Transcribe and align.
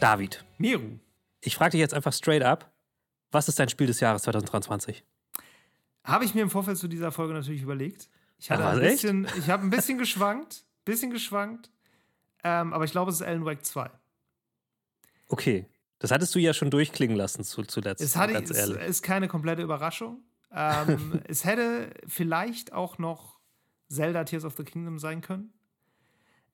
David, 0.00 0.44
Miru. 0.58 0.98
ich 1.40 1.54
frage 1.56 1.72
dich 1.72 1.80
jetzt 1.80 1.94
einfach 1.94 2.12
straight 2.12 2.42
up, 2.42 2.70
was 3.30 3.48
ist 3.48 3.58
dein 3.58 3.68
Spiel 3.68 3.86
des 3.86 4.00
Jahres 4.00 4.22
2023? 4.22 5.04
Habe 6.04 6.24
ich 6.24 6.34
mir 6.34 6.42
im 6.42 6.50
Vorfeld 6.50 6.78
zu 6.78 6.88
dieser 6.88 7.12
Folge 7.12 7.34
natürlich 7.34 7.62
überlegt. 7.62 8.08
Ich 8.38 8.50
hatte 8.50 8.64
Ach, 8.64 8.72
ein 8.72 8.80
echt? 8.80 9.02
bisschen, 9.02 9.26
ich 9.38 9.50
habe 9.50 9.62
ein 9.64 9.70
bisschen 9.70 9.98
geschwankt, 10.04 10.64
bisschen 10.84 11.10
geschwankt, 11.10 11.70
ähm, 12.42 12.72
aber 12.72 12.84
ich 12.84 12.90
glaube, 12.92 13.10
es 13.10 13.16
ist 13.20 13.22
Alan 13.26 13.44
Wake 13.44 13.64
2. 13.64 13.90
Okay, 15.28 15.66
das 15.98 16.10
hattest 16.10 16.34
du 16.34 16.38
ja 16.38 16.54
schon 16.54 16.70
durchklingen 16.70 17.16
lassen 17.16 17.44
zu, 17.44 17.62
zuletzt, 17.62 18.00
Es, 18.02 18.16
hatte, 18.16 18.32
ganz 18.32 18.50
es 18.50 18.56
ehrlich. 18.56 18.78
ist 18.88 19.02
keine 19.02 19.28
komplette 19.28 19.62
Überraschung. 19.62 20.22
Ähm, 20.52 21.20
es 21.28 21.44
hätte 21.44 21.90
vielleicht 22.06 22.72
auch 22.72 22.96
noch 22.98 23.38
Zelda 23.88 24.24
Tears 24.24 24.44
of 24.44 24.56
the 24.56 24.64
Kingdom 24.64 24.98
sein 24.98 25.20
können. 25.20 25.52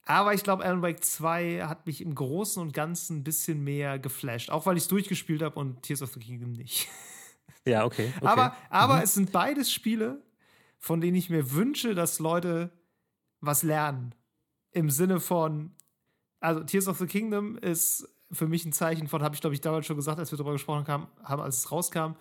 Aber 0.07 0.33
ich 0.35 0.43
glaube, 0.45 0.65
Alan 0.65 0.83
Wake 0.83 1.05
2 1.05 1.65
hat 1.67 1.85
mich 1.87 2.01
im 2.01 2.15
Großen 2.15 2.63
und 2.63 2.73
Ganzen 2.73 3.19
ein 3.19 3.25
bisschen 3.25 3.63
mehr 3.65 3.99
geflasht. 3.99 4.51
Auch 4.51 4.65
weil 4.65 4.77
ich 4.77 4.85
es 4.85 4.89
durchgespielt 4.89 5.43
habe 5.43 5.59
und 5.59 5.83
Tears 5.83 6.01
of 6.03 6.13
the 6.15 6.21
Kingdom 6.21 6.53
nicht. 6.53 6.89
Ja, 7.69 7.85
okay. 7.85 8.13
okay. 8.19 8.27
Aber, 8.29 8.55
aber 8.71 8.97
Mhm. 8.99 9.03
es 9.03 9.15
sind 9.15 9.33
beides 9.33 9.73
Spiele, 9.73 10.23
von 10.79 11.01
denen 11.01 11.17
ich 11.17 11.31
mir 11.31 11.51
wünsche, 11.51 11.97
dass 11.97 12.21
Leute 12.21 12.71
was 13.41 13.65
lernen. 13.65 14.15
Im 14.71 14.89
Sinne 14.89 15.19
von, 15.19 15.75
also 16.39 16.63
Tears 16.63 16.87
of 16.87 16.99
the 16.99 17.07
Kingdom 17.07 17.59
ist 17.59 18.09
für 18.31 18.47
mich 18.47 18.65
ein 18.67 18.73
Zeichen 18.73 19.09
von, 19.09 19.21
habe 19.21 19.35
ich 19.35 19.41
glaube 19.41 19.55
ich 19.55 19.61
damals 19.63 19.85
schon 19.87 19.97
gesagt, 19.97 20.21
als 20.21 20.31
wir 20.31 20.37
darüber 20.39 20.53
gesprochen 20.53 20.87
haben, 20.87 21.09
haben, 21.25 21.43
als 21.43 21.59
es 21.59 21.73
rauskam, 21.73 22.13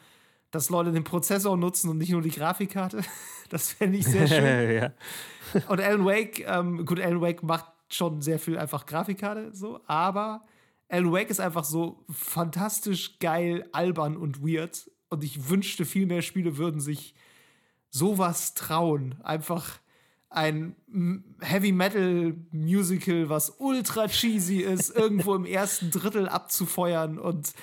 dass 0.50 0.72
Leute 0.72 0.92
den 0.92 1.04
Prozessor 1.04 1.56
nutzen 1.58 1.92
und 1.92 2.00
nicht 2.00 2.10
nur 2.10 2.24
die 2.24 2.32
Grafikkarte. 2.32 3.02
Das 3.50 3.74
fände 3.74 4.00
ich 4.00 4.08
sehr 4.08 4.26
schön. 4.28 4.72
ja. 4.82 4.92
Und 5.68 5.80
Alan 5.80 6.04
Wake, 6.06 6.44
ähm, 6.48 6.84
gut, 6.88 7.00
Alan 7.00 7.22
Wake 7.22 7.44
macht 7.44 7.66
schon 7.90 8.22
sehr 8.22 8.40
viel 8.40 8.58
einfach 8.58 8.86
Grafikkarte, 8.86 9.54
so, 9.54 9.80
aber 9.86 10.42
Alan 10.90 11.12
Wake 11.12 11.30
ist 11.30 11.40
einfach 11.40 11.64
so 11.64 12.04
fantastisch 12.10 13.18
geil, 13.20 13.68
albern 13.72 14.18
und 14.18 14.42
weird. 14.42 14.90
Und 15.10 15.24
ich 15.24 15.50
wünschte, 15.50 15.86
viel 15.86 16.06
mehr 16.06 16.22
Spiele 16.22 16.58
würden 16.58 16.80
sich 16.80 17.16
sowas 17.90 18.54
trauen. 18.54 19.16
Einfach 19.24 19.80
ein 20.30 20.76
Heavy 21.42 21.72
Metal 21.72 22.36
Musical, 22.52 23.30
was 23.30 23.56
ultra 23.58 24.08
cheesy 24.08 24.60
ist, 24.60 24.90
irgendwo 24.96 25.34
im 25.36 25.46
ersten 25.46 25.92
Drittel 25.92 26.28
abzufeuern 26.28 27.18
und 27.18 27.54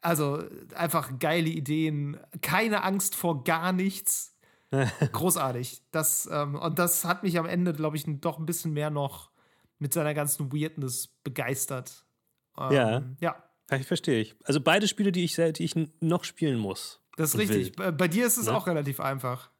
also 0.00 0.42
einfach 0.74 1.18
geile 1.18 1.48
Ideen, 1.48 2.18
keine 2.42 2.82
Angst 2.82 3.14
vor 3.14 3.44
gar 3.44 3.72
nichts. 3.72 4.36
Großartig. 5.12 5.82
Das, 5.92 6.28
ähm, 6.30 6.56
und 6.56 6.78
das 6.78 7.04
hat 7.04 7.22
mich 7.22 7.38
am 7.38 7.46
Ende, 7.46 7.72
glaube 7.72 7.96
ich, 7.96 8.04
doch 8.20 8.38
ein 8.38 8.46
bisschen 8.46 8.72
mehr 8.72 8.90
noch 8.90 9.30
mit 9.84 9.92
seiner 9.92 10.14
ganzen 10.14 10.50
Weirdness 10.50 11.08
begeistert. 11.22 12.06
Ähm, 12.58 12.72
Ja. 12.72 13.02
Ja, 13.20 13.76
ich 13.78 13.86
verstehe 13.86 14.18
ich. 14.22 14.34
Also 14.44 14.62
beide 14.62 14.88
Spiele, 14.88 15.12
die 15.12 15.24
ich, 15.24 15.34
die 15.36 15.62
ich 15.62 15.74
noch 16.00 16.24
spielen 16.24 16.58
muss. 16.58 17.00
das 17.18 17.34
ist 17.34 17.38
richtig. 17.38 17.76
Bei, 17.76 17.90
bei 17.92 18.08
dir 18.08 18.26
ist 18.26 18.38
es 18.38 18.46
Ne? 18.46 18.56
auch 18.56 18.66
relativ 18.66 18.98
einfach. 18.98 19.50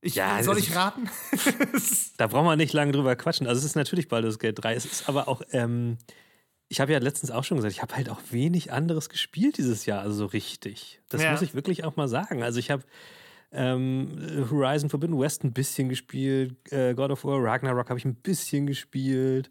Ich, 0.00 0.16
Ja, 0.16 0.42
soll 0.42 0.58
ich 0.58 0.74
raten? 0.74 1.08
Da 2.16 2.26
brauchen 2.26 2.46
wir 2.46 2.56
nicht 2.56 2.72
lange 2.72 2.90
drüber 2.90 3.14
quatschen. 3.14 3.46
Also 3.46 3.60
es 3.60 3.64
ist 3.64 3.76
natürlich 3.76 4.08
Baldur's 4.08 4.40
Gate 4.40 4.58
3. 4.62 4.74
Es 4.74 4.84
ist 4.86 5.08
aber 5.08 5.28
auch, 5.28 5.40
ähm, 5.52 5.98
ich 6.68 6.80
habe 6.80 6.92
ja 6.92 6.98
letztens 6.98 7.30
auch 7.30 7.44
schon 7.44 7.58
gesagt, 7.58 7.72
ich 7.74 7.82
habe 7.82 7.94
halt 7.94 8.08
auch 8.10 8.20
wenig 8.30 8.72
anderes 8.72 9.08
gespielt 9.08 9.56
dieses 9.58 9.86
Jahr, 9.86 10.00
also 10.02 10.14
so 10.16 10.26
richtig. 10.26 11.00
Das 11.08 11.22
Ja. 11.22 11.30
muss 11.30 11.42
ich 11.42 11.54
wirklich 11.54 11.84
auch 11.84 11.94
mal 11.96 12.08
sagen. 12.08 12.42
Also 12.42 12.58
ich 12.58 12.70
habe 12.72 12.82
ähm, 13.52 14.46
Horizon 14.50 14.90
Forbidden 14.90 15.18
West 15.18 15.44
ein 15.44 15.52
bisschen 15.52 15.88
gespielt, 15.88 16.54
äh, 16.72 16.94
God 16.94 17.10
of 17.10 17.24
War 17.24 17.42
Ragnarok 17.42 17.88
habe 17.88 17.98
ich 17.98 18.04
ein 18.04 18.14
bisschen 18.14 18.66
gespielt. 18.66 19.50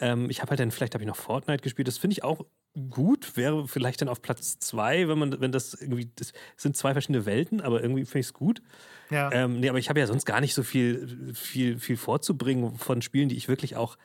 Ähm, 0.00 0.30
ich 0.30 0.40
habe 0.40 0.50
halt 0.50 0.60
dann, 0.60 0.70
vielleicht 0.70 0.94
habe 0.94 1.04
ich 1.04 1.08
noch 1.08 1.16
Fortnite 1.16 1.62
gespielt. 1.62 1.86
Das 1.88 1.98
finde 1.98 2.12
ich 2.12 2.24
auch 2.24 2.44
gut. 2.90 3.36
Wäre 3.36 3.68
vielleicht 3.68 4.00
dann 4.00 4.08
auf 4.08 4.22
Platz 4.22 4.58
zwei, 4.58 5.08
wenn 5.08 5.18
man, 5.18 5.40
wenn 5.40 5.52
das 5.52 5.74
irgendwie, 5.74 6.10
das 6.16 6.32
sind 6.56 6.76
zwei 6.76 6.92
verschiedene 6.92 7.26
Welten, 7.26 7.60
aber 7.60 7.82
irgendwie 7.82 8.04
finde 8.04 8.20
ich 8.20 8.26
es 8.26 8.32
gut. 8.32 8.62
ja. 9.10 9.30
Ähm, 9.32 9.60
nee, 9.60 9.68
aber 9.68 9.78
ich 9.78 9.88
habe 9.88 10.00
ja 10.00 10.06
sonst 10.06 10.24
gar 10.24 10.40
nicht 10.40 10.54
so 10.54 10.62
viel, 10.62 11.34
viel, 11.34 11.78
viel 11.78 11.96
vorzubringen 11.96 12.76
von 12.76 13.02
Spielen, 13.02 13.28
die 13.28 13.36
ich 13.36 13.48
wirklich 13.48 13.76
auch 13.76 13.96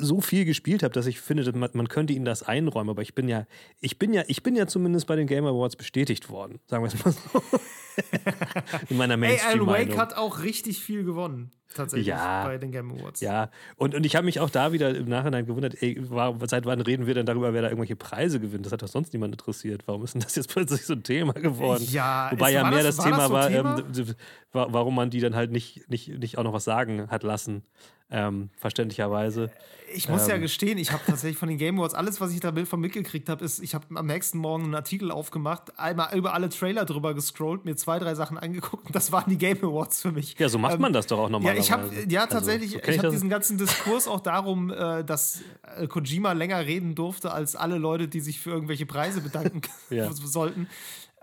so 0.00 0.20
viel 0.20 0.44
gespielt 0.44 0.82
habe, 0.82 0.92
dass 0.92 1.06
ich 1.06 1.20
finde, 1.20 1.50
man, 1.72 1.88
könnte 1.88 2.12
ihnen 2.12 2.24
das 2.24 2.42
einräumen. 2.42 2.90
Aber 2.90 3.02
ich 3.02 3.14
bin 3.14 3.28
ja, 3.28 3.46
ich 3.80 3.98
bin 3.98 4.12
ja, 4.12 4.22
ich 4.26 4.42
bin 4.42 4.56
ja 4.56 4.66
zumindest 4.66 5.06
bei 5.06 5.16
den 5.16 5.26
Game 5.26 5.46
Awards 5.46 5.76
bestätigt 5.76 6.28
worden, 6.30 6.58
sagen 6.66 6.82
wir 6.84 6.88
es 6.88 7.04
mal 7.04 7.12
so. 7.12 7.42
In 8.88 8.96
meiner 8.96 9.20
Ey, 9.22 9.38
Alan 9.46 9.66
Wake 9.66 9.96
hat 9.98 10.16
auch 10.16 10.42
richtig 10.42 10.78
viel 10.78 11.04
gewonnen, 11.04 11.50
tatsächlich, 11.74 12.06
Ja. 12.06 12.44
bei 12.44 12.56
den 12.56 12.72
Game 12.72 12.90
Awards. 12.92 13.20
Ja, 13.20 13.50
und, 13.76 13.94
und 13.94 14.06
ich 14.06 14.16
habe 14.16 14.24
mich 14.24 14.40
auch 14.40 14.48
da 14.48 14.72
wieder 14.72 14.94
im 14.96 15.08
Nachhinein 15.08 15.44
gewundert, 15.44 15.82
ey, 15.82 15.98
war, 16.08 16.36
seit 16.48 16.64
wann 16.66 16.80
reden 16.80 17.06
wir 17.06 17.14
denn 17.14 17.26
darüber, 17.26 17.52
wer 17.52 17.62
da 17.62 17.68
irgendwelche 17.68 17.96
Preise 17.96 18.40
gewinnt? 18.40 18.64
Das 18.64 18.72
hat 18.72 18.82
doch 18.82 18.88
sonst 18.88 19.12
niemand 19.12 19.34
interessiert. 19.34 19.82
Warum 19.86 20.04
ist 20.04 20.14
denn 20.14 20.22
das 20.22 20.34
jetzt 20.36 20.48
plötzlich 20.48 20.86
so 20.86 20.94
ein 20.94 21.02
Thema 21.02 21.32
geworden? 21.34 21.84
Ja, 21.90 22.30
Wobei 22.32 22.52
ja 22.52 22.62
war 22.62 22.70
mehr 22.70 22.82
das- 22.82 22.96
das, 22.96 23.04
war 23.04 23.10
Thema 23.12 23.18
das 23.18 23.28
so 23.28 23.34
war, 23.34 23.48
Thema? 23.48 24.16
Ähm, 24.62 24.72
warum 24.72 24.94
man 24.94 25.10
die 25.10 25.20
dann 25.20 25.34
halt 25.34 25.50
nicht, 25.50 25.88
nicht, 25.90 26.08
nicht 26.18 26.38
auch 26.38 26.44
noch 26.44 26.52
was 26.52 26.64
sagen 26.64 27.08
hat 27.10 27.22
lassen. 27.22 27.64
Ähm, 28.10 28.50
verständlicherweise. 28.56 29.50
Ich 29.92 30.08
muss 30.08 30.26
ja 30.28 30.36
Ähm. 30.36 30.40
gestehen, 30.42 30.78
ich 30.78 30.92
habe 30.92 31.02
tatsächlich 31.04 31.36
von 31.36 31.48
den 31.48 31.58
Game 31.58 31.78
Awards, 31.78 31.94
alles, 31.94 32.20
was 32.20 32.32
ich 32.32 32.40
da 32.40 32.52
von 32.64 32.80
mitgekriegt 32.80 33.28
habe, 33.28 33.44
ist, 33.44 33.60
ich 33.60 33.74
habe 33.74 33.86
am 33.94 34.06
nächsten 34.06 34.38
Morgen 34.38 34.64
einen 34.64 34.74
Artikel 34.74 35.10
aufgemacht, 35.10 35.78
einmal 35.78 36.16
über 36.16 36.32
alle 36.34 36.48
Trailer 36.48 36.84
drüber 36.84 37.12
gescrollt, 37.14 37.64
mir 37.64 37.74
zwei, 37.76 37.98
drei 37.98 38.14
Sachen 38.14 38.38
angeguckt 38.38 38.86
und 38.86 38.94
das 38.94 39.10
waren 39.10 39.28
die 39.30 39.38
Game 39.38 39.58
Awards 39.58 40.02
für 40.02 40.12
mich. 40.12 40.36
Ja, 40.38 40.48
so 40.48 40.58
macht 40.58 40.74
Ähm, 40.74 40.80
man 40.80 40.92
das 40.92 41.06
doch 41.08 41.18
auch 41.18 41.24
Ja, 41.24 41.30
normalerweise. 41.30 41.60
ich 41.60 41.72
habe 41.72 41.90
ja 42.08 42.20
Also, 42.22 42.34
tatsächlich, 42.34 42.72
so 42.72 42.78
kenn 42.78 42.94
ich 42.94 42.98
habe 42.98 43.10
diesen 43.10 43.28
ganzen 43.28 43.58
Diskurs 43.58 44.06
auch 44.06 44.20
darum, 44.20 44.70
äh, 44.70 45.04
dass 45.04 45.42
äh, 45.76 45.86
Kojima 45.88 46.32
länger 46.32 46.64
reden 46.66 46.94
durfte 46.94 47.32
als 47.32 47.56
alle 47.56 47.78
Leute, 47.78 48.06
die 48.06 48.20
sich 48.20 48.40
für 48.40 48.50
irgendwelche 48.50 48.86
Preise 48.86 49.20
bedanken 49.20 49.62
Ja. 49.90 50.10
sollten. 50.12 50.68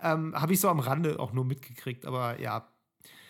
Ähm, 0.00 0.34
habe 0.38 0.52
ich 0.52 0.60
so 0.60 0.68
am 0.68 0.78
Rande 0.80 1.18
auch 1.18 1.32
nur 1.32 1.44
mitgekriegt, 1.44 2.04
aber 2.06 2.38
ja. 2.40 2.68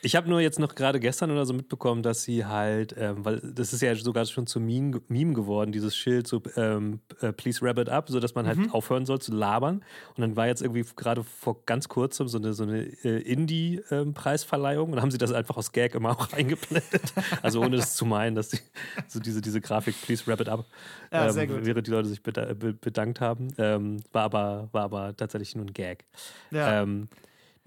Ich 0.08 0.16
habe 0.16 0.26
nur 0.26 0.40
jetzt 0.40 0.58
noch 0.58 0.74
gerade 0.74 1.00
gestern 1.00 1.30
oder 1.30 1.44
so 1.44 1.52
mitbekommen, 1.52 2.02
dass 2.02 2.22
sie 2.22 2.46
halt, 2.46 2.94
ähm, 2.98 3.26
weil 3.26 3.40
das 3.40 3.74
ist 3.74 3.82
ja 3.82 3.94
sogar 3.94 4.24
schon 4.24 4.46
zum 4.46 4.64
Meme, 4.64 5.02
Meme 5.08 5.34
geworden, 5.34 5.70
dieses 5.70 5.94
Schild 5.94 6.26
so 6.26 6.40
ähm, 6.56 7.00
äh, 7.20 7.30
Please 7.30 7.60
wrap 7.60 7.76
it 7.78 7.90
up, 7.90 8.08
sodass 8.08 8.34
man 8.34 8.46
halt 8.46 8.56
Mhm. 8.56 8.70
aufhören 8.72 9.04
soll 9.04 9.18
zu 9.20 9.34
labern. 9.34 9.84
Und 10.16 10.20
dann 10.22 10.34
war 10.34 10.46
jetzt 10.46 10.62
irgendwie 10.62 10.82
gerade 10.96 11.22
vor 11.24 11.62
ganz 11.66 11.88
kurzem 11.90 12.26
so 12.26 12.38
eine, 12.38 12.54
so 12.54 12.62
eine 12.62 12.84
äh, 13.04 13.20
Indie-Preisverleihung 13.20 14.86
und 14.88 14.92
dann 14.92 15.02
haben 15.02 15.10
sie 15.10 15.18
das 15.18 15.30
einfach 15.30 15.58
aus 15.58 15.72
Gag 15.72 15.94
immer 15.94 16.10
auch 16.18 16.32
eingeblendet. 16.32 17.12
also 17.42 17.60
ohne 17.60 17.76
das 17.76 17.94
zu 17.94 18.06
meinen, 18.06 18.34
dass 18.34 18.48
die, 18.48 18.60
so 19.08 19.20
diese, 19.20 19.42
diese 19.42 19.60
Grafik 19.60 19.94
Please 20.00 20.26
wrap 20.26 20.40
it 20.40 20.48
up, 20.48 20.64
Ja, 21.12 21.28
ähm, 21.28 21.66
während 21.66 21.86
die 21.86 21.90
Leute 21.90 22.08
sich 22.08 22.22
beda 22.22 22.54
be 22.54 22.72
bedankt 22.72 23.20
haben. 23.20 23.48
Ähm, 23.58 23.98
war, 24.12 24.22
aber, 24.22 24.68
war 24.72 24.84
aber 24.84 25.14
tatsächlich 25.14 25.54
nur 25.54 25.66
ein 25.66 25.74
Gag. 25.74 26.06
ja. 26.50 26.82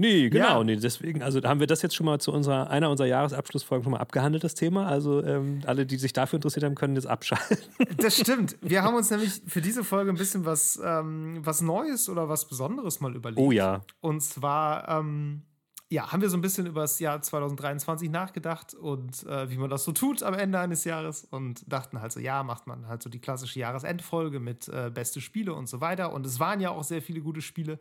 Nee, 0.02 0.30
genau, 0.30 0.58
Ja. 0.58 0.64
nee, 0.64 0.76
deswegen, 0.78 1.22
also 1.22 1.40
haben 1.44 1.60
wir 1.60 1.68
das 1.68 1.84
jetzt 1.84 1.96
schon 1.96 2.08
mal 2.08 2.20
zu 2.20 2.32
unserer, 2.32 2.70
einer 2.72 2.90
unserer 2.90 3.08
Jahresabschlussfolgen 3.08 3.84
schon 3.84 3.92
mal 3.92 4.00
abgehandelt, 4.00 4.44
das 4.44 4.56
Thema. 4.56 4.88
Also 4.88 5.24
ähm, 5.24 5.62
alle, 5.68 5.86
die 5.86 5.98
sich 5.98 6.12
dafür 6.12 6.38
interessiert 6.38 6.66
haben, 6.66 6.76
können 6.76 6.96
jetzt 6.96 7.08
abschalten. 7.08 7.58
Das 7.98 8.18
stimmt. 8.18 8.58
Wir 8.62 8.82
haben 8.84 8.96
uns 8.96 9.10
nämlich 9.12 9.42
für 9.46 9.62
diese 9.62 9.84
Folge 9.84 10.10
ein 10.12 10.18
bisschen 10.18 10.44
was, 10.46 10.82
ähm, 10.84 11.40
was 11.46 11.62
Neues 11.62 12.10
oder 12.10 12.28
was 12.30 12.48
Besonderes 12.48 13.00
mal 13.00 13.16
überlegt. 13.16 13.40
Oh 13.40 13.52
ja. 13.52 13.82
Und 14.00 14.22
zwar, 14.22 14.90
ähm, 14.90 15.44
ja, 15.90 16.12
haben 16.12 16.22
wir 16.22 16.30
so 16.30 16.38
ein 16.38 16.42
bisschen 16.42 16.66
über 16.68 16.82
das 16.82 17.00
Jahr 17.00 17.22
2023 17.22 18.10
nachgedacht 18.10 18.74
und 18.74 19.24
äh, 19.28 19.50
wie 19.52 19.58
man 19.58 19.70
das 19.70 19.84
so 19.84 19.92
tut 19.92 20.24
am 20.24 20.34
Ende 20.34 20.58
eines 20.58 20.84
Jahres 20.86 21.26
und 21.30 21.70
dachten 21.72 22.00
halt 22.02 22.12
so, 22.14 22.20
ja, 22.22 22.44
macht 22.44 22.66
man 22.66 22.88
halt 22.88 23.04
so 23.04 23.10
die 23.10 23.20
klassische 23.20 23.60
Jahresendfolge 23.60 24.40
mit 24.40 24.68
äh, 24.70 24.90
beste 24.92 25.22
Spiele 25.22 25.54
und 25.54 25.68
so 25.68 25.80
weiter. 25.82 26.12
Und 26.14 26.26
es 26.26 26.40
waren 26.40 26.60
ja 26.62 26.72
auch 26.72 26.84
sehr 26.86 27.02
viele 27.02 27.22
gute 27.22 27.42
Spiele 27.42 27.78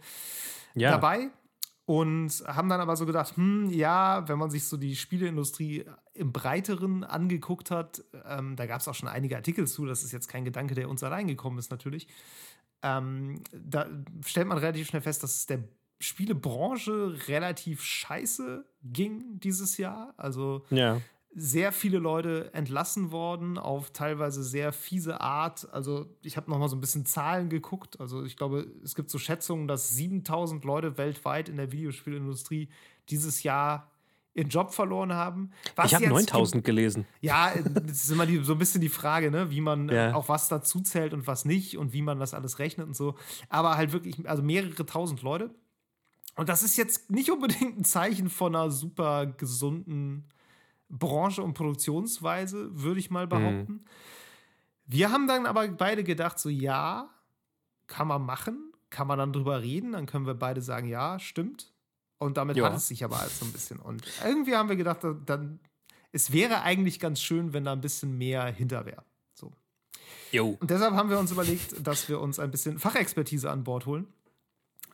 Ja. 0.75 0.91
dabei. 0.91 1.31
Und 1.91 2.45
haben 2.47 2.69
dann 2.69 2.81
aber 2.81 2.95
so 2.95 3.05
gedacht, 3.05 3.37
hm, 3.37 3.69
ja, 3.71 4.29
wenn 4.29 4.39
man 4.39 4.49
sich 4.49 4.63
so 4.67 4.77
die 4.77 4.95
Spieleindustrie 4.95 5.87
im 6.15 6.31
Breiteren 6.31 7.03
angeguckt 7.03 7.73
hat, 7.73 8.05
ähm, 8.27 8.55
da 8.55 8.67
gab 8.67 8.81
es 8.81 8.87
auch 8.87 8.95
schon 8.95 9.09
einige 9.09 9.35
Artikel 9.35 9.67
zu, 9.67 9.87
das 9.87 10.05
ist 10.05 10.13
jetzt 10.13 10.29
kein 10.29 10.45
Gedanke, 10.45 10.77
der 10.77 10.89
uns 10.89 11.03
allein 11.03 11.27
gekommen 11.27 11.59
ist 11.59 11.73
natürlich. 11.73 12.07
Ähm, 12.85 13.43
da 13.51 13.89
stellt 14.25 14.47
man 14.47 14.59
relativ 14.59 14.87
schnell 14.87 15.03
fest, 15.03 15.25
dass 15.25 15.35
es 15.35 15.47
der 15.47 15.65
Spielebranche 15.99 17.17
relativ 17.27 17.83
scheiße 17.83 18.65
ging 18.85 19.41
dieses 19.41 19.77
Jahr. 19.77 20.15
Also 20.17 20.65
Ja. 20.71 21.01
Sehr 21.33 21.71
viele 21.73 21.99
Leute 21.99 22.53
entlassen 22.55 23.13
worden 23.13 23.57
auf 23.57 23.93
teilweise 23.93 24.43
sehr 24.43 24.73
fiese 24.73 25.21
Art. 25.21 25.73
Also 25.73 26.07
ich 26.23 26.37
habe 26.37 26.51
noch 26.51 26.59
mal 26.59 26.69
so 26.69 26.77
ein 26.77 26.81
bisschen 26.81 27.07
Zahlen 27.07 27.49
geguckt. 27.49 28.01
Also 28.01 28.25
ich 28.25 28.37
glaube, 28.37 28.67
es 28.83 28.95
gibt 28.97 29.11
so 29.11 29.19
Schätzungen, 29.19 29.69
dass 29.69 29.91
7000 29.91 30.65
Leute 30.65 30.99
weltweit 30.99 31.49
in 31.49 31.57
der 31.57 31.71
Videospielindustrie 31.71 32.69
dieses 33.09 33.45
Jahr 33.45 33.91
ihren 34.35 34.49
Job 34.49 34.73
verloren 34.73 35.13
haben. 35.13 35.51
Was 35.77 35.87
ich 35.87 35.95
habe 35.95 36.05
jetzt 36.05 36.13
9000 36.13 36.65
gelesen. 36.65 37.07
ja, 37.21 37.53
das 37.63 38.05
ist 38.05 38.11
immer 38.11 38.27
die, 38.27 38.43
so 38.45 38.53
ein 38.53 38.59
bisschen 38.59 38.81
die 38.81 38.89
Frage, 38.89 39.31
ne, 39.31 39.51
wie 39.51 39.61
man 39.61 39.89
Ja. 39.89 40.15
auch 40.15 40.29
was 40.29 40.49
dazu 40.49 40.81
zählt 40.81 41.13
und 41.15 41.27
was 41.27 41.45
nicht 41.45 41.77
und 41.77 41.93
wie 41.93 42.03
man 42.03 42.19
das 42.19 42.35
alles 42.35 42.59
rechnet 42.59 42.87
und 42.89 42.95
so. 42.95 43.17
Aber 43.49 43.77
halt 43.77 43.93
wirklich, 43.93 44.29
also 44.29 44.43
mehrere 44.43 44.87
tausend 44.87 45.23
Leute. 45.23 45.51
Und 46.37 46.49
das 46.49 46.63
ist 46.63 46.77
jetzt 46.77 47.11
nicht 47.11 47.31
unbedingt 47.31 47.79
ein 47.79 47.85
Zeichen 47.85 48.31
von 48.31 48.55
einer 48.55 48.71
super 48.71 49.27
gesunden 49.27 50.29
Branche 50.91 51.43
und 51.43 51.55
Produktionsweise, 51.55 52.69
würde 52.73 53.01
ich 53.01 53.11
mal 53.11 53.27
behaupten. 53.27 53.85
Wir 54.85 55.13
haben 55.13 55.29
dann 55.29 55.47
aber 55.47 55.69
beide 55.69 56.03
gedacht, 56.03 56.39
so 56.39 56.49
ja, 56.49 57.09
kann 57.87 58.09
man 58.09 58.23
machen, 58.23 58.73
kann 58.91 59.07
man 59.07 59.19
dann 59.19 59.33
drüber 59.33 59.63
reden, 59.63 59.93
dann 59.93 60.07
können 60.07 60.27
wir 60.27 60.35
beide 60.35 60.63
sagen, 60.63 60.89
ja, 60.89 61.19
stimmt. 61.19 61.73
Und 62.19 62.37
damit 62.37 62.57
ja. 62.57 62.65
hat 62.65 62.77
es 62.77 62.89
sich 62.89 63.03
aber 63.05 63.21
alles 63.21 63.39
so 63.39 63.47
ein 63.47 63.53
bisschen. 63.53 63.79
Und 63.79 64.05
irgendwie 64.25 64.55
haben 64.55 64.69
wir 64.69 64.77
gedacht, 64.77 65.07
dann, 65.25 65.61
es 66.13 66.33
wäre 66.33 66.63
eigentlich 66.63 67.01
ganz 67.01 67.21
schön, 67.21 67.53
wenn 67.53 67.65
da 67.65 67.73
ein 67.73 67.81
bisschen 67.81 68.19
mehr 68.19 68.45
hinter 68.47 68.85
wäre. 68.85 69.05
So. 69.33 69.53
Jo. 70.33 70.59
Und 70.61 70.71
deshalb 70.71 70.95
haben 70.95 71.09
wir 71.09 71.19
uns 71.19 71.31
überlegt, 71.31 71.87
dass 71.87 72.09
wir 72.09 72.21
uns 72.21 72.39
ein 72.39 72.51
bisschen 72.51 72.79
Fachexpertise 72.79 73.51
an 73.51 73.65
Bord 73.65 73.87
holen. 73.87 74.07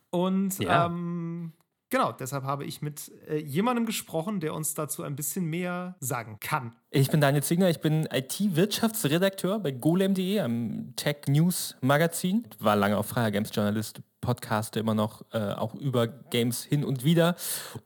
Und 0.09 0.59
ja. 0.59 0.85
ähm, 0.85 1.51
Genau, 1.89 2.11
deshalb 2.11 2.43
habe 2.43 2.65
ich 2.65 2.81
mit 2.81 3.11
äh, 3.29 3.37
jemandem 3.37 3.85
gesprochen, 3.85 4.41
der 4.41 4.53
uns 4.53 4.73
dazu 4.73 5.03
ein 5.03 5.15
bisschen 5.15 5.45
mehr 5.45 5.95
sagen 6.01 6.37
kann. 6.41 6.73
Ich 6.89 7.09
bin 7.09 7.21
Daniel 7.21 7.43
Zingner, 7.43 7.69
ich 7.69 7.79
bin 7.79 8.07
IT-Wirtschaftsredakteur 8.11 9.59
bei 9.59 9.71
golem.de, 9.71 10.39
einem 10.39 10.93
Tech-News-Magazin. 10.97 12.45
War 12.59 12.75
lange 12.75 12.97
auch 12.97 13.05
freier 13.05 13.31
Games-Journalist, 13.31 14.01
podcaste 14.19 14.81
immer 14.81 14.95
noch 14.95 15.23
äh, 15.31 15.53
auch 15.53 15.75
über 15.75 16.07
Games 16.07 16.63
hin 16.63 16.83
und 16.83 17.05
wieder 17.05 17.37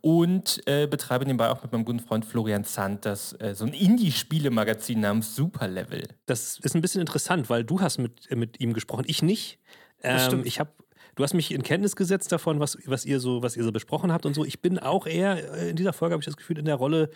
und 0.01 0.63
äh, 0.65 0.87
betreibe 0.87 1.25
nebenbei 1.25 1.51
auch 1.51 1.61
mit 1.61 1.71
meinem 1.71 1.85
guten 1.85 1.99
Freund 1.99 2.25
Florian 2.25 2.63
Zandt 2.63 3.05
das 3.05 3.33
äh, 3.39 3.53
so 3.53 3.65
ein 3.65 3.73
Indie-Spiele-Magazin 3.73 4.99
namens 4.99 5.35
Superlevel. 5.35 6.07
Das 6.25 6.57
ist 6.57 6.73
ein 6.73 6.81
bisschen 6.81 7.01
interessant, 7.01 7.51
weil 7.51 7.63
du 7.63 7.81
hast 7.81 7.99
mit, 7.99 8.35
mit 8.35 8.59
ihm 8.59 8.73
gesprochen, 8.73 9.03
ich 9.05 9.21
nicht. 9.21 9.59
Ähm, 10.01 10.41
ich 10.43 10.59
habe 10.59 10.71
Du 11.15 11.23
hast 11.23 11.33
mich 11.33 11.51
in 11.51 11.63
Kenntnis 11.63 11.95
gesetzt 11.95 12.31
davon, 12.31 12.59
was, 12.59 12.77
was, 12.85 13.05
ihr 13.05 13.19
so, 13.19 13.43
was 13.43 13.57
ihr 13.57 13.63
so 13.63 13.71
besprochen 13.71 14.11
habt 14.11 14.25
und 14.25 14.33
so. 14.33 14.45
Ich 14.45 14.61
bin 14.61 14.79
auch 14.79 15.07
eher 15.07 15.53
äh, 15.53 15.69
in 15.69 15.75
dieser 15.75 15.93
Folge, 15.93 16.13
habe 16.13 16.21
ich 16.21 16.25
das 16.25 16.37
Gefühl, 16.37 16.57
in 16.57 16.65
der 16.65 16.75
Rolle 16.75 17.09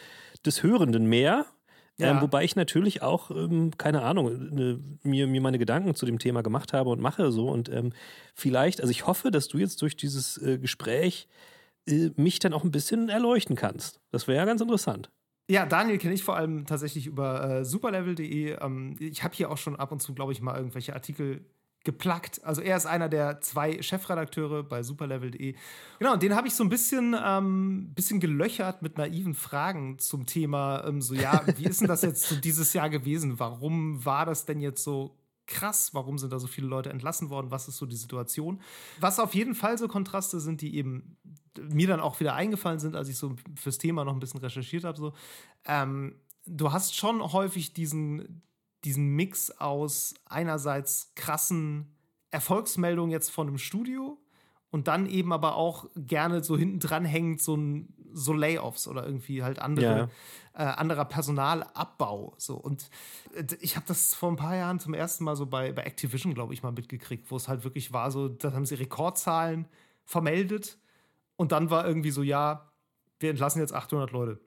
des 0.46 0.64
Hörenden 0.64 1.08
mehr. 1.08 1.46
Ja. 1.98 2.12
Ähm, 2.12 2.22
wobei 2.22 2.44
ich 2.44 2.56
natürlich 2.58 3.02
auch, 3.02 3.32
ähm, 3.32 3.72
keine 3.78 4.02
Ahnung, 4.02 4.54
ne, 4.54 4.80
mir, 5.04 5.28
mir 5.28 5.42
meine 5.42 5.60
Gedanken 5.60 5.96
zu 5.96 6.06
dem 6.06 6.20
Thema 6.20 6.44
gemacht 6.44 6.74
habe 6.74 6.90
und 6.90 7.00
mache 7.00 7.32
so. 7.32 7.50
Und 7.50 7.70
ähm, 7.70 7.94
vielleicht, 8.34 8.82
also 8.82 8.92
ich 8.92 9.08
hoffe, 9.08 9.32
dass 9.32 9.48
du 9.48 9.58
jetzt 9.58 9.82
durch 9.82 9.96
dieses 9.96 10.38
äh, 10.42 10.58
Gespräch 10.58 11.28
äh, 11.88 12.10
mich 12.18 12.40
dann 12.40 12.54
auch 12.54 12.64
ein 12.64 12.72
bisschen 12.72 13.08
erleuchten 13.08 13.56
kannst. 13.56 14.02
Das 14.12 14.28
wäre 14.28 14.38
ja 14.38 14.46
ganz 14.46 14.62
interessant. 14.62 15.10
Ja, 15.50 15.66
Daniel 15.66 16.00
kenne 16.00 16.16
ich 16.16 16.24
vor 16.24 16.36
allem 16.36 16.66
tatsächlich 16.66 17.06
über 17.06 17.60
äh, 17.60 17.66
superlevel.de. 17.66 18.58
Ähm, 18.60 18.96
ich 19.00 19.24
habe 19.24 19.36
hier 19.36 19.52
auch 19.52 19.58
schon 19.58 19.76
ab 19.76 19.92
und 19.92 20.02
zu, 20.02 20.14
glaube 20.14 20.32
ich, 20.32 20.42
mal 20.42 20.58
irgendwelche 20.58 20.94
Artikel 20.94 21.46
geplackt. 21.86 22.44
Also 22.44 22.62
er 22.62 22.76
ist 22.76 22.86
einer 22.86 23.08
der 23.08 23.40
zwei 23.40 23.82
Chefredakteure 23.82 24.64
bei 24.64 24.84
superlevel.de. 24.84 25.56
Genau, 26.00 26.14
und 26.14 26.24
den 26.24 26.36
habe 26.36 26.48
ich 26.48 26.56
so 26.56 26.64
ein 26.64 26.70
bisschen, 26.70 27.16
ähm, 27.24 27.94
bisschen 27.96 28.20
gelöchert 28.20 28.82
mit 28.82 28.98
naiven 28.98 29.36
Fragen 29.36 29.98
zum 30.00 30.26
Thema, 30.26 30.84
ähm, 30.86 31.02
so 31.02 31.14
ja, 31.14 31.44
wie 31.56 31.66
ist 31.66 31.80
denn 31.80 31.88
das 31.88 32.02
jetzt 32.02 32.24
so 32.24 32.36
dieses 32.36 32.74
Jahr 32.74 32.90
gewesen? 32.90 33.40
Warum 33.40 34.04
war 34.04 34.26
das 34.26 34.46
denn 34.46 34.60
jetzt 34.60 34.84
so 34.84 35.18
krass? 35.46 35.94
Warum 35.94 36.18
sind 36.18 36.34
da 36.34 36.40
so 36.40 36.48
viele 36.48 36.68
Leute 36.68 36.90
entlassen 36.90 37.30
worden? 37.30 37.52
Was 37.52 37.68
ist 37.68 37.78
so 37.78 37.86
die 37.86 37.96
Situation? 37.96 38.62
Was 39.00 39.20
auf 39.20 39.36
jeden 39.36 39.56
Fall 39.56 39.78
so 39.78 39.88
Kontraste 39.88 40.40
sind, 40.40 40.62
die 40.62 40.76
eben 40.76 41.18
mir 41.58 41.88
dann 41.88 42.00
auch 42.00 42.20
wieder 42.20 42.34
eingefallen 42.34 42.80
sind, 42.80 42.96
als 42.96 43.10
ich 43.10 43.18
so 43.18 43.36
fürs 43.56 43.78
Thema 43.78 44.04
noch 44.04 44.14
ein 44.14 44.20
bisschen 44.20 44.40
recherchiert 44.40 44.84
habe. 44.84 44.98
So, 44.98 45.14
ähm, 45.66 46.16
du 46.46 46.72
hast 46.72 46.96
schon 46.96 47.22
häufig 47.32 47.74
diesen 47.74 48.42
diesen 48.86 49.08
Mix 49.16 49.52
aus 49.52 50.14
einerseits 50.26 51.12
krassen 51.16 51.96
Erfolgsmeldungen 52.32 53.12
jetzt 53.12 53.30
von 53.30 53.48
einem 53.48 53.58
Studio 53.58 54.18
und 54.72 54.88
dann 54.88 55.06
eben 55.06 55.32
aber 55.32 55.56
auch 55.56 55.86
gerne 55.96 56.44
so 56.44 56.58
hinten 56.58 56.80
dran 56.80 57.06
hängend 57.06 57.42
so, 57.42 57.56
ein, 57.56 57.94
so 58.14 58.34
Layoffs 58.34 58.88
oder 58.88 59.06
irgendwie 59.06 59.42
halt 59.42 59.60
andere, 59.60 60.10
ja. 60.54 60.64
äh, 60.64 60.74
anderer 60.74 61.06
Personalabbau. 61.06 62.36
So. 62.38 62.56
Und 62.56 62.90
äh, 63.34 63.46
ich 63.62 63.78
habe 63.78 63.86
das 63.88 64.14
vor 64.14 64.30
ein 64.30 64.36
paar 64.36 64.56
Jahren 64.56 64.80
zum 64.80 64.94
ersten 64.94 65.24
Mal 65.24 65.36
so 65.36 65.46
bei, 65.46 65.72
bei 65.72 65.84
Activision, 65.84 66.34
glaube 66.34 66.54
ich, 66.54 66.62
mal 66.62 66.74
mitgekriegt, 66.74 67.32
wo 67.32 67.38
es 67.38 67.48
halt 67.48 67.64
wirklich 67.64 67.94
war, 67.94 68.12
so, 68.12 68.28
da 68.28 68.52
haben 68.52 68.66
sie 68.66 68.76
Rekordzahlen 68.76 69.68
vermeldet 70.04 70.78
und 71.38 71.52
dann 71.52 71.70
war 71.70 71.88
irgendwie 71.88 72.12
so, 72.12 72.22
ja, 72.22 72.70
wir 73.20 73.30
entlassen 73.30 73.62
jetzt 73.62 73.74
800 73.74 74.12
Leute. 74.12 74.42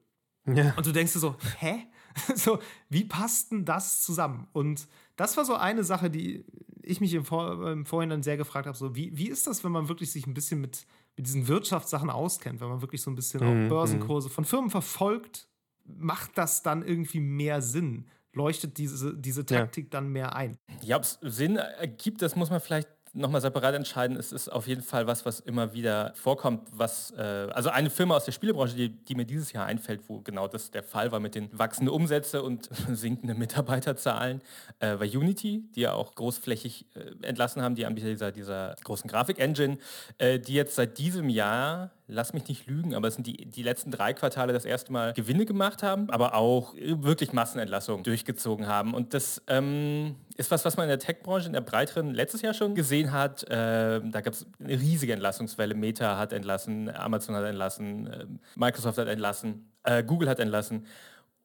Ja. 0.46 0.74
Und 0.76 0.86
du 0.86 0.92
denkst 0.92 1.14
dir 1.14 1.20
so, 1.20 1.36
hä? 1.58 1.86
so, 2.34 2.58
wie 2.88 3.04
passt 3.04 3.52
denn 3.52 3.64
das 3.64 4.02
zusammen? 4.02 4.46
Und 4.52 4.88
das 5.16 5.36
war 5.36 5.44
so 5.44 5.54
eine 5.54 5.84
Sache, 5.84 6.10
die 6.10 6.44
ich 6.82 7.00
mich 7.00 7.12
im, 7.14 7.24
Vor 7.24 7.70
im 7.70 7.84
Vorhinein 7.84 8.22
sehr 8.22 8.36
gefragt 8.36 8.66
habe: 8.66 8.76
so, 8.76 8.94
wie, 8.94 9.16
wie 9.16 9.28
ist 9.28 9.46
das, 9.46 9.64
wenn 9.64 9.72
man 9.72 9.88
wirklich 9.88 10.10
sich 10.10 10.26
ein 10.26 10.34
bisschen 10.34 10.60
mit, 10.60 10.86
mit 11.16 11.26
diesen 11.26 11.48
Wirtschaftssachen 11.48 12.10
auskennt, 12.10 12.60
wenn 12.60 12.68
man 12.68 12.80
wirklich 12.80 13.02
so 13.02 13.10
ein 13.10 13.14
bisschen 13.14 13.40
mhm. 13.40 13.66
auch 13.66 13.68
Börsenkurse 13.68 14.30
von 14.30 14.44
Firmen 14.44 14.70
verfolgt? 14.70 15.48
Macht 15.84 16.36
das 16.36 16.62
dann 16.62 16.82
irgendwie 16.82 17.20
mehr 17.20 17.62
Sinn? 17.62 18.06
Leuchtet 18.34 18.76
diese, 18.76 19.16
diese 19.16 19.46
Taktik 19.46 19.86
ja. 19.86 19.90
dann 19.90 20.12
mehr 20.12 20.36
ein? 20.36 20.58
Ja, 20.82 20.96
ob 20.96 21.02
es 21.02 21.18
Sinn 21.22 21.56
ergibt, 21.56 22.20
das 22.20 22.36
muss 22.36 22.50
man 22.50 22.60
vielleicht 22.60 22.88
nochmal 23.18 23.40
separat 23.40 23.74
entscheiden. 23.74 24.16
Es 24.16 24.32
ist 24.32 24.48
auf 24.48 24.66
jeden 24.66 24.82
Fall 24.82 25.06
was, 25.06 25.26
was 25.26 25.40
immer 25.40 25.72
wieder 25.74 26.12
vorkommt. 26.14 26.68
Was, 26.72 27.12
äh, 27.12 27.20
also 27.20 27.70
eine 27.70 27.90
Firma 27.90 28.16
aus 28.16 28.24
der 28.24 28.32
Spielebranche, 28.32 28.74
die, 28.74 28.88
die, 28.88 29.14
mir 29.14 29.24
dieses 29.24 29.52
Jahr 29.52 29.66
einfällt, 29.66 30.00
wo 30.08 30.20
genau 30.20 30.48
das 30.48 30.70
der 30.70 30.82
Fall 30.82 31.12
war 31.12 31.20
mit 31.20 31.34
den 31.34 31.48
wachsenden 31.52 31.94
Umsätze 31.94 32.42
und 32.42 32.68
sinkenden 32.88 33.38
Mitarbeiterzahlen, 33.38 34.40
äh, 34.80 34.98
war 34.98 35.06
Unity, 35.06 35.64
die 35.74 35.82
ja 35.82 35.92
auch 35.92 36.14
großflächig 36.14 36.86
äh, 36.94 37.26
entlassen 37.26 37.62
haben, 37.62 37.74
die 37.74 37.86
Anbieter 37.86 38.08
dieser, 38.08 38.32
dieser 38.32 38.76
großen 38.84 39.08
Grafik-Engine, 39.10 39.78
äh, 40.18 40.38
die 40.38 40.54
jetzt 40.54 40.76
seit 40.76 40.98
diesem 40.98 41.28
Jahr 41.28 41.90
lass 42.08 42.32
mich 42.32 42.48
nicht 42.48 42.66
lügen, 42.66 42.94
aber 42.94 43.08
es 43.08 43.14
sind 43.14 43.26
die, 43.26 43.44
die 43.46 43.62
letzten 43.62 43.90
drei 43.90 44.14
Quartale 44.14 44.52
das 44.52 44.64
erste 44.64 44.90
Mal 44.92 45.12
Gewinne 45.12 45.44
gemacht 45.44 45.82
haben, 45.82 46.08
aber 46.10 46.34
auch 46.34 46.74
wirklich 46.74 47.32
Massenentlassungen 47.32 48.02
durchgezogen 48.02 48.66
haben. 48.66 48.94
Und 48.94 49.14
das 49.14 49.42
ähm, 49.46 50.16
ist 50.36 50.50
was, 50.50 50.64
was 50.64 50.76
man 50.76 50.84
in 50.84 50.88
der 50.88 50.98
Tech-Branche, 50.98 51.46
in 51.46 51.52
der 51.52 51.60
breiteren, 51.60 52.14
letztes 52.14 52.40
Jahr 52.40 52.54
schon 52.54 52.74
gesehen 52.74 53.12
hat. 53.12 53.44
Äh, 53.44 54.00
da 54.00 54.20
gab 54.22 54.32
es 54.32 54.46
eine 54.58 54.80
riesige 54.80 55.12
Entlassungswelle. 55.12 55.74
Meta 55.74 56.16
hat 56.18 56.32
entlassen, 56.32 56.88
Amazon 56.94 57.36
hat 57.36 57.44
entlassen, 57.44 58.06
äh, 58.06 58.26
Microsoft 58.56 58.98
hat 58.98 59.08
entlassen, 59.08 59.70
äh, 59.82 60.02
Google 60.02 60.30
hat 60.30 60.40
entlassen. 60.40 60.86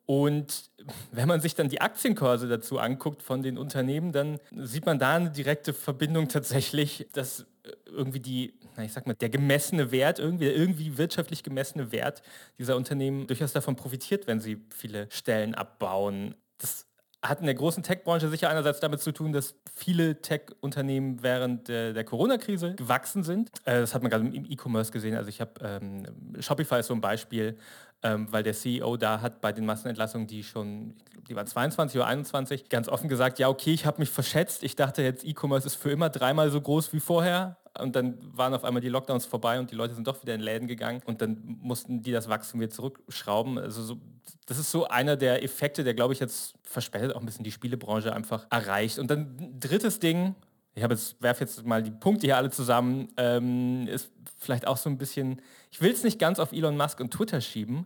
Und 0.05 0.69
wenn 1.11 1.27
man 1.27 1.39
sich 1.39 1.55
dann 1.55 1.69
die 1.69 1.79
Aktienkurse 1.81 2.47
dazu 2.47 2.77
anguckt 2.77 3.21
von 3.21 3.41
den 3.41 3.57
Unternehmen, 3.57 4.11
dann 4.11 4.39
sieht 4.55 4.85
man 4.85 4.99
da 4.99 5.15
eine 5.15 5.31
direkte 5.31 5.73
Verbindung 5.73 6.27
tatsächlich, 6.27 7.07
dass 7.13 7.45
irgendwie 7.85 8.19
die, 8.19 8.53
na, 8.75 8.83
ich 8.83 8.93
sag 8.93 9.07
mal, 9.07 9.13
der 9.13 9.29
gemessene 9.29 9.91
Wert, 9.91 10.19
irgendwie, 10.19 10.45
der 10.45 10.55
irgendwie 10.55 10.97
wirtschaftlich 10.97 11.43
gemessene 11.43 11.91
Wert 11.91 12.21
dieser 12.57 12.75
Unternehmen 12.75 13.27
durchaus 13.27 13.53
davon 13.53 13.75
profitiert, 13.75 14.27
wenn 14.27 14.39
sie 14.39 14.61
viele 14.75 15.07
Stellen 15.09 15.55
abbauen. 15.55 16.35
Das 16.57 16.87
hat 17.21 17.39
in 17.39 17.45
der 17.45 17.55
großen 17.55 17.83
Tech-Branche 17.83 18.27
sicher 18.27 18.49
einerseits 18.49 18.81
damit 18.81 18.99
zu 18.99 19.13
tun, 19.13 19.31
dass 19.31 19.55
viele 19.73 20.21
Tech-Unternehmen 20.21 21.23
während 21.23 21.69
der, 21.69 21.93
der 21.93 22.03
Corona-Krise 22.03 22.75
gewachsen 22.75 23.23
sind. 23.23 23.49
Äh, 23.63 23.79
das 23.79 23.93
hat 23.95 24.01
man 24.01 24.11
gerade 24.11 24.25
im 24.25 24.45
E-Commerce 24.45 24.91
gesehen. 24.91 25.15
Also 25.15 25.29
ich 25.29 25.39
habe 25.39 25.53
ähm, 25.63 26.05
Shopify 26.41 26.79
ist 26.79 26.87
so 26.87 26.93
ein 26.93 27.01
Beispiel, 27.01 27.57
ähm, 28.03 28.27
weil 28.31 28.43
der 28.43 28.53
CEO 28.53 28.97
da 28.97 29.21
hat 29.21 29.41
bei 29.41 29.51
den 29.51 29.65
Massenentlassungen, 29.65 30.27
die 30.27 30.43
schon, 30.43 30.93
die 31.27 31.35
waren 31.35 31.47
22 31.47 31.97
oder 31.97 32.07
21, 32.07 32.69
ganz 32.69 32.89
offen 32.89 33.07
gesagt, 33.07 33.39
ja 33.39 33.47
okay, 33.47 33.71
ich 33.71 33.85
habe 33.85 33.99
mich 33.99 34.09
verschätzt. 34.09 34.63
Ich 34.63 34.75
dachte 34.75 35.01
jetzt, 35.01 35.25
E-Commerce 35.25 35.65
ist 35.65 35.75
für 35.75 35.91
immer 35.91 36.09
dreimal 36.09 36.51
so 36.51 36.59
groß 36.59 36.91
wie 36.93 36.99
vorher 36.99 37.57
und 37.79 37.95
dann 37.95 38.17
waren 38.35 38.53
auf 38.53 38.63
einmal 38.63 38.81
die 38.81 38.89
Lockdowns 38.89 39.25
vorbei 39.25 39.59
und 39.59 39.71
die 39.71 39.75
Leute 39.75 39.95
sind 39.95 40.05
doch 40.05 40.21
wieder 40.21 40.35
in 40.35 40.41
Läden 40.41 40.67
gegangen 40.67 41.01
und 41.05 41.21
dann 41.21 41.57
mussten 41.61 42.03
die 42.03 42.11
das 42.11 42.29
Wachstum 42.29 42.59
wieder 42.59 42.69
zurückschrauben. 42.69 43.57
Also 43.57 43.81
so, 43.81 43.97
das 44.45 44.59
ist 44.59 44.69
so 44.69 44.87
einer 44.87 45.15
der 45.15 45.43
Effekte, 45.43 45.83
der 45.83 45.93
glaube 45.93 46.13
ich 46.13 46.19
jetzt 46.19 46.55
verspätet 46.63 47.15
auch 47.15 47.21
ein 47.21 47.25
bisschen 47.25 47.43
die 47.43 47.51
Spielebranche 47.51 48.13
einfach 48.13 48.45
erreicht. 48.49 48.99
Und 48.99 49.09
dann 49.09 49.59
drittes 49.59 49.99
Ding, 49.99 50.35
ich 50.75 50.81
jetzt 50.81 51.21
werfe 51.21 51.43
jetzt 51.43 51.65
mal 51.65 51.83
die 51.83 51.91
Punkte 51.91 52.27
hier 52.27 52.37
alle 52.37 52.49
zusammen, 52.49 53.09
ähm, 53.17 53.87
ist 53.87 54.11
vielleicht 54.37 54.67
auch 54.67 54.77
so 54.77 54.89
ein 54.89 54.97
bisschen, 54.97 55.41
ich 55.71 55.81
will 55.81 55.91
es 55.91 56.03
nicht 56.03 56.19
ganz 56.19 56.39
auf 56.39 56.51
Elon 56.51 56.77
Musk 56.77 56.99
und 56.99 57.11
Twitter 57.11 57.41
schieben, 57.41 57.85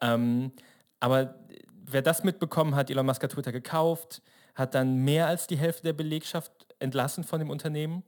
ähm, 0.00 0.52
aber 1.00 1.34
wer 1.84 2.02
das 2.02 2.24
mitbekommen 2.24 2.74
hat, 2.74 2.90
Elon 2.90 3.06
Musk 3.06 3.22
hat 3.22 3.32
Twitter 3.32 3.52
gekauft, 3.52 4.22
hat 4.54 4.74
dann 4.74 4.98
mehr 5.04 5.26
als 5.26 5.46
die 5.46 5.56
Hälfte 5.56 5.82
der 5.82 5.92
Belegschaft 5.92 6.52
entlassen 6.78 7.24
von 7.24 7.40
dem 7.40 7.50
Unternehmen 7.50 8.04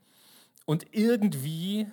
und 0.64 0.86
irgendwie, 0.92 1.88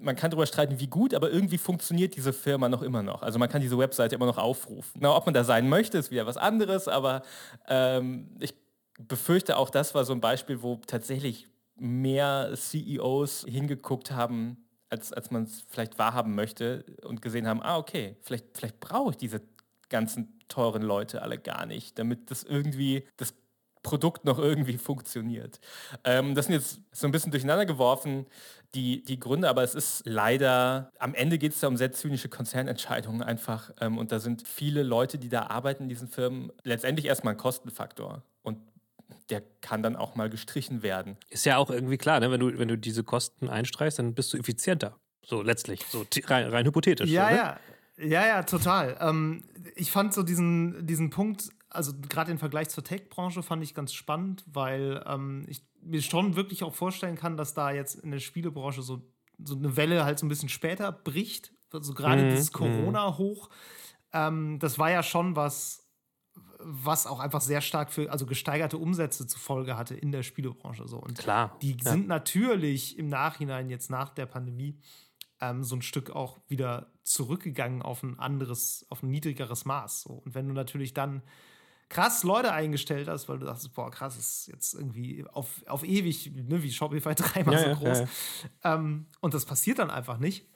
man 0.00 0.16
kann 0.16 0.30
darüber 0.30 0.46
streiten, 0.46 0.80
wie 0.80 0.86
gut, 0.86 1.12
aber 1.12 1.30
irgendwie 1.30 1.58
funktioniert 1.58 2.16
diese 2.16 2.32
Firma 2.32 2.70
noch 2.70 2.80
immer 2.80 3.02
noch. 3.02 3.22
Also 3.22 3.38
man 3.38 3.50
kann 3.50 3.60
diese 3.60 3.78
Webseite 3.78 4.14
immer 4.14 4.26
noch 4.26 4.38
aufrufen. 4.38 5.00
Na, 5.00 5.14
ob 5.14 5.26
man 5.26 5.34
da 5.34 5.44
sein 5.44 5.68
möchte, 5.68 5.98
ist 5.98 6.10
wieder 6.10 6.26
was 6.26 6.38
anderes, 6.38 6.88
aber 6.88 7.22
ähm, 7.68 8.30
ich 8.40 8.54
befürchte 8.98 9.56
auch, 9.56 9.70
das 9.70 9.94
war 9.94 10.04
so 10.04 10.12
ein 10.12 10.20
Beispiel, 10.20 10.62
wo 10.62 10.76
tatsächlich 10.86 11.48
mehr 11.76 12.52
CEOs 12.54 13.44
hingeguckt 13.48 14.10
haben, 14.12 14.64
als, 14.88 15.12
als 15.12 15.30
man 15.30 15.44
es 15.44 15.64
vielleicht 15.68 15.98
wahrhaben 15.98 16.34
möchte 16.34 16.84
und 17.02 17.20
gesehen 17.20 17.48
haben, 17.48 17.62
ah, 17.62 17.78
okay, 17.78 18.16
vielleicht, 18.22 18.56
vielleicht 18.56 18.80
brauche 18.80 19.10
ich 19.10 19.16
diese 19.16 19.40
ganzen 19.88 20.38
teuren 20.48 20.82
Leute 20.82 21.22
alle 21.22 21.38
gar 21.38 21.66
nicht, 21.66 21.98
damit 21.98 22.30
das 22.30 22.42
irgendwie 22.42 23.06
das 23.16 23.34
Produkt 23.82 24.24
noch 24.24 24.38
irgendwie 24.38 24.78
funktioniert. 24.78 25.60
Ähm, 26.04 26.34
das 26.34 26.46
sind 26.46 26.54
jetzt 26.54 26.80
so 26.90 27.06
ein 27.06 27.12
bisschen 27.12 27.30
durcheinander 27.30 27.66
geworfen, 27.66 28.26
die, 28.74 29.04
die 29.04 29.20
Gründe, 29.20 29.48
aber 29.48 29.62
es 29.62 29.74
ist 29.74 30.02
leider, 30.06 30.90
am 30.98 31.14
Ende 31.14 31.38
geht 31.38 31.52
es 31.52 31.60
da 31.60 31.68
um 31.68 31.76
sehr 31.76 31.92
zynische 31.92 32.28
Konzernentscheidungen 32.28 33.22
einfach 33.22 33.70
ähm, 33.80 33.98
und 33.98 34.10
da 34.10 34.18
sind 34.18 34.48
viele 34.48 34.82
Leute, 34.82 35.18
die 35.18 35.28
da 35.28 35.48
arbeiten 35.48 35.84
in 35.84 35.88
diesen 35.88 36.08
Firmen, 36.08 36.50
letztendlich 36.62 37.06
erstmal 37.06 37.34
ein 37.34 37.38
Kostenfaktor. 37.38 38.22
Der 39.30 39.42
kann 39.60 39.82
dann 39.82 39.96
auch 39.96 40.16
mal 40.16 40.28
gestrichen 40.28 40.82
werden. 40.82 41.16
Ist 41.30 41.46
ja 41.46 41.56
auch 41.56 41.70
irgendwie 41.70 41.96
klar, 41.96 42.20
ne? 42.20 42.30
wenn, 42.30 42.40
du, 42.40 42.58
wenn 42.58 42.68
du 42.68 42.76
diese 42.76 43.04
Kosten 43.04 43.48
einstreichst, 43.48 43.98
dann 43.98 44.14
bist 44.14 44.32
du 44.32 44.38
effizienter. 44.38 44.98
So 45.24 45.42
letztlich, 45.42 45.82
so 45.88 46.04
rein, 46.26 46.48
rein 46.50 46.66
hypothetisch. 46.66 47.10
Ja, 47.10 47.30
so, 47.30 47.34
ja. 47.36 47.60
Ja, 47.96 48.26
ja, 48.26 48.42
total. 48.42 48.96
Ähm, 49.00 49.44
ich 49.76 49.90
fand 49.90 50.12
so 50.14 50.22
diesen, 50.22 50.84
diesen 50.86 51.10
Punkt, 51.10 51.50
also 51.70 51.92
gerade 52.08 52.32
den 52.32 52.38
Vergleich 52.38 52.68
zur 52.68 52.82
Tech-Branche 52.82 53.42
fand 53.42 53.62
ich 53.62 53.74
ganz 53.74 53.92
spannend, 53.92 54.44
weil 54.46 55.02
ähm, 55.06 55.44
ich 55.48 55.62
mir 55.80 56.02
schon 56.02 56.34
wirklich 56.34 56.64
auch 56.64 56.74
vorstellen 56.74 57.16
kann, 57.16 57.36
dass 57.36 57.54
da 57.54 57.70
jetzt 57.70 57.94
in 57.96 58.10
der 58.10 58.18
Spielebranche 58.18 58.82
so, 58.82 59.02
so 59.42 59.54
eine 59.54 59.76
Welle 59.76 60.04
halt 60.04 60.18
so 60.18 60.26
ein 60.26 60.28
bisschen 60.28 60.48
später 60.48 60.90
bricht. 60.90 61.52
Also 61.72 61.94
gerade 61.94 62.24
Mhm, 62.24 62.30
dieses 62.30 62.52
Corona-Hoch, 62.52 63.48
ähm, 64.12 64.58
das 64.58 64.78
war 64.78 64.90
ja 64.90 65.02
schon 65.02 65.36
was, 65.36 65.83
was 66.64 67.06
auch 67.06 67.20
einfach 67.20 67.40
sehr 67.40 67.60
stark 67.60 67.92
für, 67.92 68.10
also 68.10 68.26
gesteigerte 68.26 68.78
Umsätze 68.78 69.26
zur 69.26 69.40
Folge 69.40 69.76
hatte 69.76 69.94
in 69.94 70.12
der 70.12 70.22
Spielebranche. 70.22 70.86
So. 70.88 70.98
Und 70.98 71.18
Klar. 71.18 71.56
die 71.62 71.76
ja. 71.82 71.92
sind 71.92 72.08
natürlich 72.08 72.98
im 72.98 73.08
Nachhinein, 73.08 73.70
jetzt 73.70 73.90
nach 73.90 74.10
der 74.10 74.26
Pandemie, 74.26 74.78
ähm, 75.40 75.62
so 75.64 75.76
ein 75.76 75.82
Stück 75.82 76.10
auch 76.10 76.38
wieder 76.48 76.92
zurückgegangen 77.02 77.82
auf 77.82 78.02
ein 78.02 78.18
anderes, 78.18 78.86
auf 78.88 79.02
ein 79.02 79.10
niedrigeres 79.10 79.64
Maß. 79.64 80.02
So. 80.02 80.14
Und 80.24 80.34
wenn 80.34 80.48
du 80.48 80.54
natürlich 80.54 80.94
dann 80.94 81.22
krass 81.88 82.24
Leute 82.24 82.52
eingestellt 82.52 83.08
hast, 83.08 83.28
weil 83.28 83.38
du 83.38 83.46
dachtest, 83.46 83.74
boah, 83.74 83.90
krass, 83.90 84.16
ist 84.16 84.48
jetzt 84.48 84.74
irgendwie 84.74 85.24
auf, 85.32 85.62
auf 85.66 85.84
ewig, 85.84 86.32
ne, 86.34 86.62
wie 86.62 86.72
Shopify 86.72 87.14
dreimal 87.14 87.54
Ja, 87.54 87.60
so 87.60 87.66
ja, 87.66 87.74
groß. 87.74 87.98
ja, 88.64 88.74
Ähm, 88.74 89.06
und 89.20 89.34
das 89.34 89.44
passiert 89.44 89.78
dann 89.78 89.90
einfach 89.90 90.18
nicht. 90.18 90.46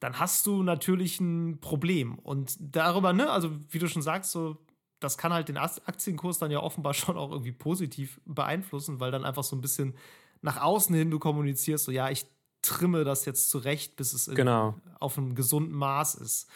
Dann 0.00 0.18
hast 0.20 0.46
du 0.46 0.62
natürlich 0.62 1.18
ein 1.18 1.60
Problem. 1.60 2.18
Und 2.18 2.56
darüber, 2.60 3.12
ne, 3.12 3.30
also 3.30 3.50
wie 3.70 3.78
du 3.78 3.88
schon 3.88 4.02
sagst, 4.02 4.30
so, 4.30 4.58
das 5.00 5.16
kann 5.18 5.32
halt 5.32 5.48
den 5.48 5.56
Aktienkurs 5.56 6.38
dann 6.38 6.50
ja 6.50 6.60
offenbar 6.60 6.94
schon 6.94 7.16
auch 7.16 7.30
irgendwie 7.30 7.52
positiv 7.52 8.20
beeinflussen, 8.24 9.00
weil 9.00 9.10
dann 9.10 9.24
einfach 9.24 9.44
so 9.44 9.56
ein 9.56 9.60
bisschen 9.60 9.94
nach 10.42 10.60
außen 10.60 10.94
hin 10.94 11.10
du 11.10 11.18
kommunizierst, 11.18 11.84
so 11.84 11.92
ja, 11.92 12.10
ich 12.10 12.26
trimme 12.62 13.04
das 13.04 13.24
jetzt 13.24 13.50
zurecht, 13.50 13.96
bis 13.96 14.12
es 14.12 14.26
Genau. 14.34 14.74
auf 15.00 15.16
einem 15.18 15.34
gesunden 15.34 15.74
Maß 15.74 16.16
ist. 16.16 16.48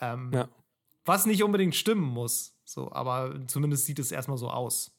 Ähm, 0.00 0.30
Ja. 0.32 0.48
Was 1.04 1.26
nicht 1.26 1.42
unbedingt 1.42 1.74
stimmen 1.74 2.04
muss. 2.04 2.54
So, 2.64 2.92
aber 2.92 3.34
zumindest 3.48 3.86
sieht 3.86 3.98
es 3.98 4.12
erstmal 4.12 4.38
so 4.38 4.48
aus. 4.50 4.92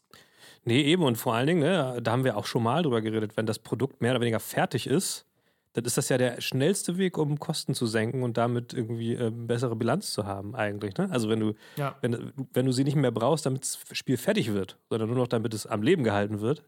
Nee, 0.66 0.82
eben. 0.82 1.04
Und 1.04 1.18
vor 1.18 1.34
allen 1.34 1.48
Dingen, 1.48 1.60
ne, 1.62 2.00
da 2.02 2.12
haben 2.12 2.24
wir 2.26 2.36
auch 2.38 2.46
schon 2.46 2.64
mal 2.64 2.84
drüber 2.84 3.02
geredet, 3.02 3.38
wenn 3.38 3.46
das 3.46 3.60
Produkt 3.60 4.02
mehr 4.02 4.12
oder 4.12 4.22
weniger 4.22 4.40
fertig 4.42 4.86
ist, 4.88 5.26
dann 5.74 5.86
ist 5.86 5.98
das 5.98 6.10
ja 6.10 6.18
der 6.18 6.40
schnellste 6.42 6.98
Weg, 6.98 7.18
um 7.18 7.40
Kosten 7.40 7.74
zu 7.74 7.88
senken 7.88 8.24
und 8.24 8.38
damit 8.38 8.74
irgendwie 8.74 9.14
äh, 9.16 9.32
bessere 9.32 9.76
Bilanz 9.76 10.12
zu 10.14 10.26
haben, 10.26 10.56
eigentlich. 10.56 10.96
Ne? 10.98 11.10
Also 11.12 11.30
wenn 11.30 11.40
du, 11.40 11.54
Ja. 11.78 11.96
wenn, 12.02 12.32
wenn 12.54 12.66
du 12.66 12.72
sie 12.72 12.84
nicht 12.84 12.96
mehr 12.96 13.12
brauchst, 13.12 13.46
damit 13.46 13.64
das 13.64 13.80
Spiel 13.92 14.18
fertig 14.18 14.54
wird, 14.54 14.78
sondern 14.90 15.10
nur 15.10 15.18
noch 15.18 15.28
damit 15.28 15.54
es 15.54 15.66
am 15.66 15.82
Leben 15.82 16.04
gehalten 16.04 16.42
wird, 16.42 16.64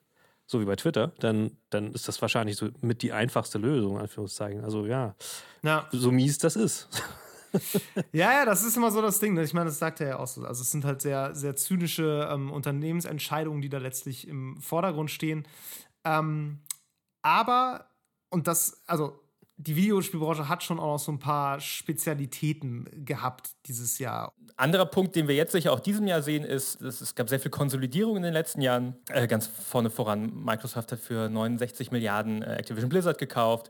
so 0.47 0.59
wie 0.61 0.65
bei 0.65 0.75
Twitter, 0.75 1.13
dann, 1.19 1.57
dann 1.71 1.91
ist 1.93 2.07
das 2.07 2.21
wahrscheinlich 2.21 2.55
so 2.57 2.69
mit 2.81 3.01
die 3.01 3.11
einfachste 3.13 3.57
Lösung, 3.57 3.97
Anführungszeichen. 3.99 4.63
Also 4.63 4.85
ja, 4.85 5.15
Ja. 5.63 5.87
so 5.91 6.11
mies 6.11 6.37
das 6.37 6.55
ist. 6.55 6.89
Ja, 8.11 8.33
ja, 8.33 8.43
das 8.45 8.65
ist 8.65 8.75
immer 8.75 8.91
so 8.91 9.01
das 9.01 9.21
Ding. 9.21 9.33
ne? 9.33 9.41
Ich 9.41 9.53
meine, 9.53 9.67
das 9.67 9.79
sagt 9.79 10.01
er 10.01 10.07
ja 10.09 10.19
auch 10.19 10.27
so. 10.27 10.43
Also 10.45 10.61
es 10.61 10.71
sind 10.71 10.83
halt 10.83 11.01
sehr, 11.01 11.33
sehr 11.35 11.55
zynische 11.55 12.27
ähm, 12.29 12.51
Unternehmensentscheidungen, 12.51 13.61
die 13.61 13.69
da 13.69 13.77
letztlich 13.77 14.27
im 14.27 14.59
Vordergrund 14.59 15.09
stehen. 15.09 15.47
Ähm, 16.03 16.59
aber, 17.21 17.85
und 18.29 18.47
das, 18.47 18.81
also 18.87 19.19
die 19.57 19.75
Videospielbranche 19.75 20.49
hat 20.49 20.63
schon 20.63 20.79
auch 20.79 20.93
noch 20.93 20.99
so 20.99 21.11
ein 21.11 21.19
paar 21.19 21.59
Spezialitäten 21.61 23.05
gehabt 23.05 23.51
dieses 23.67 23.99
Jahr. 23.99 24.33
Anderer 24.57 24.85
Punkt, 24.85 25.15
den 25.15 25.27
wir 25.27 25.35
jetzt 25.35 25.53
sicher 25.53 25.71
auch 25.71 25.79
diesem 25.79 26.07
Jahr 26.07 26.21
sehen, 26.21 26.43
ist, 26.43 26.81
dass 26.81 27.01
es 27.01 27.15
gab 27.15 27.29
sehr 27.29 27.39
viel 27.39 27.51
Konsolidierung 27.51 28.17
in 28.17 28.23
den 28.23 28.33
letzten 28.33 28.61
Jahren. 28.61 28.95
Äh, 29.09 29.27
ganz 29.27 29.47
vorne 29.47 29.89
voran, 29.89 30.43
Microsoft 30.43 30.91
hat 30.91 30.99
für 30.99 31.29
69 31.29 31.91
Milliarden 31.91 32.41
äh, 32.41 32.55
Activision 32.55 32.89
Blizzard 32.89 33.17
gekauft. 33.17 33.69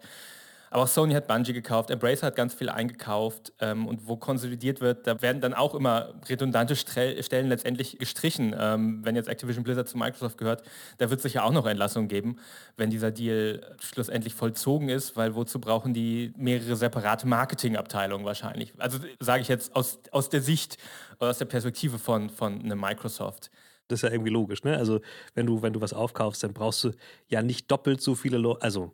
Aber 0.75 0.83
auch 0.83 0.87
Sony 0.89 1.13
hat 1.13 1.29
Bungie 1.29 1.53
gekauft, 1.53 1.89
Embracer 1.89 2.27
hat 2.27 2.35
ganz 2.35 2.53
viel 2.53 2.67
eingekauft 2.67 3.53
ähm, 3.61 3.87
und 3.87 4.09
wo 4.09 4.17
konsolidiert 4.17 4.81
wird, 4.81 5.07
da 5.07 5.21
werden 5.21 5.39
dann 5.39 5.53
auch 5.53 5.73
immer 5.73 6.15
redundante 6.27 6.75
Stre 6.75 7.23
Stellen 7.23 7.47
letztendlich 7.47 7.97
gestrichen. 7.97 8.53
Ähm, 8.59 8.99
wenn 9.05 9.15
jetzt 9.15 9.29
Activision 9.29 9.63
Blizzard 9.63 9.87
zu 9.87 9.97
Microsoft 9.97 10.37
gehört, 10.37 10.63
da 10.97 11.09
wird 11.09 11.19
es 11.19 11.23
sicher 11.23 11.45
auch 11.45 11.53
noch 11.53 11.65
Entlassungen 11.65 12.09
geben, 12.09 12.39
wenn 12.75 12.89
dieser 12.89 13.11
Deal 13.11 13.73
schlussendlich 13.79 14.33
vollzogen 14.33 14.89
ist, 14.89 15.15
weil 15.15 15.33
wozu 15.33 15.61
brauchen 15.61 15.93
die 15.93 16.33
mehrere 16.35 16.75
separate 16.75 17.25
Marketingabteilungen 17.25 18.25
wahrscheinlich? 18.25 18.73
Also 18.77 18.99
sage 19.21 19.43
ich 19.43 19.47
jetzt 19.47 19.73
aus, 19.77 19.99
aus 20.11 20.27
der 20.27 20.41
Sicht, 20.41 20.77
aus 21.19 21.37
der 21.37 21.45
Perspektive 21.45 21.99
von, 21.99 22.29
von 22.29 22.59
einem 22.61 22.81
Microsoft. 22.81 23.49
Das 23.87 23.99
ist 23.99 24.03
ja 24.03 24.11
irgendwie 24.11 24.31
logisch, 24.31 24.65
ne? 24.65 24.75
Also, 24.75 24.99
wenn 25.35 25.45
du, 25.45 25.61
wenn 25.61 25.71
du 25.71 25.79
was 25.79 25.93
aufkaufst, 25.93 26.43
dann 26.43 26.53
brauchst 26.53 26.83
du 26.83 26.91
ja 27.29 27.41
nicht 27.41 27.71
doppelt 27.71 28.01
so 28.01 28.15
viele 28.15 28.37
Leute. 28.37 28.61
Also, 28.61 28.93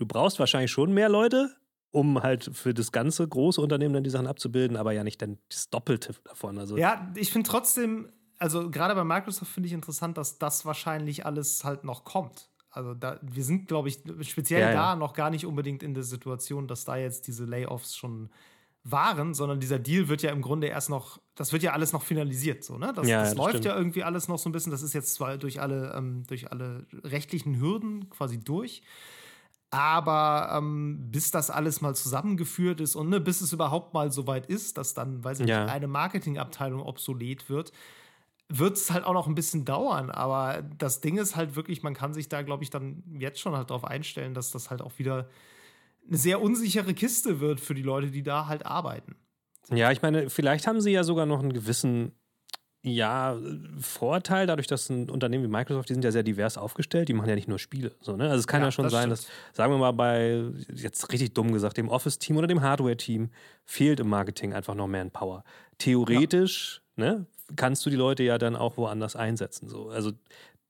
du 0.00 0.06
brauchst 0.06 0.38
wahrscheinlich 0.38 0.70
schon 0.70 0.92
mehr 0.92 1.08
Leute, 1.08 1.54
um 1.92 2.22
halt 2.22 2.50
für 2.52 2.72
das 2.72 2.90
ganze 2.92 3.26
große 3.28 3.60
Unternehmen 3.60 3.94
dann 3.94 4.04
die 4.04 4.10
Sachen 4.10 4.26
abzubilden, 4.26 4.76
aber 4.76 4.92
ja 4.92 5.04
nicht 5.04 5.20
dann 5.22 5.38
das 5.48 5.70
Doppelte 5.70 6.14
davon. 6.24 6.58
Also, 6.58 6.76
Ja, 6.76 7.12
ich 7.14 7.30
finde 7.32 7.48
trotzdem, 7.48 8.10
also 8.38 8.70
gerade 8.70 8.94
bei 8.94 9.04
Microsoft 9.04 9.52
finde 9.52 9.66
ich 9.66 9.72
interessant, 9.72 10.16
dass 10.16 10.38
das 10.38 10.64
wahrscheinlich 10.64 11.26
alles 11.26 11.64
halt 11.64 11.84
noch 11.84 12.04
kommt. 12.04 12.48
Also 12.70 12.94
da, 12.94 13.18
wir 13.22 13.44
sind, 13.44 13.66
glaube 13.68 13.88
ich, 13.88 13.98
speziell 14.22 14.60
Ja, 14.60 14.68
ja. 14.68 14.74
da 14.74 14.96
noch 14.96 15.12
gar 15.12 15.30
nicht 15.30 15.44
unbedingt 15.44 15.82
in 15.82 15.92
der 15.92 16.04
Situation, 16.04 16.68
dass 16.68 16.84
da 16.84 16.96
jetzt 16.96 17.26
diese 17.26 17.44
Layoffs 17.44 17.96
schon 17.96 18.30
waren, 18.84 19.34
sondern 19.34 19.60
dieser 19.60 19.78
Deal 19.80 20.08
wird 20.08 20.22
ja 20.22 20.30
im 20.30 20.40
Grunde 20.40 20.68
erst 20.68 20.88
noch, 20.88 21.20
das 21.34 21.52
wird 21.52 21.62
ja 21.64 21.72
alles 21.72 21.92
noch 21.92 22.02
finalisiert, 22.02 22.64
so, 22.64 22.78
ne? 22.78 22.92
Das, 22.94 23.06
Ja, 23.08 23.20
das 23.20 23.30
das 23.30 23.36
läuft 23.38 23.50
stimmt. 23.50 23.64
ja 23.66 23.76
irgendwie 23.76 24.04
alles 24.04 24.28
noch 24.28 24.38
so 24.38 24.48
ein 24.48 24.52
bisschen. 24.52 24.70
Das 24.72 24.80
ist 24.82 24.94
jetzt 24.94 25.14
zwar 25.14 25.36
durch 25.36 25.60
alle, 25.60 25.92
ähm, 25.94 26.22
durch 26.28 26.50
alle 26.50 26.86
rechtlichen 27.04 27.60
Hürden 27.60 28.08
quasi 28.08 28.38
durch. 28.38 28.82
Aber 29.70 30.50
ähm, 30.56 31.10
bis 31.12 31.30
das 31.30 31.48
alles 31.48 31.80
mal 31.80 31.94
zusammengeführt 31.94 32.80
ist 32.80 32.96
und 32.96 33.08
ne, 33.08 33.20
bis 33.20 33.40
es 33.40 33.52
überhaupt 33.52 33.94
mal 33.94 34.10
so 34.10 34.26
weit 34.26 34.46
ist, 34.46 34.78
dass 34.78 34.94
dann, 34.94 35.22
weiß 35.22 35.40
ich 35.40 35.46
Ja. 35.48 35.64
nicht, 35.64 35.72
eine 35.72 35.86
Marketingabteilung 35.86 36.82
obsolet 36.82 37.48
wird, 37.48 37.70
wird 38.48 38.76
es 38.76 38.90
halt 38.90 39.04
auch 39.04 39.12
noch 39.12 39.28
ein 39.28 39.36
bisschen 39.36 39.64
dauern. 39.64 40.10
Aber 40.10 40.62
das 40.78 41.00
Ding 41.00 41.18
ist 41.18 41.36
halt 41.36 41.54
wirklich, 41.54 41.84
man 41.84 41.94
kann 41.94 42.12
sich 42.14 42.28
da, 42.28 42.42
glaube 42.42 42.64
ich, 42.64 42.70
dann 42.70 43.04
jetzt 43.20 43.38
schon 43.40 43.56
halt 43.56 43.70
darauf 43.70 43.84
einstellen, 43.84 44.34
dass 44.34 44.50
das 44.50 44.70
halt 44.70 44.82
auch 44.82 44.98
wieder 44.98 45.28
eine 46.08 46.16
sehr 46.18 46.42
unsichere 46.42 46.92
Kiste 46.94 47.38
wird 47.38 47.60
für 47.60 47.74
die 47.74 47.82
Leute, 47.82 48.10
die 48.10 48.24
da 48.24 48.46
halt 48.48 48.66
arbeiten. 48.66 49.14
ja, 49.70 49.92
ich 49.92 50.02
meine, 50.02 50.30
vielleicht 50.30 50.66
haben 50.66 50.80
sie 50.80 50.90
ja 50.90 51.04
sogar 51.04 51.26
noch 51.26 51.38
einen 51.40 51.52
gewissen 51.52 52.12
ja, 52.82 53.38
Vorteil, 53.78 54.46
dadurch, 54.46 54.66
dass 54.66 54.88
ein 54.88 55.10
Unternehmen 55.10 55.44
wie 55.44 55.48
Microsoft, 55.48 55.90
die 55.90 55.92
sind 55.94 56.04
ja 56.04 56.12
sehr 56.12 56.22
divers 56.22 56.56
aufgestellt, 56.56 57.08
die 57.08 57.12
machen 57.12 57.28
ja 57.28 57.34
nicht 57.34 57.48
nur 57.48 57.58
Spiele. 57.58 57.94
So, 58.00 58.16
ne? 58.16 58.24
Also 58.24 58.38
es 58.38 58.46
kann 58.46 58.62
ja, 58.62 58.68
Ja, 58.68 58.70
schon 58.70 58.84
das 58.84 58.92
sein, 58.92 59.14
stimmt. 59.14 59.18
dass, 59.18 59.26
sagen 59.56 59.72
wir 59.72 59.78
mal, 59.78 59.92
bei, 59.92 60.44
jetzt 60.74 61.12
richtig 61.12 61.34
dumm 61.34 61.52
gesagt, 61.52 61.76
dem 61.76 61.88
Office-Team 61.90 62.38
oder 62.38 62.46
dem 62.46 62.62
Hardware-Team 62.62 63.30
fehlt 63.66 64.00
im 64.00 64.08
Marketing 64.08 64.54
einfach 64.54 64.74
noch 64.74 64.86
Manpower. 64.86 65.44
Theoretisch 65.76 66.80
ne, 66.96 67.26
kannst 67.56 67.84
du 67.84 67.90
die 67.90 67.96
Leute 67.96 68.22
ja 68.22 68.38
dann 68.38 68.56
auch 68.56 68.78
woanders 68.78 69.14
einsetzen. 69.14 69.68
So. 69.68 69.90
Also 69.90 70.12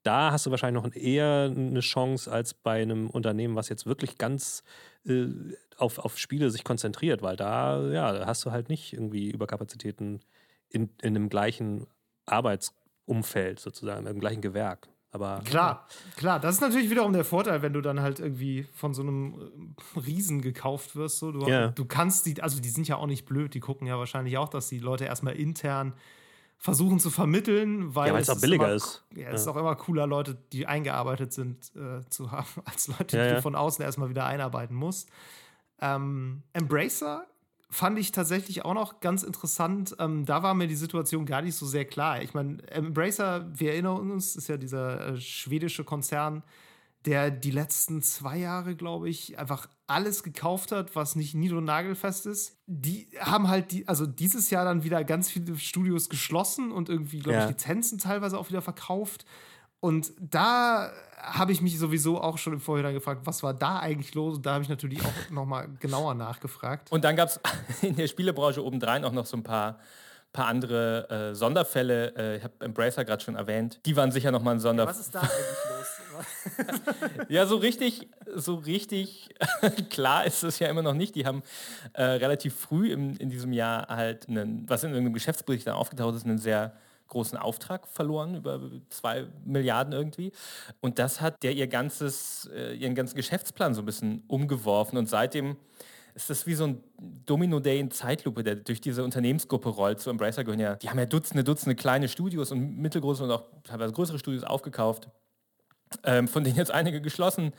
da 0.03 0.31
hast 0.31 0.45
du 0.45 0.51
wahrscheinlich 0.51 0.83
noch 0.83 0.93
eher 0.93 1.51
eine 1.55 1.79
Chance 1.79 2.29
als 2.29 2.53
bei 2.53 2.81
einem 2.81 3.09
Unternehmen, 3.09 3.55
was 3.55 3.69
jetzt 3.69 3.85
wirklich 3.85 4.17
ganz 4.17 4.63
äh, 5.05 5.27
auf, 5.77 5.99
auf 5.99 6.17
Spiele 6.17 6.49
sich 6.49 6.63
konzentriert, 6.65 7.21
weil 7.21 7.35
da, 7.37 7.87
ja, 7.91 8.11
da 8.11 8.25
hast 8.25 8.43
du 8.45 8.51
halt 8.51 8.67
nicht 8.67 8.93
irgendwie 8.93 9.29
Überkapazitäten 9.29 10.19
in, 10.69 10.89
in 11.01 11.13
dem 11.13 11.29
gleichen 11.29 11.87
Arbeitsumfeld 12.25 13.59
sozusagen, 13.59 14.05
im 14.07 14.19
gleichen 14.19 14.41
Gewerk. 14.41 14.87
Aber 15.13 15.41
Klar, 15.43 15.87
klar, 16.15 16.39
das 16.39 16.55
ist 16.55 16.61
natürlich 16.61 16.89
wiederum 16.89 17.11
der 17.11 17.25
Vorteil, 17.25 17.61
wenn 17.61 17.73
du 17.73 17.81
dann 17.81 17.99
halt 17.99 18.21
irgendwie 18.21 18.63
von 18.73 18.93
so 18.93 19.01
einem 19.01 19.75
äh, 19.95 19.99
Riesen 19.99 20.41
gekauft 20.41 20.95
wirst. 20.95 21.19
So. 21.19 21.33
Du, 21.33 21.45
Ja. 21.49 21.67
du 21.67 21.83
kannst 21.85 22.25
die, 22.27 22.41
also 22.41 22.61
die 22.61 22.69
sind 22.69 22.87
ja 22.87 22.95
auch 22.95 23.07
nicht 23.07 23.25
blöd, 23.25 23.53
die 23.53 23.59
gucken 23.59 23.87
ja 23.87 23.97
wahrscheinlich 23.97 24.37
auch, 24.37 24.47
dass 24.47 24.69
die 24.69 24.79
Leute 24.79 25.03
erstmal 25.03 25.35
intern 25.35 25.93
versuchen 26.57 26.99
zu 26.99 27.09
vermitteln, 27.09 27.93
weil 27.93 28.13
Ja, 28.13 28.19
es 28.19 28.29
auch 28.29 28.39
billiger 28.39 28.67
immer, 28.67 28.75
ist. 28.75 29.03
Ja, 29.15 29.31
es 29.31 29.41
ist 29.41 29.47
auch 29.47 29.57
immer 29.57 29.75
cooler, 29.75 30.07
Leute, 30.07 30.37
die 30.53 30.65
eingearbeitet 30.67 31.33
sind, 31.33 31.71
äh, 31.75 32.07
zu 32.09 32.31
haben, 32.31 32.47
als 32.65 32.87
Leute, 32.87 33.17
Ja, 33.17 33.23
die 33.23 33.29
ja. 33.31 33.35
du 33.35 33.41
von 33.41 33.55
außen 33.55 33.83
erstmal 33.83 34.07
wieder 34.09 34.25
einarbeiten 34.25 34.75
musst. 34.77 35.09
Ähm, 35.81 36.43
Embracer 36.53 37.25
fand 37.71 37.97
ich 37.97 38.11
tatsächlich 38.11 38.65
auch 38.65 38.73
noch 38.73 38.99
ganz 38.99 39.23
interessant. 39.23 39.95
Ähm, 39.97 40.25
da 40.25 40.43
war 40.43 40.53
mir 40.53 40.67
die 40.67 40.75
Situation 40.75 41.25
gar 41.25 41.41
nicht 41.41 41.55
so 41.55 41.65
sehr 41.65 41.85
klar. 41.85 42.21
Ich 42.21 42.33
meine, 42.33 42.61
Embracer, 42.69 43.47
wir 43.57 43.71
erinnern 43.71 44.11
uns, 44.11 44.35
ist 44.35 44.49
ja 44.49 44.57
dieser 44.57 45.07
äh, 45.13 45.21
schwedische 45.21 45.83
Konzern, 45.83 46.43
der 47.05 47.31
die 47.31 47.49
letzten 47.49 48.01
zwei 48.03 48.37
Jahre, 48.37 48.75
glaube 48.75 49.09
ich, 49.09 49.39
einfach 49.39 49.67
alles 49.87 50.21
gekauft 50.21 50.71
hat, 50.71 50.95
was 50.95 51.15
nicht 51.15 51.33
nied- 51.33 51.53
und 51.53 51.63
nagelfest 51.65 52.27
ist. 52.27 52.57
Die 52.67 53.07
haben 53.19 53.47
halt, 53.47 53.71
die, 53.71 53.87
also 53.87 54.05
dieses 54.05 54.49
Jahr 54.51 54.65
dann 54.65 54.83
wieder 54.83 55.03
ganz 55.03 55.31
viele 55.31 55.57
Studios 55.57 56.09
geschlossen 56.09 56.71
und 56.71 56.89
irgendwie, 56.89 57.19
glaube 57.19 57.39
Ja. 57.39 57.43
ich, 57.45 57.49
Lizenzen 57.51 57.97
teilweise 57.97 58.37
auch 58.37 58.49
wieder 58.49 58.61
verkauft. 58.61 59.25
Und 59.81 60.13
da 60.19 60.91
habe 61.17 61.51
ich 61.51 61.61
mich 61.61 61.77
sowieso 61.77 62.21
auch 62.21 62.37
schon 62.37 62.53
im 62.53 62.59
Vorhinein 62.59 62.93
gefragt, 62.93 63.21
was 63.25 63.43
war 63.43 63.53
da 63.53 63.79
eigentlich 63.79 64.13
los? 64.13 64.37
Und 64.37 64.45
da 64.45 64.53
habe 64.53 64.63
ich 64.63 64.69
natürlich 64.69 65.01
auch 65.01 65.31
noch 65.31 65.45
mal 65.45 65.67
genauer 65.79 66.13
nachgefragt. 66.13 66.91
Und 66.91 67.03
dann 67.03 67.15
gab 67.15 67.29
es 67.29 67.39
in 67.81 67.95
der 67.95 68.07
Spielebranche 68.07 68.63
obendrein 68.63 69.03
auch 69.03 69.11
noch 69.11 69.25
so 69.25 69.37
ein 69.37 69.43
paar, 69.43 69.79
paar 70.33 70.45
andere 70.45 71.31
äh, 71.31 71.35
Sonderfälle. 71.35 72.15
Äh, 72.15 72.37
ich 72.37 72.43
habe 72.43 72.53
Embracer 72.59 73.03
gerade 73.03 73.23
schon 73.23 73.35
erwähnt. 73.35 73.79
Die 73.85 73.95
waren 73.95 74.11
sicher 74.11 74.31
nochmal 74.31 74.55
ein 74.55 74.59
Sonderfall. 74.59 74.93
Was 74.93 75.01
ist 75.01 75.15
da 75.15 75.21
eigentlich 75.21 75.31
los? 75.69 76.01
ja, 77.29 77.47
so 77.47 77.55
richtig, 77.57 78.07
so 78.35 78.55
richtig 78.55 79.29
klar 79.89 80.25
ist 80.25 80.43
es 80.43 80.59
ja 80.59 80.67
immer 80.67 80.83
noch 80.83 80.93
nicht. 80.93 81.15
Die 81.15 81.25
haben 81.25 81.41
äh, 81.93 82.03
relativ 82.03 82.53
früh 82.55 82.91
im, 82.91 83.17
in 83.17 83.29
diesem 83.29 83.51
Jahr 83.51 83.87
halt 83.87 84.29
einen, 84.29 84.69
was 84.69 84.83
in 84.83 84.91
irgendeinem 84.91 85.13
Geschäftsbericht 85.13 85.65
dann 85.65 85.73
aufgetaucht 85.73 86.15
ist, 86.15 86.25
einen 86.25 86.37
sehr 86.37 86.73
großen 87.11 87.37
Auftrag 87.37 87.87
verloren, 87.87 88.35
über 88.35 88.59
zwei 88.89 89.27
Milliarden 89.45 89.93
irgendwie. 89.93 90.31
Und 90.79 90.97
das 90.97 91.21
hat 91.21 91.43
der 91.43 91.53
ihr 91.53 91.67
ganzes, 91.67 92.49
äh, 92.53 92.73
ihren 92.73 92.95
ganzen 92.95 93.15
Geschäftsplan 93.15 93.73
so 93.75 93.81
ein 93.81 93.85
bisschen 93.85 94.23
umgeworfen. 94.27 94.97
Und 94.97 95.07
seitdem 95.07 95.57
ist 96.15 96.29
das 96.29 96.47
wie 96.47 96.55
so 96.55 96.65
ein 96.65 96.83
Domino-Day 97.25 97.79
in 97.79 97.91
Zeitlupe, 97.91 98.43
der 98.43 98.55
durch 98.55 98.81
diese 98.81 99.03
Unternehmensgruppe 99.03 99.69
rollt. 99.69 99.99
Zu 99.99 100.09
Embracer 100.09 100.43
gehören 100.43 100.59
ja, 100.59 100.75
die 100.75 100.89
haben 100.89 100.99
ja 100.99 101.05
Dutzende, 101.05 101.43
Dutzende 101.43 101.75
kleine 101.75 102.07
Studios 102.07 102.51
und 102.51 102.77
mittelgroße 102.77 103.23
und 103.23 103.31
auch 103.31 103.43
teilweise 103.63 103.93
größere 103.93 104.19
Studios 104.19 104.43
aufgekauft, 104.43 105.09
ähm, 106.03 106.27
von 106.27 106.43
denen 106.43 106.55
jetzt 106.55 106.71
einige 106.71 107.01
geschlossen 107.01 107.53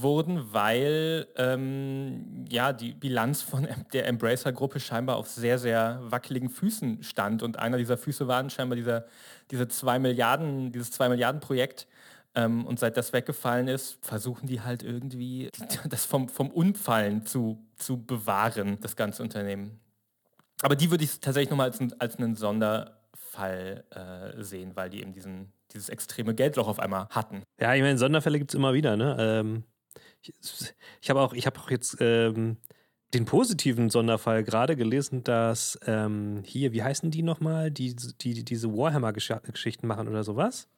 wurden, 0.00 0.52
weil 0.52 1.26
ähm, 1.36 2.44
ja, 2.48 2.72
die 2.72 2.92
Bilanz 2.92 3.42
von 3.42 3.68
der 3.92 4.06
Embracer-Gruppe 4.06 4.80
scheinbar 4.80 5.16
auf 5.16 5.28
sehr, 5.28 5.58
sehr 5.58 6.00
wackeligen 6.02 6.50
Füßen 6.50 7.02
stand. 7.02 7.42
Und 7.42 7.58
einer 7.58 7.78
dieser 7.78 7.96
Füße 7.96 8.28
waren 8.28 8.50
scheinbar 8.50 8.76
dieser, 8.76 9.06
diese 9.50 9.68
2 9.68 9.98
Milliarden, 9.98 10.72
dieses 10.72 10.90
2 10.90 11.08
Milliarden 11.08 11.40
Projekt. 11.40 11.86
Ähm, 12.34 12.64
und 12.66 12.78
seit 12.78 12.96
das 12.96 13.12
weggefallen 13.12 13.68
ist, 13.68 13.98
versuchen 14.02 14.46
die 14.46 14.60
halt 14.60 14.82
irgendwie 14.82 15.50
das 15.88 16.04
vom, 16.04 16.28
vom 16.28 16.50
Unfallen 16.50 17.26
zu, 17.26 17.64
zu 17.76 18.04
bewahren, 18.04 18.78
das 18.80 18.96
ganze 18.96 19.22
Unternehmen. 19.22 19.80
Aber 20.62 20.76
die 20.76 20.90
würde 20.90 21.04
ich 21.04 21.20
tatsächlich 21.20 21.50
nochmal 21.50 21.70
als, 21.70 21.80
als 21.98 22.16
einen 22.16 22.36
Sonderfall 22.36 23.84
äh, 23.90 24.42
sehen, 24.42 24.72
weil 24.74 24.90
die 24.90 25.00
eben 25.00 25.12
diesen, 25.12 25.52
dieses 25.72 25.88
extreme 25.88 26.34
Geldloch 26.34 26.68
auf 26.68 26.78
einmal 26.78 27.08
hatten. 27.08 27.42
Ja, 27.58 27.74
ich 27.74 27.82
meine, 27.82 27.98
Sonderfälle 27.98 28.38
gibt 28.38 28.50
es 28.50 28.54
immer 28.54 28.74
wieder. 28.74 28.96
Ne? 28.96 29.16
Ähm, 29.18 29.64
ich 30.22 30.74
ich 31.00 31.10
habe 31.10 31.20
auch, 31.20 31.34
hab 31.34 31.58
auch 31.58 31.70
jetzt 31.70 31.96
ähm, 32.00 32.56
den 33.14 33.24
positiven 33.24 33.90
Sonderfall 33.90 34.44
gerade 34.44 34.76
gelesen, 34.76 35.24
dass 35.24 35.78
ähm, 35.86 36.42
hier, 36.44 36.72
wie 36.72 36.82
heißen 36.82 37.10
die 37.10 37.22
nochmal, 37.22 37.70
die, 37.70 37.96
die, 37.96 38.34
die 38.34 38.44
diese 38.44 38.72
Warhammer-Geschichten 38.72 39.86
machen 39.86 40.08
oder 40.08 40.22
sowas? 40.22 40.68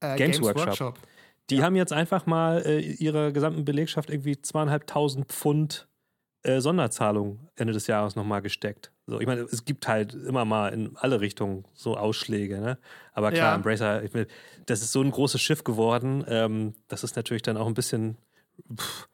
Äh, 0.00 0.16
Games, 0.16 0.36
Games, 0.36 0.40
Workshop. 0.42 0.66
Workshop. 0.66 0.98
Die 1.50 1.56
ja. 1.56 1.64
haben 1.64 1.76
jetzt 1.76 1.92
einfach 1.92 2.26
mal 2.26 2.62
äh, 2.64 2.80
ihrer 2.80 3.32
gesamten 3.32 3.64
Belegschaft 3.64 4.08
irgendwie 4.08 4.40
zweieinhalbtausend 4.40 5.26
Pfund 5.26 5.88
äh, 6.42 6.60
Sonderzahlung 6.60 7.50
Ende 7.56 7.72
des 7.72 7.86
Jahres 7.86 8.16
nochmal 8.16 8.40
gesteckt. 8.40 8.92
So, 9.06 9.20
ich 9.20 9.26
meine, 9.26 9.42
es 9.42 9.64
gibt 9.64 9.88
halt 9.88 10.14
immer 10.14 10.44
mal 10.44 10.72
in 10.72 10.96
alle 10.96 11.20
Richtungen 11.20 11.66
so 11.74 11.96
Ausschläge, 11.96 12.60
ne? 12.60 12.78
Aber 13.12 13.30
klar, 13.30 13.50
ja. 13.50 13.54
Embracer, 13.56 14.02
ich 14.04 14.14
meine, 14.14 14.28
das 14.66 14.80
ist 14.80 14.92
so 14.92 15.02
ein 15.02 15.10
großes 15.10 15.40
Schiff 15.40 15.64
geworden. 15.64 16.24
Ähm, 16.28 16.74
das 16.88 17.04
ist 17.04 17.16
natürlich 17.16 17.42
dann 17.42 17.56
auch 17.56 17.66
ein 17.66 17.74
bisschen. 17.74 18.16
Pff, 18.74 19.08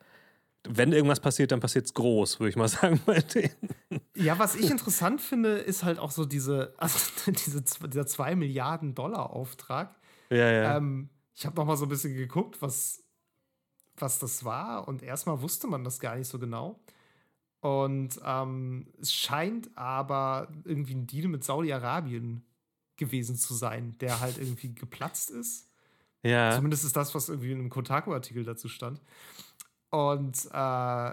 wenn 0.68 0.92
irgendwas 0.92 1.20
passiert, 1.20 1.52
dann 1.52 1.60
passiert 1.60 1.86
es 1.86 1.94
groß, 1.94 2.40
würde 2.40 2.50
ich 2.50 2.56
mal 2.56 2.68
sagen 2.68 3.00
bei 3.06 3.20
denen. 3.20 3.70
Ja, 4.14 4.38
was 4.38 4.54
ich 4.54 4.70
interessant 4.70 5.20
finde, 5.20 5.58
ist 5.58 5.84
halt 5.84 5.98
auch 5.98 6.10
so 6.10 6.24
diese, 6.24 6.74
also 6.78 6.98
diese, 7.30 7.62
dieser 7.62 8.06
2 8.06 8.36
Milliarden 8.36 8.94
Dollar 8.94 9.30
Auftrag. 9.30 9.96
Ja, 10.30 10.50
ja. 10.50 10.76
Ähm, 10.76 11.10
ich 11.34 11.46
habe 11.46 11.56
noch 11.56 11.66
mal 11.66 11.76
so 11.76 11.84
ein 11.86 11.88
bisschen 11.88 12.14
geguckt, 12.14 12.60
was, 12.62 13.02
was 13.96 14.18
das 14.18 14.44
war 14.44 14.88
und 14.88 15.02
erstmal 15.02 15.40
wusste 15.42 15.66
man 15.66 15.84
das 15.84 16.00
gar 16.00 16.16
nicht 16.16 16.28
so 16.28 16.38
genau. 16.38 16.80
Und 17.60 18.20
ähm, 18.24 18.86
es 19.00 19.12
scheint 19.12 19.76
aber 19.76 20.48
irgendwie 20.64 20.94
ein 20.94 21.06
Deal 21.06 21.28
mit 21.28 21.42
Saudi-Arabien 21.42 22.44
gewesen 22.97 23.36
zu 23.36 23.54
sein, 23.54 23.97
der 23.99 24.21
halt 24.21 24.38
irgendwie 24.38 24.75
geplatzt 24.75 25.30
ist. 25.30 25.65
Ja. 26.26 26.52
Zumindest 26.52 26.84
ist 26.84 26.97
das, 26.97 27.15
was 27.15 27.28
irgendwie 27.28 27.52
in 27.52 27.60
einem 27.60 27.71
Kotaku-Artikel 27.71 28.45
dazu 28.45 28.69
stand. 28.69 29.00
Und 29.91 30.49
äh, 30.52 31.12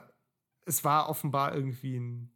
es 0.66 0.84
war 0.84 1.10
offenbar 1.10 1.56
irgendwie 1.56 1.98
ein 1.98 2.32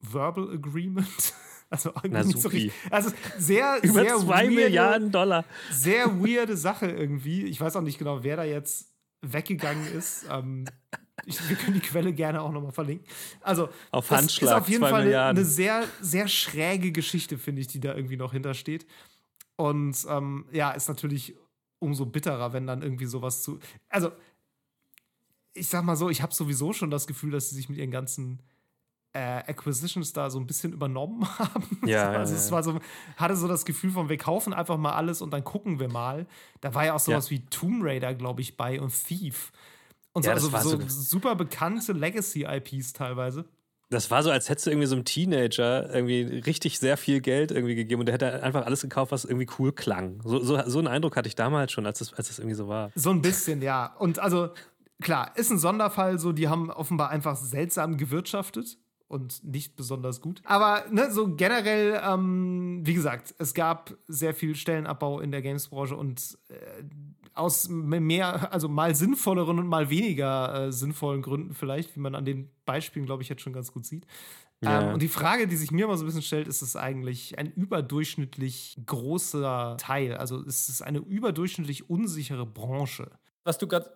Verbal 0.00 0.50
Agreement. 0.52 1.34
Also, 1.72 1.92
Na, 2.08 2.24
so 2.24 2.48
richtig, 2.48 2.72
also 2.90 3.12
sehr, 3.38 3.78
Über 3.84 4.02
sehr 4.02 4.16
zwei 4.16 4.42
weirde, 4.42 4.50
Milliarden 4.56 5.12
Dollar. 5.12 5.44
Sehr 5.70 6.06
weirde 6.20 6.56
Sache 6.56 6.90
irgendwie. 6.90 7.44
Ich 7.44 7.60
weiß 7.60 7.76
auch 7.76 7.82
nicht 7.82 7.96
genau, 7.96 8.24
wer 8.24 8.38
da 8.38 8.42
jetzt 8.42 8.92
weggegangen 9.22 9.86
ist. 9.96 10.26
Ähm, 10.28 10.64
ich, 11.26 11.48
wir 11.48 11.54
können 11.54 11.74
die 11.74 11.80
Quelle 11.80 12.12
gerne 12.12 12.42
auch 12.42 12.50
nochmal 12.50 12.72
verlinken. 12.72 13.06
Also, 13.40 13.68
auf 13.92 14.10
Handschlag, 14.10 14.56
ist 14.56 14.62
auf 14.62 14.68
jeden 14.68 14.82
Fall 14.82 15.02
eine, 15.02 15.22
eine, 15.22 15.44
sehr, 15.44 15.84
sehr 16.00 16.26
schräge 16.26 16.90
Geschichte, 16.90 17.38
finde 17.38 17.60
ich, 17.60 17.68
die 17.68 17.78
da 17.78 17.94
irgendwie 17.94 18.16
noch 18.16 18.32
hintersteht. 18.32 18.84
Und 19.54 19.96
ähm, 20.08 20.46
ja, 20.50 20.72
ist 20.72 20.88
natürlich 20.88 21.36
umso 21.80 22.06
bitterer, 22.06 22.52
wenn 22.52 22.66
dann 22.66 22.82
irgendwie 22.82 23.06
sowas 23.06 23.42
zu. 23.42 23.58
Also, 23.88 24.12
ich 25.52 25.68
sag 25.68 25.84
mal 25.84 25.96
so, 25.96 26.08
ich 26.08 26.22
habe 26.22 26.32
sowieso 26.32 26.72
schon 26.72 26.90
das 26.90 27.08
Gefühl, 27.08 27.32
dass 27.32 27.50
sie 27.50 27.56
sich 27.56 27.68
mit 27.68 27.78
ihren 27.78 27.90
ganzen 27.90 28.40
äh, 29.12 29.18
Acquisitions 29.18 30.12
da 30.12 30.30
so 30.30 30.38
ein 30.38 30.46
bisschen 30.46 30.72
übernommen 30.72 31.26
haben. 31.38 31.80
Ja, 31.84 32.10
also 32.10 32.32
ja, 32.32 32.38
es 32.38 32.52
war 32.52 32.62
so, 32.62 32.78
hatte 33.16 33.36
so 33.36 33.48
das 33.48 33.64
Gefühl 33.64 33.90
von, 33.90 34.08
wir 34.08 34.18
kaufen 34.18 34.52
einfach 34.52 34.76
mal 34.76 34.92
alles 34.92 35.20
und 35.20 35.32
dann 35.32 35.42
gucken 35.42 35.80
wir 35.80 35.88
mal. 35.88 36.26
Da 36.60 36.74
war 36.74 36.84
ja 36.84 36.94
auch 36.94 37.00
sowas 37.00 37.28
ja. 37.30 37.36
wie 37.36 37.46
Tomb 37.46 37.82
Raider, 37.82 38.14
glaube 38.14 38.40
ich, 38.40 38.56
bei 38.56 38.80
und 38.80 38.92
Thief. 38.92 39.52
Und 40.12 40.24
so, 40.24 40.30
also 40.30 40.48
so, 40.48 40.80
so 40.80 40.88
super 40.88 41.34
bekannte 41.34 41.92
Legacy-IPs 41.92 42.92
teilweise. 42.92 43.44
Das 43.90 44.10
war 44.10 44.22
so, 44.22 44.30
als 44.30 44.48
hättest 44.48 44.66
du 44.66 44.70
irgendwie 44.70 44.86
so 44.86 44.94
einem 44.94 45.04
Teenager 45.04 45.92
irgendwie 45.92 46.22
richtig 46.46 46.78
sehr 46.78 46.96
viel 46.96 47.20
Geld 47.20 47.50
irgendwie 47.50 47.74
gegeben 47.74 48.00
und 48.00 48.06
der 48.06 48.14
hätte 48.14 48.42
einfach 48.42 48.64
alles 48.64 48.82
gekauft, 48.82 49.10
was 49.10 49.24
irgendwie 49.24 49.48
cool 49.58 49.72
klang. 49.72 50.20
So, 50.24 50.38
so, 50.42 50.62
so 50.64 50.78
einen 50.78 50.86
Eindruck 50.86 51.16
hatte 51.16 51.28
ich 51.28 51.34
damals 51.34 51.72
schon, 51.72 51.86
als 51.86 51.98
das, 51.98 52.14
als 52.14 52.28
das 52.28 52.38
irgendwie 52.38 52.54
so 52.54 52.68
war. 52.68 52.92
So 52.94 53.10
ein 53.10 53.20
bisschen, 53.20 53.62
ja. 53.62 53.92
Und 53.98 54.20
also, 54.20 54.50
klar, 55.02 55.32
ist 55.34 55.50
ein 55.50 55.58
Sonderfall, 55.58 56.20
so, 56.20 56.30
die 56.30 56.48
haben 56.48 56.70
offenbar 56.70 57.10
einfach 57.10 57.36
seltsam 57.36 57.96
gewirtschaftet 57.96 58.78
und 59.08 59.42
nicht 59.42 59.74
besonders 59.74 60.20
gut. 60.20 60.40
Aber 60.44 60.84
ne, 60.92 61.10
so 61.10 61.34
generell, 61.34 62.00
ähm, 62.04 62.82
wie 62.84 62.94
gesagt, 62.94 63.34
es 63.38 63.54
gab 63.54 63.92
sehr 64.06 64.34
viel 64.34 64.54
Stellenabbau 64.54 65.18
in 65.18 65.32
der 65.32 65.42
Games-Branche 65.42 65.96
und 65.96 66.38
äh, 66.48 66.84
aus 67.34 67.68
mehr, 67.68 68.52
also 68.52 68.68
mal 68.68 68.94
sinnvolleren 68.94 69.58
und 69.58 69.66
mal 69.66 69.90
weniger 69.90 70.66
äh, 70.66 70.72
sinnvollen 70.72 71.22
Gründen 71.22 71.54
vielleicht, 71.54 71.96
wie 71.96 72.00
man 72.00 72.14
an 72.14 72.24
den 72.24 72.50
Beispielen, 72.64 73.06
glaube 73.06 73.22
ich, 73.22 73.28
jetzt 73.28 73.42
schon 73.42 73.52
ganz 73.52 73.72
gut 73.72 73.86
sieht. 73.86 74.06
Ja. 74.62 74.88
Ähm, 74.88 74.94
und 74.94 75.02
die 75.02 75.08
Frage, 75.08 75.46
die 75.46 75.56
sich 75.56 75.70
mir 75.70 75.86
immer 75.86 75.96
so 75.96 76.04
ein 76.04 76.06
bisschen 76.06 76.22
stellt, 76.22 76.48
ist 76.48 76.62
es 76.62 76.76
eigentlich 76.76 77.38
ein 77.38 77.50
überdurchschnittlich 77.52 78.76
großer 78.84 79.76
Teil? 79.78 80.16
Also 80.16 80.42
ist 80.42 80.68
es 80.68 80.82
eine 80.82 80.98
überdurchschnittlich 80.98 81.88
unsichere 81.88 82.46
Branche? 82.46 83.10
Was 83.44 83.58
du 83.58 83.66
gerade 83.66 83.90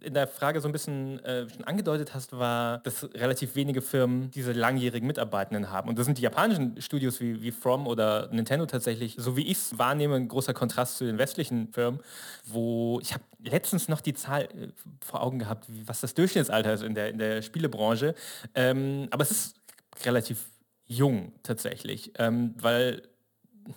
in 0.00 0.14
der 0.14 0.26
Frage 0.26 0.60
so 0.60 0.68
ein 0.68 0.72
bisschen 0.72 1.18
äh, 1.24 1.48
schon 1.48 1.64
angedeutet 1.64 2.14
hast, 2.14 2.32
war, 2.32 2.78
dass 2.78 3.08
relativ 3.14 3.54
wenige 3.54 3.82
Firmen 3.82 4.30
diese 4.30 4.52
langjährigen 4.52 5.06
Mitarbeitenden 5.06 5.70
haben. 5.70 5.88
Und 5.88 5.98
das 5.98 6.06
sind 6.06 6.18
die 6.18 6.22
japanischen 6.22 6.80
Studios 6.80 7.20
wie, 7.20 7.42
wie 7.42 7.50
From 7.50 7.86
oder 7.86 8.28
Nintendo 8.32 8.66
tatsächlich, 8.66 9.16
so 9.18 9.36
wie 9.36 9.46
ich 9.46 9.58
es 9.58 9.78
wahrnehme, 9.78 10.16
ein 10.16 10.28
großer 10.28 10.54
Kontrast 10.54 10.98
zu 10.98 11.04
den 11.04 11.18
westlichen 11.18 11.72
Firmen, 11.72 12.00
wo 12.44 13.00
ich 13.00 13.12
habe 13.12 13.24
letztens 13.42 13.88
noch 13.88 14.00
die 14.00 14.14
Zahl 14.14 14.42
äh, 14.44 14.68
vor 15.00 15.22
Augen 15.22 15.38
gehabt, 15.38 15.66
was 15.86 16.00
das 16.00 16.14
Durchschnittsalter 16.14 16.74
ist 16.74 16.82
in 16.82 16.94
der, 16.94 17.10
in 17.10 17.18
der 17.18 17.42
Spielebranche. 17.42 18.14
Ähm, 18.54 19.08
aber 19.10 19.22
es 19.22 19.30
ist 19.30 19.56
relativ 20.04 20.46
jung 20.86 21.32
tatsächlich, 21.42 22.12
ähm, 22.18 22.54
weil 22.58 23.02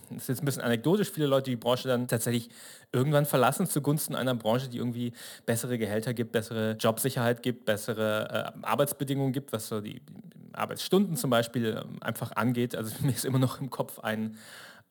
das 0.09 0.23
ist 0.23 0.27
jetzt 0.29 0.41
ein 0.41 0.45
bisschen 0.45 0.61
anekdotisch, 0.61 1.11
viele 1.11 1.27
Leute 1.27 1.49
die 1.49 1.55
Branche 1.55 1.87
dann 1.87 2.07
tatsächlich 2.07 2.49
irgendwann 2.91 3.25
verlassen 3.25 3.67
zugunsten 3.67 4.15
einer 4.15 4.35
Branche, 4.35 4.69
die 4.69 4.77
irgendwie 4.77 5.13
bessere 5.45 5.77
Gehälter 5.77 6.13
gibt, 6.13 6.31
bessere 6.31 6.71
Jobsicherheit 6.73 7.43
gibt, 7.43 7.65
bessere 7.65 8.53
äh, 8.55 8.65
Arbeitsbedingungen 8.65 9.33
gibt, 9.33 9.53
was 9.53 9.67
so 9.67 9.81
die 9.81 10.01
Arbeitsstunden 10.53 11.15
zum 11.15 11.29
Beispiel 11.29 11.81
ähm, 11.81 11.97
einfach 12.01 12.31
angeht. 12.33 12.75
Also 12.75 12.93
mir 13.01 13.11
ist 13.11 13.25
immer 13.25 13.39
noch 13.39 13.61
im 13.61 13.69
Kopf 13.69 13.99
ein, 13.99 14.37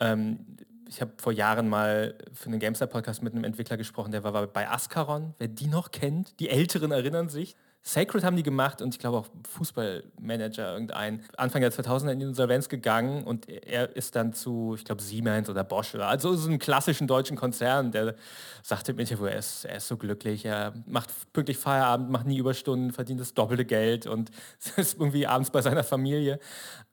ähm, 0.00 0.40
ich 0.88 1.00
habe 1.00 1.12
vor 1.18 1.32
Jahren 1.32 1.68
mal 1.68 2.14
für 2.32 2.48
einen 2.48 2.60
GameStar-Podcast 2.60 3.22
mit 3.22 3.34
einem 3.34 3.44
Entwickler 3.44 3.76
gesprochen, 3.76 4.10
der 4.10 4.24
war 4.24 4.46
bei 4.46 4.68
Ascaron, 4.68 5.34
wer 5.38 5.48
die 5.48 5.66
noch 5.66 5.90
kennt, 5.90 6.40
die 6.40 6.48
Älteren 6.48 6.92
erinnern 6.92 7.28
sich. 7.28 7.56
Sacred 7.82 8.22
haben 8.22 8.36
die 8.36 8.42
gemacht 8.42 8.82
und 8.82 8.94
ich 8.94 8.98
glaube 8.98 9.16
auch 9.18 9.28
Fußballmanager 9.50 10.72
irgendein. 10.72 11.24
Anfang 11.36 11.62
der 11.62 11.72
2000er 11.72 12.10
in 12.10 12.18
die 12.18 12.26
Insolvenz 12.26 12.68
gegangen 12.68 13.24
und 13.24 13.48
er 13.48 13.96
ist 13.96 14.14
dann 14.14 14.34
zu, 14.34 14.74
ich 14.76 14.84
glaube, 14.84 15.00
Siemens 15.00 15.48
oder 15.48 15.64
Bosch 15.64 15.94
oder 15.94 16.08
also 16.08 16.34
so 16.34 16.48
einem 16.48 16.58
klassischen 16.58 17.06
deutschen 17.06 17.36
Konzern, 17.36 17.90
der 17.90 18.14
sagte 18.62 18.92
im 18.92 18.98
er 18.98 19.36
ist, 19.36 19.64
er 19.64 19.76
ist 19.76 19.88
so 19.88 19.96
glücklich, 19.96 20.44
er 20.44 20.74
macht 20.86 21.10
pünktlich 21.32 21.56
Feierabend, 21.56 22.10
macht 22.10 22.26
nie 22.26 22.38
Überstunden, 22.38 22.92
verdient 22.92 23.20
das 23.20 23.32
doppelte 23.32 23.64
Geld 23.64 24.06
und 24.06 24.30
ist 24.76 24.94
irgendwie 24.94 25.26
abends 25.26 25.50
bei 25.50 25.62
seiner 25.62 25.84
Familie. 25.84 26.40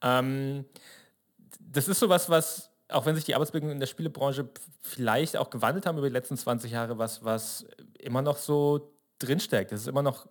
Ähm, 0.01 0.65
das 1.59 1.87
ist 1.89 1.99
sowas, 1.99 2.29
was 2.29 2.71
auch 2.89 3.05
wenn 3.05 3.15
sich 3.15 3.25
die 3.25 3.35
Arbeitsbedingungen 3.35 3.75
in 3.75 3.79
der 3.79 3.87
Spielebranche 3.87 4.47
vielleicht 4.81 5.37
auch 5.37 5.49
gewandelt 5.49 5.85
haben 5.85 5.97
über 5.97 6.07
die 6.07 6.13
letzten 6.13 6.37
20 6.37 6.71
Jahre, 6.71 6.97
was, 6.97 7.23
was 7.23 7.65
immer 7.99 8.21
noch 8.21 8.37
so 8.37 8.93
drinsteckt. 9.19 9.71
Das 9.71 9.81
ist 9.81 9.87
immer 9.87 10.03
noch 10.03 10.27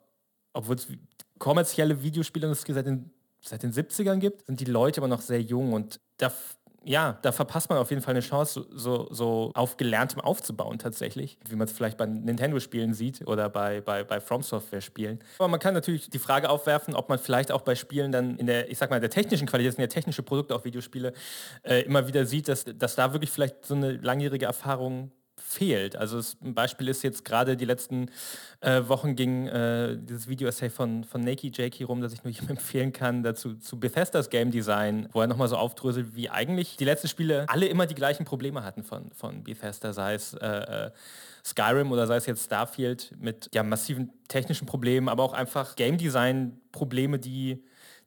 obwohl 0.54 0.76
es 0.76 0.88
kommerzielle 1.38 2.02
Videospielindustrie 2.02 2.72
seit 2.72 2.86
den, 2.86 3.10
seit 3.40 3.62
den 3.62 3.72
70ern 3.72 4.16
gibt, 4.16 4.46
sind 4.46 4.60
die 4.60 4.64
Leute 4.64 5.00
immer 5.00 5.08
noch 5.08 5.20
sehr 5.20 5.42
jung 5.42 5.72
und 5.74 6.00
da 6.16 6.32
ja, 6.84 7.18
da 7.22 7.32
verpasst 7.32 7.70
man 7.70 7.78
auf 7.78 7.90
jeden 7.90 8.02
Fall 8.02 8.12
eine 8.12 8.20
Chance, 8.20 8.66
so, 8.70 9.08
so 9.10 9.50
auf 9.54 9.76
Gelerntem 9.76 10.20
aufzubauen 10.20 10.78
tatsächlich, 10.78 11.38
wie 11.48 11.56
man 11.56 11.66
es 11.66 11.72
vielleicht 11.72 11.96
bei 11.96 12.06
Nintendo-Spielen 12.06 12.94
sieht 12.94 13.26
oder 13.26 13.48
bei, 13.48 13.80
bei, 13.80 14.04
bei 14.04 14.20
From 14.20 14.42
Software-Spielen. 14.42 15.20
Aber 15.38 15.48
man 15.48 15.60
kann 15.60 15.74
natürlich 15.74 16.10
die 16.10 16.18
Frage 16.18 16.50
aufwerfen, 16.50 16.94
ob 16.94 17.08
man 17.08 17.18
vielleicht 17.18 17.52
auch 17.52 17.62
bei 17.62 17.74
Spielen 17.74 18.12
dann 18.12 18.36
in 18.36 18.46
der, 18.46 18.70
ich 18.70 18.78
sag 18.78 18.90
mal, 18.90 19.00
der 19.00 19.10
technischen 19.10 19.46
Qualität, 19.46 19.72
sind 19.72 19.80
ja 19.80 19.86
technische 19.86 20.22
Produkte, 20.22 20.54
auch 20.54 20.64
Videospiele, 20.64 21.12
äh, 21.62 21.80
immer 21.82 22.06
wieder 22.06 22.26
sieht, 22.26 22.48
dass, 22.48 22.64
dass 22.64 22.94
da 22.94 23.12
wirklich 23.12 23.30
vielleicht 23.30 23.64
so 23.64 23.74
eine 23.74 23.92
langjährige 23.92 24.46
Erfahrung 24.46 25.10
fehlt. 25.54 25.96
Also 25.96 26.18
es, 26.18 26.36
ein 26.42 26.54
Beispiel 26.54 26.88
ist 26.88 27.02
jetzt 27.02 27.24
gerade 27.24 27.56
die 27.56 27.64
letzten 27.64 28.10
äh, 28.60 28.82
Wochen 28.86 29.16
ging 29.16 29.46
äh, 29.46 29.96
dieses 29.96 30.28
Video-Essay 30.28 30.70
von, 30.70 31.04
von 31.04 31.20
Nakey 31.20 31.52
Jakey 31.54 31.84
rum, 31.84 32.00
das 32.00 32.12
ich 32.12 32.24
nur 32.24 32.32
jedem 32.32 32.50
empfehlen 32.50 32.92
kann, 32.92 33.22
dazu 33.22 33.54
zu 33.54 33.78
Bethesdas 33.78 34.30
Game 34.30 34.50
Design, 34.50 35.08
wo 35.12 35.20
er 35.20 35.26
nochmal 35.26 35.48
so 35.48 35.56
aufdröselt, 35.56 36.14
wie 36.14 36.28
eigentlich 36.30 36.76
die 36.76 36.84
letzten 36.84 37.08
Spiele 37.08 37.46
alle 37.48 37.66
immer 37.66 37.86
die 37.86 37.94
gleichen 37.94 38.24
Probleme 38.24 38.64
hatten 38.64 38.82
von, 38.82 39.10
von 39.12 39.44
Bethesda, 39.44 39.92
sei 39.92 40.14
es 40.14 40.34
äh, 40.34 40.46
äh 40.46 40.90
Skyrim 41.46 41.92
oder 41.92 42.06
sei 42.06 42.16
es 42.16 42.24
jetzt 42.24 42.46
Starfield 42.46 43.12
mit 43.20 43.50
ja, 43.52 43.62
massiven 43.62 44.10
technischen 44.28 44.66
Problemen, 44.66 45.10
aber 45.10 45.22
auch 45.22 45.34
einfach 45.34 45.76
Game 45.76 45.98
Design-Probleme, 45.98 47.18
die 47.18 47.62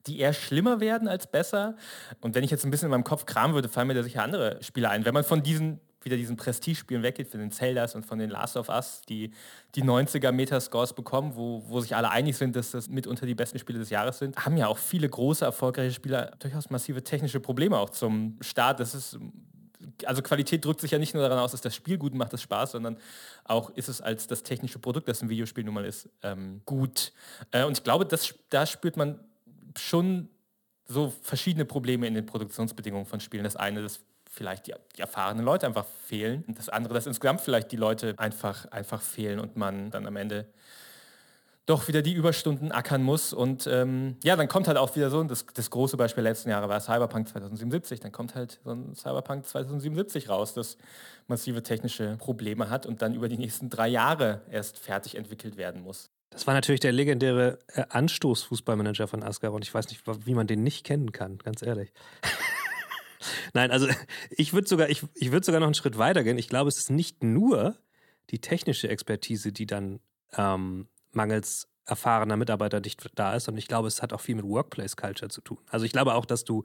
die 0.08 0.18
eher 0.20 0.32
schlimmer 0.32 0.80
werden 0.80 1.08
als 1.08 1.26
besser. 1.26 1.76
Und 2.20 2.34
wenn 2.34 2.44
ich 2.44 2.50
jetzt 2.50 2.64
ein 2.64 2.70
bisschen 2.70 2.86
in 2.86 2.92
meinem 2.92 3.04
Kopf 3.04 3.26
kramen 3.26 3.54
würde, 3.54 3.68
fallen 3.68 3.88
mir 3.88 3.94
da 3.94 4.02
sicher 4.02 4.22
andere 4.22 4.58
Spiele 4.62 4.90
ein. 4.90 5.04
Wenn 5.04 5.14
man 5.14 5.24
von 5.24 5.42
diesen 5.42 5.80
wieder 6.02 6.16
diesen 6.16 6.36
Prestige-Spielen 6.36 7.02
weggeht, 7.02 7.28
von 7.28 7.40
den 7.40 7.50
Zeldas 7.50 7.94
und 7.94 8.06
von 8.06 8.18
den 8.18 8.30
Last 8.30 8.56
of 8.56 8.68
Us, 8.68 9.02
die 9.08 9.32
die 9.74 9.82
90er 9.82 10.32
Metascores 10.32 10.92
bekommen, 10.92 11.32
wo, 11.34 11.62
wo 11.66 11.80
sich 11.80 11.94
alle 11.96 12.10
einig 12.10 12.36
sind, 12.36 12.56
dass 12.56 12.70
das 12.70 12.88
mitunter 12.88 13.26
die 13.26 13.34
besten 13.34 13.58
Spiele 13.58 13.78
des 13.78 13.90
Jahres 13.90 14.18
sind, 14.18 14.36
haben 14.44 14.56
ja 14.56 14.66
auch 14.68 14.78
viele 14.78 15.08
große, 15.08 15.44
erfolgreiche 15.44 15.92
Spieler 15.92 16.32
durchaus 16.38 16.70
massive 16.70 17.02
technische 17.02 17.40
Probleme 17.40 17.78
auch 17.78 17.90
zum 17.90 18.36
Start. 18.40 18.80
Das 18.80 18.94
ist 18.94 19.18
also 20.04 20.22
Qualität 20.22 20.64
drückt 20.64 20.80
sich 20.80 20.90
ja 20.90 20.98
nicht 20.98 21.14
nur 21.14 21.22
daran 21.22 21.38
aus, 21.38 21.52
dass 21.52 21.60
das 21.60 21.74
Spiel 21.74 21.98
gut 21.98 22.14
macht, 22.14 22.32
das 22.32 22.42
Spaß, 22.42 22.72
sondern 22.72 22.98
auch 23.44 23.70
ist 23.70 23.88
es 23.88 24.00
als 24.00 24.26
das 24.26 24.42
technische 24.42 24.78
Produkt, 24.78 25.08
das 25.08 25.22
ein 25.22 25.28
Videospiel 25.28 25.64
nun 25.64 25.74
mal 25.74 25.84
ist, 25.84 26.08
ähm, 26.22 26.62
gut. 26.64 27.12
Äh, 27.50 27.64
und 27.64 27.78
ich 27.78 27.84
glaube, 27.84 28.04
das, 28.04 28.34
da 28.50 28.66
spürt 28.66 28.96
man 28.96 29.20
schon 29.76 30.28
so 30.86 31.12
verschiedene 31.22 31.64
Probleme 31.64 32.06
in 32.06 32.14
den 32.14 32.26
Produktionsbedingungen 32.26 33.06
von 33.06 33.20
Spielen. 33.20 33.44
Das 33.44 33.56
eine, 33.56 33.82
das 33.82 34.00
vielleicht 34.28 34.66
die, 34.66 34.74
die, 34.96 35.00
erfahrenen 35.00 35.44
Leute 35.44 35.66
einfach 35.66 35.86
fehlen. 36.06 36.44
Und 36.46 36.58
das 36.58 36.68
andere, 36.68 36.94
dass 36.94 37.06
insgesamt 37.06 37.40
vielleicht 37.40 37.72
die 37.72 37.76
Leute 37.76 38.14
einfach, 38.16 38.66
einfach 38.70 39.02
fehlen 39.02 39.40
und 39.40 39.56
man 39.56 39.90
dann 39.90 40.06
am 40.06 40.16
Ende 40.16 40.46
doch 41.68 41.86
wieder 41.86 42.00
die 42.00 42.14
Überstunden 42.14 42.72
ackern 42.72 43.02
muss. 43.02 43.34
Und 43.34 43.66
ähm, 43.66 44.16
ja, 44.24 44.36
dann 44.36 44.48
kommt 44.48 44.68
halt 44.68 44.78
auch 44.78 44.96
wieder 44.96 45.10
so, 45.10 45.22
das, 45.24 45.44
das 45.52 45.70
große 45.70 45.98
Beispiel 45.98 46.24
letzten 46.24 46.48
Jahre 46.48 46.68
war 46.68 46.80
Cyberpunk 46.80 47.28
2077, 47.28 48.00
dann 48.00 48.10
kommt 48.10 48.34
halt 48.34 48.58
so 48.64 48.70
ein 48.70 48.94
Cyberpunk 48.94 49.46
2077 49.46 50.30
raus, 50.30 50.54
das 50.54 50.78
massive 51.26 51.62
technische 51.62 52.16
Probleme 52.16 52.70
hat 52.70 52.86
und 52.86 53.02
dann 53.02 53.14
über 53.14 53.28
die 53.28 53.36
nächsten 53.36 53.68
drei 53.68 53.88
Jahre 53.88 54.40
erst 54.50 54.78
fertig 54.78 55.16
entwickelt 55.16 55.58
werden 55.58 55.82
muss. 55.82 56.10
Das 56.30 56.46
war 56.46 56.54
natürlich 56.54 56.80
der 56.80 56.92
legendäre 56.92 57.58
äh, 57.68 57.84
Anstoß-Fußballmanager 57.90 59.06
von 59.06 59.22
Asgard 59.22 59.52
und 59.52 59.62
ich 59.64 59.72
weiß 59.72 59.88
nicht, 59.88 60.02
wie 60.26 60.34
man 60.34 60.46
den 60.46 60.62
nicht 60.62 60.84
kennen 60.84 61.12
kann, 61.12 61.38
ganz 61.38 61.62
ehrlich. 61.62 61.92
Nein, 63.52 63.70
also 63.70 63.88
ich 64.30 64.52
würde 64.52 64.68
sogar, 64.68 64.88
ich, 64.88 65.04
ich 65.14 65.32
würde 65.32 65.44
sogar 65.44 65.60
noch 65.60 65.66
einen 65.66 65.74
Schritt 65.74 65.98
weiter 65.98 66.24
gehen. 66.24 66.38
Ich 66.38 66.48
glaube, 66.48 66.68
es 66.68 66.78
ist 66.78 66.90
nicht 66.90 67.22
nur 67.22 67.76
die 68.30 68.40
technische 68.40 68.88
Expertise, 68.88 69.52
die 69.52 69.66
dann 69.66 70.00
ähm, 70.36 70.88
mangels 71.12 71.68
erfahrener 71.86 72.36
Mitarbeiter 72.36 72.80
nicht 72.80 73.02
da 73.14 73.34
ist, 73.34 73.44
sondern 73.44 73.58
ich 73.58 73.68
glaube, 73.68 73.88
es 73.88 74.02
hat 74.02 74.12
auch 74.12 74.20
viel 74.20 74.34
mit 74.34 74.44
Workplace 74.44 74.96
Culture 74.96 75.30
zu 75.30 75.40
tun. 75.40 75.58
Also 75.68 75.86
ich 75.86 75.92
glaube 75.92 76.14
auch, 76.14 76.26
dass 76.26 76.44
du, 76.44 76.64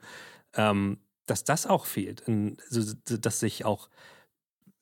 ähm, 0.56 1.00
dass 1.26 1.46
das 1.46 1.66
auch 1.66 1.86
fehlt, 1.86 2.22
in, 2.22 2.58
dass 2.70 3.40
sich 3.40 3.64
auch 3.64 3.90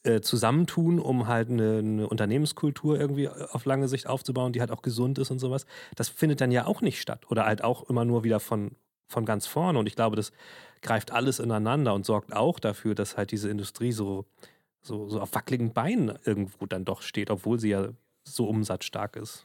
äh, 0.03 0.21
zusammentun, 0.21 0.99
um 0.99 1.27
halt 1.27 1.49
eine, 1.49 1.77
eine, 1.77 2.07
Unternehmenskultur 2.07 2.99
irgendwie 2.99 3.29
auf 3.29 3.65
lange 3.65 3.87
Sicht 3.87 4.07
aufzubauen, 4.07 4.51
die 4.51 4.59
halt 4.59 4.71
auch 4.71 4.81
gesund 4.81 5.19
ist 5.19 5.29
und 5.29 5.37
sowas. 5.37 5.67
Das 5.95 6.09
findet 6.09 6.41
dann 6.41 6.51
ja 6.51 6.65
auch 6.65 6.81
nicht 6.81 6.99
statt 6.99 7.29
oder 7.29 7.45
halt 7.45 7.63
auch 7.63 7.87
immer 7.87 8.03
nur 8.03 8.23
wieder 8.23 8.39
von, 8.39 8.75
von 9.07 9.25
ganz 9.25 9.45
vorne. 9.45 9.77
Und 9.77 9.85
ich 9.85 9.95
glaube, 9.95 10.15
das 10.15 10.31
greift 10.81 11.11
alles 11.11 11.39
ineinander 11.39 11.93
und 11.93 12.05
sorgt 12.05 12.33
auch 12.33 12.59
dafür, 12.59 12.95
dass 12.95 13.17
halt 13.17 13.31
diese 13.31 13.49
Industrie 13.49 13.91
so, 13.91 14.25
so, 14.81 15.07
so 15.07 15.21
auf 15.21 15.33
wackeligen 15.33 15.73
Beinen 15.73 16.17
irgendwo 16.25 16.65
dann 16.65 16.85
doch 16.85 17.01
steht, 17.01 17.29
obwohl 17.29 17.59
sie 17.59 17.69
ja 17.69 17.89
so 18.23 18.47
umsatzstark 18.47 19.15
ist. 19.15 19.43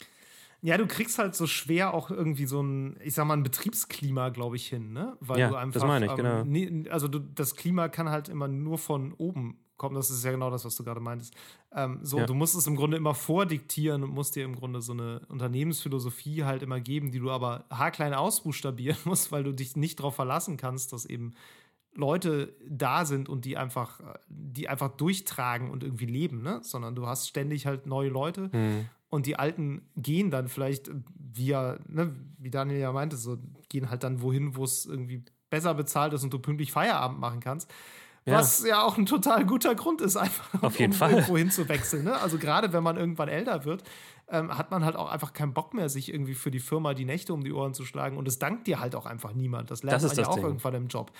Ja, 0.62 0.78
du 0.78 0.86
kriegst 0.86 1.18
halt 1.18 1.34
so 1.34 1.46
schwer 1.46 1.94
auch 1.94 2.10
irgendwie 2.10 2.46
so 2.46 2.62
ein, 2.62 2.98
ich 3.02 3.14
sag 3.14 3.26
mal, 3.26 3.36
ein 3.36 3.42
Betriebsklima, 3.42 4.30
glaube 4.30 4.56
ich, 4.56 4.66
hin, 4.66 4.92
ne? 4.92 5.16
Weil 5.20 5.38
ja, 5.38 5.48
du 5.48 5.54
einfach, 5.56 5.80
das 5.80 5.86
meine 5.86 6.06
ich, 6.06 6.14
genau. 6.14 6.40
Ähm, 6.40 6.86
also 6.90 7.08
du, 7.08 7.18
das 7.20 7.54
Klima 7.54 7.88
kann 7.88 8.08
halt 8.10 8.28
immer 8.28 8.48
nur 8.48 8.78
von 8.78 9.12
oben 9.12 9.58
kommen. 9.76 9.94
Das 9.94 10.10
ist 10.10 10.24
ja 10.24 10.30
genau 10.30 10.50
das, 10.50 10.64
was 10.64 10.76
du 10.76 10.84
gerade 10.84 11.00
meintest. 11.00 11.34
Ähm, 11.72 12.00
so, 12.02 12.18
ja. 12.18 12.26
du 12.26 12.34
musst 12.34 12.56
es 12.56 12.66
im 12.66 12.76
Grunde 12.76 12.96
immer 12.96 13.14
vordiktieren 13.14 14.02
und 14.02 14.10
musst 14.10 14.36
dir 14.36 14.44
im 14.44 14.56
Grunde 14.56 14.80
so 14.80 14.92
eine 14.92 15.20
Unternehmensphilosophie 15.28 16.44
halt 16.44 16.62
immer 16.62 16.80
geben, 16.80 17.10
die 17.10 17.18
du 17.18 17.30
aber 17.30 17.64
haarklein 17.70 18.14
ausbuchstabieren 18.14 18.98
musst, 19.04 19.32
weil 19.32 19.44
du 19.44 19.52
dich 19.52 19.76
nicht 19.76 19.98
darauf 19.98 20.14
verlassen 20.14 20.56
kannst, 20.56 20.92
dass 20.92 21.04
eben 21.04 21.34
Leute 21.94 22.54
da 22.68 23.04
sind 23.04 23.28
und 23.28 23.44
die 23.44 23.56
einfach, 23.56 24.00
die 24.28 24.68
einfach 24.68 24.90
durchtragen 24.96 25.70
und 25.70 25.82
irgendwie 25.82 26.06
leben, 26.06 26.42
ne? 26.42 26.60
Sondern 26.62 26.94
du 26.94 27.06
hast 27.06 27.28
ständig 27.28 27.66
halt 27.66 27.86
neue 27.86 28.10
Leute 28.10 28.50
mhm. 28.52 28.86
und 29.08 29.26
die 29.26 29.38
Alten 29.38 29.88
gehen 29.96 30.30
dann 30.30 30.48
vielleicht, 30.48 30.90
wie 31.14 31.46
ja, 31.46 31.78
ne, 31.88 32.14
wie 32.38 32.50
Daniel 32.50 32.80
ja 32.80 32.92
meinte, 32.92 33.16
so 33.16 33.38
gehen 33.68 33.90
halt 33.90 34.04
dann 34.04 34.20
wohin, 34.20 34.56
wo 34.56 34.64
es 34.64 34.84
irgendwie 34.84 35.24
besser 35.50 35.74
bezahlt 35.74 36.12
ist 36.12 36.24
und 36.24 36.32
du 36.32 36.38
pünktlich 36.38 36.72
Feierabend 36.72 37.20
machen 37.20 37.40
kannst. 37.40 37.72
Ja. 38.26 38.38
Was 38.38 38.64
ja 38.66 38.82
auch 38.82 38.98
ein 38.98 39.06
total 39.06 39.46
guter 39.46 39.76
Grund 39.76 40.00
ist, 40.00 40.16
einfach 40.16 40.62
Auf 40.62 40.78
jeden 40.80 40.92
um 40.92 40.98
Fall. 40.98 41.12
irgendwo 41.12 41.36
hinzuwechseln. 41.38 42.04
Ne? 42.04 42.20
Also 42.20 42.38
gerade 42.38 42.72
wenn 42.72 42.82
man 42.82 42.96
irgendwann 42.96 43.28
älter 43.28 43.64
wird, 43.64 43.84
ähm, 44.28 44.56
hat 44.58 44.72
man 44.72 44.84
halt 44.84 44.96
auch 44.96 45.08
einfach 45.10 45.32
keinen 45.32 45.54
Bock 45.54 45.74
mehr, 45.74 45.88
sich 45.88 46.12
irgendwie 46.12 46.34
für 46.34 46.50
die 46.50 46.58
Firma 46.58 46.92
die 46.92 47.04
Nächte 47.04 47.32
um 47.32 47.44
die 47.44 47.52
Ohren 47.52 47.72
zu 47.72 47.84
schlagen. 47.84 48.16
Und 48.16 48.26
es 48.26 48.40
dankt 48.40 48.66
dir 48.66 48.80
halt 48.80 48.96
auch 48.96 49.06
einfach 49.06 49.32
niemand. 49.32 49.70
Das 49.70 49.84
lernt 49.84 50.02
das 50.02 50.16
man 50.16 50.24
ja 50.24 50.28
auch 50.28 50.34
Ding. 50.34 50.44
irgendwann 50.44 50.74
im 50.74 50.88
Job. 50.88 51.12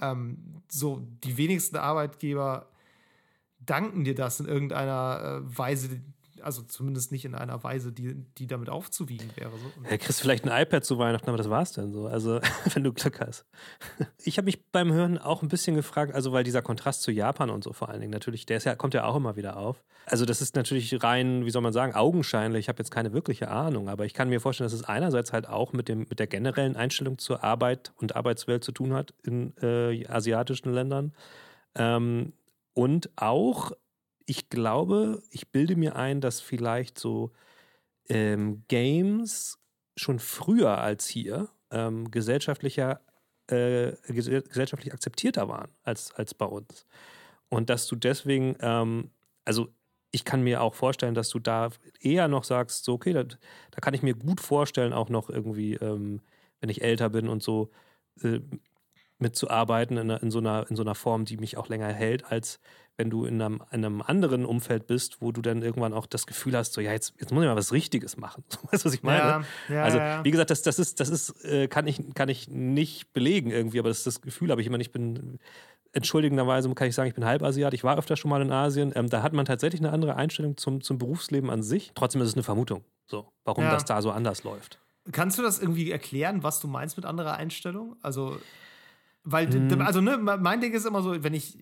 Ähm, 0.00 0.62
so, 0.70 1.02
die 1.24 1.36
wenigsten 1.36 1.76
Arbeitgeber 1.76 2.68
danken 3.58 4.04
dir 4.04 4.14
das 4.14 4.38
in 4.38 4.46
irgendeiner 4.46 5.42
äh, 5.42 5.58
Weise, 5.58 6.00
also 6.42 6.62
zumindest 6.62 7.12
nicht 7.12 7.24
in 7.24 7.34
einer 7.34 7.62
Weise, 7.62 7.92
die, 7.92 8.14
die 8.38 8.46
damit 8.46 8.68
aufzuwiegen 8.68 9.30
wäre. 9.36 9.50
So. 9.50 9.88
Ja, 9.90 9.96
kriegst 9.96 10.20
vielleicht 10.20 10.46
ein 10.46 10.62
iPad 10.62 10.84
zu 10.84 10.98
Weihnachten, 10.98 11.28
aber 11.28 11.38
das 11.38 11.50
war's 11.50 11.72
dann 11.72 11.92
so. 11.92 12.06
Also, 12.06 12.40
wenn 12.74 12.84
du 12.84 12.92
Glück 12.92 13.20
hast. 13.20 13.44
Ich 14.22 14.38
habe 14.38 14.46
mich 14.46 14.64
beim 14.70 14.92
Hören 14.92 15.18
auch 15.18 15.42
ein 15.42 15.48
bisschen 15.48 15.76
gefragt, 15.76 16.14
also 16.14 16.32
weil 16.32 16.44
dieser 16.44 16.62
Kontrast 16.62 17.02
zu 17.02 17.10
Japan 17.10 17.50
und 17.50 17.64
so 17.64 17.72
vor 17.72 17.88
allen 17.88 18.00
Dingen 18.00 18.12
natürlich, 18.12 18.46
der 18.46 18.58
ja, 18.58 18.74
kommt 18.74 18.94
ja 18.94 19.04
auch 19.04 19.16
immer 19.16 19.36
wieder 19.36 19.56
auf. 19.56 19.82
Also, 20.06 20.24
das 20.24 20.40
ist 20.40 20.56
natürlich 20.56 21.02
rein, 21.02 21.44
wie 21.44 21.50
soll 21.50 21.62
man 21.62 21.72
sagen, 21.72 21.94
augenscheinlich. 21.94 22.60
Ich 22.60 22.68
habe 22.68 22.78
jetzt 22.78 22.90
keine 22.90 23.12
wirkliche 23.12 23.48
Ahnung, 23.48 23.88
aber 23.88 24.04
ich 24.04 24.14
kann 24.14 24.28
mir 24.28 24.40
vorstellen, 24.40 24.66
dass 24.66 24.78
es 24.78 24.84
einerseits 24.84 25.32
halt 25.32 25.48
auch 25.48 25.72
mit, 25.72 25.88
dem, 25.88 26.00
mit 26.00 26.18
der 26.18 26.26
generellen 26.26 26.76
Einstellung 26.76 27.18
zur 27.18 27.44
Arbeit 27.44 27.92
und 27.96 28.16
Arbeitswelt 28.16 28.64
zu 28.64 28.72
tun 28.72 28.92
hat 28.92 29.14
in 29.22 29.56
äh, 29.62 30.06
asiatischen 30.06 30.72
Ländern. 30.72 31.12
Ähm, 31.74 32.32
und 32.74 33.10
auch 33.16 33.72
ich 34.26 34.48
glaube, 34.48 35.22
ich 35.30 35.50
bilde 35.50 35.76
mir 35.76 35.96
ein, 35.96 36.20
dass 36.20 36.40
vielleicht 36.40 36.98
so 36.98 37.32
ähm, 38.08 38.64
Games 38.68 39.58
schon 39.96 40.18
früher 40.18 40.78
als 40.78 41.06
hier 41.06 41.48
ähm, 41.70 42.10
gesellschaftlicher, 42.10 43.00
äh, 43.48 43.92
gesellschaftlich 44.06 44.92
akzeptierter 44.92 45.48
waren 45.48 45.70
als, 45.82 46.12
als 46.12 46.34
bei 46.34 46.46
uns. 46.46 46.86
Und 47.48 47.70
dass 47.70 47.86
du 47.86 47.96
deswegen, 47.96 48.56
ähm, 48.60 49.10
also 49.44 49.68
ich 50.10 50.24
kann 50.24 50.42
mir 50.42 50.62
auch 50.62 50.74
vorstellen, 50.74 51.14
dass 51.14 51.30
du 51.30 51.38
da 51.38 51.70
eher 52.00 52.28
noch 52.28 52.44
sagst, 52.44 52.84
so, 52.84 52.94
okay, 52.94 53.12
da, 53.12 53.24
da 53.24 53.80
kann 53.80 53.94
ich 53.94 54.02
mir 54.02 54.14
gut 54.14 54.40
vorstellen, 54.40 54.92
auch 54.92 55.08
noch 55.08 55.30
irgendwie, 55.30 55.74
ähm, 55.74 56.20
wenn 56.60 56.70
ich 56.70 56.82
älter 56.82 57.08
bin 57.08 57.28
und 57.28 57.42
so, 57.42 57.70
äh, 58.22 58.40
mitzuarbeiten 59.18 59.96
in, 59.96 60.10
in, 60.10 60.30
so 60.30 60.38
einer, 60.38 60.66
in 60.68 60.76
so 60.76 60.82
einer 60.82 60.94
Form, 60.94 61.24
die 61.24 61.38
mich 61.38 61.56
auch 61.56 61.68
länger 61.68 61.88
hält, 61.88 62.30
als 62.30 62.60
wenn 62.96 63.10
du 63.10 63.24
in 63.24 63.40
einem, 63.40 63.62
in 63.70 63.84
einem 63.84 64.02
anderen 64.02 64.44
Umfeld 64.44 64.86
bist, 64.86 65.20
wo 65.20 65.32
du 65.32 65.40
dann 65.40 65.62
irgendwann 65.62 65.92
auch 65.94 66.06
das 66.06 66.26
Gefühl 66.26 66.56
hast, 66.56 66.74
so 66.74 66.80
ja, 66.80 66.92
jetzt, 66.92 67.14
jetzt 67.18 67.32
muss 67.32 67.42
ich 67.42 67.48
mal 67.48 67.56
was 67.56 67.72
Richtiges 67.72 68.16
machen. 68.16 68.44
Weißt 68.70 68.84
du, 68.84 68.88
was 68.88 68.94
ich 68.94 69.02
meine? 69.02 69.18
Ja, 69.18 69.44
ja, 69.68 69.84
also, 69.84 69.98
ja. 69.98 70.24
wie 70.24 70.30
gesagt, 70.30 70.50
das, 70.50 70.62
das 70.62 70.78
ist, 70.78 71.00
das 71.00 71.08
ist, 71.08 71.44
äh, 71.44 71.68
kann 71.68 71.86
ich, 71.86 72.14
kann 72.14 72.28
ich 72.28 72.48
nicht 72.48 73.12
belegen 73.12 73.50
irgendwie, 73.50 73.78
aber 73.78 73.88
das 73.88 73.98
ist 73.98 74.06
das 74.06 74.20
Gefühl, 74.20 74.52
aber 74.52 74.60
ich 74.60 74.70
meine, 74.70 74.82
ich 74.82 74.92
bin 74.92 75.38
entschuldigenderweise 75.92 76.72
kann 76.74 76.88
ich 76.88 76.94
sagen, 76.94 77.08
ich 77.08 77.14
bin 77.14 77.24
Halbasiat. 77.24 77.74
Ich 77.74 77.84
war 77.84 77.98
öfter 77.98 78.16
schon 78.16 78.30
mal 78.30 78.40
in 78.42 78.50
Asien. 78.50 78.92
Ähm, 78.94 79.08
da 79.08 79.22
hat 79.22 79.32
man 79.32 79.44
tatsächlich 79.44 79.80
eine 79.80 79.92
andere 79.92 80.16
Einstellung 80.16 80.56
zum, 80.56 80.80
zum 80.80 80.98
Berufsleben 80.98 81.50
an 81.50 81.62
sich. 81.62 81.92
Trotzdem 81.94 82.22
ist 82.22 82.28
es 82.28 82.34
eine 82.34 82.42
Vermutung, 82.42 82.82
so, 83.06 83.30
warum 83.44 83.64
das 83.64 83.84
da 83.84 84.00
so 84.00 84.10
anders 84.10 84.42
läuft. 84.42 84.78
Kannst 85.10 85.38
du 85.38 85.42
das 85.42 85.58
irgendwie 85.58 85.90
erklären, 85.90 86.42
was 86.42 86.60
du 86.60 86.68
meinst 86.68 86.96
mit 86.96 87.04
anderer 87.04 87.34
Einstellung? 87.34 87.96
Also, 88.02 88.38
weil, 89.24 89.52
hm. 89.52 89.82
also, 89.82 90.00
ne, 90.00 90.16
mein 90.16 90.60
Ding 90.60 90.72
ist 90.72 90.86
immer 90.86 91.02
so, 91.02 91.22
wenn 91.22 91.34
ich 91.34 91.58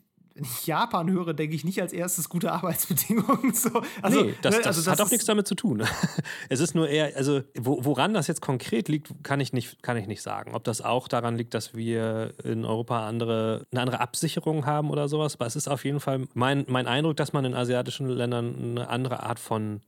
Japan 0.65 1.11
höre, 1.11 1.35
denke 1.35 1.55
ich 1.55 1.65
nicht 1.65 1.81
als 1.81 1.93
erstes 1.93 2.29
gute 2.29 2.53
Arbeitsbedingungen. 2.53 3.55
So, 3.61 3.83
also, 4.01 4.23
nee, 4.23 4.35
das, 4.41 4.55
ne, 4.55 4.63
das, 4.63 4.67
also 4.69 4.83
das 4.83 4.87
hat 4.89 5.07
auch 5.07 5.11
nichts 5.11 5.27
damit 5.27 5.47
zu 5.47 5.55
tun. 5.55 5.83
es 6.49 6.61
ist 6.61 6.75
nur 6.75 6.89
eher, 6.89 7.15
also 7.17 7.43
wo, 7.59 7.85
woran 7.85 8.15
das 8.15 8.27
jetzt 8.27 8.41
konkret 8.41 8.89
liegt, 8.89 9.13
kann 9.23 9.41
ich, 9.41 9.53
nicht, 9.53 9.83
kann 9.83 9.97
ich 9.97 10.07
nicht 10.07 10.23
sagen. 10.23 10.55
Ob 10.55 10.65
das 10.65 10.81
auch 10.81 11.09
daran 11.09 11.37
liegt, 11.37 11.53
dass 11.53 11.75
wir 11.75 12.33
in 12.43 12.65
Europa 12.65 13.07
andere, 13.07 13.67
eine 13.71 13.83
andere 13.83 14.01
Absicherung 14.01 14.67
haben 14.67 14.91
oder 14.91 15.09
sowas. 15.09 15.35
Aber 15.35 15.47
es 15.47 15.57
ist 15.57 15.69
auf 15.69 15.85
jeden 15.85 16.01
Fall 16.01 16.27
mein, 16.33 16.65
mein 16.69 16.87
Eindruck, 16.87 17.17
dass 17.17 17.33
man 17.33 17.45
in 17.45 17.55
asiatischen 17.55 18.09
Ländern 18.09 18.57
eine 18.59 18.89
andere 18.89 19.23
Art 19.23 19.39
von 19.39 19.83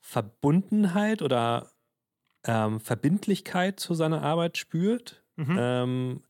Verbundenheit 0.00 1.20
oder 1.20 1.70
ähm, 2.44 2.80
Verbindlichkeit 2.80 3.80
zu 3.80 3.94
seiner 3.94 4.22
Arbeit 4.22 4.56
spürt. 4.58 5.22
Mhm. 5.36 5.56
Ähm, 5.58 6.22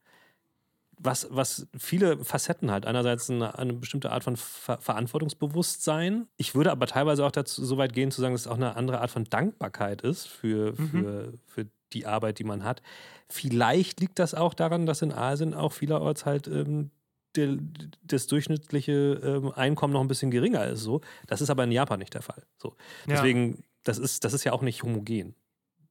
was, 0.98 1.28
was 1.30 1.66
viele 1.76 2.24
Facetten 2.24 2.70
hat. 2.70 2.86
Einerseits 2.86 3.30
eine, 3.30 3.58
eine 3.58 3.72
bestimmte 3.72 4.12
Art 4.12 4.24
von 4.24 4.36
Ver 4.36 4.78
Verantwortungsbewusstsein. 4.78 6.28
Ich 6.36 6.54
würde 6.54 6.70
aber 6.70 6.86
teilweise 6.86 7.24
auch 7.24 7.32
dazu 7.32 7.64
so 7.64 7.76
weit 7.76 7.92
gehen, 7.92 8.10
zu 8.10 8.20
sagen, 8.20 8.34
dass 8.34 8.42
es 8.42 8.46
auch 8.46 8.56
eine 8.56 8.76
andere 8.76 9.00
Art 9.00 9.10
von 9.10 9.24
Dankbarkeit 9.24 10.02
ist 10.02 10.26
für, 10.26 10.72
mhm. 10.72 10.88
für, 10.88 11.32
für 11.46 11.66
die 11.92 12.06
Arbeit, 12.06 12.38
die 12.38 12.44
man 12.44 12.64
hat. 12.64 12.82
Vielleicht 13.28 14.00
liegt 14.00 14.18
das 14.18 14.34
auch 14.34 14.54
daran, 14.54 14.86
dass 14.86 15.02
in 15.02 15.12
Asien 15.12 15.54
auch 15.54 15.72
vielerorts 15.72 16.26
halt 16.26 16.46
ähm, 16.48 16.90
der, 17.36 17.56
das 18.02 18.26
durchschnittliche 18.26 19.20
ähm, 19.22 19.52
Einkommen 19.52 19.92
noch 19.92 20.00
ein 20.00 20.08
bisschen 20.08 20.30
geringer 20.30 20.66
ist. 20.66 20.80
So. 20.80 21.00
Das 21.26 21.40
ist 21.40 21.50
aber 21.50 21.64
in 21.64 21.72
Japan 21.72 21.98
nicht 21.98 22.14
der 22.14 22.22
Fall. 22.22 22.44
So. 22.58 22.76
Deswegen, 23.06 23.52
ja. 23.52 23.62
das, 23.84 23.98
ist, 23.98 24.24
das 24.24 24.32
ist 24.32 24.44
ja 24.44 24.52
auch 24.52 24.62
nicht 24.62 24.82
homogen. 24.82 25.34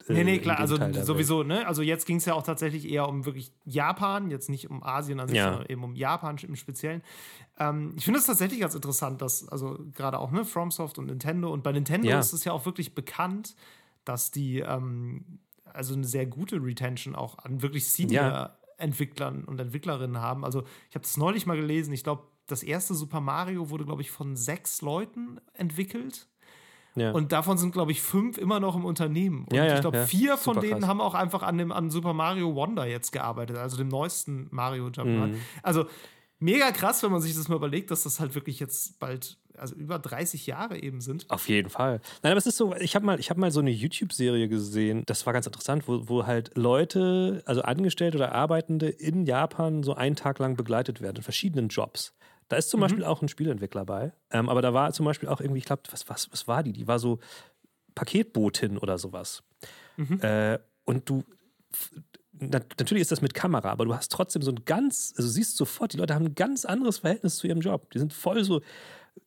Nee, 0.08 0.24
nee, 0.24 0.40
klar, 0.40 0.60
also 0.60 0.78
sowieso, 1.04 1.44
ne? 1.44 1.66
Also 1.68 1.82
jetzt 1.82 2.06
ging 2.06 2.18
es 2.18 2.26
ja 2.26 2.34
auch 2.34 2.44
tatsächlich 2.44 2.90
eher 2.90 3.08
um 3.08 3.26
wirklich 3.26 3.54
Japan, 3.66 4.32
jetzt 4.32 4.50
nicht 4.50 4.70
um 4.70 4.84
Asien 4.84 5.20
an 5.20 5.28
sich, 5.28 5.38
ja. 5.38 5.50
sondern 5.52 5.70
eben 5.70 5.84
um 5.84 5.96
Japan 5.96 6.38
im 6.38 6.56
Speziellen. 6.56 7.02
Ähm, 7.60 7.94
ich 7.98 8.06
finde 8.06 8.20
es 8.20 8.26
tatsächlich 8.26 8.60
ganz 8.60 8.76
interessant, 8.76 9.22
dass, 9.22 9.48
also 9.48 9.80
gerade 9.94 10.20
auch, 10.20 10.32
ne, 10.32 10.46
FromSoft 10.46 11.00
und 11.00 11.06
Nintendo 11.06 11.52
und 11.52 11.64
bei 11.64 11.72
Nintendo 11.72 12.10
ja. 12.10 12.20
ist 12.20 12.34
es 12.34 12.44
ja 12.44 12.52
auch 12.52 12.66
wirklich 12.66 12.96
bekannt, 12.96 13.56
dass 14.04 14.32
die 14.32 14.60
ähm, 14.60 15.40
also 15.66 15.94
eine 15.94 16.06
sehr 16.06 16.26
gute 16.26 16.62
Retention 16.62 17.16
auch 17.16 17.40
an 17.40 17.62
wirklich 17.62 17.88
Senior-Entwicklern 17.92 19.44
und 19.46 19.60
Entwicklerinnen 19.60 20.20
haben. 20.20 20.46
Also 20.46 20.64
ich 20.90 20.96
habe 20.96 21.04
das 21.04 21.18
neulich 21.18 21.46
mal 21.46 21.58
gelesen, 21.58 21.94
ich 21.94 22.04
glaube, 22.04 22.24
das 22.48 22.62
erste 22.62 22.94
Super 22.94 23.22
Mario 23.22 23.70
wurde, 23.70 23.86
glaube 23.86 24.02
ich, 24.02 24.12
von 24.12 24.36
sechs 24.36 24.82
Leuten 24.82 25.40
entwickelt 25.54 26.28
ja. 26.96 27.12
Und 27.12 27.32
davon 27.32 27.58
sind, 27.58 27.72
glaube 27.72 27.92
ich, 27.92 28.02
fünf 28.02 28.38
immer 28.38 28.60
noch 28.60 28.76
im 28.76 28.86
Unternehmen. 28.86 29.46
Und 29.50 29.56
ja, 29.56 29.76
ich 29.76 29.82
glaube, 29.82 30.06
vier 30.06 30.38
von 30.38 30.60
denen 30.60 30.82
krass. 30.82 30.90
haben 30.90 31.02
auch 31.02 31.14
einfach 31.14 31.44
an, 31.44 31.58
dem, 31.58 31.72
an 31.72 31.90
Super 31.90 32.14
Mario 32.14 32.54
Wonder 32.56 32.86
jetzt 32.86 33.12
gearbeitet, 33.12 33.58
also 33.58 33.78
dem 33.78 33.88
neuesten 33.88 34.48
Mario 34.52 34.88
Jump'n'Run. 34.88 35.28
Mhm. 35.28 35.42
Also 35.64 35.86
mega 36.40 36.72
krass, 36.72 37.02
wenn 37.04 37.12
man 37.12 37.22
sich 37.22 37.36
das 37.36 37.48
mal 37.48 37.56
überlegt, 37.56 37.90
dass 37.90 38.04
das 38.04 38.20
halt 38.20 38.36
wirklich 38.36 38.60
jetzt 38.60 39.00
bald 39.00 39.38
also 39.58 39.76
über 39.76 40.00
30 40.00 40.48
Jahre 40.48 40.82
eben 40.82 41.02
sind. 41.02 41.30
Auf 41.30 41.48
jeden 41.48 41.70
Fall. 41.70 42.02
Nein, 42.22 42.32
aber 42.32 42.40
es 42.40 42.48
ist 42.48 42.58
so, 42.58 42.76
ich 42.76 42.96
habe 42.96 43.06
mal, 43.06 43.18
hab 43.18 43.38
mal 43.38 43.52
so 43.52 43.60
eine 43.60 43.72
YouTube-Serie 43.72 44.48
gesehen, 44.48 45.04
das 45.06 45.26
war 45.26 45.34
ganz 45.34 45.46
interessant, 45.46 45.88
wo, 45.88 46.08
wo 46.08 46.26
halt 46.26 46.52
Leute, 46.56 47.44
also 47.46 47.62
Angestellte 47.62 48.18
oder 48.18 48.34
Arbeitende 48.34 48.90
in 48.90 49.26
Japan 49.26 49.84
so 49.84 49.94
einen 49.94 50.16
Tag 50.16 50.40
lang 50.40 50.56
begleitet 50.56 51.02
werden, 51.02 51.18
in 51.18 51.24
verschiedenen 51.24 51.68
Jobs. 51.68 52.14
Da 52.54 52.60
ist 52.60 52.70
zum 52.70 52.82
mhm. 52.82 52.84
Beispiel 52.84 53.04
auch 53.04 53.24
ein 53.24 53.28
Spielentwickler 53.28 53.84
bei. 53.84 54.14
Ähm, 54.30 54.48
aber 54.48 54.62
da 54.62 54.76
war 54.76 54.94
zum 54.94 55.08
Beispiel 55.08 55.28
auch 55.28 55.42
irgendwie, 55.42 55.58
ich 55.58 55.66
glaube, 55.66 55.82
was, 55.90 56.08
was, 56.08 56.32
was 56.32 56.48
war 56.48 56.62
die? 56.62 56.72
Die 56.72 56.86
war 56.86 57.00
so 57.00 57.18
Paketbotin 57.96 58.78
oder 58.78 59.00
sowas. 59.00 59.42
Mhm. 59.98 60.20
Äh, 60.22 60.60
und 60.86 61.10
du, 61.10 61.24
natürlich 62.40 63.02
ist 63.02 63.12
das 63.12 63.24
mit 63.24 63.34
Kamera, 63.34 63.72
aber 63.72 63.86
du 63.86 63.96
hast 63.96 64.12
trotzdem 64.12 64.44
so 64.44 64.52
ein 64.52 64.66
ganz, 64.66 65.16
also 65.18 65.28
siehst 65.28 65.58
sofort, 65.58 65.94
die 65.94 65.98
Leute 65.98 66.14
haben 66.14 66.28
ein 66.28 66.36
ganz 66.36 66.64
anderes 66.64 67.00
Verhältnis 67.00 67.38
zu 67.38 67.48
ihrem 67.48 67.62
Job. 67.62 67.90
Die 67.90 67.98
sind 67.98 68.14
voll 68.14 68.44
so 68.44 68.62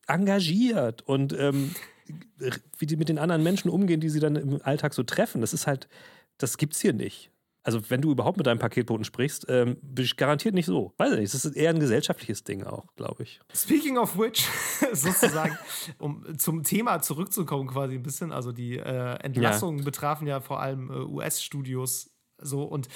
engagiert 0.06 1.02
und 1.02 1.32
ähm, 1.32 1.74
wie 2.78 2.86
die 2.86 2.96
mit 2.96 3.08
den 3.08 3.18
anderen 3.18 3.42
Menschen 3.42 3.72
umgehen, 3.72 3.98
die 3.98 4.08
sie 4.08 4.20
dann 4.20 4.36
im 4.36 4.62
Alltag 4.62 4.94
so 4.94 5.02
treffen. 5.02 5.40
Das 5.40 5.52
ist 5.52 5.66
halt, 5.66 5.88
das 6.38 6.58
gibt's 6.58 6.80
hier 6.80 6.92
nicht 6.92 7.32
also 7.66 7.90
wenn 7.90 8.00
du 8.00 8.12
überhaupt 8.12 8.36
mit 8.36 8.46
deinem 8.46 8.60
Paketboten 8.60 9.04
sprichst, 9.04 9.46
ähm, 9.48 9.76
garantiert 10.16 10.54
nicht 10.54 10.66
so. 10.66 10.94
Weiß 10.98 11.12
ich 11.14 11.18
nicht, 11.18 11.34
das 11.34 11.44
ist 11.44 11.56
eher 11.56 11.70
ein 11.70 11.80
gesellschaftliches 11.80 12.44
Ding 12.44 12.62
auch, 12.62 12.94
glaube 12.94 13.24
ich. 13.24 13.40
Speaking 13.52 13.98
of 13.98 14.16
which, 14.16 14.46
sozusagen, 14.92 15.58
um 15.98 16.38
zum 16.38 16.62
Thema 16.62 17.02
zurückzukommen 17.02 17.66
quasi 17.66 17.96
ein 17.96 18.04
bisschen, 18.04 18.30
also 18.30 18.52
die 18.52 18.78
äh, 18.78 19.16
Entlassungen 19.16 19.80
ja. 19.80 19.84
betrafen 19.84 20.28
ja 20.28 20.40
vor 20.40 20.60
allem 20.60 20.92
äh, 20.92 20.98
US-Studios 21.06 22.10
so 22.38 22.62
und 22.62 22.88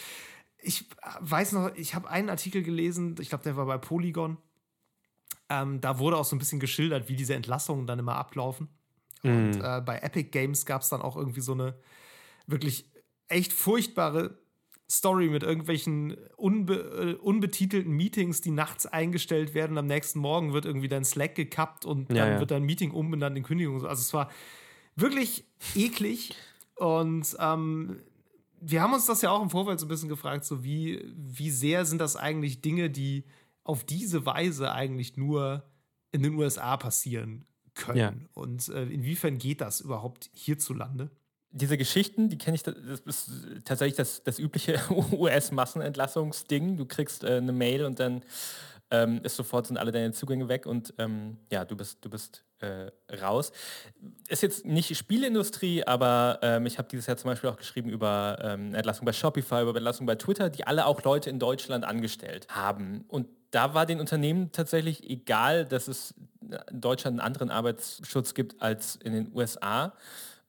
ich 0.63 0.89
weiß 1.19 1.53
noch, 1.53 1.75
ich 1.75 1.97
habe 1.97 2.09
einen 2.09 2.29
Artikel 2.29 2.63
gelesen, 2.63 3.17
ich 3.19 3.31
glaube, 3.31 3.43
der 3.43 3.57
war 3.57 3.67
bei 3.67 3.79
Polygon. 3.79 4.37
Ähm, 5.49 5.81
da 5.81 5.99
wurde 5.99 6.17
auch 6.17 6.25
so 6.25 6.37
ein 6.37 6.39
bisschen 6.39 6.61
geschildert, 6.61 7.09
wie 7.09 7.17
diese 7.17 7.35
Entlassungen 7.35 7.89
dann 7.89 7.99
immer 7.99 8.15
ablaufen. 8.15 8.69
Und 9.25 9.59
mm. 9.59 9.65
äh, 9.65 9.81
bei 9.81 9.99
Epic 9.99 10.31
Games 10.31 10.65
gab 10.65 10.83
es 10.83 10.91
dann 10.91 11.03
auch 11.03 11.17
irgendwie 11.17 11.41
so 11.41 11.53
eine 11.53 11.75
wirklich 12.47 12.89
echt 13.27 13.53
furchtbare 13.53 14.39
Story 14.90 15.29
mit 15.29 15.42
irgendwelchen 15.44 16.16
unbe 16.37 16.74
äh, 16.74 17.14
unbetitelten 17.22 17.92
Meetings, 17.92 18.40
die 18.40 18.50
nachts 18.50 18.87
eingestellt 18.87 19.55
werden. 19.55 19.79
Am 19.79 19.87
nächsten 19.87 20.18
Morgen 20.18 20.53
wird 20.53 20.64
irgendwie 20.64 20.88
dein 20.88 21.05
Slack 21.05 21.37
gekappt 21.37 21.85
und 21.85 22.11
ja, 22.11 22.16
dann 22.16 22.33
ja. 22.35 22.40
wird 22.40 22.50
dein 22.50 22.64
Meeting 22.64 22.90
umbenannt 22.90 23.37
in 23.37 23.44
Kündigung. 23.44 23.87
Also 23.87 24.00
es 24.00 24.12
war 24.12 24.31
wirklich 24.96 25.44
eklig. 25.76 26.35
Und 26.74 27.37
ähm, 27.38 28.00
wir 28.61 28.83
haben 28.83 28.92
uns 28.92 29.07
das 29.07 29.22
ja 29.22 29.31
auch 29.31 29.42
im 29.42 29.50
Vorfeld 29.50 29.79
so 29.79 29.87
ein 29.87 29.88
bisschen 29.88 30.09
gefragt, 30.09 30.44
so 30.44 30.64
wie, 30.64 31.05
wie 31.14 31.50
sehr 31.50 31.85
sind 31.85 32.00
das 32.00 32.16
eigentlich 32.16 32.61
Dinge, 32.61 32.90
die 32.90 33.24
auf 33.64 33.85
diese 33.85 34.26
Weise 34.26 34.72
eigentlich 34.72 35.16
nur 35.16 35.64
in 36.11 36.22
den 36.22 36.35
USA 36.35 36.76
passieren 36.76 37.44
können. 37.74 37.98
Ja. 37.98 38.12
Und 38.35 38.68
äh, 38.68 38.85
inwiefern 38.85 39.38
geht 39.38 39.61
das 39.61 39.81
überhaupt 39.81 40.31
hierzulande? 40.35 41.11
Diese 41.53 41.77
Geschichten, 41.77 42.29
die 42.29 42.39
kenne 42.39 42.55
ich, 42.55 42.63
das 42.63 42.77
ist 43.05 43.31
tatsächlich 43.65 43.97
das, 43.97 44.23
das 44.23 44.39
übliche 44.39 44.79
US-Massenentlassungsding. 45.13 46.77
Du 46.77 46.87
kriegst 46.87 47.25
äh, 47.25 47.37
eine 47.37 47.53
Mail 47.53 47.85
und 47.85 47.99
dann 48.01 48.23
ähm, 48.91 49.21
ist 49.23 49.37
sofort 49.37 49.67
sind 49.67 49.77
alle 49.77 49.93
deine 49.93 50.13
Zugänge 50.13 50.49
weg 50.49 50.67
und 50.67 50.95
ähm, 50.99 51.39
ja, 51.51 51.65
du 51.65 51.77
bist, 51.77 52.05
du 52.05 52.11
bist 52.11 52.45
äh, 52.59 52.91
raus. 53.15 53.53
Ist 54.29 54.43
jetzt 54.43 54.67
nicht 54.67 54.97
Spielindustrie, 54.97 55.85
aber 55.85 56.41
ähm, 56.43 56.67
ich 56.67 56.79
habe 56.79 56.89
dieses 56.89 57.07
Jahr 57.07 57.17
zum 57.17 57.31
Beispiel 57.31 57.51
auch 57.51 57.57
geschrieben 57.57 57.91
über 57.91 58.39
ähm, 58.43 58.75
Entlassung 58.75 59.07
bei 59.07 59.13
Shopify, 59.13 59.63
über 59.63 59.75
Entlassung 59.75 60.07
bei 60.07 60.17
Twitter, 60.17 60.51
die 60.51 60.67
alle 60.67 60.87
auch 60.87 61.03
Leute 61.03 61.31
in 61.31 61.39
Deutschland 61.39 61.85
angestellt 61.85 62.49
haben. 62.51 63.05
Und 63.09 63.29
da 63.53 63.75
war 63.75 63.87
den 63.87 64.01
Unternehmen 64.01 64.53
tatsächlich 64.53 65.09
egal, 65.09 65.65
dass 65.65 65.89
es 65.89 66.15
in 66.71 66.81
Deutschland 66.81 67.21
einen 67.21 67.27
anderen 67.27 67.51
Arbeitsschutz 67.51 68.35
gibt 68.35 68.61
als 68.61 68.97
in 68.97 69.13
den 69.13 69.33
USA. 69.35 69.93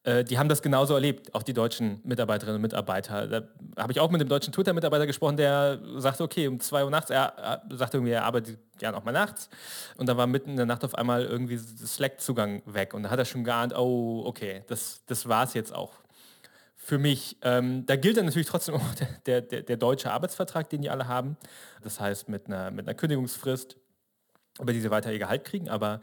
Äh, 0.04 0.24
die 0.24 0.40
haben 0.40 0.50
das 0.50 0.62
genauso 0.62 0.96
erlebt, 0.96 1.34
auch 1.36 1.44
die 1.44 1.54
deutschen 1.54 2.02
Mitarbeiterinnen 2.04 2.56
und 2.56 2.62
Mitarbeiter. 2.62 3.28
Da 3.28 3.44
habe 3.78 3.92
ich 3.92 4.00
auch 4.00 4.10
mit 4.10 4.20
dem 4.20 4.30
deutschen 4.30 4.52
Twitter-Mitarbeiter 4.52 5.06
gesprochen, 5.06 5.38
der 5.38 5.80
sagte, 5.98 6.24
okay, 6.24 6.48
um 6.48 6.60
zwei 6.60 6.84
Uhr 6.84 6.90
nachts, 6.90 7.10
er, 7.10 7.34
er 7.38 7.62
sagte 7.78 7.98
irgendwie, 7.98 8.14
er 8.14 8.26
arbeitet 8.26 8.58
gerne 8.80 8.98
auch 8.98 9.04
mal 9.04 9.12
nachts. 9.12 9.50
Und 9.98 10.10
da 10.10 10.18
war 10.18 10.26
mitten 10.26 10.52
in 10.52 10.58
der 10.58 10.66
Nacht 10.66 10.84
auf 10.84 10.96
einmal 10.96 11.24
irgendwie 11.24 11.58
Slack-Zugang 11.58 12.64
weg. 12.66 12.94
Und 12.94 13.04
da 13.04 13.10
hat 13.10 13.20
er 13.20 13.26
schon 13.26 13.44
geahnt, 13.44 13.76
oh, 13.78 14.24
okay, 14.26 14.64
das, 14.68 15.04
das 15.06 15.28
war 15.28 15.44
es 15.44 15.54
jetzt 15.54 15.74
auch 15.74 15.92
für 16.76 16.98
mich. 16.98 17.38
Ähm, 17.44 17.86
da 17.86 17.96
gilt 17.96 18.18
dann 18.18 18.26
natürlich 18.26 18.48
trotzdem 18.48 18.76
auch 18.76 18.96
der, 19.28 19.42
der, 19.42 19.62
der, 19.62 19.78
deutsche 19.78 20.12
Arbeitsvertrag, 20.12 20.68
den 20.70 20.82
die 20.82 20.90
alle 20.90 21.08
haben. 21.08 21.38
Das 21.84 22.00
heißt, 22.00 22.28
mit 22.28 22.48
einer, 22.48 22.72
mit 22.72 22.88
einer 22.88 22.96
Kündigungsfrist, 22.96 23.78
über 24.60 24.74
die 24.74 24.82
sie 24.82 24.90
weiter 24.90 25.12
ihr 25.12 25.20
Gehalt 25.20 25.46
kriegen. 25.46 25.70
Aber 25.70 26.02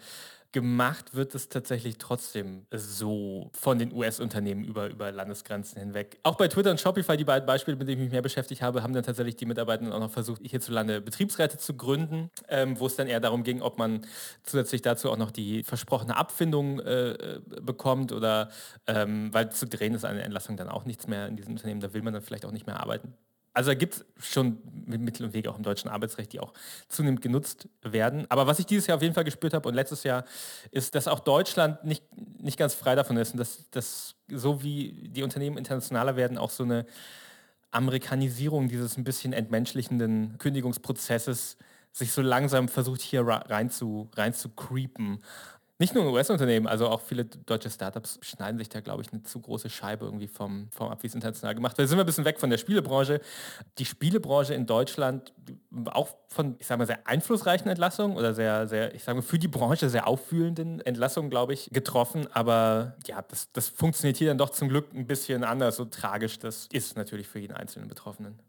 gemacht 0.52 1.14
wird 1.14 1.34
es 1.34 1.48
tatsächlich 1.48 1.98
trotzdem 1.98 2.66
so 2.72 3.50
von 3.52 3.78
den 3.78 3.92
US-Unternehmen 3.92 4.64
über, 4.64 4.88
über 4.88 5.12
Landesgrenzen 5.12 5.78
hinweg. 5.78 6.18
Auch 6.22 6.36
bei 6.36 6.48
Twitter 6.48 6.70
und 6.70 6.80
Shopify, 6.80 7.16
die 7.16 7.24
beiden 7.24 7.46
Beispiele, 7.46 7.76
mit 7.76 7.86
denen 7.86 7.98
ich 7.98 8.04
mich 8.04 8.12
mehr 8.12 8.22
beschäftigt 8.22 8.62
habe, 8.62 8.82
haben 8.82 8.94
dann 8.94 9.02
tatsächlich 9.02 9.36
die 9.36 9.44
Mitarbeitenden 9.44 9.92
auch 9.92 10.00
noch 10.00 10.10
versucht, 10.10 10.40
hierzulande 10.42 11.02
Betriebsräte 11.02 11.58
zu 11.58 11.74
gründen, 11.74 12.30
ähm, 12.48 12.80
wo 12.80 12.86
es 12.86 12.96
dann 12.96 13.08
eher 13.08 13.20
darum 13.20 13.44
ging, 13.44 13.60
ob 13.60 13.78
man 13.78 14.06
zusätzlich 14.42 14.80
dazu 14.80 15.10
auch 15.10 15.18
noch 15.18 15.30
die 15.30 15.64
versprochene 15.64 16.16
Abfindung 16.16 16.80
äh, 16.80 17.10
äh 17.10 17.40
bekommt 17.60 18.12
oder 18.12 18.50
ähm, 18.86 19.32
weil 19.32 19.50
zu 19.52 19.66
drehen 19.66 19.94
ist 19.94 20.04
eine 20.04 20.22
Entlassung 20.22 20.56
dann 20.56 20.68
auch 20.68 20.84
nichts 20.84 21.06
mehr 21.06 21.26
in 21.26 21.36
diesem 21.36 21.52
Unternehmen, 21.52 21.80
da 21.80 21.92
will 21.92 22.02
man 22.02 22.14
dann 22.14 22.22
vielleicht 22.22 22.46
auch 22.46 22.52
nicht 22.52 22.66
mehr 22.66 22.80
arbeiten. 22.80 23.14
Also 23.58 23.72
da 23.72 23.74
gibt 23.74 23.94
es 23.94 24.04
schon 24.24 24.58
Mittel 24.86 25.26
und 25.26 25.32
Wege 25.32 25.50
auch 25.50 25.56
im 25.56 25.64
deutschen 25.64 25.90
Arbeitsrecht, 25.90 26.32
die 26.32 26.38
auch 26.38 26.52
zunehmend 26.86 27.20
genutzt 27.22 27.68
werden. 27.82 28.24
Aber 28.28 28.46
was 28.46 28.60
ich 28.60 28.66
dieses 28.66 28.86
Jahr 28.86 28.98
auf 28.98 29.02
jeden 29.02 29.14
Fall 29.14 29.24
gespürt 29.24 29.52
habe 29.52 29.68
und 29.68 29.74
letztes 29.74 30.04
Jahr, 30.04 30.24
ist, 30.70 30.94
dass 30.94 31.08
auch 31.08 31.18
Deutschland 31.18 31.82
nicht, 31.82 32.04
nicht 32.40 32.56
ganz 32.56 32.74
frei 32.74 32.94
davon 32.94 33.16
ist 33.16 33.32
und 33.32 33.38
dass, 33.38 33.68
dass 33.72 34.14
so 34.28 34.62
wie 34.62 35.08
die 35.08 35.24
Unternehmen 35.24 35.58
internationaler 35.58 36.14
werden, 36.14 36.38
auch 36.38 36.50
so 36.50 36.62
eine 36.62 36.86
Amerikanisierung 37.72 38.68
dieses 38.68 38.96
ein 38.96 39.02
bisschen 39.02 39.32
entmenschlichenden 39.32 40.38
Kündigungsprozesses 40.38 41.56
sich 41.90 42.12
so 42.12 42.22
langsam 42.22 42.68
versucht, 42.68 43.00
hier 43.00 43.26
rein 43.26 43.70
zu, 43.70 44.08
rein 44.14 44.34
zu 44.34 44.50
creepen. 44.50 45.18
Nicht 45.80 45.94
nur 45.94 46.12
US-Unternehmen, 46.12 46.66
also 46.66 46.88
auch 46.88 47.00
viele 47.00 47.24
deutsche 47.24 47.70
Startups 47.70 48.18
schneiden 48.20 48.58
sich 48.58 48.68
da, 48.68 48.80
glaube 48.80 49.02
ich, 49.02 49.12
eine 49.12 49.22
zu 49.22 49.40
große 49.40 49.70
Scheibe 49.70 50.06
irgendwie 50.06 50.26
vom, 50.26 50.68
vom 50.72 50.88
ab, 50.88 51.04
wie 51.04 51.06
es 51.06 51.14
international 51.14 51.54
gemacht. 51.54 51.78
Da 51.78 51.86
sind 51.86 51.96
wir 51.96 52.02
ein 52.02 52.06
bisschen 52.06 52.24
weg 52.24 52.40
von 52.40 52.50
der 52.50 52.58
Spielebranche. 52.58 53.20
Die 53.78 53.84
Spielebranche 53.84 54.54
in 54.54 54.66
Deutschland 54.66 55.32
auch 55.86 56.08
von, 56.26 56.56
ich 56.58 56.66
sage 56.66 56.78
mal, 56.78 56.86
sehr 56.86 57.06
einflussreichen 57.06 57.68
Entlassungen 57.68 58.16
oder 58.16 58.34
sehr, 58.34 58.66
sehr, 58.66 58.92
ich 58.92 59.04
sage 59.04 59.18
mal, 59.18 59.22
für 59.22 59.38
die 59.38 59.46
Branche 59.46 59.88
sehr 59.88 60.08
auffühlenden 60.08 60.80
Entlassungen, 60.80 61.30
glaube 61.30 61.54
ich, 61.54 61.70
getroffen. 61.70 62.26
Aber 62.32 62.96
ja, 63.06 63.22
das, 63.22 63.52
das 63.52 63.68
funktioniert 63.68 64.16
hier 64.16 64.28
dann 64.28 64.38
doch 64.38 64.50
zum 64.50 64.68
Glück 64.68 64.92
ein 64.92 65.06
bisschen 65.06 65.44
anders. 65.44 65.76
So 65.76 65.84
tragisch 65.84 66.40
das 66.40 66.66
ist 66.72 66.96
natürlich 66.96 67.28
für 67.28 67.38
jeden 67.38 67.54
einzelnen 67.54 67.88
Betroffenen. 67.88 68.40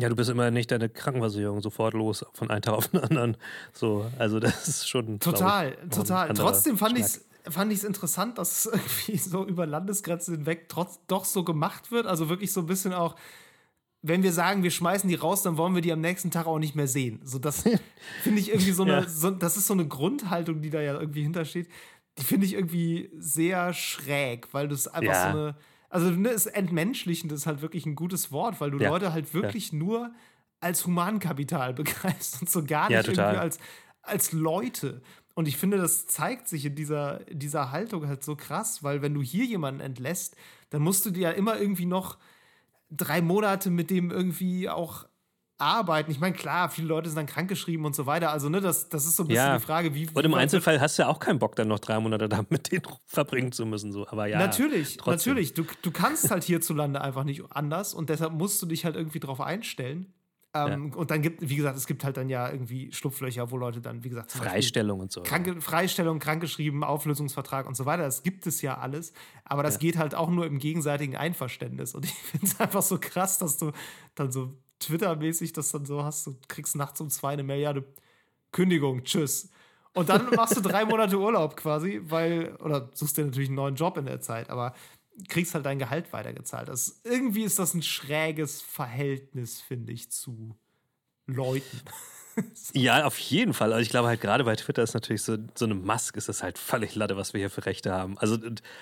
Ja, 0.00 0.08
du 0.08 0.16
bist 0.16 0.28
immer 0.28 0.50
nicht 0.50 0.70
deine 0.70 0.88
Krankenversicherung 0.88 1.60
sofort 1.60 1.94
los 1.94 2.26
von 2.32 2.50
einem 2.50 2.62
Tag 2.62 2.74
auf 2.74 2.88
den 2.88 3.00
anderen. 3.00 3.36
So, 3.72 4.10
also 4.18 4.40
das 4.40 4.66
ist 4.66 4.88
schon. 4.88 5.20
Total, 5.20 5.76
ich, 5.84 5.96
total. 5.96 6.34
Trotzdem 6.34 6.76
fand 6.76 6.98
ich 6.98 7.04
es 7.04 7.24
fand 7.48 7.72
ich 7.72 7.78
es 7.78 7.84
interessant, 7.84 8.38
dass 8.38 8.66
es 8.66 8.72
irgendwie 8.72 9.18
so 9.18 9.46
über 9.46 9.66
Landesgrenzen 9.66 10.36
hinweg 10.36 10.68
trotz, 10.68 11.00
doch 11.06 11.24
so 11.24 11.44
gemacht 11.44 11.90
wird. 11.90 12.06
Also 12.06 12.28
wirklich 12.28 12.52
so 12.52 12.60
ein 12.60 12.66
bisschen 12.66 12.92
auch, 12.92 13.16
wenn 14.02 14.22
wir 14.22 14.32
sagen, 14.32 14.62
wir 14.62 14.70
schmeißen 14.70 15.08
die 15.08 15.14
raus, 15.14 15.42
dann 15.42 15.56
wollen 15.56 15.74
wir 15.74 15.82
die 15.82 15.92
am 15.92 16.00
nächsten 16.00 16.30
Tag 16.30 16.46
auch 16.46 16.58
nicht 16.58 16.74
mehr 16.74 16.88
sehen. 16.88 17.20
So, 17.24 17.38
das 17.38 17.62
finde 18.22 18.40
ich 18.40 18.48
irgendwie 18.48 18.72
so 18.72 18.82
eine, 18.82 18.92
ja. 18.92 19.08
so, 19.08 19.30
das 19.30 19.56
ist 19.56 19.66
so 19.66 19.74
eine 19.74 19.86
Grundhaltung, 19.86 20.60
die 20.60 20.70
da 20.70 20.80
ja 20.80 20.98
irgendwie 20.98 21.22
hintersteht. 21.22 21.68
Die 22.18 22.24
finde 22.24 22.46
ich 22.46 22.54
irgendwie 22.54 23.10
sehr 23.18 23.72
schräg, 23.72 24.52
weil 24.52 24.68
das 24.68 24.86
einfach 24.86 25.12
ja. 25.12 25.32
so 25.32 25.38
eine, 25.38 25.56
also 25.94 26.10
ne, 26.10 26.30
ist 26.30 26.46
entmenschlichend 26.46 27.30
ist 27.30 27.46
halt 27.46 27.62
wirklich 27.62 27.86
ein 27.86 27.94
gutes 27.94 28.32
Wort, 28.32 28.60
weil 28.60 28.72
du 28.72 28.78
ja. 28.78 28.90
Leute 28.90 29.12
halt 29.12 29.32
wirklich 29.32 29.72
nur 29.72 30.12
als 30.58 30.84
Humankapital 30.86 31.72
begreifst 31.74 32.42
und 32.42 32.50
so 32.50 32.64
gar 32.64 32.88
nicht 32.88 33.06
irgendwie 33.06 33.38
als, 33.38 33.58
als 34.02 34.32
Leute. 34.32 35.02
Und 35.34 35.46
ich 35.46 35.56
finde, 35.56 35.76
das 35.76 36.08
zeigt 36.08 36.48
sich 36.48 36.66
in 36.66 36.74
dieser, 36.74 37.20
dieser 37.30 37.70
Haltung 37.70 38.08
halt 38.08 38.24
so 38.24 38.34
krass, 38.34 38.82
weil 38.82 39.02
wenn 39.02 39.14
du 39.14 39.22
hier 39.22 39.44
jemanden 39.44 39.80
entlässt, 39.80 40.34
dann 40.70 40.82
musst 40.82 41.06
du 41.06 41.10
dir 41.10 41.20
ja 41.20 41.30
immer 41.30 41.60
irgendwie 41.60 41.86
noch 41.86 42.18
drei 42.90 43.22
Monate 43.22 43.70
mit 43.70 43.88
dem 43.90 44.10
irgendwie 44.10 44.68
auch 44.68 45.06
arbeiten. 45.58 46.10
Ich 46.10 46.20
meine, 46.20 46.34
klar, 46.34 46.68
viele 46.68 46.88
Leute 46.88 47.08
sind 47.08 47.16
dann 47.16 47.26
krankgeschrieben 47.26 47.86
und 47.86 47.94
so 47.94 48.06
weiter. 48.06 48.30
Also, 48.30 48.48
ne, 48.48 48.60
das, 48.60 48.88
das 48.88 49.06
ist 49.06 49.16
so 49.16 49.24
ein 49.24 49.28
bisschen 49.28 49.46
ja. 49.46 49.58
die 49.58 49.64
Frage, 49.64 49.94
wie. 49.94 50.08
Und 50.12 50.24
im 50.24 50.34
Einzelfall 50.34 50.80
hast 50.80 50.98
du 50.98 51.02
ja 51.02 51.08
auch 51.08 51.20
keinen 51.20 51.38
Bock, 51.38 51.56
dann 51.56 51.68
noch 51.68 51.78
drei 51.78 51.98
Monate 52.00 52.28
da 52.28 52.44
mit 52.48 52.72
denen 52.72 52.82
verbringen 53.06 53.52
zu 53.52 53.64
müssen. 53.66 53.92
So. 53.92 54.06
Aber 54.08 54.26
ja. 54.26 54.38
Natürlich, 54.38 54.96
trotzdem. 54.96 55.32
natürlich. 55.32 55.54
Du, 55.54 55.64
du 55.82 55.90
kannst 55.90 56.30
halt 56.30 56.44
hierzulande 56.44 57.00
einfach 57.00 57.24
nicht 57.24 57.42
anders 57.50 57.94
und 57.94 58.10
deshalb 58.10 58.32
musst 58.32 58.60
du 58.62 58.66
dich 58.66 58.84
halt 58.84 58.96
irgendwie 58.96 59.20
drauf 59.20 59.40
einstellen. 59.40 60.12
Ähm, 60.56 60.90
ja. 60.92 60.96
Und 60.96 61.10
dann 61.10 61.20
gibt, 61.20 61.48
wie 61.48 61.56
gesagt, 61.56 61.76
es 61.76 61.86
gibt 61.86 62.04
halt 62.04 62.16
dann 62.16 62.28
ja 62.28 62.48
irgendwie 62.48 62.92
Schlupflöcher, 62.92 63.50
wo 63.50 63.56
Leute 63.56 63.80
dann, 63.80 64.04
wie 64.04 64.08
gesagt, 64.08 64.30
Freistellung 64.30 65.00
und 65.00 65.10
so. 65.10 65.22
Kranke, 65.22 65.60
Freistellung, 65.60 66.20
krankgeschrieben, 66.20 66.84
Auflösungsvertrag 66.84 67.66
und 67.66 67.76
so 67.76 67.86
weiter. 67.86 68.04
Das 68.04 68.22
gibt 68.22 68.46
es 68.46 68.62
ja 68.62 68.78
alles. 68.78 69.12
Aber 69.44 69.64
das 69.64 69.74
ja. 69.74 69.80
geht 69.80 69.98
halt 69.98 70.14
auch 70.14 70.30
nur 70.30 70.46
im 70.46 70.58
gegenseitigen 70.58 71.16
Einverständnis. 71.16 71.94
Und 71.94 72.04
ich 72.04 72.12
finde 72.12 72.46
es 72.46 72.60
einfach 72.60 72.82
so 72.82 72.98
krass, 73.00 73.38
dass 73.38 73.56
du 73.58 73.72
dann 74.14 74.30
so 74.30 74.56
Twitter-mäßig 74.86 75.52
das 75.52 75.70
dann 75.70 75.86
so 75.86 76.04
hast. 76.04 76.26
Du 76.26 76.36
kriegst 76.48 76.76
nachts 76.76 77.00
um 77.00 77.10
zwei 77.10 77.32
eine 77.32 77.42
Milliarde 77.42 77.84
Kündigung, 78.52 79.04
tschüss. 79.04 79.50
Und 79.94 80.08
dann 80.08 80.30
machst 80.34 80.56
du 80.56 80.60
drei 80.60 80.84
Monate 80.86 81.18
Urlaub 81.18 81.56
quasi, 81.56 82.00
weil, 82.04 82.56
oder 82.56 82.90
suchst 82.94 83.16
dir 83.16 83.24
natürlich 83.24 83.48
einen 83.48 83.56
neuen 83.56 83.76
Job 83.76 83.96
in 83.96 84.06
der 84.06 84.20
Zeit, 84.20 84.50
aber 84.50 84.74
kriegst 85.28 85.54
halt 85.54 85.64
dein 85.64 85.78
Gehalt 85.78 86.12
weitergezahlt. 86.12 86.68
Das, 86.68 87.00
irgendwie 87.04 87.44
ist 87.44 87.58
das 87.58 87.74
ein 87.74 87.82
schräges 87.82 88.60
Verhältnis, 88.60 89.60
finde 89.60 89.92
ich, 89.92 90.10
zu 90.10 90.56
Leuten. 91.26 91.80
Ja, 92.72 93.04
auf 93.04 93.16
jeden 93.18 93.54
Fall. 93.54 93.72
Also 93.72 93.80
ich 93.80 93.90
glaube 93.90 94.08
halt 94.08 94.20
gerade 94.20 94.42
bei 94.42 94.56
Twitter 94.56 94.82
ist 94.82 94.94
natürlich 94.94 95.22
so, 95.22 95.36
so 95.54 95.66
eine 95.66 95.74
Maske, 95.74 96.18
ist 96.18 96.28
das 96.28 96.42
halt 96.42 96.58
völlig 96.58 96.96
latte, 96.96 97.16
was 97.16 97.32
wir 97.32 97.38
hier 97.38 97.48
für 97.50 97.64
Rechte 97.64 97.92
haben. 97.92 98.18
Also 98.18 98.36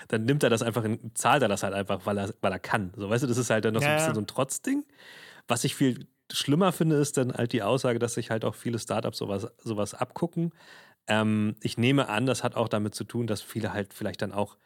dann 0.09 0.25
nimmt 0.25 0.43
er 0.43 0.49
das 0.49 0.63
einfach, 0.63 0.85
in, 0.85 0.99
zahlt 1.15 1.43
er 1.43 1.49
das 1.49 1.63
halt 1.63 1.75
einfach, 1.75 2.07
weil 2.07 2.17
er, 2.17 2.35
weil 2.41 2.53
er 2.53 2.59
kann. 2.59 2.93
So, 2.97 3.11
weißt 3.11 3.25
du, 3.25 3.27
das 3.27 3.37
ist 3.37 3.51
halt 3.51 3.67
dann 3.67 3.75
noch 3.75 3.83
ja, 3.83 3.89
so 3.89 3.93
ein 3.93 3.97
bisschen 3.99 4.15
so 4.15 4.21
ein 4.23 4.27
Trotzding. 4.27 4.85
Was 5.53 5.65
ich 5.65 5.75
viel 5.75 6.07
schlimmer 6.33 6.73
finde, 6.73 6.97
ist 6.97 7.19
dann 7.19 7.35
halt 7.35 7.53
die 7.53 7.63
Aussage, 7.63 7.99
dass 7.99 8.15
sich 8.15 8.31
halt 8.31 8.43
auch 8.43 8.55
viele 8.55 8.79
Startups 8.79 9.19
sowas, 9.19 9.49
sowas 9.59 9.93
abgucken. 9.93 10.55
Ähm, 11.07 11.57
ich 11.61 11.77
nehme 11.77 12.09
an, 12.09 12.25
das 12.25 12.43
hat 12.43 12.57
auch 12.57 12.69
damit 12.69 12.95
zu 12.95 13.05
tun, 13.05 13.27
dass 13.27 13.43
viele 13.43 13.75
halt 13.75 13.93
vielleicht 13.93 14.23
dann 14.23 14.33
auch 14.33 14.57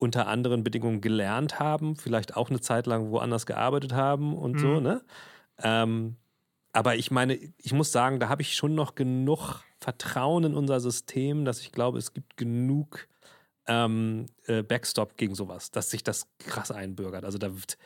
unter 0.00 0.26
anderen 0.26 0.64
Bedingungen 0.64 1.00
gelernt 1.00 1.60
haben, 1.60 1.94
vielleicht 1.94 2.36
auch 2.36 2.50
eine 2.50 2.60
Zeit 2.60 2.88
lang 2.88 3.12
woanders 3.12 3.46
gearbeitet 3.46 3.92
haben 3.92 4.36
und 4.36 4.54
mhm. 4.54 4.58
so, 4.58 4.80
ne? 4.80 5.04
Ähm, 5.58 6.16
aber 6.72 6.96
ich 6.96 7.12
meine, 7.12 7.38
ich 7.58 7.72
muss 7.72 7.92
sagen, 7.92 8.18
da 8.18 8.28
habe 8.28 8.42
ich 8.42 8.56
schon 8.56 8.74
noch 8.74 8.96
genug 8.96 9.62
Vertrauen 9.78 10.42
in 10.42 10.54
unser 10.54 10.80
System, 10.80 11.44
dass 11.44 11.60
ich 11.60 11.70
glaube, 11.70 11.98
es 11.98 12.12
gibt 12.14 12.36
genug 12.36 13.06
ähm, 13.68 14.26
äh, 14.46 14.64
Backstop 14.64 15.16
gegen 15.16 15.36
sowas, 15.36 15.70
dass 15.70 15.88
sich 15.88 16.02
das 16.02 16.26
krass 16.40 16.72
einbürgert. 16.72 17.24
Also 17.24 17.38
da 17.38 17.54
wird, 17.54 17.78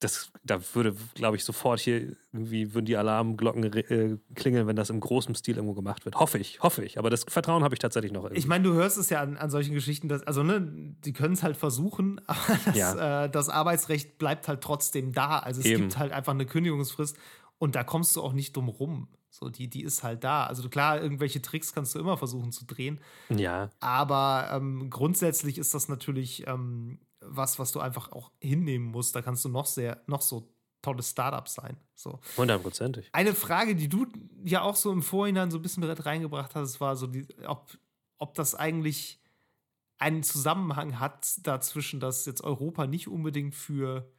das, 0.00 0.30
da 0.44 0.60
würde, 0.74 0.94
glaube 1.14 1.36
ich, 1.36 1.44
sofort 1.44 1.80
hier 1.80 2.16
irgendwie 2.32 2.74
würden 2.74 2.84
die 2.84 2.98
Alarmglocken 2.98 3.64
äh, 3.64 4.18
klingeln, 4.34 4.66
wenn 4.66 4.76
das 4.76 4.90
im 4.90 5.00
großen 5.00 5.34
Stil 5.34 5.56
irgendwo 5.56 5.74
gemacht 5.74 6.04
wird. 6.04 6.16
Hoffe 6.16 6.38
ich, 6.38 6.60
hoffe 6.60 6.84
ich. 6.84 6.98
Aber 6.98 7.08
das 7.08 7.24
Vertrauen 7.26 7.64
habe 7.64 7.74
ich 7.74 7.78
tatsächlich 7.78 8.12
noch. 8.12 8.24
Irgendwie. 8.24 8.38
Ich 8.38 8.46
meine, 8.46 8.64
du 8.64 8.74
hörst 8.74 8.98
es 8.98 9.08
ja 9.08 9.22
an, 9.22 9.38
an 9.38 9.50
solchen 9.50 9.72
Geschichten, 9.72 10.08
dass, 10.08 10.22
also 10.24 10.42
ne, 10.42 10.60
die 10.60 11.14
können 11.14 11.32
es 11.32 11.42
halt 11.42 11.56
versuchen, 11.56 12.20
aber 12.26 12.58
das, 12.66 12.76
ja. 12.76 13.24
äh, 13.24 13.30
das, 13.30 13.48
Arbeitsrecht 13.48 14.18
bleibt 14.18 14.48
halt 14.48 14.60
trotzdem 14.60 15.12
da. 15.12 15.38
Also 15.38 15.60
es 15.60 15.66
Eben. 15.66 15.82
gibt 15.82 15.98
halt 15.98 16.12
einfach 16.12 16.34
eine 16.34 16.44
Kündigungsfrist 16.44 17.16
und 17.58 17.74
da 17.74 17.82
kommst 17.82 18.16
du 18.16 18.22
auch 18.22 18.34
nicht 18.34 18.54
drum 18.54 18.68
rum. 18.68 19.08
So, 19.30 19.48
die, 19.48 19.68
die 19.68 19.82
ist 19.82 20.02
halt 20.02 20.24
da. 20.24 20.44
Also 20.46 20.68
klar, 20.68 21.00
irgendwelche 21.00 21.40
Tricks 21.42 21.72
kannst 21.74 21.94
du 21.94 21.98
immer 21.98 22.16
versuchen 22.16 22.52
zu 22.52 22.64
drehen. 22.66 23.00
Ja. 23.28 23.70
Aber 23.80 24.48
ähm, 24.52 24.88
grundsätzlich 24.88 25.58
ist 25.58 25.74
das 25.74 25.88
natürlich 25.88 26.46
ähm, 26.46 26.98
was, 27.28 27.58
was 27.58 27.72
du 27.72 27.80
einfach 27.80 28.12
auch 28.12 28.30
hinnehmen 28.40 28.86
musst. 28.86 29.14
Da 29.14 29.22
kannst 29.22 29.44
du 29.44 29.48
noch 29.48 29.66
sehr, 29.66 30.02
noch 30.06 30.22
so 30.22 30.52
tolle 30.82 31.02
Startups 31.02 31.54
sein. 31.54 31.76
So. 31.94 32.20
Hundertprozentig. 32.36 33.08
Eine 33.12 33.34
Frage, 33.34 33.74
die 33.74 33.88
du 33.88 34.06
ja 34.44 34.62
auch 34.62 34.76
so 34.76 34.92
im 34.92 35.02
Vorhinein 35.02 35.50
so 35.50 35.58
ein 35.58 35.62
bisschen 35.62 35.86
mit 35.86 36.06
reingebracht 36.06 36.54
hast, 36.54 36.80
war 36.80 36.96
so, 36.96 37.06
die, 37.06 37.26
ob, 37.46 37.76
ob 38.18 38.34
das 38.34 38.54
eigentlich 38.54 39.20
einen 39.98 40.22
Zusammenhang 40.22 41.00
hat 41.00 41.46
dazwischen, 41.46 42.00
dass 42.00 42.26
jetzt 42.26 42.42
Europa 42.44 42.86
nicht 42.86 43.08
unbedingt 43.08 43.54
für 43.54 44.10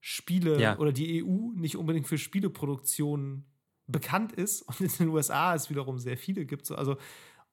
Spiele 0.00 0.60
ja. 0.60 0.78
oder 0.78 0.92
die 0.92 1.24
EU 1.24 1.50
nicht 1.54 1.76
unbedingt 1.76 2.06
für 2.06 2.18
Spieleproduktion 2.18 3.44
bekannt 3.86 4.32
ist 4.32 4.62
und 4.62 4.80
in 4.80 4.88
den 4.88 5.08
USA 5.08 5.54
es 5.54 5.70
wiederum 5.70 5.98
sehr 5.98 6.16
viele 6.16 6.46
gibt. 6.46 6.70
Also 6.70 6.96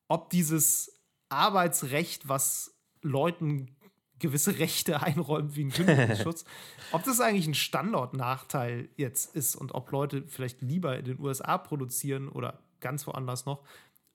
ob 0.07 0.29
dieses 0.29 1.01
Arbeitsrecht, 1.29 2.27
was 2.27 2.77
Leuten 3.01 3.75
gewisse 4.21 4.59
Rechte 4.59 5.01
einräumt 5.03 5.55
wie 5.55 5.65
ein 5.65 5.71
Kündigungsschutz. 5.71 6.45
ob 6.91 7.03
das 7.03 7.19
eigentlich 7.19 7.47
ein 7.47 7.53
Standortnachteil 7.53 8.89
jetzt 8.95 9.35
ist 9.35 9.55
und 9.55 9.73
ob 9.75 9.91
Leute 9.91 10.23
vielleicht 10.27 10.61
lieber 10.61 10.97
in 10.97 11.05
den 11.05 11.19
USA 11.19 11.57
produzieren 11.57 12.29
oder 12.29 12.59
ganz 12.79 13.05
woanders 13.05 13.45
noch, 13.45 13.63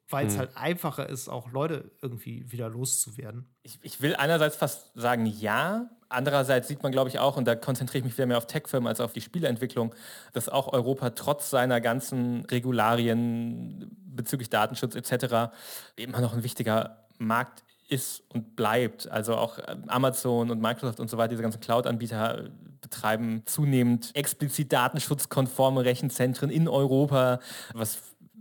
weil 0.09 0.27
es 0.27 0.35
hm. 0.35 0.41
halt 0.41 0.57
einfacher 0.57 1.09
ist, 1.09 1.29
auch 1.29 1.51
Leute 1.51 1.91
irgendwie 2.01 2.51
wieder 2.51 2.69
loszuwerden. 2.69 3.47
Ich, 3.63 3.79
ich, 3.83 4.01
will 4.01 4.15
einerseits 4.15 4.57
fast 4.57 4.93
sagen 4.95 5.27
ja, 5.27 5.91
andererseits 6.09 6.69
sieht 6.69 6.83
man, 6.83 6.93
glaube 6.93 7.11
ich, 7.11 7.19
auch, 7.19 7.37
und 7.37 7.47
da 7.47 7.57
konzentriere 7.57 7.99
ich 7.99 8.05
mich 8.05 8.17
wieder 8.17 8.27
mehr 8.27 8.39
auf 8.39 8.47
Tech-Firmen 8.47 8.87
als 8.87 9.01
auf 9.01 9.13
die 9.13 9.21
Spieleentwicklung, 9.21 9.95
dass 10.33 10.49
auch 10.49 10.73
Europa 10.73 11.11
trotz 11.11 11.51
seiner 11.51 11.81
ganzen 11.81 12.45
Regularien 12.45 13.91
bezüglich 14.07 14.49
Datenschutz 14.49 14.95
etc. 14.95 15.53
immer 15.97 16.21
noch 16.21 16.33
ein 16.35 16.43
wichtiger 16.43 17.05
Markt 17.19 17.66
ist 17.89 18.23
und 18.29 18.57
bleibt. 18.57 19.09
Also 19.11 19.37
auch 19.37 19.59
äh, 19.59 19.77
Amazon 19.87 20.51
und 20.51 20.61
Microsoft 20.61 21.01
und 21.01 21.11
so 21.11 21.17
weiter, 21.19 21.31
diese 21.31 21.43
ganzen 21.43 21.61
Cloud-Anbieter 21.61 22.51
betreiben 22.81 23.43
zunehmend 23.47 24.11
explizit 24.15 24.73
datenschutzkonforme 24.73 25.85
Rechenzentren 25.85 26.51
in 26.51 26.69
Europa, 26.69 27.41
was 27.75 27.99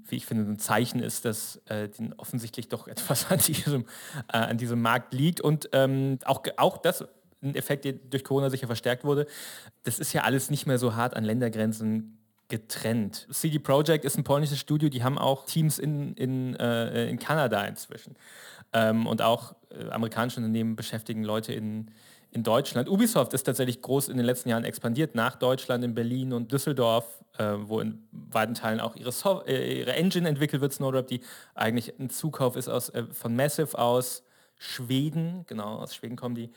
wie 0.07 0.17
ich 0.17 0.25
finde, 0.27 0.51
ein 0.51 0.59
Zeichen 0.59 0.99
ist, 0.99 1.25
dass 1.25 1.61
äh, 1.65 1.89
offensichtlich 2.17 2.69
doch 2.69 2.87
etwas 2.87 3.31
an 3.31 3.39
diesem, 3.39 3.85
äh, 4.31 4.37
an 4.37 4.57
diesem 4.57 4.81
Markt 4.81 5.13
liegt. 5.13 5.41
Und 5.41 5.69
ähm, 5.71 6.19
auch, 6.25 6.43
auch 6.57 6.77
das 6.77 7.05
ein 7.41 7.55
Effekt, 7.55 7.85
der 7.85 7.93
durch 7.93 8.23
Corona 8.23 8.49
sicher 8.49 8.67
verstärkt 8.67 9.03
wurde. 9.03 9.27
Das 9.83 9.99
ist 9.99 10.13
ja 10.13 10.23
alles 10.23 10.49
nicht 10.49 10.65
mehr 10.65 10.77
so 10.77 10.95
hart 10.95 11.15
an 11.15 11.23
Ländergrenzen 11.23 12.17
getrennt. 12.47 13.27
CD 13.31 13.59
Projekt 13.59 14.05
ist 14.05 14.17
ein 14.17 14.23
polnisches 14.23 14.59
Studio, 14.59 14.89
die 14.89 15.03
haben 15.03 15.17
auch 15.17 15.45
Teams 15.45 15.79
in, 15.79 16.13
in, 16.13 16.55
äh, 16.55 17.09
in 17.09 17.17
Kanada 17.17 17.63
inzwischen. 17.65 18.15
Ähm, 18.75 19.07
und 19.07 19.21
auch 19.21 19.55
äh, 19.69 19.89
amerikanische 19.89 20.41
Unternehmen 20.41 20.75
beschäftigen 20.75 21.23
Leute 21.23 21.53
in, 21.53 21.91
in 22.31 22.43
Deutschland. 22.43 22.89
Ubisoft 22.89 23.33
ist 23.33 23.43
tatsächlich 23.43 23.81
groß 23.81 24.09
in 24.09 24.17
den 24.17 24.25
letzten 24.25 24.49
Jahren 24.49 24.65
expandiert 24.65 25.15
nach 25.15 25.37
Deutschland, 25.37 25.85
in 25.85 25.95
Berlin 25.95 26.33
und 26.33 26.51
Düsseldorf, 26.51 27.05
äh, 27.37 27.53
wo 27.57 27.79
in 27.79 28.05
weiten 28.11 28.53
Teilen 28.53 28.81
auch 28.81 28.97
ihre, 28.97 29.13
so 29.13 29.41
äh, 29.45 29.79
ihre 29.79 29.93
Engine 29.93 30.27
entwickelt 30.27 30.61
wird, 30.61 30.73
Snowdrop, 30.73 31.07
die 31.07 31.21
eigentlich 31.53 31.97
ein 31.97 32.09
Zukauf 32.09 32.57
ist 32.57 32.67
aus, 32.67 32.89
äh, 32.89 33.05
von 33.13 33.33
Massive 33.33 33.77
aus 33.77 34.23
Schweden, 34.57 35.45
genau, 35.47 35.77
aus 35.77 35.95
Schweden 35.95 36.17
kommen 36.17 36.35
die. 36.35 36.51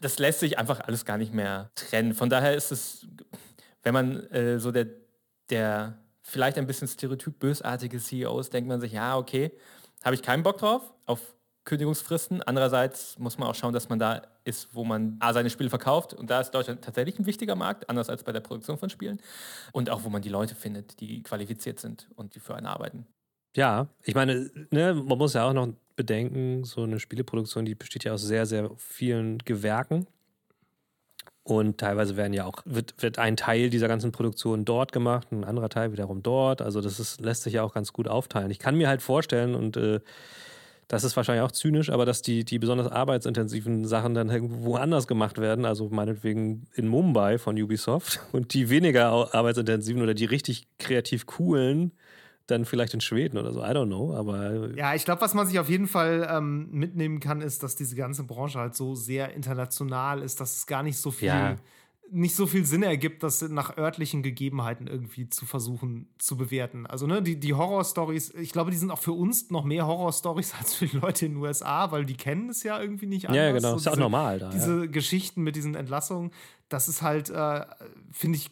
Das 0.00 0.18
lässt 0.18 0.40
sich 0.40 0.58
einfach 0.58 0.80
alles 0.80 1.04
gar 1.04 1.16
nicht 1.16 1.32
mehr 1.32 1.70
trennen. 1.76 2.14
Von 2.14 2.28
daher 2.28 2.56
ist 2.56 2.72
es, 2.72 3.06
wenn 3.84 3.94
man 3.94 4.26
äh, 4.30 4.58
so 4.58 4.72
der, 4.72 4.86
der 5.48 5.96
vielleicht 6.22 6.58
ein 6.58 6.66
bisschen 6.66 6.88
stereotyp 6.88 7.38
bösartige 7.38 7.98
CEOs, 7.98 8.50
denkt 8.50 8.68
man 8.68 8.80
sich, 8.80 8.92
ja, 8.92 9.16
okay, 9.16 9.52
habe 10.02 10.16
ich 10.16 10.22
keinen 10.22 10.42
Bock 10.42 10.58
drauf, 10.58 10.92
auf 11.06 11.20
Kündigungsfristen. 11.64 12.42
Andererseits 12.42 13.18
muss 13.18 13.38
man 13.38 13.48
auch 13.48 13.54
schauen, 13.54 13.72
dass 13.72 13.88
man 13.88 13.98
da 13.98 14.22
ist, 14.44 14.68
wo 14.72 14.84
man 14.84 15.16
A, 15.20 15.32
seine 15.32 15.50
Spiele 15.50 15.70
verkauft 15.70 16.14
und 16.14 16.30
da 16.30 16.40
ist 16.40 16.50
Deutschland 16.50 16.82
tatsächlich 16.82 17.18
ein 17.18 17.26
wichtiger 17.26 17.54
Markt, 17.54 17.88
anders 17.88 18.10
als 18.10 18.24
bei 18.24 18.32
der 18.32 18.40
Produktion 18.40 18.78
von 18.78 18.90
Spielen 18.90 19.20
und 19.72 19.90
auch, 19.90 20.04
wo 20.04 20.08
man 20.08 20.22
die 20.22 20.28
Leute 20.28 20.54
findet, 20.54 21.00
die 21.00 21.22
qualifiziert 21.22 21.78
sind 21.78 22.08
und 22.16 22.34
die 22.34 22.40
für 22.40 22.54
einen 22.54 22.66
arbeiten. 22.66 23.06
Ja, 23.54 23.88
ich 24.02 24.14
meine, 24.14 24.50
ne, 24.70 24.94
man 24.94 25.18
muss 25.18 25.34
ja 25.34 25.48
auch 25.48 25.52
noch 25.52 25.68
bedenken, 25.94 26.64
so 26.64 26.82
eine 26.82 26.98
Spieleproduktion, 26.98 27.64
die 27.64 27.74
besteht 27.74 28.04
ja 28.04 28.12
aus 28.12 28.22
sehr, 28.22 28.46
sehr 28.46 28.70
vielen 28.76 29.38
Gewerken. 29.38 30.06
Und 31.44 31.78
teilweise 31.78 32.16
werden 32.16 32.32
ja 32.32 32.44
auch, 32.44 32.62
wird, 32.64 32.94
wird 33.02 33.18
ein 33.18 33.36
Teil 33.36 33.68
dieser 33.68 33.88
ganzen 33.88 34.12
Produktion 34.12 34.64
dort 34.64 34.92
gemacht, 34.92 35.32
ein 35.32 35.44
anderer 35.44 35.68
Teil 35.68 35.90
wiederum 35.90 36.22
dort. 36.22 36.62
Also 36.62 36.80
das 36.80 37.00
ist, 37.00 37.20
lässt 37.20 37.42
sich 37.42 37.54
ja 37.54 37.64
auch 37.64 37.74
ganz 37.74 37.92
gut 37.92 38.06
aufteilen. 38.06 38.50
Ich 38.52 38.60
kann 38.60 38.76
mir 38.76 38.88
halt 38.88 39.02
vorstellen, 39.02 39.56
und 39.56 39.76
äh, 39.76 40.00
das 40.92 41.04
ist 41.04 41.16
wahrscheinlich 41.16 41.42
auch 41.42 41.52
zynisch, 41.52 41.88
aber 41.88 42.04
dass 42.04 42.20
die, 42.20 42.44
die 42.44 42.58
besonders 42.58 42.92
arbeitsintensiven 42.92 43.86
Sachen 43.86 44.12
dann 44.12 44.28
irgendwo 44.28 44.76
anders 44.76 45.06
gemacht 45.06 45.38
werden, 45.38 45.64
also 45.64 45.88
meinetwegen 45.88 46.66
in 46.74 46.86
Mumbai 46.86 47.38
von 47.38 47.58
Ubisoft 47.58 48.20
und 48.32 48.52
die 48.52 48.68
weniger 48.68 49.34
arbeitsintensiven 49.34 50.02
oder 50.02 50.12
die 50.12 50.26
richtig 50.26 50.66
kreativ 50.78 51.24
coolen 51.24 51.92
dann 52.46 52.66
vielleicht 52.66 52.92
in 52.92 53.00
Schweden 53.00 53.38
oder 53.38 53.52
so, 53.52 53.60
I 53.60 53.68
don't 53.68 53.86
know, 53.86 54.14
aber. 54.14 54.76
Ja, 54.76 54.94
ich 54.94 55.06
glaube, 55.06 55.22
was 55.22 55.32
man 55.32 55.46
sich 55.46 55.58
auf 55.58 55.70
jeden 55.70 55.86
Fall 55.86 56.28
ähm, 56.30 56.68
mitnehmen 56.72 57.20
kann, 57.20 57.40
ist, 57.40 57.62
dass 57.62 57.74
diese 57.74 57.96
ganze 57.96 58.24
Branche 58.24 58.58
halt 58.58 58.74
so 58.74 58.94
sehr 58.94 59.32
international 59.32 60.20
ist, 60.20 60.40
dass 60.40 60.58
es 60.58 60.66
gar 60.66 60.82
nicht 60.82 60.98
so 60.98 61.10
viel. 61.10 61.28
Ja. 61.28 61.56
Nicht 62.14 62.36
so 62.36 62.46
viel 62.46 62.64
Sinn 62.66 62.82
ergibt, 62.82 63.22
das 63.22 63.40
nach 63.42 63.76
örtlichen 63.78 64.22
Gegebenheiten 64.22 64.86
irgendwie 64.86 65.28
zu 65.28 65.46
versuchen 65.46 66.08
zu 66.18 66.36
bewerten. 66.36 66.86
Also, 66.86 67.06
ne, 67.06 67.22
die, 67.22 67.40
die 67.40 67.54
Horror-Stories, 67.54 68.34
ich 68.34 68.52
glaube, 68.52 68.70
die 68.70 68.76
sind 68.76 68.90
auch 68.90 68.98
für 68.98 69.12
uns 69.12 69.50
noch 69.50 69.64
mehr 69.64 69.86
Horror-Stories 69.86 70.54
als 70.58 70.74
für 70.74 70.86
die 70.86 70.98
Leute 70.98 71.26
in 71.26 71.32
den 71.32 71.42
USA, 71.42 71.90
weil 71.90 72.04
die 72.04 72.16
kennen 72.16 72.50
es 72.50 72.62
ja 72.62 72.80
irgendwie 72.80 73.06
nicht 73.06 73.28
anders. 73.28 73.44
Ja, 73.44 73.52
genau, 73.52 73.70
so 73.70 73.76
ist 73.76 73.86
ja 73.86 73.92
auch 73.92 73.96
normal 73.96 74.38
da. 74.38 74.50
Diese 74.50 74.80
ja. 74.80 74.86
Geschichten 74.86 75.42
mit 75.42 75.56
diesen 75.56 75.74
Entlassungen, 75.74 76.30
das 76.68 76.88
ist 76.88 77.02
halt, 77.02 77.30
äh, 77.30 77.64
finde 78.10 78.38
ich, 78.38 78.50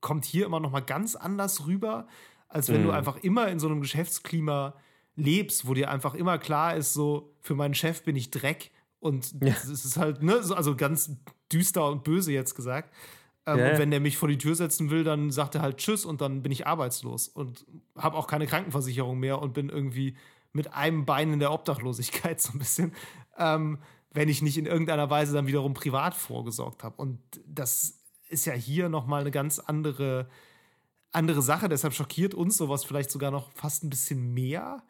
kommt 0.00 0.26
hier 0.26 0.44
immer 0.44 0.60
noch 0.60 0.70
mal 0.70 0.80
ganz 0.80 1.16
anders 1.16 1.66
rüber 1.66 2.06
als 2.54 2.68
wenn 2.68 2.82
mhm. 2.82 2.86
du 2.86 2.90
einfach 2.92 3.16
immer 3.16 3.48
in 3.48 3.58
so 3.58 3.66
einem 3.66 3.80
Geschäftsklima 3.80 4.74
lebst, 5.16 5.66
wo 5.66 5.74
dir 5.74 5.90
einfach 5.90 6.14
immer 6.14 6.38
klar 6.38 6.76
ist, 6.76 6.94
so, 6.94 7.34
für 7.40 7.56
meinen 7.56 7.74
Chef 7.74 8.04
bin 8.04 8.14
ich 8.14 8.30
Dreck. 8.30 8.70
Und 9.00 9.24
es 9.24 9.34
ja. 9.40 9.72
ist 9.72 9.96
halt, 9.96 10.22
ne, 10.22 10.40
also 10.54 10.76
ganz 10.76 11.10
düster 11.54 11.88
und 11.88 12.04
böse 12.04 12.32
jetzt 12.32 12.54
gesagt. 12.54 12.92
Ähm, 13.46 13.58
ja. 13.58 13.70
Und 13.70 13.78
wenn 13.78 13.90
der 13.90 14.00
mich 14.00 14.16
vor 14.16 14.28
die 14.28 14.38
Tür 14.38 14.54
setzen 14.54 14.90
will, 14.90 15.04
dann 15.04 15.30
sagt 15.30 15.54
er 15.54 15.62
halt 15.62 15.76
Tschüss 15.78 16.04
und 16.04 16.20
dann 16.20 16.42
bin 16.42 16.52
ich 16.52 16.66
arbeitslos 16.66 17.28
und 17.28 17.66
habe 17.96 18.16
auch 18.16 18.26
keine 18.26 18.46
Krankenversicherung 18.46 19.18
mehr 19.18 19.40
und 19.40 19.54
bin 19.54 19.68
irgendwie 19.68 20.16
mit 20.52 20.72
einem 20.72 21.04
Bein 21.04 21.32
in 21.32 21.40
der 21.40 21.52
Obdachlosigkeit 21.52 22.40
so 22.40 22.52
ein 22.52 22.58
bisschen, 22.58 22.92
ähm, 23.38 23.78
wenn 24.10 24.28
ich 24.28 24.42
nicht 24.42 24.58
in 24.58 24.66
irgendeiner 24.66 25.10
Weise 25.10 25.32
dann 25.34 25.46
wiederum 25.46 25.74
privat 25.74 26.14
vorgesorgt 26.14 26.84
habe. 26.84 26.96
Und 26.96 27.18
das 27.46 28.00
ist 28.28 28.46
ja 28.46 28.54
hier 28.54 28.88
nochmal 28.88 29.20
eine 29.20 29.30
ganz 29.30 29.58
andere 29.58 30.28
andere 31.14 31.42
Sache. 31.42 31.68
Deshalb 31.68 31.94
schockiert 31.94 32.34
uns 32.34 32.56
sowas 32.56 32.84
vielleicht 32.84 33.10
sogar 33.10 33.30
noch 33.30 33.52
fast 33.52 33.84
ein 33.84 33.90
bisschen 33.90 34.34
mehr. 34.34 34.82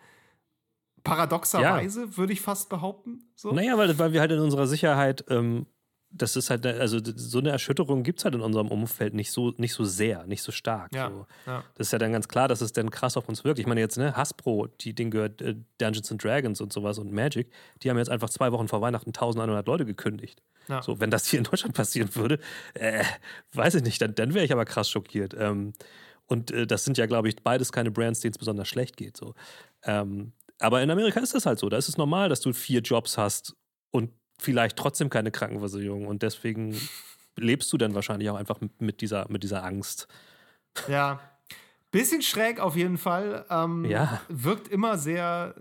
Paradoxerweise, 1.03 2.05
ja. 2.05 2.17
würde 2.17 2.33
ich 2.33 2.41
fast 2.41 2.71
behaupten. 2.71 3.31
So. 3.35 3.53
Naja, 3.53 3.77
weil, 3.77 3.99
weil 3.99 4.13
wir 4.13 4.21
halt 4.21 4.33
in 4.33 4.39
unserer 4.39 4.67
Sicherheit, 4.67 5.25
ähm, 5.29 5.67
das 6.17 6.37
ist 6.37 6.49
halt, 6.49 6.65
also 6.65 6.99
so 7.03 7.39
eine 7.39 7.51
Erschütterung 7.51 8.05
gibt 8.05 8.21
es 8.21 8.25
halt 8.25 8.35
in 8.37 8.41
unserem 8.41 8.69
Umfeld 8.69 9.15
nicht 9.15 9.33
so, 9.33 9.53
nicht 9.57 9.75
so 9.75 9.85
sehr, 9.85 10.27
nicht 10.27 10.43
so 10.43 10.53
stark. 10.53 10.95
Ja, 10.95 11.11
so. 11.11 11.27
ja. 11.47 11.65
Das 11.75 11.89
ist 11.89 11.93
ja 11.93 11.99
dann 11.99 12.13
ganz 12.13 12.29
klar, 12.29 12.47
dass 12.47 12.61
es 12.61 12.73
dann 12.73 12.91
krass 12.91 13.17
auf 13.17 13.29
uns 13.29 13.43
wirkt. 13.45 13.59
Ich 13.59 13.67
meine, 13.67 13.81
jetzt, 13.81 13.99
ne, 13.99 14.17
Hasbro, 14.17 14.69
die 14.81 14.95
Ding 14.95 15.11
gehört 15.11 15.43
äh, 15.43 15.57
Dungeons 15.79 16.13
and 16.13 16.23
Dragons 16.23 16.61
und 16.61 16.73
sowas 16.73 16.99
und 16.99 17.13
Magic, 17.13 17.51
die 17.83 17.91
haben 17.91 17.99
jetzt 17.99 18.11
einfach 18.11 18.31
zwei 18.31 18.53
Wochen 18.53 18.69
vor 18.69 18.81
Weihnachten 18.81 19.11
1100 19.11 19.67
Leute 19.67 19.85
gekündigt. 19.85 20.41
Ja. 20.69 20.83
So, 20.83 21.01
wenn 21.01 21.11
das 21.11 21.27
hier 21.27 21.39
in 21.39 21.45
Deutschland 21.45 21.75
passieren 21.75 22.15
würde, 22.15 22.39
äh, 22.75 23.05
weiß 23.53 23.75
ich 23.75 23.83
nicht, 23.83 24.01
dann, 24.01 24.15
dann 24.15 24.35
wäre 24.35 24.45
ich 24.45 24.53
aber 24.53 24.65
krass 24.65 24.89
schockiert. 24.89 25.35
Ähm, 25.37 25.73
und 26.27 26.53
äh, 26.53 26.67
das 26.67 26.85
sind 26.85 26.97
ja, 26.97 27.07
glaube 27.07 27.29
ich, 27.29 27.43
beides 27.43 27.73
keine 27.73 27.91
Brands, 27.91 28.21
denen 28.21 28.33
es 28.33 28.39
besonders 28.39 28.69
schlecht 28.69 28.97
geht. 28.97 29.17
So. 29.17 29.35
Ähm, 29.83 30.33
aber 30.61 30.81
in 30.81 30.91
Amerika 30.91 31.21
ist 31.21 31.35
das 31.35 31.45
halt 31.45 31.59
so. 31.59 31.69
Da 31.69 31.77
ist 31.77 31.89
es 31.89 31.99
normal, 31.99 32.29
dass 32.29 32.41
du 32.41 32.53
vier 32.53 32.81
Jobs 32.81 33.19
hast 33.19 33.57
und 33.91 34.11
vielleicht 34.39 34.77
trotzdem 34.77 35.11
keine 35.11 35.31
Krankenversicherung. 35.31 36.07
Und 36.07 36.23
deswegen 36.23 36.79
lebst 37.37 37.73
du 37.73 37.79
dann 37.79 37.95
wahrscheinlich 37.95 38.31
auch 38.31 38.37
einfach 38.37 38.61
mit 38.79 39.01
dieser, 39.01 39.27
mit 39.29 39.43
dieser 39.43 39.65
Angst. 39.65 40.09
Ja. 40.89 41.21
Bisschen 41.91 42.23
schräg 42.23 42.59
auf 42.59 42.77
jeden 42.77 42.99
Fall. 42.99 43.47
Ähm, 43.51 43.85
ja. 43.85 44.21
Wirkt 44.29 44.69
immer 44.69 44.99
sehr, 44.99 45.55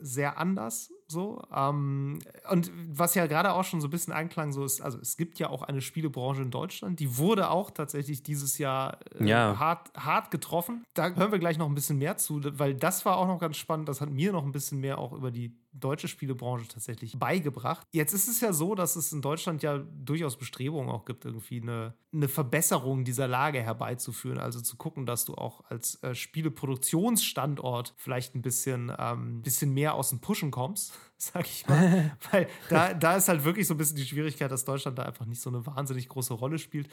sehr 0.00 0.38
anders. 0.38 0.90
So, 1.10 1.42
ähm, 1.52 2.20
und 2.50 2.70
was 2.86 3.16
ja 3.16 3.26
gerade 3.26 3.52
auch 3.52 3.64
schon 3.64 3.80
so 3.80 3.88
ein 3.88 3.90
bisschen 3.90 4.12
anklang, 4.12 4.52
so 4.52 4.64
ist, 4.64 4.80
also 4.80 4.96
es 5.00 5.16
gibt 5.16 5.40
ja 5.40 5.50
auch 5.50 5.62
eine 5.62 5.80
Spielebranche 5.80 6.42
in 6.42 6.52
Deutschland, 6.52 7.00
die 7.00 7.16
wurde 7.16 7.50
auch 7.50 7.72
tatsächlich 7.72 8.22
dieses 8.22 8.58
Jahr 8.58 8.98
äh, 9.18 9.26
ja. 9.26 9.58
hart, 9.58 9.90
hart 9.96 10.30
getroffen. 10.30 10.84
Da 10.94 11.10
hören 11.10 11.32
wir 11.32 11.40
gleich 11.40 11.58
noch 11.58 11.66
ein 11.66 11.74
bisschen 11.74 11.98
mehr 11.98 12.16
zu, 12.16 12.40
weil 12.58 12.76
das 12.76 13.04
war 13.04 13.16
auch 13.16 13.26
noch 13.26 13.40
ganz 13.40 13.56
spannend. 13.56 13.88
Das 13.88 14.00
hat 14.00 14.10
mir 14.10 14.30
noch 14.30 14.44
ein 14.44 14.52
bisschen 14.52 14.78
mehr 14.78 14.98
auch 14.98 15.12
über 15.12 15.32
die 15.32 15.58
deutsche 15.72 16.08
Spielebranche 16.08 16.68
tatsächlich 16.68 17.18
beigebracht. 17.18 17.86
Jetzt 17.92 18.12
ist 18.12 18.28
es 18.28 18.40
ja 18.40 18.52
so, 18.52 18.74
dass 18.74 18.96
es 18.96 19.12
in 19.12 19.22
Deutschland 19.22 19.62
ja 19.62 19.78
durchaus 19.78 20.36
Bestrebungen 20.36 20.90
auch 20.90 21.04
gibt, 21.04 21.24
irgendwie 21.24 21.60
eine, 21.60 21.94
eine 22.12 22.28
Verbesserung 22.28 23.04
dieser 23.04 23.28
Lage 23.28 23.62
herbeizuführen. 23.62 24.38
Also 24.38 24.60
zu 24.60 24.76
gucken, 24.76 25.06
dass 25.06 25.24
du 25.24 25.34
auch 25.34 25.64
als 25.68 26.02
äh, 26.02 26.14
Spieleproduktionsstandort 26.14 27.94
vielleicht 27.96 28.34
ein 28.34 28.42
bisschen, 28.42 28.92
ähm, 28.98 29.42
bisschen 29.42 29.72
mehr 29.72 29.94
aus 29.94 30.10
dem 30.10 30.20
Pushen 30.20 30.50
kommst, 30.50 30.92
sag 31.22 31.46
ich 31.46 31.68
mal. 31.68 32.16
Weil 32.30 32.48
da, 32.70 32.94
da 32.94 33.16
ist 33.16 33.28
halt 33.28 33.44
wirklich 33.44 33.66
so 33.66 33.74
ein 33.74 33.76
bisschen 33.76 33.96
die 33.96 34.04
Schwierigkeit, 34.04 34.50
dass 34.50 34.64
Deutschland 34.64 34.98
da 34.98 35.02
einfach 35.02 35.26
nicht 35.26 35.40
so 35.40 35.50
eine 35.50 35.64
wahnsinnig 35.66 36.08
große 36.08 36.32
Rolle 36.32 36.58
spielt. 36.58 36.88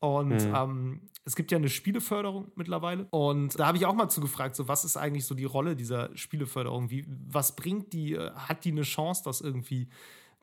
Und 0.00 0.30
mhm. 0.30 0.54
ähm, 0.54 1.00
es 1.24 1.36
gibt 1.36 1.52
ja 1.52 1.58
eine 1.58 1.68
Spieleförderung 1.68 2.50
mittlerweile. 2.54 3.06
Und 3.10 3.58
da 3.58 3.66
habe 3.66 3.76
ich 3.76 3.84
auch 3.84 3.94
mal 3.94 4.08
zugefragt, 4.08 4.56
so 4.56 4.66
was 4.66 4.84
ist 4.84 4.96
eigentlich 4.96 5.26
so 5.26 5.34
die 5.34 5.44
Rolle 5.44 5.76
dieser 5.76 6.08
Spieleförderung? 6.16 6.90
Wie, 6.90 7.04
was 7.28 7.54
bringt 7.54 7.92
die, 7.92 8.14
äh, 8.14 8.30
hat 8.32 8.64
die 8.64 8.70
eine 8.70 8.82
Chance, 8.82 9.22
das 9.24 9.42
irgendwie 9.42 9.88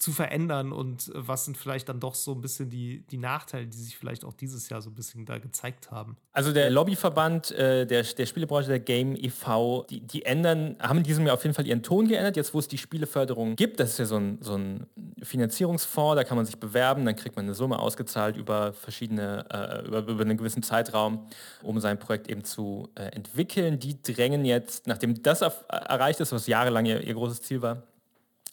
zu 0.03 0.11
verändern 0.11 0.73
und 0.73 1.09
was 1.15 1.45
sind 1.45 1.57
vielleicht 1.57 1.87
dann 1.87 2.01
doch 2.01 2.13
so 2.13 2.33
ein 2.33 2.41
bisschen 2.41 2.69
die, 2.69 3.05
die 3.07 3.17
Nachteile, 3.17 3.65
die 3.65 3.77
sich 3.77 3.97
vielleicht 3.97 4.25
auch 4.25 4.33
dieses 4.33 4.67
Jahr 4.67 4.81
so 4.81 4.89
ein 4.89 4.95
bisschen 4.95 5.25
da 5.25 5.37
gezeigt 5.37 5.91
haben? 5.91 6.17
Also 6.33 6.51
der 6.51 6.69
Lobbyverband 6.69 7.51
äh, 7.51 7.87
der, 7.87 8.03
der 8.03 8.25
Spielebranche, 8.25 8.67
der 8.67 8.81
Game 8.81 9.15
e.V., 9.15 9.85
die, 9.89 10.01
die 10.01 10.25
ändern, 10.25 10.75
haben 10.79 10.97
in 10.97 11.03
diesem 11.05 11.25
Jahr 11.25 11.35
auf 11.35 11.43
jeden 11.43 11.55
Fall 11.55 11.65
ihren 11.65 11.83
Ton 11.83 12.09
geändert, 12.09 12.35
jetzt 12.35 12.53
wo 12.53 12.59
es 12.59 12.67
die 12.67 12.77
Spieleförderung 12.77 13.55
gibt. 13.55 13.79
Das 13.79 13.91
ist 13.91 13.99
ja 13.99 14.05
so 14.05 14.17
ein, 14.17 14.39
so 14.41 14.55
ein 14.55 14.87
Finanzierungsfonds, 15.21 16.17
da 16.17 16.25
kann 16.25 16.35
man 16.35 16.45
sich 16.45 16.57
bewerben, 16.57 17.05
dann 17.05 17.15
kriegt 17.15 17.37
man 17.37 17.45
eine 17.45 17.53
Summe 17.53 17.79
ausgezahlt 17.79 18.35
über 18.35 18.73
verschiedene, 18.73 19.45
äh, 19.49 19.87
über, 19.87 19.99
über 19.99 20.21
einen 20.21 20.37
gewissen 20.37 20.63
Zeitraum, 20.63 21.27
um 21.61 21.79
sein 21.79 21.97
Projekt 21.97 22.29
eben 22.29 22.43
zu 22.43 22.89
äh, 22.95 23.03
entwickeln. 23.03 23.79
Die 23.79 24.01
drängen 24.01 24.43
jetzt, 24.43 24.85
nachdem 24.85 25.23
das 25.23 25.41
erreicht 25.41 26.19
ist, 26.19 26.33
was 26.33 26.47
jahrelang 26.47 26.85
ihr, 26.85 27.01
ihr 27.01 27.13
großes 27.13 27.41
Ziel 27.41 27.61
war, 27.61 27.83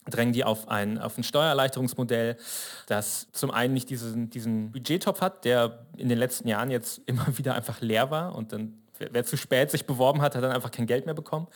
drängen 0.08 0.32
die 0.32 0.44
auf 0.44 0.68
ein, 0.68 0.98
auf 0.98 1.18
ein 1.18 1.24
Steuererleichterungsmodell, 1.24 2.36
das 2.86 3.28
zum 3.32 3.50
einen 3.50 3.74
nicht 3.74 3.90
diesen, 3.90 4.30
diesen 4.30 4.72
Budgettopf 4.72 5.20
hat, 5.20 5.44
der 5.44 5.86
in 5.96 6.08
den 6.08 6.18
letzten 6.18 6.48
Jahren 6.48 6.70
jetzt 6.70 7.00
immer 7.06 7.26
wieder 7.36 7.54
einfach 7.54 7.80
leer 7.80 8.10
war 8.10 8.34
und 8.34 8.52
dann 8.52 8.74
wer 8.98 9.24
zu 9.24 9.38
spät 9.38 9.70
sich 9.70 9.86
beworben 9.86 10.20
hat, 10.20 10.34
hat 10.34 10.42
dann 10.42 10.52
einfach 10.52 10.70
kein 10.70 10.86
Geld 10.86 11.06
mehr 11.06 11.14
bekommen 11.14 11.46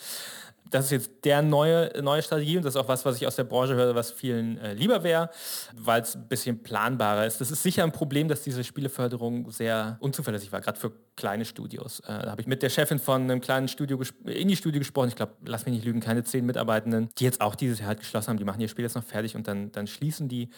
das 0.75 0.87
ist 0.87 0.91
jetzt 0.91 1.11
der 1.25 1.41
neue, 1.41 1.93
neue 2.03 2.21
Strategie 2.21 2.57
und 2.57 2.65
das 2.65 2.75
ist 2.75 2.81
auch 2.81 2.89
was, 2.89 3.05
was 3.05 3.15
ich 3.17 3.29
aus 3.29 3.37
der 3.37 3.45
Branche 3.45 3.77
höre, 3.77 3.95
was 3.95 4.11
vielen 4.11 4.59
äh, 4.59 4.75
lieber 4.75 5.05
wäre, 5.05 5.31
weil 5.77 6.03
es 6.03 6.17
ein 6.17 6.27
bisschen 6.27 6.65
planbarer 6.65 7.27
ist. 7.27 7.41
Das 7.41 7.53
ist 7.53 7.63
sicher 7.63 7.85
ein 7.85 7.93
Problem, 7.93 8.27
dass 8.27 8.43
diese 8.43 8.65
Spieleförderung 8.65 9.53
sehr 9.53 9.97
unzuverlässig 10.01 10.51
war, 10.51 10.61
gerade 10.61 10.79
für 10.79 10.91
kleine 11.15 11.45
Studios. 11.45 12.01
Äh, 12.01 12.25
da 12.25 12.31
habe 12.33 12.41
ich 12.41 12.49
mit 12.49 12.61
der 12.65 12.71
Chefin 12.71 12.99
von 12.99 13.23
einem 13.23 13.41
kleinen 13.41 13.69
Studio 13.69 14.01
Indie-Studio 14.25 14.81
gesprochen, 14.81 15.11
ich 15.11 15.17
glaube, 15.17 15.35
lass 15.47 15.65
mich 15.65 15.75
nicht 15.75 15.85
lügen, 15.85 16.01
keine 16.01 16.25
zehn 16.25 16.45
Mitarbeitenden, 16.45 17.09
die 17.19 17.25
jetzt 17.25 17.41
auch 17.41 17.55
dieses 17.55 17.79
Jahr 17.79 17.89
halt 17.89 18.01
geschlossen 18.01 18.31
haben, 18.31 18.39
die 18.39 18.45
machen 18.45 18.61
ihr 18.61 18.69
Spiel 18.69 18.85
jetzt 18.85 18.97
noch 18.97 19.05
fertig 19.05 19.37
und 19.37 19.47
dann, 19.47 19.71
dann 19.71 19.87
schließen 19.87 20.29
die. 20.29 20.51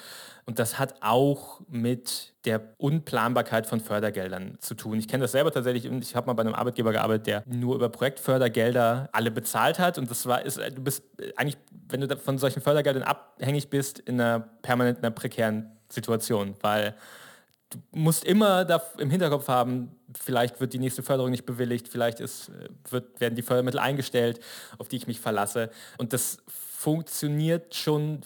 Und 0.47 0.59
das 0.59 0.79
hat 0.79 0.95
auch 1.03 1.61
mit 1.69 2.33
der 2.47 2.62
Unplanbarkeit 2.79 3.67
von 3.67 3.81
Fördergeldern 3.81 4.57
zu 4.61 4.75
tun. 4.75 4.99
Ich 4.99 5.09
kenne 5.09 5.23
das 5.23 5.33
selber 5.33 5.51
tatsächlich 5.51 5.89
und 5.89 6.03
ich 6.03 6.14
habe 6.14 6.29
mal 6.29 6.35
bei 6.35 6.43
einem 6.43 6.55
Arbeitgeber 6.55 6.93
gearbeitet, 6.93 7.27
der 7.27 7.43
nur 7.47 7.75
über 7.75 7.89
Projektfördergelder 7.89 9.09
alle 9.12 9.33
bezahlt 9.33 9.81
hat 9.81 9.99
und 9.99 10.06
das 10.07 10.27
war 10.27 10.45
ist 10.45 10.59
du 10.59 10.83
bist 10.83 11.03
eigentlich 11.37 11.59
wenn 11.89 12.01
du 12.01 12.17
von 12.17 12.39
solchen 12.39 12.63
Fördergeldern 12.63 13.03
abhängig 13.03 13.71
bist 13.71 13.99
in 14.01 14.21
einer 14.21 14.41
permanenten 14.41 15.05
einer 15.05 15.15
prekären 15.15 15.71
Situation, 15.89 16.55
weil 16.63 16.95
du 17.71 17.79
musst 17.93 18.25
immer 18.25 18.65
da 18.65 18.83
im 18.99 19.11
Hinterkopf 19.11 19.49
haben, 19.49 19.95
vielleicht 20.21 20.61
wird 20.61 20.73
die 20.73 20.79
nächste 20.79 21.03
Förderung 21.03 21.31
nicht 21.31 21.47
bewilligt, 21.47 21.89
vielleicht 21.89 22.21
ist, 22.21 22.51
wird, 22.91 23.21
werden 23.21 23.35
die 23.35 23.43
Fördermittel 23.43 23.79
eingestellt, 23.79 24.41
auf 24.79 24.89
die 24.89 24.97
ich 24.97 25.07
mich 25.07 25.21
verlasse 25.21 25.71
und 25.99 26.13
das 26.13 26.39
funktioniert 26.47 27.75
schon 27.75 28.23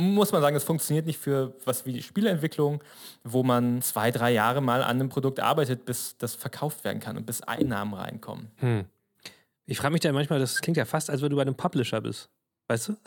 muss 0.00 0.30
man 0.30 0.40
sagen, 0.40 0.54
es 0.54 0.62
funktioniert 0.62 1.06
nicht 1.06 1.18
für 1.18 1.54
was 1.64 1.84
wie 1.84 1.92
die 1.92 2.04
Spieleentwicklung, 2.04 2.84
wo 3.24 3.42
man 3.42 3.82
zwei, 3.82 4.12
drei 4.12 4.30
Jahre 4.30 4.60
mal 4.60 4.82
an 4.82 5.00
einem 5.00 5.08
Produkt 5.08 5.40
arbeitet, 5.40 5.84
bis 5.84 6.16
das 6.18 6.36
verkauft 6.36 6.84
werden 6.84 7.00
kann 7.00 7.16
und 7.16 7.26
bis 7.26 7.42
Einnahmen 7.42 7.94
reinkommen. 7.94 8.52
Hm. 8.58 8.84
Ich 9.70 9.78
frage 9.78 9.92
mich 9.92 10.00
da 10.00 10.10
manchmal, 10.12 10.38
das 10.38 10.60
klingt 10.62 10.78
ja 10.78 10.86
fast, 10.86 11.10
als 11.10 11.20
wenn 11.20 11.28
du 11.28 11.36
bei 11.36 11.42
einem 11.42 11.54
Publisher 11.56 12.00
bist. 12.00 12.30
Weißt 12.68 12.88
du? 12.88 12.96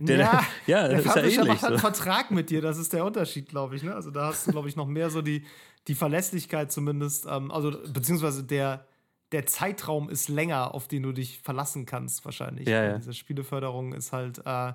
Der, 0.00 0.18
ja, 0.18 0.46
ja, 0.66 0.88
der 0.88 0.98
ist 0.98 1.04
ja 1.06 1.12
Publisher 1.12 1.42
ähnlich. 1.42 1.48
macht 1.48 1.62
halt 1.62 1.72
einen 1.72 1.80
So. 1.80 1.86
Vertrag 1.92 2.30
mit 2.32 2.50
dir, 2.50 2.60
das 2.60 2.78
ist 2.78 2.92
der 2.92 3.04
Unterschied, 3.04 3.48
glaube 3.48 3.76
ich. 3.76 3.84
Ne? 3.84 3.94
Also 3.94 4.10
da 4.10 4.26
hast 4.26 4.46
du, 4.46 4.50
glaube 4.50 4.68
ich, 4.68 4.74
noch 4.74 4.86
mehr 4.88 5.08
so 5.08 5.22
die, 5.22 5.44
die 5.86 5.94
Verlässlichkeit 5.94 6.72
zumindest. 6.72 7.26
Ähm, 7.30 7.52
also 7.52 7.70
beziehungsweise 7.92 8.42
der, 8.42 8.86
der 9.30 9.46
Zeitraum 9.46 10.10
ist 10.10 10.28
länger, 10.28 10.74
auf 10.74 10.88
den 10.88 11.04
du 11.04 11.12
dich 11.12 11.38
verlassen 11.42 11.86
kannst, 11.86 12.24
wahrscheinlich. 12.24 12.66
Ja, 12.68 12.82
ja. 12.84 12.98
Diese 12.98 13.14
Spieleförderung 13.14 13.92
ist 13.94 14.12
halt 14.12 14.42
äh, 14.44 14.72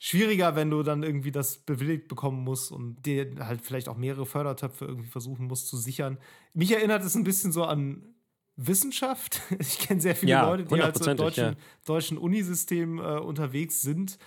schwieriger, 0.00 0.56
wenn 0.56 0.70
du 0.70 0.82
dann 0.82 1.04
irgendwie 1.04 1.30
das 1.30 1.58
bewilligt 1.58 2.08
bekommen 2.08 2.42
musst 2.42 2.72
und 2.72 3.00
dir 3.06 3.36
halt 3.46 3.62
vielleicht 3.62 3.88
auch 3.88 3.96
mehrere 3.96 4.26
Fördertöpfe 4.26 4.86
irgendwie 4.86 5.08
versuchen 5.08 5.46
musst 5.46 5.68
zu 5.68 5.76
sichern. 5.76 6.18
Mich 6.52 6.72
erinnert 6.72 7.04
es 7.04 7.14
ein 7.14 7.22
bisschen 7.24 7.52
so 7.52 7.64
an 7.64 8.11
Wissenschaft. 8.56 9.40
Ich 9.58 9.78
kenne 9.78 10.00
sehr 10.00 10.14
viele 10.16 10.32
Ja, 10.32 10.48
Leute, 10.48 10.64
die 10.64 10.80
halt 10.82 10.96
so 10.98 11.10
im 11.10 11.16
deutschen, 11.16 11.44
ja. 11.44 11.54
deutschen 11.84 12.18
Unisystem 12.18 12.98
äh, 12.98 13.18
unterwegs 13.18 13.82
sind 13.82 14.18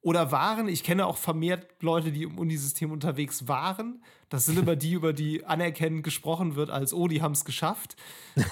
oder 0.00 0.30
waren. 0.32 0.68
Ich 0.68 0.84
kenne 0.84 1.06
auch 1.06 1.16
vermehrt 1.16 1.66
Leute, 1.82 2.12
die 2.12 2.22
im 2.22 2.38
Unisystem 2.38 2.92
unterwegs 2.92 3.48
waren. 3.48 4.02
Das 4.28 4.46
sind 4.46 4.58
immer 4.58 4.76
die, 4.84 4.92
über 4.92 5.12
die 5.12 5.44
anerkennend 5.44 6.04
gesprochen 6.04 6.54
wird, 6.54 6.70
als 6.70 6.92
oh, 6.94 7.08
die 7.08 7.20
haben 7.22 7.32
es 7.32 7.44
geschafft, 7.44 7.96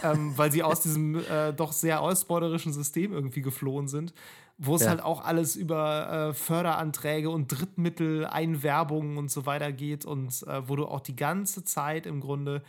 ähm, 0.02 0.36
weil 0.36 0.50
sie 0.52 0.62
aus 0.62 0.80
diesem 0.80 1.14
äh, 1.30 1.52
doch 1.52 1.72
sehr 1.72 2.00
ausbeuterischen 2.00 2.72
System 2.72 3.12
irgendwie 3.12 3.42
geflohen 3.42 3.88
sind, 3.88 4.12
wo 4.58 4.74
es 4.76 4.82
Ja. 4.82 4.88
halt 4.90 5.02
auch 5.02 5.24
alles 5.24 5.54
über 5.54 6.30
äh, 6.30 6.34
Förderanträge 6.34 7.30
und 7.30 7.48
Drittmittel, 7.48 8.26
Einwerbungen 8.26 9.16
und 9.16 9.30
so 9.30 9.46
weiter 9.46 9.70
geht 9.72 10.04
und 10.04 10.42
äh, 10.46 10.68
wo 10.68 10.76
du 10.76 10.86
auch 10.86 11.00
die 11.00 11.16
ganze 11.16 11.62
Zeit 11.64 12.06
im 12.06 12.20
Grunde 12.20 12.62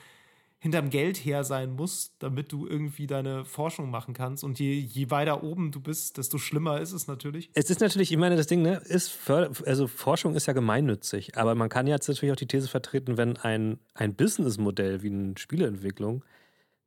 hinterm 0.60 0.90
Geld 0.90 1.18
her 1.18 1.44
sein 1.44 1.72
musst, 1.72 2.16
damit 2.20 2.52
du 2.52 2.66
irgendwie 2.66 3.06
deine 3.06 3.46
Forschung 3.46 3.92
machen 3.92 4.14
kannst. 4.14 4.44
Und 4.44 4.60
je, 4.60 4.74
je 4.74 5.12
weiter 5.12 5.44
oben 5.44 5.72
du 5.72 5.80
bist, 5.80 6.18
desto 6.18 6.40
schlimmer 6.40 6.82
ist 6.82 6.94
es 6.94 7.08
natürlich. 7.08 7.52
Es 7.54 7.70
ist 7.70 7.80
natürlich, 7.80 8.12
ich 8.12 8.18
meine, 8.18 8.36
das 8.36 8.48
Ding, 8.48 8.64
ne, 8.64 8.82
ist 8.86 9.10
Förder 9.10 9.52
also 9.66 9.88
Forschung 9.88 10.36
ist 10.36 10.48
ja 10.48 10.54
gemeinnützig, 10.54 11.38
aber 11.38 11.54
man 11.54 11.70
kann 11.70 11.86
jetzt 11.86 12.08
natürlich 12.08 12.32
auch 12.32 12.38
die 12.38 12.48
These 12.48 12.68
vertreten, 12.68 13.18
wenn 13.18 13.38
ein, 13.38 13.80
ein 13.94 14.16
Businessmodell 14.16 15.04
wie 15.04 15.10
eine 15.10 15.34
Spieleentwicklung 15.38 16.24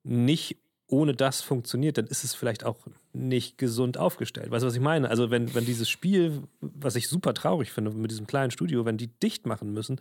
nicht 0.02 0.56
ohne 0.90 1.14
das 1.14 1.40
funktioniert, 1.40 1.98
dann 1.98 2.06
ist 2.06 2.24
es 2.24 2.34
vielleicht 2.34 2.64
auch 2.64 2.78
nicht 3.12 3.58
gesund 3.58 3.96
aufgestellt. 3.96 4.50
Weißt 4.50 4.64
du, 4.64 4.66
was 4.66 4.74
ich 4.74 4.80
meine? 4.80 5.08
Also, 5.08 5.30
wenn, 5.30 5.54
wenn 5.54 5.64
dieses 5.64 5.88
Spiel, 5.88 6.42
was 6.60 6.96
ich 6.96 7.08
super 7.08 7.32
traurig 7.32 7.70
finde 7.70 7.92
mit 7.92 8.10
diesem 8.10 8.26
kleinen 8.26 8.50
Studio, 8.50 8.84
wenn 8.84 8.96
die 8.96 9.06
dicht 9.06 9.46
machen 9.46 9.72
müssen, 9.72 10.00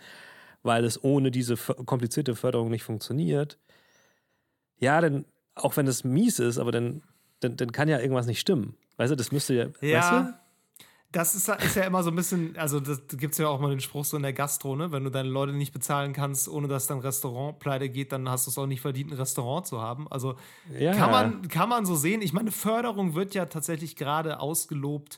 weil 0.63 0.83
es 0.85 1.03
ohne 1.03 1.31
diese 1.31 1.55
komplizierte 1.57 2.35
Förderung 2.35 2.69
nicht 2.69 2.83
funktioniert, 2.83 3.57
ja, 4.77 4.99
dann, 5.01 5.25
auch 5.55 5.77
wenn 5.77 5.87
es 5.87 6.03
mies 6.03 6.39
ist, 6.39 6.57
aber 6.57 6.71
dann, 6.71 7.03
dann, 7.41 7.57
dann 7.57 7.71
kann 7.71 7.89
ja 7.89 7.99
irgendwas 7.99 8.25
nicht 8.25 8.39
stimmen. 8.39 8.75
Weißt 8.97 9.11
du, 9.11 9.15
das 9.15 9.31
müsste 9.31 9.53
ja, 9.53 9.65
weißt 9.67 9.81
du? 9.81 9.87
Ja, 9.87 10.39
das 11.11 11.33
ist, 11.33 11.49
ist 11.49 11.75
ja 11.75 11.83
immer 11.85 12.03
so 12.03 12.11
ein 12.11 12.15
bisschen, 12.15 12.55
also 12.55 12.79
das 12.79 13.01
gibt 13.07 13.31
es 13.31 13.39
ja 13.39 13.47
auch 13.47 13.59
mal 13.59 13.71
den 13.71 13.79
Spruch 13.79 14.05
so 14.05 14.15
in 14.15 14.23
der 14.23 14.33
Gastro, 14.33 14.75
ne? 14.75 14.91
Wenn 14.91 15.03
du 15.03 15.09
deine 15.09 15.29
Leute 15.29 15.53
nicht 15.53 15.73
bezahlen 15.73 16.13
kannst, 16.13 16.47
ohne 16.47 16.67
dass 16.67 16.85
dein 16.85 16.99
Restaurant 16.99 17.57
pleite 17.57 17.89
geht, 17.89 18.11
dann 18.11 18.29
hast 18.29 18.45
du 18.45 18.51
es 18.51 18.57
auch 18.59 18.67
nicht 18.67 18.81
verdient, 18.81 19.11
ein 19.11 19.17
Restaurant 19.17 19.65
zu 19.65 19.81
haben. 19.81 20.07
Also 20.11 20.35
Ja. 20.77 20.93
kann, 20.93 21.09
man, 21.09 21.47
kann 21.47 21.67
man 21.67 21.85
so 21.87 21.95
sehen. 21.95 22.21
Ich 22.21 22.31
meine, 22.31 22.51
Förderung 22.51 23.15
wird 23.15 23.33
ja 23.33 23.45
tatsächlich 23.47 23.95
gerade 23.95 24.39
ausgelobt, 24.39 25.17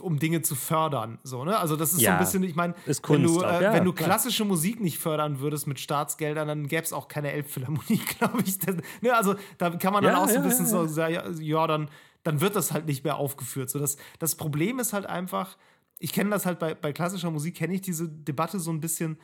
um 0.00 0.18
Dinge 0.18 0.42
zu 0.42 0.54
fördern. 0.54 1.18
So, 1.22 1.44
ne? 1.44 1.58
Also 1.58 1.76
das 1.76 1.92
ist 1.94 2.00
so 2.00 2.02
Ja, 2.02 2.12
ein 2.12 2.18
bisschen, 2.18 2.42
ich 2.42 2.54
meine, 2.54 2.74
wenn 3.06 3.22
du, 3.22 3.40
äh, 3.40 3.60
Ja, 3.62 3.72
wenn 3.72 3.84
du 3.84 3.92
klassische 3.94 4.44
Musik 4.44 4.80
nicht 4.80 4.98
fördern 4.98 5.40
würdest 5.40 5.66
mit 5.66 5.80
Staatsgeldern, 5.80 6.46
dann 6.48 6.68
gäbe 6.68 6.82
es 6.82 6.92
auch 6.92 7.08
keine 7.08 7.32
Elbphilharmonie, 7.32 7.98
glaube 8.18 8.42
ich. 8.44 8.58
Das, 8.58 8.76
ne? 9.00 9.14
Also 9.16 9.36
da 9.56 9.70
kann 9.70 9.92
man 9.94 10.04
dann 10.04 10.12
Ja, 10.12 10.22
auch 10.24 10.28
so 10.28 10.36
ein 10.36 10.42
bisschen 10.42 10.66
so 10.66 10.86
sagen, 10.86 11.14
ja, 11.14 11.30
ja, 11.30 11.66
dann, 11.66 11.88
dann 12.24 12.40
wird 12.42 12.56
das 12.56 12.72
halt 12.72 12.86
nicht 12.86 13.04
mehr 13.04 13.16
aufgeführt. 13.16 13.70
So, 13.70 13.78
das, 13.78 13.96
das 14.18 14.34
Problem 14.36 14.78
ist 14.80 14.92
halt 14.92 15.06
einfach, 15.06 15.56
ich 15.98 16.12
kenne 16.12 16.28
das 16.30 16.44
halt 16.44 16.58
bei, 16.58 16.74
bei 16.74 16.92
klassischer 16.92 17.30
Musik, 17.30 17.56
kenne 17.56 17.72
ich 17.74 17.80
diese 17.80 18.08
Debatte 18.08 18.60
so 18.60 18.70
ein 18.70 18.80
bisschen. 18.80 19.18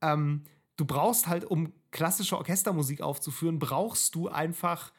Ähm, 0.00 0.44
du 0.76 0.86
brauchst 0.86 1.26
halt, 1.26 1.44
um 1.44 1.72
klassische 1.90 2.36
Orchestermusik 2.38 3.02
aufzuführen, 3.02 3.58
brauchst 3.58 4.14
du 4.14 4.28
einfach 4.28 4.92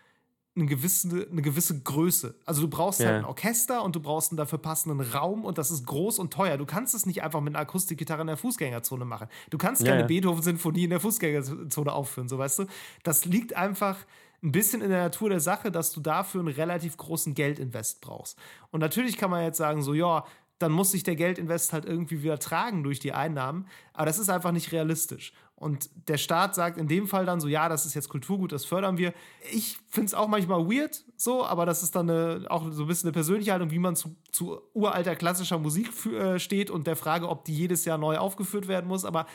eine 0.57 0.65
gewisse, 0.65 1.27
eine 1.31 1.41
gewisse 1.41 1.79
Größe. 1.79 2.35
Also 2.45 2.61
du 2.61 2.67
brauchst 2.67 2.99
Ja. 2.99 3.07
halt 3.07 3.17
ein 3.19 3.25
Orchester 3.25 3.83
und 3.83 3.95
du 3.95 3.99
brauchst 3.99 4.31
einen 4.31 4.37
dafür 4.37 4.57
passenden 4.59 4.99
Raum 4.99 5.45
und 5.45 5.57
das 5.57 5.71
ist 5.71 5.85
groß 5.85 6.19
und 6.19 6.33
teuer. 6.33 6.57
Du 6.57 6.65
kannst 6.65 6.95
es 6.95 7.05
nicht 7.05 7.23
einfach 7.23 7.41
mit 7.41 7.55
einer 7.55 7.61
Akustikgitarre 7.61 8.21
in 8.21 8.27
der 8.27 8.37
Fußgängerzone 8.37 9.05
machen. 9.05 9.27
Du 9.49 9.57
kannst 9.57 9.85
keine 9.85 10.01
ja. 10.01 10.07
Beethoven-Sinfonie 10.07 10.85
in 10.85 10.89
der 10.89 10.99
Fußgängerzone 10.99 11.91
aufführen, 11.91 12.27
so 12.27 12.37
weißt 12.37 12.59
du. 12.59 12.65
Das 13.03 13.25
liegt 13.25 13.55
einfach 13.55 13.97
ein 14.43 14.51
bisschen 14.51 14.81
in 14.81 14.89
der 14.89 15.03
Natur 15.03 15.29
der 15.29 15.39
Sache, 15.39 15.71
dass 15.71 15.91
du 15.91 15.99
dafür 16.01 16.41
einen 16.41 16.53
relativ 16.53 16.97
großen 16.97 17.33
Geldinvest 17.33 18.01
brauchst. 18.01 18.37
Und 18.71 18.79
natürlich 18.81 19.17
kann 19.17 19.31
man 19.31 19.43
jetzt 19.43 19.57
sagen, 19.57 19.81
so, 19.81 19.93
ja, 19.93 20.25
dann 20.59 20.71
muss 20.71 20.91
sich 20.91 21.03
der 21.03 21.15
Geldinvest 21.15 21.71
halt 21.73 21.85
irgendwie 21.85 22.23
wieder 22.23 22.39
tragen 22.39 22.83
durch 22.83 22.99
die 22.99 23.13
Einnahmen. 23.13 23.67
Aber 23.93 24.05
das 24.07 24.17
ist 24.19 24.29
einfach 24.29 24.51
nicht 24.51 24.71
realistisch. 24.71 25.33
Und 25.59 25.89
der 26.07 26.17
Staat 26.19 26.53
sagt 26.53 26.77
in 26.77 26.87
dem 26.87 27.07
Fall 27.07 27.25
dann 27.25 27.41
so, 27.41 27.47
ja, 27.47 27.67
das 27.67 27.87
ist 27.87 27.95
jetzt 27.95 28.09
Kulturgut, 28.09 28.51
das 28.51 28.63
fördern 28.63 28.99
wir. 28.99 29.11
Ich 29.51 29.77
finde 29.89 30.05
es 30.05 30.13
auch 30.13 30.27
manchmal 30.27 30.59
weird, 30.69 31.03
so, 31.15 31.43
aber 31.43 31.65
das 31.65 31.81
ist 31.81 31.95
dann 31.95 32.07
eine, 32.09 32.45
auch 32.49 32.71
so 32.71 32.83
ein 32.83 32.87
bisschen 32.87 33.07
eine 33.07 33.13
persönliche 33.13 33.51
Haltung, 33.53 33.71
wie 33.71 33.79
man 33.79 33.95
zu, 33.95 34.15
zu 34.31 34.61
uralter 34.73 35.15
klassischer 35.15 35.57
Musik 35.57 35.89
fü- 35.89 36.15
äh, 36.15 36.39
steht 36.39 36.69
und 36.69 36.85
der 36.85 36.95
Frage, 36.95 37.27
ob 37.27 37.43
die 37.45 37.55
jedes 37.55 37.85
Jahr 37.85 37.97
neu 37.97 38.17
aufgeführt 38.17 38.67
werden 38.67 38.87
muss. 38.87 39.03
Aber 39.03 39.25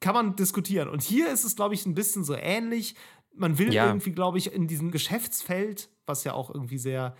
kann 0.00 0.12
man 0.14 0.36
diskutieren. 0.36 0.90
Und 0.90 1.00
hier 1.00 1.32
ist 1.32 1.42
es, 1.44 1.56
glaube 1.56 1.74
ich, 1.74 1.86
ein 1.86 1.94
bisschen 1.94 2.22
so 2.22 2.34
ähnlich. 2.34 2.94
Man 3.34 3.56
will 3.56 3.72
Ja. 3.72 3.86
irgendwie, 3.86 4.12
glaube 4.12 4.36
ich, 4.36 4.52
in 4.52 4.66
diesem 4.68 4.90
Geschäftsfeld, 4.90 5.88
was 6.04 6.24
ja 6.24 6.34
auch 6.34 6.50
irgendwie 6.52 6.76
sehr 6.78 7.16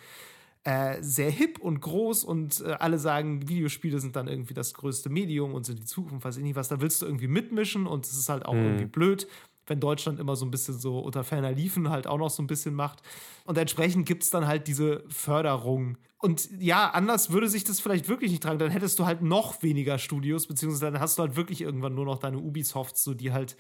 äh, 0.65 1.03
sehr 1.03 1.31
hip 1.31 1.59
und 1.59 1.81
groß 1.81 2.25
und 2.25 2.61
äh, 2.61 2.73
alle 2.73 2.99
sagen, 2.99 3.49
Videospiele 3.49 3.99
sind 3.99 4.15
dann 4.15 4.29
irgendwie 4.29 4.55
das 4.55 4.75
größte 4.75 5.11
Medium 5.11 5.55
und 5.55 5.67
sind 5.67 5.79
die 5.79 5.85
Zukunft, 5.85 6.25
weiß 6.25 6.37
ich 6.37 6.45
nicht 6.45 6.57
was. 6.57 6.69
Da 6.69 6.81
willst 6.81 7.03
du 7.03 7.07
irgendwie 7.07 7.27
mitmischen 7.27 7.87
und 7.87 8.07
es 8.07 8.17
ist 8.17 8.29
halt 8.29 8.47
auch 8.47 8.55
irgendwie 8.55 8.87
blöd, 8.87 9.27
wenn 9.67 9.81
Deutschland 9.81 10.21
immer 10.21 10.37
so 10.37 10.45
ein 10.45 10.51
bisschen 10.51 10.79
so 10.79 11.01
unter 11.01 11.25
ferner 11.25 11.53
Liefen 11.53 11.91
halt 11.91 12.07
auch 12.07 12.19
noch 12.19 12.31
so 12.31 12.43
ein 12.43 12.47
bisschen 12.47 12.75
macht. 12.75 13.03
Und 13.45 13.59
entsprechend 13.59 14.07
gibt 14.07 14.23
es 14.23 14.31
dann 14.31 14.47
halt 14.47 14.69
diese 14.69 15.05
Förderung. 15.09 15.99
Und 16.19 16.49
ja, 16.61 16.91
anders 16.91 17.33
würde 17.33 17.49
sich 17.49 17.65
das 17.65 17.81
vielleicht 17.81 18.09
wirklich 18.09 18.31
nicht 18.31 18.45
tragen. 18.45 18.61
Dann 18.61 18.71
hättest 18.71 18.99
du 18.99 19.07
halt 19.07 19.23
noch 19.23 19.63
weniger 19.65 19.99
Studios, 19.99 20.47
beziehungsweise 20.47 20.93
dann 20.93 21.01
hast 21.01 21.19
du 21.19 21.23
halt 21.23 21.35
wirklich 21.35 21.61
irgendwann 21.61 21.97
nur 21.97 22.05
noch 22.05 22.19
deine 22.19 22.39
Ubisofts, 22.39 23.03
so 23.03 23.15
die 23.15 23.33
halt 23.33 23.57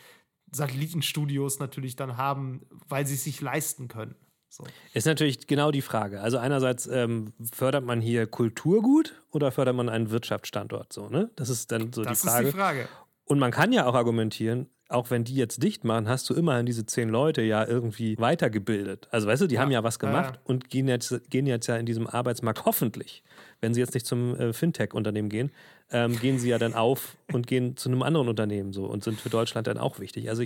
Satellitenstudios 0.52 1.58
natürlich 1.58 1.96
dann 1.96 2.16
haben, 2.16 2.60
weil 2.88 3.06
sie 3.06 3.14
es 3.14 3.24
sich 3.24 3.40
leisten 3.40 3.88
können. 3.88 4.14
So. 4.52 4.64
Ist 4.92 5.06
natürlich 5.06 5.46
genau 5.46 5.70
die 5.70 5.80
Frage. 5.80 6.20
Also 6.20 6.36
einerseits 6.36 6.86
ähm, 6.86 7.32
fördert 7.54 7.84
man 7.86 8.02
hier 8.02 8.26
Kulturgut 8.26 9.14
oder 9.30 9.50
fördert 9.50 9.74
man 9.74 9.88
einen 9.88 10.10
Wirtschaftsstandort 10.10 10.92
so, 10.92 11.08
ne? 11.08 11.30
Das 11.36 11.48
ist 11.48 11.72
dann 11.72 11.90
so 11.92 12.02
Das 12.04 12.20
die 12.20 12.26
ist 12.26 12.32
Frage. 12.34 12.46
die 12.46 12.52
Frage. 12.52 12.88
Und 13.24 13.38
man 13.38 13.50
kann 13.50 13.72
ja 13.72 13.86
auch 13.86 13.94
argumentieren, 13.94 14.68
auch 14.90 15.08
wenn 15.10 15.24
die 15.24 15.34
jetzt 15.36 15.62
dicht 15.62 15.84
machen, 15.84 16.06
hast 16.06 16.28
du 16.28 16.34
immerhin 16.34 16.66
diese 16.66 16.84
zehn 16.84 17.08
Leute 17.08 17.40
ja 17.40 17.66
irgendwie 17.66 18.14
weitergebildet. 18.18 19.08
Also 19.10 19.26
weißt 19.26 19.40
du, 19.40 19.46
die 19.46 19.58
haben 19.58 19.70
ja 19.70 19.82
was 19.82 19.94
Ja, 20.02 20.06
gemacht 20.08 20.34
ja. 20.34 20.40
und 20.44 20.68
gehen 20.68 20.86
jetzt, 20.86 21.30
gehen 21.30 21.46
jetzt 21.46 21.66
ja 21.66 21.76
in 21.76 21.86
diesem 21.86 22.06
Arbeitsmarkt 22.06 22.66
hoffentlich, 22.66 23.24
wenn 23.62 23.72
sie 23.72 23.80
jetzt 23.80 23.94
nicht 23.94 24.04
zum 24.04 24.36
äh, 24.38 24.52
Fintech-Unternehmen 24.52 25.30
gehen, 25.30 25.50
ähm, 25.90 26.18
gehen 26.20 26.38
sie 26.38 26.50
ja 26.50 26.58
dann 26.58 26.74
auf 26.74 27.16
und 27.32 27.46
gehen 27.46 27.78
zu 27.78 27.88
einem 27.88 28.02
anderen 28.02 28.28
Unternehmen 28.28 28.74
so 28.74 28.84
und 28.84 29.02
sind 29.02 29.18
für 29.18 29.30
Deutschland 29.30 29.66
dann 29.66 29.78
auch 29.78 29.98
wichtig. 29.98 30.28
Also 30.28 30.42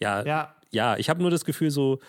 ja, 0.00 0.24
Ja. 0.26 0.56
ja, 0.72 0.96
ich 0.96 1.08
habe 1.08 1.20
nur 1.22 1.30
das 1.30 1.44
Gefühl 1.44 1.70
so, 1.70 2.00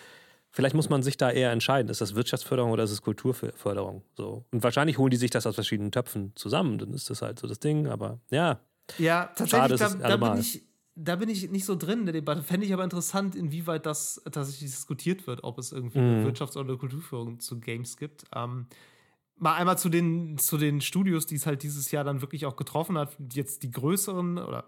vielleicht 0.50 0.74
muss 0.74 0.88
man 0.88 1.02
sich 1.02 1.16
da 1.16 1.30
eher 1.30 1.52
entscheiden, 1.52 1.88
ist 1.90 2.00
das 2.00 2.14
Wirtschaftsförderung 2.14 2.72
oder 2.72 2.84
ist 2.84 2.90
es 2.90 3.02
Kulturförderung? 3.02 4.02
So. 4.16 4.44
Und 4.50 4.62
wahrscheinlich 4.62 4.98
holen 4.98 5.10
die 5.10 5.16
sich 5.16 5.30
das 5.30 5.46
aus 5.46 5.54
verschiedenen 5.54 5.92
Töpfen 5.92 6.32
zusammen, 6.36 6.78
dann 6.78 6.92
ist 6.92 7.10
das 7.10 7.22
halt 7.22 7.38
so 7.38 7.46
das 7.46 7.60
Ding, 7.60 7.86
aber 7.86 8.20
ja. 8.30 8.60
Ja, 8.98 9.30
Schade, 9.36 9.74
tatsächlich, 9.76 9.80
es 9.80 9.98
da, 9.98 10.08
da, 10.08 10.16
bin 10.16 10.40
ich, 10.40 10.64
da 10.96 11.16
bin 11.16 11.28
ich 11.28 11.50
nicht 11.50 11.64
so 11.64 11.76
drin 11.76 12.00
in 12.00 12.06
der 12.06 12.12
Debatte. 12.14 12.42
Fände 12.42 12.66
ich 12.66 12.72
aber 12.72 12.82
interessant, 12.84 13.36
inwieweit 13.36 13.86
das 13.86 14.20
tatsächlich 14.32 14.70
diskutiert 14.70 15.26
wird, 15.26 15.44
ob 15.44 15.58
es 15.58 15.70
irgendwie 15.70 16.00
Mhm. 16.00 16.26
Wirtschafts- 16.26 16.56
oder 16.56 16.76
Kulturführung 16.76 17.38
zu 17.38 17.60
Games 17.60 17.96
gibt. 17.96 18.24
Ähm, 18.34 18.66
mal 19.36 19.54
einmal 19.54 19.78
zu 19.78 19.88
den, 19.88 20.38
zu 20.38 20.58
den 20.58 20.80
Studios, 20.80 21.26
die 21.26 21.36
es 21.36 21.46
halt 21.46 21.62
dieses 21.62 21.92
Jahr 21.92 22.02
dann 22.04 22.20
wirklich 22.20 22.46
auch 22.46 22.56
getroffen 22.56 22.98
hat. 22.98 23.16
Jetzt 23.32 23.62
die 23.62 23.70
größeren 23.70 24.38
oder 24.38 24.64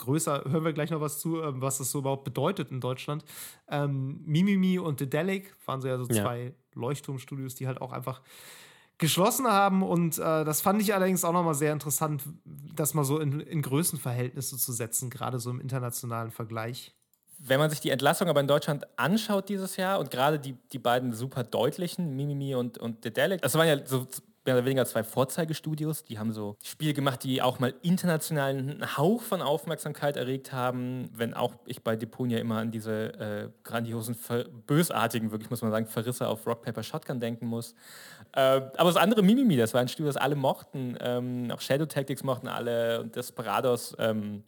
größer, 0.00 0.44
hören 0.48 0.64
wir 0.64 0.72
gleich 0.72 0.90
noch 0.90 1.00
was 1.00 1.18
zu, 1.18 1.40
ähm, 1.42 1.60
was 1.62 1.78
das 1.78 1.90
so 1.90 2.00
überhaupt 2.00 2.24
bedeutet 2.24 2.70
in 2.70 2.80
Deutschland. 2.80 3.24
Ähm, 3.68 4.20
Mimimi 4.24 4.78
und 4.78 5.00
Dedelic 5.00 5.54
waren 5.66 5.80
so 5.80 5.88
ja 5.88 5.96
so 5.98 6.04
Ja. 6.12 6.22
zwei 6.22 6.54
Leuchtturmstudios, 6.74 7.54
die 7.54 7.66
halt 7.66 7.80
auch 7.80 7.92
einfach 7.92 8.20
geschlossen 8.98 9.46
haben. 9.46 9.82
Und 9.82 10.18
äh, 10.18 10.44
das 10.44 10.60
fand 10.60 10.80
ich 10.82 10.94
allerdings 10.94 11.24
auch 11.24 11.32
nochmal 11.32 11.54
sehr 11.54 11.72
interessant, 11.72 12.22
das 12.44 12.94
mal 12.94 13.04
so 13.04 13.18
in, 13.18 13.40
in 13.40 13.62
Größenverhältnisse 13.62 14.58
zu 14.58 14.72
setzen, 14.72 15.10
gerade 15.10 15.38
so 15.38 15.50
im 15.50 15.60
internationalen 15.60 16.30
Vergleich. 16.30 16.94
Wenn 17.38 17.58
man 17.58 17.70
sich 17.70 17.80
die 17.80 17.88
Entlassung 17.88 18.28
aber 18.28 18.40
in 18.40 18.46
Deutschland 18.46 18.86
anschaut 18.98 19.48
dieses 19.48 19.76
Jahr 19.76 19.98
und 19.98 20.10
gerade 20.10 20.38
die, 20.38 20.56
die 20.72 20.78
beiden 20.78 21.14
super 21.14 21.42
deutlichen, 21.42 22.14
Mimimi 22.14 22.54
und, 22.54 22.76
und 22.76 23.02
Dedelic, 23.02 23.40
das 23.40 23.54
waren 23.54 23.66
ja 23.66 23.86
so 23.86 24.06
mehr 24.44 24.54
oder 24.54 24.64
weniger 24.64 24.86
zwei 24.86 25.02
Vorzeigestudios. 25.02 26.04
Die 26.04 26.18
haben 26.18 26.32
so 26.32 26.56
Spiele 26.62 26.94
gemacht, 26.94 27.24
die 27.24 27.42
auch 27.42 27.58
mal 27.58 27.74
internationalen 27.82 28.96
Hauch 28.96 29.22
von 29.22 29.42
Aufmerksamkeit 29.42 30.16
erregt 30.16 30.52
haben. 30.52 31.10
Wenn 31.14 31.34
auch 31.34 31.54
ich 31.66 31.82
bei 31.82 31.96
Deponia 31.96 32.38
immer 32.38 32.58
an 32.58 32.70
diese 32.70 33.12
äh, 33.14 33.48
grandiosen, 33.62 34.16
bösartigen, 34.66 35.30
wirklich 35.30 35.50
muss 35.50 35.62
man 35.62 35.70
sagen, 35.70 35.86
Verrisse 35.86 36.28
auf 36.28 36.46
Rock, 36.46 36.62
Paper, 36.62 36.82
Shotgun 36.82 37.20
denken 37.20 37.46
muss. 37.46 37.74
Äh, 38.32 38.40
aber 38.40 38.84
das 38.84 38.96
andere 38.96 39.22
Mimimi, 39.22 39.56
das 39.56 39.74
war 39.74 39.80
ein 39.80 39.88
Studio, 39.88 40.06
das 40.06 40.16
alle 40.16 40.36
mochten. 40.36 40.96
Ähm, 41.00 41.50
auch 41.50 41.60
Shadow 41.60 41.86
Tactics 41.86 42.22
mochten 42.22 42.48
alle 42.48 43.00
und 43.00 43.16
Desperados. 43.16 43.94
Ähm, 43.98 44.44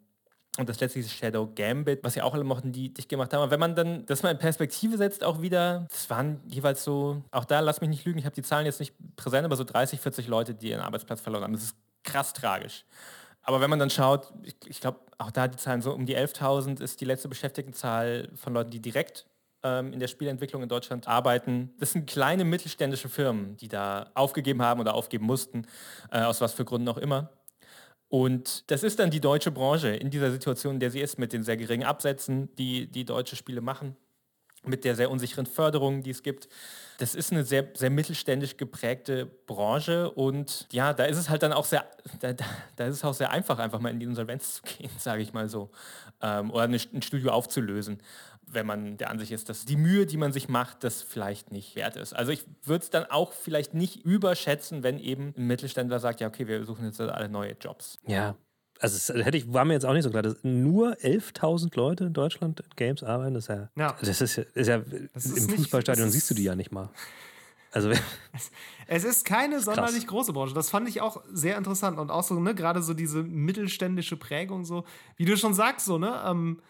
und 0.59 0.69
das 0.69 0.81
letzte 0.81 1.03
Shadow 1.03 1.51
Gambit, 1.55 2.05
was 2.05 2.15
ja 2.15 2.25
auch 2.25 2.35
alle 2.35 2.45
mochten, 2.45 2.73
die 2.73 2.93
dich 2.93 3.09
gemacht 3.09 3.33
haben. 3.33 3.41
Aber 3.41 3.51
wenn 3.51 3.61
man 3.61 3.75
dann 3.75 4.05
das 4.05 4.23
mal 4.23 4.31
in 4.31 4.39
Perspektive 4.39 4.99
setzt, 4.99 5.25
auch 5.25 5.41
wieder, 5.41 5.87
das 5.91 6.11
waren 6.11 6.41
jeweils 6.47 6.85
so, 6.85 7.23
auch 7.31 7.47
da, 7.47 7.61
lass 7.61 7.81
mich 7.81 7.89
nicht 7.89 8.05
lügen, 8.05 8.19
ich 8.19 8.27
habe 8.27 8.35
die 8.35 8.43
Zahlen 8.43 8.67
jetzt 8.67 8.79
nicht 8.79 8.95
präsent, 9.17 9.47
aber 9.47 9.57
so 9.57 9.65
30, 9.65 10.01
40 10.01 10.29
Leute, 10.29 10.55
die 10.55 10.69
ihren 10.69 10.83
Arbeitsplatz 10.83 11.23
verloren 11.23 11.45
haben. 11.45 11.55
Das 11.55 11.63
ist 11.63 11.77
krass 12.05 12.35
tragisch. 12.35 12.85
Aber 13.43 13.61
wenn 13.61 13.71
man 13.71 13.79
dann 13.79 13.91
schaut, 13.91 14.33
ich, 14.43 14.55
ich 14.67 14.81
glaube, 14.81 15.01
auch 15.19 15.31
da 15.31 15.49
die 15.49 15.57
Zahlen 15.57 15.81
so 15.81 15.93
um 15.93 16.05
die 16.05 16.17
11.000 16.17 16.83
ist 16.83 17.01
die 17.01 17.07
letzte 17.07 17.29
Beschäftigtenzahl 17.29 18.29
von 18.35 18.53
Leuten, 18.53 18.71
die 18.71 18.81
direkt 18.81 19.27
ähm, 19.63 19.93
in 19.93 20.01
der 20.01 20.09
Spielentwicklung 20.09 20.63
in 20.63 20.69
Deutschland 20.69 21.09
arbeiten. 21.09 21.73
Das 21.79 21.93
sind 21.93 22.07
kleine 22.07 22.45
mittelständische 22.45 23.09
Firmen, 23.09 23.57
die 23.57 23.69
da 23.69 24.11
aufgegeben 24.15 24.63
haben 24.63 24.81
oder 24.81 24.95
aufgeben 24.95 25.25
mussten, 25.25 25.67
äh, 26.11 26.21
aus 26.21 26.41
was 26.41 26.53
für 26.53 26.65
Gründen 26.65 26.89
auch 26.89 26.99
immer. 26.99 27.31
Und 28.13 28.71
das 28.71 28.83
ist 28.83 28.99
dann 28.99 29.11
die 29.11 29.23
deutsche 29.23 29.51
Branche 29.51 29.89
in 29.89 30.11
dieser 30.11 30.31
Situation, 30.31 30.75
in 30.75 30.81
der 30.81 30.91
sie 30.91 31.01
ist, 31.01 31.19
mit 31.19 31.33
den 31.33 31.43
sehr 31.43 31.57
geringen 31.57 31.85
Absätzen, 31.85 32.55
die 32.57 32.87
die 32.87 33.07
deutsche 33.07 33.37
Spiele 33.37 33.63
machen, 33.63 33.97
mit 34.67 34.85
der 34.85 34.95
sehr 34.97 35.11
unsicheren 35.11 35.47
Förderung, 35.47 36.03
die 36.03 36.11
es 36.11 36.23
gibt. 36.23 36.47
Das 36.99 37.15
ist 37.15 37.33
eine 37.33 37.43
sehr, 37.43 37.71
sehr 37.73 37.89
mittelständisch 37.89 38.59
geprägte 38.59 39.25
Branche 39.25 40.11
und 40.11 40.69
ja, 40.73 40.93
da 40.93 41.05
ist 41.05 41.17
es 41.17 41.31
halt 41.31 41.43
dann 41.43 41.55
auch 41.55 41.65
sehr, 41.65 41.87
da, 42.21 42.35
da 42.77 42.85
ist 42.85 42.97
es 42.97 43.05
auch 43.05 43.15
sehr 43.15 43.31
einfach, 43.31 43.59
einfach 43.59 43.81
mal 43.81 43.89
in 43.89 43.99
die 43.99 44.05
Insolvenz 44.05 44.57
zu 44.57 44.63
gehen, 44.77 44.91
sage 44.99 45.23
ich 45.23 45.33
mal 45.33 45.49
so, 45.49 45.71
ähm, 46.21 46.51
oder 46.51 46.65
eine, 46.65 46.77
ein 46.93 47.01
Studio 47.01 47.31
aufzulösen 47.31 48.03
wenn 48.53 48.67
man 48.67 48.97
der 48.97 49.11
Ansicht 49.11 49.33
ist, 49.33 49.49
dass 49.49 49.65
die 49.65 49.77
Mühe, 49.77 50.07
die 50.07 50.17
man 50.17 50.33
sich 50.33 50.49
macht, 50.49 50.85
das 50.85 51.03
vielleicht 51.03 51.53
nicht 51.53 51.75
wert 51.77 51.97
ist. 51.97 52.13
Also 52.13 52.33
ich 52.33 52.45
würde 52.63 52.83
es 52.83 52.91
dann 52.91 53.05
auch 53.07 53.33
vielleicht 53.33 53.75
nicht 53.75 54.05
überschätzen, 54.05 54.83
wenn 54.83 54.99
eben 54.99 55.35
ein 55.37 55.47
Mittelständler 55.47 56.01
sagt, 56.01 56.21
ja, 56.21 56.29
okay, 56.29 56.47
wir 56.47 56.65
suchen 56.65 56.85
jetzt 56.85 57.01
alle 57.01 57.29
neue 57.29 57.57
Jobs. 57.61 57.99
Ja. 58.07 58.37
Also 58.81 59.13
das 59.15 59.25
hätte 59.25 59.37
ich, 59.37 59.53
war 59.53 59.65
mir 59.65 59.75
jetzt 59.75 59.87
auch 59.87 59.93
nicht 59.93 60.03
so 60.03 60.11
klar, 60.11 60.23
dass 60.23 60.43
nur 60.43 60.95
11.000 60.95 61.77
Leute 61.77 62.05
in 62.05 62.13
Deutschland 62.15 62.61
in 62.61 62.67
Games 62.75 63.03
arbeiten, 63.03 63.35
das 63.35 63.45
ist 63.45 63.49
ja, 63.49 63.69
ja. 63.77 63.97
Das 64.01 64.21
ist, 64.21 64.39
ist 64.39 64.67
ja 64.67 64.83
das 65.15 65.27
ist 65.27 65.51
im 65.51 65.57
Fußballstadion 65.57 66.11
siehst 66.11 66.29
du 66.31 66.35
die 66.35 66.45
ja 66.45 66.57
nicht 66.57 66.73
mal. 66.73 66.91
Also 67.71 67.91
es 68.87 69.05
ist 69.05 69.25
keine 69.25 69.61
sonderlich 69.61 70.07
große 70.07 70.33
Branche. 70.33 70.53
Das 70.53 70.69
fand 70.69 70.89
ich 70.89 71.01
auch 71.01 71.23
sehr 71.33 71.57
interessant 71.57 71.99
und 71.99 72.11
auch 72.11 72.23
so 72.23 72.39
ne 72.39 72.55
gerade 72.55 72.83
so 72.83 72.93
diese 72.93 73.23
mittelständische 73.23 74.17
Prägung 74.17 74.65
so, 74.65 74.85
wie 75.17 75.25
du 75.25 75.37
schon 75.37 75.55
sagst 75.55 75.87
so 75.87 75.97
ne. 75.97 76.21
Ähm, 76.27 76.61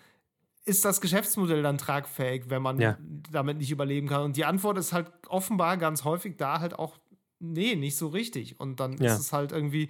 ist 0.64 0.84
das 0.84 1.00
Geschäftsmodell 1.00 1.62
dann 1.62 1.78
tragfähig, 1.78 2.44
wenn 2.48 2.62
man 2.62 2.80
ja. 2.80 2.96
damit 3.30 3.58
nicht 3.58 3.70
überleben 3.70 4.08
kann? 4.08 4.22
Und 4.22 4.36
die 4.36 4.44
Antwort 4.44 4.78
ist 4.78 4.92
halt 4.92 5.10
offenbar 5.28 5.76
ganz 5.76 6.04
häufig 6.04 6.36
da 6.36 6.60
halt 6.60 6.78
auch, 6.78 6.98
nee, 7.40 7.74
nicht 7.74 7.96
so 7.96 8.08
richtig. 8.08 8.60
Und 8.60 8.78
dann 8.78 8.96
ja. 8.98 9.12
ist 9.12 9.20
es 9.20 9.32
halt 9.32 9.52
irgendwie 9.52 9.88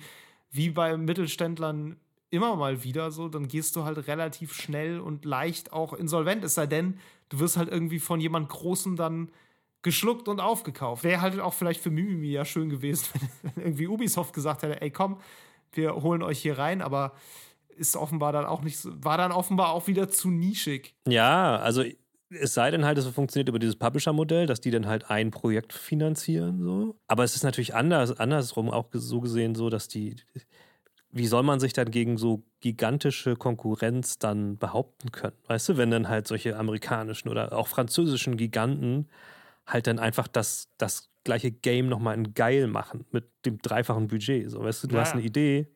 wie 0.50 0.70
bei 0.70 0.96
Mittelständlern 0.96 1.96
immer 2.30 2.56
mal 2.56 2.82
wieder 2.82 3.10
so, 3.10 3.28
dann 3.28 3.48
gehst 3.48 3.76
du 3.76 3.84
halt 3.84 4.06
relativ 4.06 4.54
schnell 4.54 5.00
und 5.00 5.24
leicht 5.26 5.72
auch 5.72 5.92
insolvent, 5.92 6.44
es 6.44 6.54
sei 6.54 6.66
denn, 6.66 6.98
du 7.28 7.40
wirst 7.40 7.58
halt 7.58 7.68
irgendwie 7.68 7.98
von 7.98 8.20
jemand 8.20 8.48
Großem 8.48 8.96
dann 8.96 9.30
geschluckt 9.82 10.28
und 10.28 10.40
aufgekauft. 10.40 11.04
Wäre 11.04 11.20
halt 11.20 11.38
auch 11.40 11.52
vielleicht 11.52 11.82
für 11.82 11.90
Mimimi 11.90 12.28
ja 12.28 12.44
schön 12.44 12.70
gewesen, 12.70 13.08
wenn 13.42 13.64
irgendwie 13.64 13.86
Ubisoft 13.86 14.32
gesagt 14.32 14.62
hätte, 14.62 14.80
ey 14.80 14.90
komm, 14.90 15.18
wir 15.72 15.94
holen 15.96 16.22
euch 16.22 16.38
hier 16.38 16.56
rein, 16.58 16.80
aber 16.80 17.12
ist 17.76 17.96
offenbar 17.96 18.32
dann 18.32 18.44
auch 18.44 18.62
nicht 18.62 18.78
so, 18.78 18.90
war 19.02 19.16
dann 19.16 19.32
offenbar 19.32 19.72
auch 19.72 19.86
wieder 19.86 20.08
zu 20.08 20.30
nischig. 20.30 20.94
Ja, 21.06 21.56
also 21.56 21.84
es 22.30 22.54
sei 22.54 22.70
denn 22.70 22.84
halt, 22.84 22.98
es 22.98 23.06
funktioniert 23.06 23.48
über 23.48 23.58
dieses 23.58 23.76
Publisher-Modell, 23.76 24.46
dass 24.46 24.60
die 24.60 24.70
dann 24.70 24.86
halt 24.86 25.10
ein 25.10 25.30
Projekt 25.30 25.72
finanzieren, 25.72 26.62
so. 26.62 26.96
Aber 27.08 27.24
es 27.24 27.36
ist 27.36 27.42
natürlich 27.42 27.74
anders, 27.74 28.18
andersrum 28.18 28.70
auch 28.70 28.86
so 28.92 29.20
gesehen 29.20 29.54
so, 29.54 29.68
dass 29.68 29.88
die, 29.88 30.16
wie 31.10 31.26
soll 31.26 31.42
man 31.42 31.60
sich 31.60 31.72
dann 31.72 31.90
gegen 31.90 32.16
so 32.16 32.42
gigantische 32.60 33.36
Konkurrenz 33.36 34.18
dann 34.18 34.56
behaupten 34.56 35.12
können? 35.12 35.36
Weißt 35.46 35.70
du, 35.70 35.76
wenn 35.76 35.90
dann 35.90 36.08
halt 36.08 36.26
solche 36.26 36.56
amerikanischen 36.56 37.28
oder 37.28 37.52
auch 37.52 37.68
französischen 37.68 38.36
Giganten 38.36 39.08
halt 39.66 39.86
dann 39.86 39.98
einfach 39.98 40.28
das, 40.28 40.68
das 40.78 41.10
gleiche 41.24 41.50
Game 41.50 41.88
nochmal 41.88 42.16
in 42.16 42.34
geil 42.34 42.66
machen 42.66 43.04
mit 43.12 43.24
dem 43.44 43.58
dreifachen 43.58 44.08
Budget. 44.08 44.50
So, 44.50 44.62
weißt 44.62 44.84
du, 44.84 44.88
du 44.88 44.94
ja. 44.96 45.02
hast 45.02 45.12
eine 45.12 45.22
Idee 45.22 45.68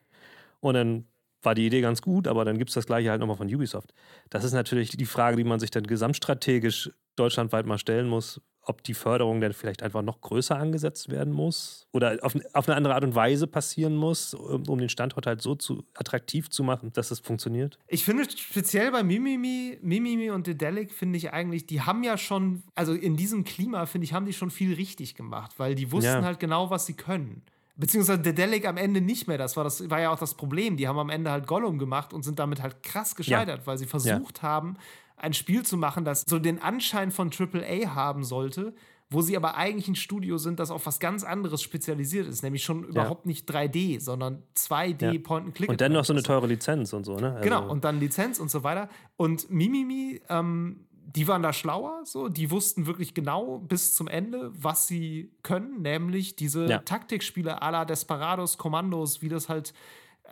und 0.61 0.74
dann 0.74 1.05
war 1.43 1.55
die 1.55 1.66
Idee 1.66 1.80
ganz 1.80 2.03
gut, 2.03 2.26
aber 2.26 2.45
dann 2.45 2.59
gibt 2.59 2.70
es 2.70 2.74
das 2.74 2.87
gleiche 2.87 3.11
halt 3.11 3.20
nochmal 3.20 3.37
von 3.37 3.53
Ubisoft. 3.53 3.93
Das 4.30 4.45
ist 4.45 4.53
natürlich 4.53 4.91
die 4.91 5.07
Frage, 5.07 5.37
die 5.37 5.45
man 5.45 5.61
sich 5.61 5.70
dann 5.70 5.84
gesamtstrategisch 5.84 6.91
deutschlandweit 7.16 7.66
mal 7.66 7.78
stellen 7.78 8.09
muss, 8.09 8.41
ob 8.68 8.82
die 8.82 8.95
Förderung 8.95 9.41
dann 9.41 9.53
vielleicht 9.53 9.82
einfach 9.82 10.03
noch 10.03 10.20
größer 10.20 10.57
angesetzt 10.57 11.09
werden 11.09 11.32
muss 11.32 11.87
oder 11.93 12.18
auf, 12.22 12.34
auf 12.53 12.68
eine 12.68 12.76
andere 12.76 12.95
Art 12.95 13.05
und 13.05 13.14
Weise 13.14 13.47
passieren 13.47 13.95
muss, 13.95 14.34
um, 14.34 14.68
um, 14.68 14.78
den 14.78 14.89
Standort 14.89 15.26
halt 15.26 15.41
so 15.41 15.55
zu, 15.55 15.84
attraktiv 15.95 16.51
zu 16.51 16.64
machen, 16.64 16.93
dass 16.93 17.11
es 17.11 17.20
funktioniert. 17.20 17.78
Ich 17.87 18.05
finde 18.05 18.24
speziell 18.28 18.91
bei 18.91 19.03
Mimimi, 19.03 19.78
Mimimi 19.82 20.30
und 20.30 20.47
Dedelic 20.47 20.93
finde 20.93 21.16
ich 21.16 21.32
eigentlich, 21.32 21.66
die 21.66 21.82
haben 21.82 22.03
ja 22.03 22.18
schon, 22.18 22.64
also 22.74 22.93
in 22.93 23.16
diesem 23.16 23.45
Klima 23.45 23.87
finde 23.87 24.05
ich, 24.05 24.12
haben 24.12 24.26
die 24.26 24.32
schon 24.32 24.51
viel 24.51 24.74
richtig 24.74 25.14
gemacht, 25.14 25.53
weil 25.59 25.74
die 25.74 25.93
wussten 25.93 26.11
ja. 26.11 26.22
halt 26.22 26.41
genau, 26.41 26.68
was 26.70 26.87
sie 26.87 26.95
können. 26.95 27.43
Beziehungsweise 27.77 28.20
Dedelic 28.20 28.66
am 28.66 28.79
Ende 28.79 29.01
nicht 29.01 29.29
mehr. 29.29 29.39
Das 29.39 29.57
war, 29.57 29.64
das 29.64 29.89
war 29.91 30.01
ja 30.01 30.11
auch 30.11 30.18
das 30.18 30.35
Problem. 30.35 30.77
Die 30.77 30.89
haben 30.89 30.99
am 30.99 31.11
Ende 31.11 31.31
halt 31.31 31.47
Gollum 31.47 31.79
gemacht 31.79 32.12
und 32.12 32.22
sind 32.22 32.39
damit 32.39 32.62
halt 32.62 32.83
krass 32.83 33.14
gescheitert, 33.14 33.61
ja. 33.61 33.66
weil 33.66 33.77
sie 33.77 33.87
versucht 33.87 34.39
ja. 34.39 34.49
haben, 34.49 34.77
ein 35.16 35.35
Spiel 35.35 35.64
zu 35.64 35.77
machen, 35.77 36.05
das 36.05 36.24
so 36.27 36.39
den 36.39 36.61
Anschein 36.61 37.11
von 37.11 37.31
AAA 37.31 37.95
haben 37.95 38.24
sollte, 38.24 38.74
wo 39.09 39.22
sie 39.22 39.37
aber 39.37 39.57
eigentlich 39.57 39.89
ein 39.89 39.95
Studio 39.95 40.37
sind, 40.37 40.59
das 40.59 40.70
auf 40.70 40.87
was 40.87 40.99
ganz 40.99 41.22
anderes 41.22 41.62
spezialisiert 41.62 42.27
ist, 42.27 42.43
nämlich 42.43 42.64
schon 42.64 42.83
ja. 42.83 42.89
überhaupt 42.89 43.24
nicht 43.24 43.49
3D, 43.49 44.01
sondern 44.01 44.43
2D 44.57 45.12
ja. 45.12 45.20
Point-and-Click. 45.20 45.70
Und 45.70 45.81
dann 45.81 45.93
noch 45.93 46.05
so 46.05 46.12
eine 46.12 46.22
teure 46.22 46.47
Lizenz 46.47 46.93
und 46.93 47.05
so, 47.05 47.16
ne? 47.16 47.33
Also 47.35 47.45
genau, 47.45 47.70
und 47.70 47.85
dann 47.85 48.01
Lizenz 48.01 48.41
und 48.41 48.51
so 48.51 48.64
weiter. 48.64 48.89
Und 49.16 49.49
Mimimi 49.49 50.20
ähm, 50.29 50.86
die 51.15 51.29
waren 51.29 51.43
da 51.43 51.53
schlauer, 51.53 52.03
so, 52.05 52.29
die 52.29 52.51
wussten 52.51 52.87
wirklich 52.87 53.15
genau 53.15 53.59
bis 53.59 53.95
zum 53.95 54.09
Ende, 54.09 54.51
was 54.55 54.87
sie 54.87 55.31
können, 55.43 55.83
nämlich 55.83 56.35
diese 56.35 56.67
ja. 56.67 56.79
Taktikspiele 56.79 57.63
à 57.63 57.71
la 57.71 57.85
Desperados, 57.85 58.59
Kommandos, 58.59 59.23
wie 59.23 59.29
das 59.29 59.49
halt, 59.49 59.73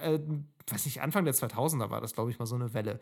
äh, 0.01 0.19
weiß 0.69 0.85
nicht, 0.87 1.01
Anfang 1.01 1.25
der 1.25 1.35
2000er 1.35 1.91
war 1.91 2.01
das, 2.01 2.13
glaube 2.13 2.31
ich, 2.31 2.39
mal 2.39 2.47
so 2.47 2.57
eine 2.57 2.75
Welle, 2.75 2.99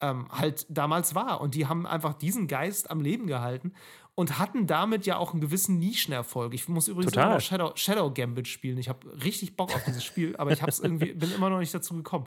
ähm, 0.00 0.26
halt 0.30 0.66
damals 0.68 1.14
war. 1.14 1.40
Und 1.40 1.54
die 1.54 1.66
haben 1.66 1.86
einfach 1.86 2.14
diesen 2.14 2.48
Geist 2.48 2.90
am 2.90 3.00
Leben 3.00 3.28
gehalten 3.28 3.72
und 4.16 4.38
hatten 4.40 4.66
damit 4.66 5.06
ja 5.06 5.16
auch 5.16 5.32
einen 5.32 5.40
gewissen 5.40 5.78
Nischenerfolg. 5.78 6.52
Ich 6.54 6.68
muss 6.68 6.88
übrigens 6.88 7.12
Total. 7.12 7.26
immer 7.26 7.34
noch 7.36 7.40
Shadow, 7.40 7.72
Shadow 7.76 8.12
Gambit 8.12 8.48
spielen. 8.48 8.78
Ich 8.78 8.88
habe 8.88 9.22
richtig 9.22 9.56
Bock 9.56 9.72
auf 9.74 9.84
dieses 9.84 10.02
Spiel, 10.04 10.36
aber 10.36 10.50
ich 10.50 10.60
hab's 10.60 10.80
irgendwie, 10.80 11.12
bin 11.12 11.32
immer 11.32 11.50
noch 11.50 11.60
nicht 11.60 11.72
dazu 11.72 11.94
gekommen. 11.94 12.26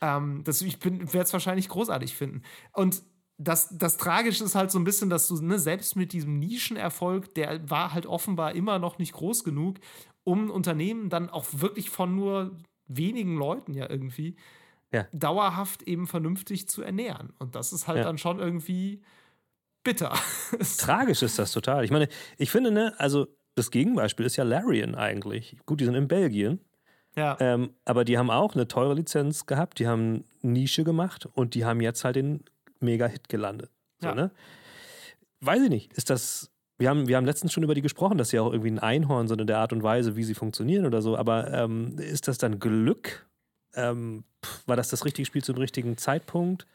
Ähm, 0.00 0.42
das, 0.44 0.62
ich 0.62 0.82
werde 0.82 1.18
es 1.18 1.32
wahrscheinlich 1.32 1.68
großartig 1.68 2.14
finden. 2.14 2.42
Und 2.72 3.02
das, 3.42 3.70
das 3.72 3.96
Tragische 3.96 4.44
ist 4.44 4.54
halt 4.54 4.70
so 4.70 4.78
ein 4.78 4.84
bisschen, 4.84 5.08
dass 5.08 5.26
du, 5.26 5.40
ne, 5.40 5.58
selbst 5.58 5.96
mit 5.96 6.12
diesem 6.12 6.38
Nischenerfolg, 6.38 7.34
der 7.34 7.68
war 7.70 7.94
halt 7.94 8.04
offenbar 8.04 8.54
immer 8.54 8.78
noch 8.78 8.98
nicht 8.98 9.14
groß 9.14 9.44
genug, 9.44 9.78
um 10.24 10.50
Unternehmen 10.50 11.08
dann 11.08 11.30
auch 11.30 11.46
wirklich 11.52 11.88
von 11.88 12.14
nur 12.14 12.54
wenigen 12.86 13.36
Leuten 13.38 13.72
ja 13.72 13.88
irgendwie 13.88 14.36
ja. 14.92 15.06
dauerhaft 15.12 15.82
eben 15.84 16.06
vernünftig 16.06 16.68
zu 16.68 16.82
ernähren. 16.82 17.32
Und 17.38 17.54
das 17.54 17.72
ist 17.72 17.88
halt 17.88 17.98
ja. 17.98 18.04
dann 18.04 18.18
schon 18.18 18.40
irgendwie 18.40 19.00
bitter. 19.84 20.12
Tragisch 20.78 21.22
ist 21.22 21.38
das 21.38 21.52
total. 21.52 21.82
Ich 21.84 21.90
meine, 21.90 22.08
ich 22.36 22.50
finde, 22.50 22.70
ne, 22.70 22.92
also 22.98 23.26
das 23.54 23.70
Gegenbeispiel 23.70 24.26
ist 24.26 24.36
ja 24.36 24.44
Larian 24.44 24.94
eigentlich. 24.94 25.56
Gut, 25.64 25.80
die 25.80 25.86
sind 25.86 25.94
in 25.94 26.08
Belgien. 26.08 26.60
Ja. 27.16 27.38
Ähm, 27.40 27.70
aber 27.86 28.04
die 28.04 28.18
haben 28.18 28.30
auch 28.30 28.54
eine 28.54 28.68
teure 28.68 28.94
Lizenz 28.94 29.46
gehabt, 29.46 29.78
die 29.78 29.88
haben 29.88 30.24
Nische 30.42 30.84
gemacht 30.84 31.26
und 31.32 31.54
die 31.54 31.64
haben 31.64 31.80
jetzt 31.80 32.04
halt 32.04 32.16
den 32.16 32.44
Mega-Hit 32.80 33.28
gelandet. 33.28 33.70
So, 34.00 34.08
ja. 34.08 34.14
ne? 34.14 34.30
Weiß 35.40 35.62
ich 35.62 35.70
nicht. 35.70 35.92
Ist 35.94 36.10
das. 36.10 36.50
Wir 36.78 36.88
haben, 36.88 37.08
wir 37.08 37.16
haben 37.16 37.26
letztens 37.26 37.52
schon 37.52 37.62
über 37.62 37.74
die 37.74 37.82
gesprochen, 37.82 38.16
dass 38.16 38.30
sie 38.30 38.38
auch 38.38 38.52
irgendwie 38.52 38.70
ein 38.70 38.78
Einhorn 38.78 39.28
sind 39.28 39.40
in 39.40 39.46
der 39.46 39.58
Art 39.58 39.72
und 39.72 39.82
Weise, 39.82 40.16
wie 40.16 40.24
sie 40.24 40.34
funktionieren 40.34 40.86
oder 40.86 41.02
so. 41.02 41.16
Aber 41.16 41.52
ähm, 41.52 41.98
ist 41.98 42.26
das 42.26 42.38
dann 42.38 42.58
Glück? 42.58 43.26
Ähm, 43.74 44.24
war 44.66 44.76
das 44.76 44.88
das 44.88 45.04
richtige 45.04 45.26
Spiel 45.26 45.44
zum 45.44 45.56
richtigen 45.56 45.98
Zeitpunkt? 45.98 46.66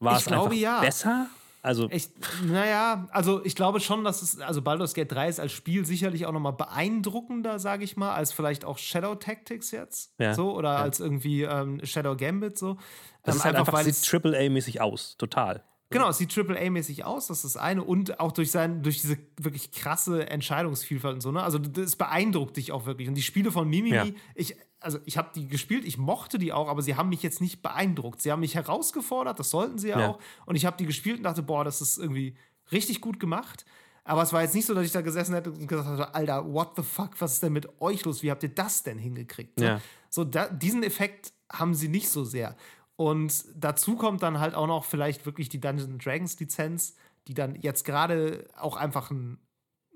War 0.00 0.14
ich 0.14 0.20
es 0.20 0.24
glaube, 0.26 0.54
ja. 0.54 0.80
besser? 0.80 1.26
Also, 1.64 1.88
ich, 1.90 2.10
naja, 2.44 3.06
also 3.12 3.44
ich 3.44 3.54
glaube 3.54 3.78
schon, 3.78 4.02
dass 4.02 4.20
es, 4.20 4.40
also 4.40 4.62
Baldur's 4.62 4.94
Gate 4.94 5.12
3 5.12 5.28
ist 5.28 5.38
als 5.38 5.52
Spiel 5.52 5.84
sicherlich 5.84 6.26
auch 6.26 6.32
nochmal 6.32 6.54
beeindruckender, 6.54 7.60
sage 7.60 7.84
ich 7.84 7.96
mal, 7.96 8.12
als 8.14 8.32
vielleicht 8.32 8.64
auch 8.64 8.78
Shadow 8.78 9.14
Tactics 9.14 9.70
jetzt. 9.70 10.12
Ja, 10.18 10.34
so, 10.34 10.56
oder 10.56 10.72
ja. 10.72 10.78
als 10.78 10.98
irgendwie 10.98 11.42
ähm, 11.42 11.80
Shadow 11.84 12.16
Gambit 12.16 12.58
so. 12.58 12.78
Das 13.22 13.36
ähm, 13.36 13.38
ist 13.38 13.44
halt 13.44 13.56
einfach, 13.56 13.74
einfach 13.74 13.92
sieht 13.92 14.24
AAA-mäßig 14.24 14.80
aus, 14.80 15.16
total. 15.18 15.62
Genau, 15.90 16.08
es 16.08 16.18
sieht 16.18 16.36
AAA-mäßig 16.36 17.04
aus, 17.04 17.28
das 17.28 17.44
ist 17.44 17.54
das 17.54 17.62
eine. 17.62 17.84
Und 17.84 18.18
auch 18.18 18.32
durch, 18.32 18.50
sein, 18.50 18.82
durch 18.82 19.00
diese 19.00 19.18
wirklich 19.38 19.70
krasse 19.70 20.28
Entscheidungsvielfalt 20.28 21.14
und 21.14 21.20
so. 21.20 21.30
Ne? 21.30 21.42
Also, 21.42 21.58
das 21.58 21.94
beeindruckt 21.94 22.56
dich 22.56 22.72
auch 22.72 22.86
wirklich. 22.86 23.08
Und 23.08 23.14
die 23.14 23.22
Spiele 23.22 23.52
von 23.52 23.68
Mimimi, 23.68 23.94
ja. 23.94 24.06
ich, 24.34 24.56
also 24.82 24.98
ich 25.04 25.16
habe 25.16 25.30
die 25.34 25.48
gespielt, 25.48 25.84
ich 25.84 25.98
mochte 25.98 26.38
die 26.38 26.52
auch, 26.52 26.68
aber 26.68 26.82
sie 26.82 26.96
haben 26.96 27.08
mich 27.08 27.22
jetzt 27.22 27.40
nicht 27.40 27.62
beeindruckt. 27.62 28.20
Sie 28.20 28.32
haben 28.32 28.40
mich 28.40 28.54
herausgefordert, 28.54 29.38
das 29.38 29.50
sollten 29.50 29.78
sie 29.78 29.88
ja, 29.88 30.00
ja. 30.00 30.08
auch. 30.08 30.18
Und 30.46 30.56
ich 30.56 30.66
habe 30.66 30.76
die 30.76 30.86
gespielt 30.86 31.18
und 31.18 31.22
dachte, 31.24 31.42
boah, 31.42 31.64
das 31.64 31.80
ist 31.80 31.98
irgendwie 31.98 32.36
richtig 32.70 33.00
gut 33.00 33.20
gemacht. 33.20 33.64
Aber 34.04 34.22
es 34.22 34.32
war 34.32 34.42
jetzt 34.42 34.54
nicht 34.54 34.66
so, 34.66 34.74
dass 34.74 34.84
ich 34.84 34.92
da 34.92 35.00
gesessen 35.00 35.34
hätte 35.34 35.50
und 35.52 35.66
gesagt 35.66 35.88
habe, 35.88 36.14
Alter, 36.14 36.52
what 36.52 36.72
the 36.76 36.82
fuck, 36.82 37.20
was 37.20 37.34
ist 37.34 37.42
denn 37.42 37.52
mit 37.52 37.80
euch 37.80 38.04
los? 38.04 38.22
Wie 38.22 38.30
habt 38.30 38.42
ihr 38.42 38.48
das 38.48 38.82
denn 38.82 38.98
hingekriegt? 38.98 39.60
Ja. 39.60 39.80
So, 40.10 40.24
da, 40.24 40.48
diesen 40.48 40.82
Effekt 40.82 41.32
haben 41.52 41.74
sie 41.74 41.88
nicht 41.88 42.08
so 42.08 42.24
sehr. 42.24 42.56
Und 42.96 43.44
dazu 43.54 43.96
kommt 43.96 44.22
dann 44.22 44.40
halt 44.40 44.54
auch 44.54 44.66
noch 44.66 44.84
vielleicht 44.84 45.24
wirklich 45.24 45.48
die 45.48 45.60
Dungeons 45.60 46.02
Dragons 46.02 46.38
Lizenz, 46.38 46.96
die 47.28 47.34
dann 47.34 47.54
jetzt 47.56 47.84
gerade 47.84 48.48
auch 48.56 48.76
einfach 48.76 49.10
ein, 49.10 49.38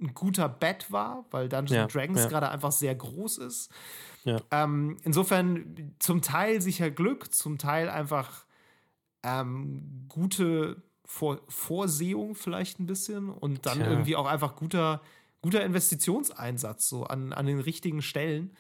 ein, 0.01 0.15
guter 0.15 0.49
Bet 0.49 0.93
war, 0.93 1.25
weil 1.31 1.49
Dungeons 1.49 1.71
ja, 1.71 1.87
Dragons 1.87 2.21
ja. 2.21 2.29
gerade 2.29 2.49
einfach 2.49 2.73
sehr 2.73 2.95
groß 2.95 3.39
ist. 3.39 3.71
Ja. 4.27 4.41
Ähm, 4.51 4.99
insofern 5.05 5.95
zum 6.01 6.21
Teil 6.21 6.61
sicher 6.61 6.91
Glück, 6.91 7.33
zum 7.33 7.59
Teil 7.59 7.89
einfach 7.89 8.45
ähm, 9.23 10.07
gute 10.09 10.83
Vor 11.05 11.41
Vorsehung 11.49 12.35
vielleicht 12.35 12.81
ein 12.81 12.87
bisschen 12.87 13.31
und 13.31 13.67
dann 13.67 13.79
Tja. 13.79 13.89
irgendwie 13.89 14.17
auch 14.17 14.27
einfach 14.27 14.57
guter, 14.57 15.01
guter 15.43 15.65
Investitionseinsatz 15.65 16.89
so 16.89 17.05
an, 17.05 17.33
an 17.33 17.47
den 17.47 17.61
richtigen 17.61 18.03
Stellen. 18.03 18.57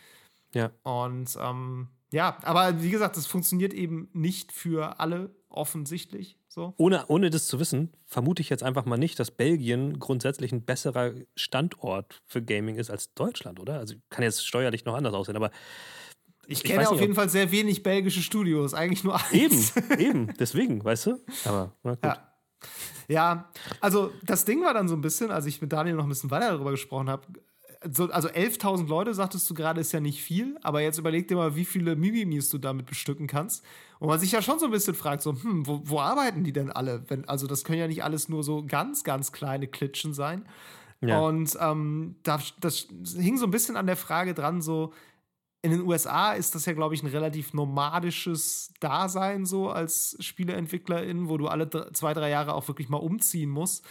Ja. 0.55 0.71
Und 0.85 1.37
ähm, 1.41 1.89
ja, 2.12 2.39
aber 2.43 2.81
wie 2.83 2.91
gesagt, 2.91 3.17
das 3.17 3.27
funktioniert 3.27 3.75
eben 3.75 4.09
nicht 4.12 4.53
für 4.53 5.01
alle 5.01 5.35
offensichtlich. 5.49 6.39
So. 6.57 6.73
Ohne, 6.79 7.05
ohne 7.09 7.29
das 7.29 7.49
zu 7.49 7.61
wissen, 7.61 7.93
vermute 8.07 8.41
ich 8.41 8.49
jetzt 8.49 8.63
einfach 8.63 8.87
mal 8.87 8.97
nicht, 8.97 9.21
dass 9.21 9.31
Belgien 9.31 9.99
grundsätzlich 9.99 10.53
ein 10.53 10.63
besserer 10.63 11.13
Standort 11.35 12.23
für 12.25 12.43
Gaming 12.43 12.77
ist 12.77 12.91
als 12.91 13.13
Deutschland, 13.13 13.61
oder? 13.61 13.79
Also 13.79 13.95
kann 14.09 14.25
jetzt 14.25 14.47
steuerlich 14.47 14.87
noch 14.87 14.95
anders 14.95 15.13
aussehen, 15.13 15.37
aber 15.37 15.51
ich, 16.47 16.59
ich 16.59 16.65
kenne 16.65 16.79
nicht, 16.79 16.89
auf 16.89 17.01
jeden 17.01 17.15
Fall 17.15 17.29
sehr 17.29 17.53
wenig 17.53 17.83
belgische 17.83 18.23
Studios, 18.23 18.73
eigentlich 18.73 19.05
nur 19.05 19.17
eins. 19.17 19.77
Eben, 19.77 19.91
eben, 20.01 20.35
deswegen, 20.41 20.83
weißt 20.83 21.07
du? 21.07 21.19
Aber 21.45 21.77
na 21.83 21.95
gut. 21.95 22.05
Ja. 22.05 22.33
ja, 23.09 23.51
also 23.83 24.13
das 24.23 24.47
Ding 24.47 24.65
war 24.65 24.73
dann 24.73 24.89
so 24.89 24.95
ein 24.95 25.03
bisschen, 25.03 25.31
als 25.31 25.45
ich 25.45 25.61
mit 25.61 25.75
Daniel 25.75 25.97
noch 25.97 26.05
ein 26.05 26.09
bisschen 26.09 26.31
weiter 26.31 26.53
darüber 26.53 26.71
gesprochen 26.71 27.11
habe, 27.11 27.27
so, 27.93 28.11
also 28.11 28.28
11.000 28.28 28.89
Leute, 28.89 29.14
sagtest 29.14 29.49
du 29.49 29.55
gerade, 29.55 29.80
ist 29.80 29.93
ja 29.93 30.01
nicht 30.01 30.22
viel, 30.22 30.59
aber 30.62 30.80
jetzt 30.80 30.99
überleg 30.99 31.28
dir 31.28 31.37
mal, 31.37 31.57
wie 31.57 31.64
viele 31.64 31.97
Mimimis 31.97 32.49
du 32.49 32.59
damit 32.59 32.87
bestücken 32.87 33.26
kannst. 33.26 33.64
Und 33.99 34.09
man 34.09 34.20
sich 34.20 34.32
ja 34.32 34.43
schon 34.43 34.59
so 34.59 34.66
ein 34.66 34.70
bisschen 34.70 34.95
fragt, 34.95 35.22
so, 35.22 35.32
hm, 35.32 35.66
wo, 35.66 35.80
wo 35.84 36.01
arbeiten 36.01 36.45
die 36.45 36.53
denn 36.53 36.70
alle? 36.70 37.05
Wenn, 37.09 37.28
also 37.28 37.47
das 37.47 37.64
können 37.64 37.78
ja 37.78 37.89
nicht 37.89 38.05
alles 38.05 38.28
nur 38.28 38.45
so 38.45 38.64
ganz, 38.66 39.05
ganz 39.05 39.32
kleine 39.32 39.66
Klitschen 39.66 40.14
sein. 40.14 40.47
Ja. 41.01 41.20
Und 41.20 41.57
ähm, 41.61 42.16
das, 42.22 42.55
das 42.61 42.89
hing 43.16 43.39
so 43.39 43.47
ein 43.47 43.51
bisschen 43.51 43.76
an 43.76 43.87
der 43.87 43.97
Frage 43.97 44.34
dran, 44.34 44.62
so, 44.62 44.93
in 45.62 45.72
den 45.72 45.82
USA 45.82 46.32
ist 46.32 46.55
das 46.55 46.66
ja, 46.66 46.74
glaube 46.74 46.95
ich, 46.95 47.03
ein 47.03 47.09
relativ 47.09 47.53
nomadisches 47.53 48.72
Dasein 48.78 49.47
so 49.47 49.68
als 49.68 50.16
Spieleentwicklerin, 50.20 51.28
wo 51.28 51.39
du 51.39 51.49
alle 51.49 51.68
zwei, 51.93 52.14
drei 52.14 52.30
Jahre 52.30 52.55
auch 52.55 52.68
wirklich 52.68 52.89
mal 52.89 52.99
umziehen 52.99 53.51
musst 53.51 53.84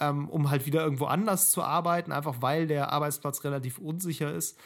ähm, 0.00 0.28
um 0.28 0.50
halt 0.50 0.66
wieder 0.66 0.82
irgendwo 0.82 1.04
anders 1.06 1.50
zu 1.50 1.62
arbeiten, 1.62 2.12
einfach 2.12 2.40
weil 2.40 2.66
der 2.66 2.92
Arbeitsplatz 2.92 3.44
relativ 3.44 3.78
unsicher 3.78 4.32
ist. 4.32 4.58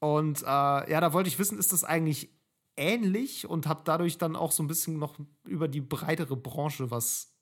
Und 0.00 0.42
äh, 0.42 0.44
ja, 0.46 1.00
da 1.00 1.12
wollte 1.12 1.28
ich 1.28 1.38
wissen, 1.38 1.58
ist 1.58 1.72
das 1.72 1.84
eigentlich 1.84 2.30
ähnlich 2.76 3.46
und 3.46 3.66
habe 3.66 3.82
dadurch 3.84 4.18
dann 4.18 4.36
auch 4.36 4.52
so 4.52 4.62
ein 4.62 4.66
bisschen 4.66 4.98
noch 4.98 5.18
über 5.44 5.68
die 5.68 5.80
breitere 5.80 6.36
Branche 6.36 6.90
was 6.90 7.32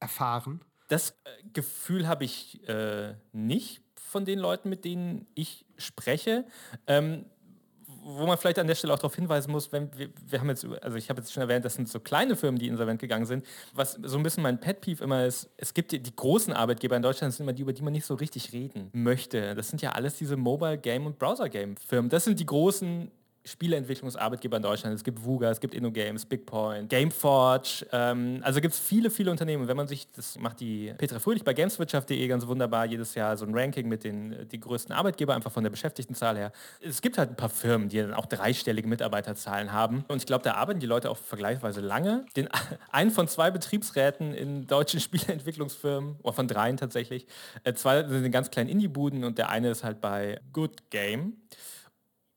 erfahren. 0.00 0.60
Das 0.88 1.10
äh, 1.24 1.48
Gefühl 1.52 2.06
habe 2.06 2.24
ich 2.24 2.66
äh, 2.68 3.14
nicht 3.32 3.82
von 3.96 4.24
den 4.24 4.38
Leuten, 4.38 4.68
mit 4.68 4.84
denen 4.84 5.26
ich 5.34 5.64
spreche. 5.78 6.46
Ähm, 6.86 7.24
wo 8.04 8.26
man 8.26 8.36
vielleicht 8.36 8.58
an 8.58 8.66
der 8.66 8.74
Stelle 8.74 8.92
auch 8.92 8.98
darauf 8.98 9.14
hinweisen 9.14 9.52
muss, 9.52 9.70
wenn 9.72 9.96
wir, 9.96 10.08
wir 10.28 10.40
haben 10.40 10.48
jetzt, 10.48 10.66
also 10.82 10.96
ich 10.96 11.08
habe 11.08 11.20
jetzt 11.20 11.32
schon 11.32 11.42
erwähnt, 11.42 11.64
das 11.64 11.74
sind 11.74 11.88
so 11.88 12.00
kleine 12.00 12.36
Firmen, 12.36 12.58
die 12.58 12.68
insolvent 12.68 13.00
gegangen 13.00 13.26
sind. 13.26 13.46
Was 13.74 13.92
so 14.02 14.16
ein 14.16 14.22
bisschen 14.22 14.42
mein 14.42 14.58
Pet 14.60 14.80
Peeve 14.80 15.04
immer 15.04 15.24
ist, 15.24 15.48
es 15.56 15.72
gibt 15.74 15.92
die, 15.92 16.00
die 16.00 16.14
großen 16.14 16.52
Arbeitgeber 16.52 16.96
in 16.96 17.02
Deutschland, 17.02 17.32
sind 17.32 17.44
immer 17.44 17.52
die, 17.52 17.62
über 17.62 17.72
die 17.72 17.82
man 17.82 17.92
nicht 17.92 18.06
so 18.06 18.14
richtig 18.14 18.52
reden 18.52 18.90
möchte. 18.92 19.54
Das 19.54 19.68
sind 19.68 19.82
ja 19.82 19.92
alles 19.92 20.16
diese 20.16 20.36
Mobile 20.36 20.78
Game 20.78 21.06
und 21.06 21.18
Browser 21.18 21.48
Game 21.48 21.76
Firmen. 21.76 22.10
Das 22.10 22.24
sind 22.24 22.40
die 22.40 22.46
großen 22.46 23.10
Spieleentwicklungsarbeitgeber 23.44 24.56
in 24.56 24.62
Deutschland. 24.62 24.94
Es 24.94 25.02
gibt 25.02 25.24
Vuga, 25.24 25.50
es 25.50 25.60
gibt 25.60 25.74
InnoGames, 25.74 26.26
BigPoint, 26.26 26.88
Gameforge. 26.88 27.86
Ähm, 27.92 28.40
also 28.42 28.60
gibt 28.60 28.74
es 28.74 28.80
viele, 28.80 29.10
viele 29.10 29.30
Unternehmen. 29.30 29.66
wenn 29.68 29.76
man 29.76 29.88
sich, 29.88 30.10
das 30.12 30.38
macht 30.38 30.60
die 30.60 30.94
Petra 30.96 31.18
Fröhlich 31.18 31.42
bei 31.42 31.52
Gameswirtschaft.de 31.52 32.26
ganz 32.28 32.46
wunderbar 32.46 32.86
jedes 32.86 33.14
Jahr 33.14 33.36
so 33.36 33.44
ein 33.44 33.54
Ranking 33.54 33.88
mit 33.88 34.04
den 34.04 34.48
die 34.50 34.60
größten 34.60 34.94
Arbeitgeber, 34.94 35.34
einfach 35.34 35.50
von 35.50 35.64
der 35.64 35.70
Beschäftigtenzahl 35.70 36.36
her. 36.36 36.52
Es 36.80 37.02
gibt 37.02 37.18
halt 37.18 37.30
ein 37.30 37.36
paar 37.36 37.48
Firmen, 37.48 37.88
die 37.88 37.98
dann 37.98 38.14
auch 38.14 38.26
dreistellige 38.26 38.86
Mitarbeiterzahlen 38.86 39.72
haben. 39.72 40.04
Und 40.08 40.18
ich 40.18 40.26
glaube, 40.26 40.44
da 40.44 40.54
arbeiten 40.54 40.80
die 40.80 40.86
Leute 40.86 41.10
auch 41.10 41.16
vergleichsweise 41.16 41.80
lange. 41.80 42.26
Den, 42.36 42.48
einen 42.90 43.10
von 43.10 43.26
zwei 43.28 43.50
Betriebsräten 43.50 44.34
in 44.34 44.66
deutschen 44.66 45.00
Spieleentwicklungsfirmen, 45.12 46.16
oder 46.22 46.32
von 46.32 46.46
dreien 46.48 46.76
tatsächlich, 46.76 47.26
äh, 47.64 47.74
zwei 47.74 48.06
sind 48.06 48.24
in 48.24 48.32
ganz 48.32 48.50
kleinen 48.50 48.68
Indie-Buden 48.68 49.24
und 49.24 49.38
der 49.38 49.50
eine 49.50 49.70
ist 49.70 49.82
halt 49.82 50.00
bei 50.00 50.40
Good 50.52 50.90
Game 50.90 51.36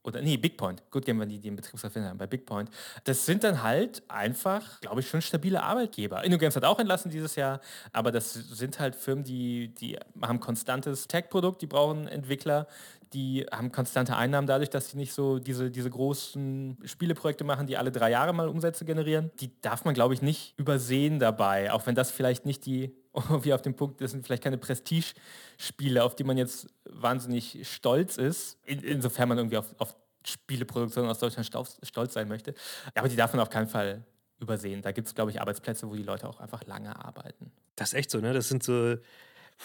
oder 0.06 0.22
nee, 0.22 0.38
Bigpoint. 0.38 0.84
Gut, 0.92 1.06
gehen 1.06 1.18
wir 1.18 1.26
die, 1.26 1.40
die 1.40 1.48
im 1.48 1.56
Betriebsrat 1.56 1.96
haben, 1.96 2.18
bei 2.18 2.28
Bigpoint. 2.28 2.70
Das 3.04 3.26
sind 3.26 3.44
dann 3.44 3.64
halt 3.64 4.04
einfach, 4.08 4.80
glaube 4.82 5.02
ich, 5.02 5.10
schon 5.10 5.22
stabile 5.22 5.64
Arbeitgeber. 5.64 6.24
InnoGames 6.24 6.56
hat 6.56 6.64
auch 6.64 6.80
entlassen 6.80 7.12
dieses 7.12 7.36
Jahr, 7.36 7.60
aber 7.92 8.12
das 8.12 8.34
sind 8.34 8.80
halt 8.80 8.96
Firmen, 8.96 9.24
die, 9.24 9.74
die 9.74 9.98
haben 10.22 10.40
konstantes 10.40 11.08
Tech-Produkt, 11.08 11.62
die 11.62 11.68
brauchen 11.68 12.08
Entwickler, 12.08 12.68
die 13.14 13.46
haben 13.52 13.72
konstante 13.72 14.16
Einnahmen 14.18 14.46
dadurch, 14.46 14.70
dass 14.70 14.90
sie 14.90 14.98
nicht 14.98 15.14
so 15.14 15.40
diese, 15.40 15.72
diese 15.72 15.90
großen 15.90 16.78
Spieleprojekte 16.84 17.44
machen, 17.44 17.66
die 17.66 17.78
alle 17.78 17.92
drei 17.92 18.12
Jahre 18.12 18.34
mal 18.34 18.50
Umsätze 18.50 18.84
generieren. 18.86 19.32
Die 19.40 19.52
darf 19.62 19.86
man, 19.86 19.94
glaube 19.94 20.14
ich, 20.14 20.22
nicht 20.22 20.54
übersehen 20.58 21.20
dabei, 21.20 21.72
auch 21.72 21.86
wenn 21.86 21.96
das 21.96 22.12
vielleicht 22.12 22.46
nicht 22.46 22.66
die 22.66 22.94
wie 23.44 23.54
auf 23.54 23.62
dem 23.62 23.76
Punkt, 23.76 24.02
das 24.02 24.12
sind 24.12 24.26
vielleicht 24.26 24.44
keine 24.44 24.58
Prestige-Spiele, 24.58 26.04
auf 26.04 26.16
die 26.16 26.24
man 26.24 26.38
jetzt 26.38 26.68
wahnsinnig 26.86 27.68
stolz 27.70 28.18
ist, 28.18 28.58
in, 28.66 28.80
insofern 28.80 29.30
man 29.30 29.38
irgendwie 29.38 29.58
auf, 29.58 29.74
auf 29.78 29.96
Spieleproduktion 30.26 31.08
aus 31.08 31.20
Deutschland 31.20 31.50
stolz 31.84 32.14
sein 32.14 32.28
möchte. 32.28 32.54
Aber 32.96 33.10
die 33.10 33.16
darf 33.16 33.34
man 33.34 33.42
auf 33.42 33.50
keinen 33.50 33.68
Fall 33.68 34.04
übersehen. 34.40 34.82
Da 34.82 34.92
gibt 34.92 35.08
es, 35.08 35.16
glaube 35.16 35.32
ich, 35.32 35.40
Arbeitsplätze, 35.40 35.90
wo 35.90 35.96
die 35.96 36.04
Leute 36.04 36.28
auch 36.28 36.40
einfach 36.40 36.66
lange 36.66 37.04
arbeiten. 37.04 37.52
Das 37.76 37.90
ist 37.90 37.94
echt 37.94 38.12
so, 38.12 38.20
ne? 38.20 38.34
Das 38.34 38.50
sind 38.50 38.64
so 38.64 38.96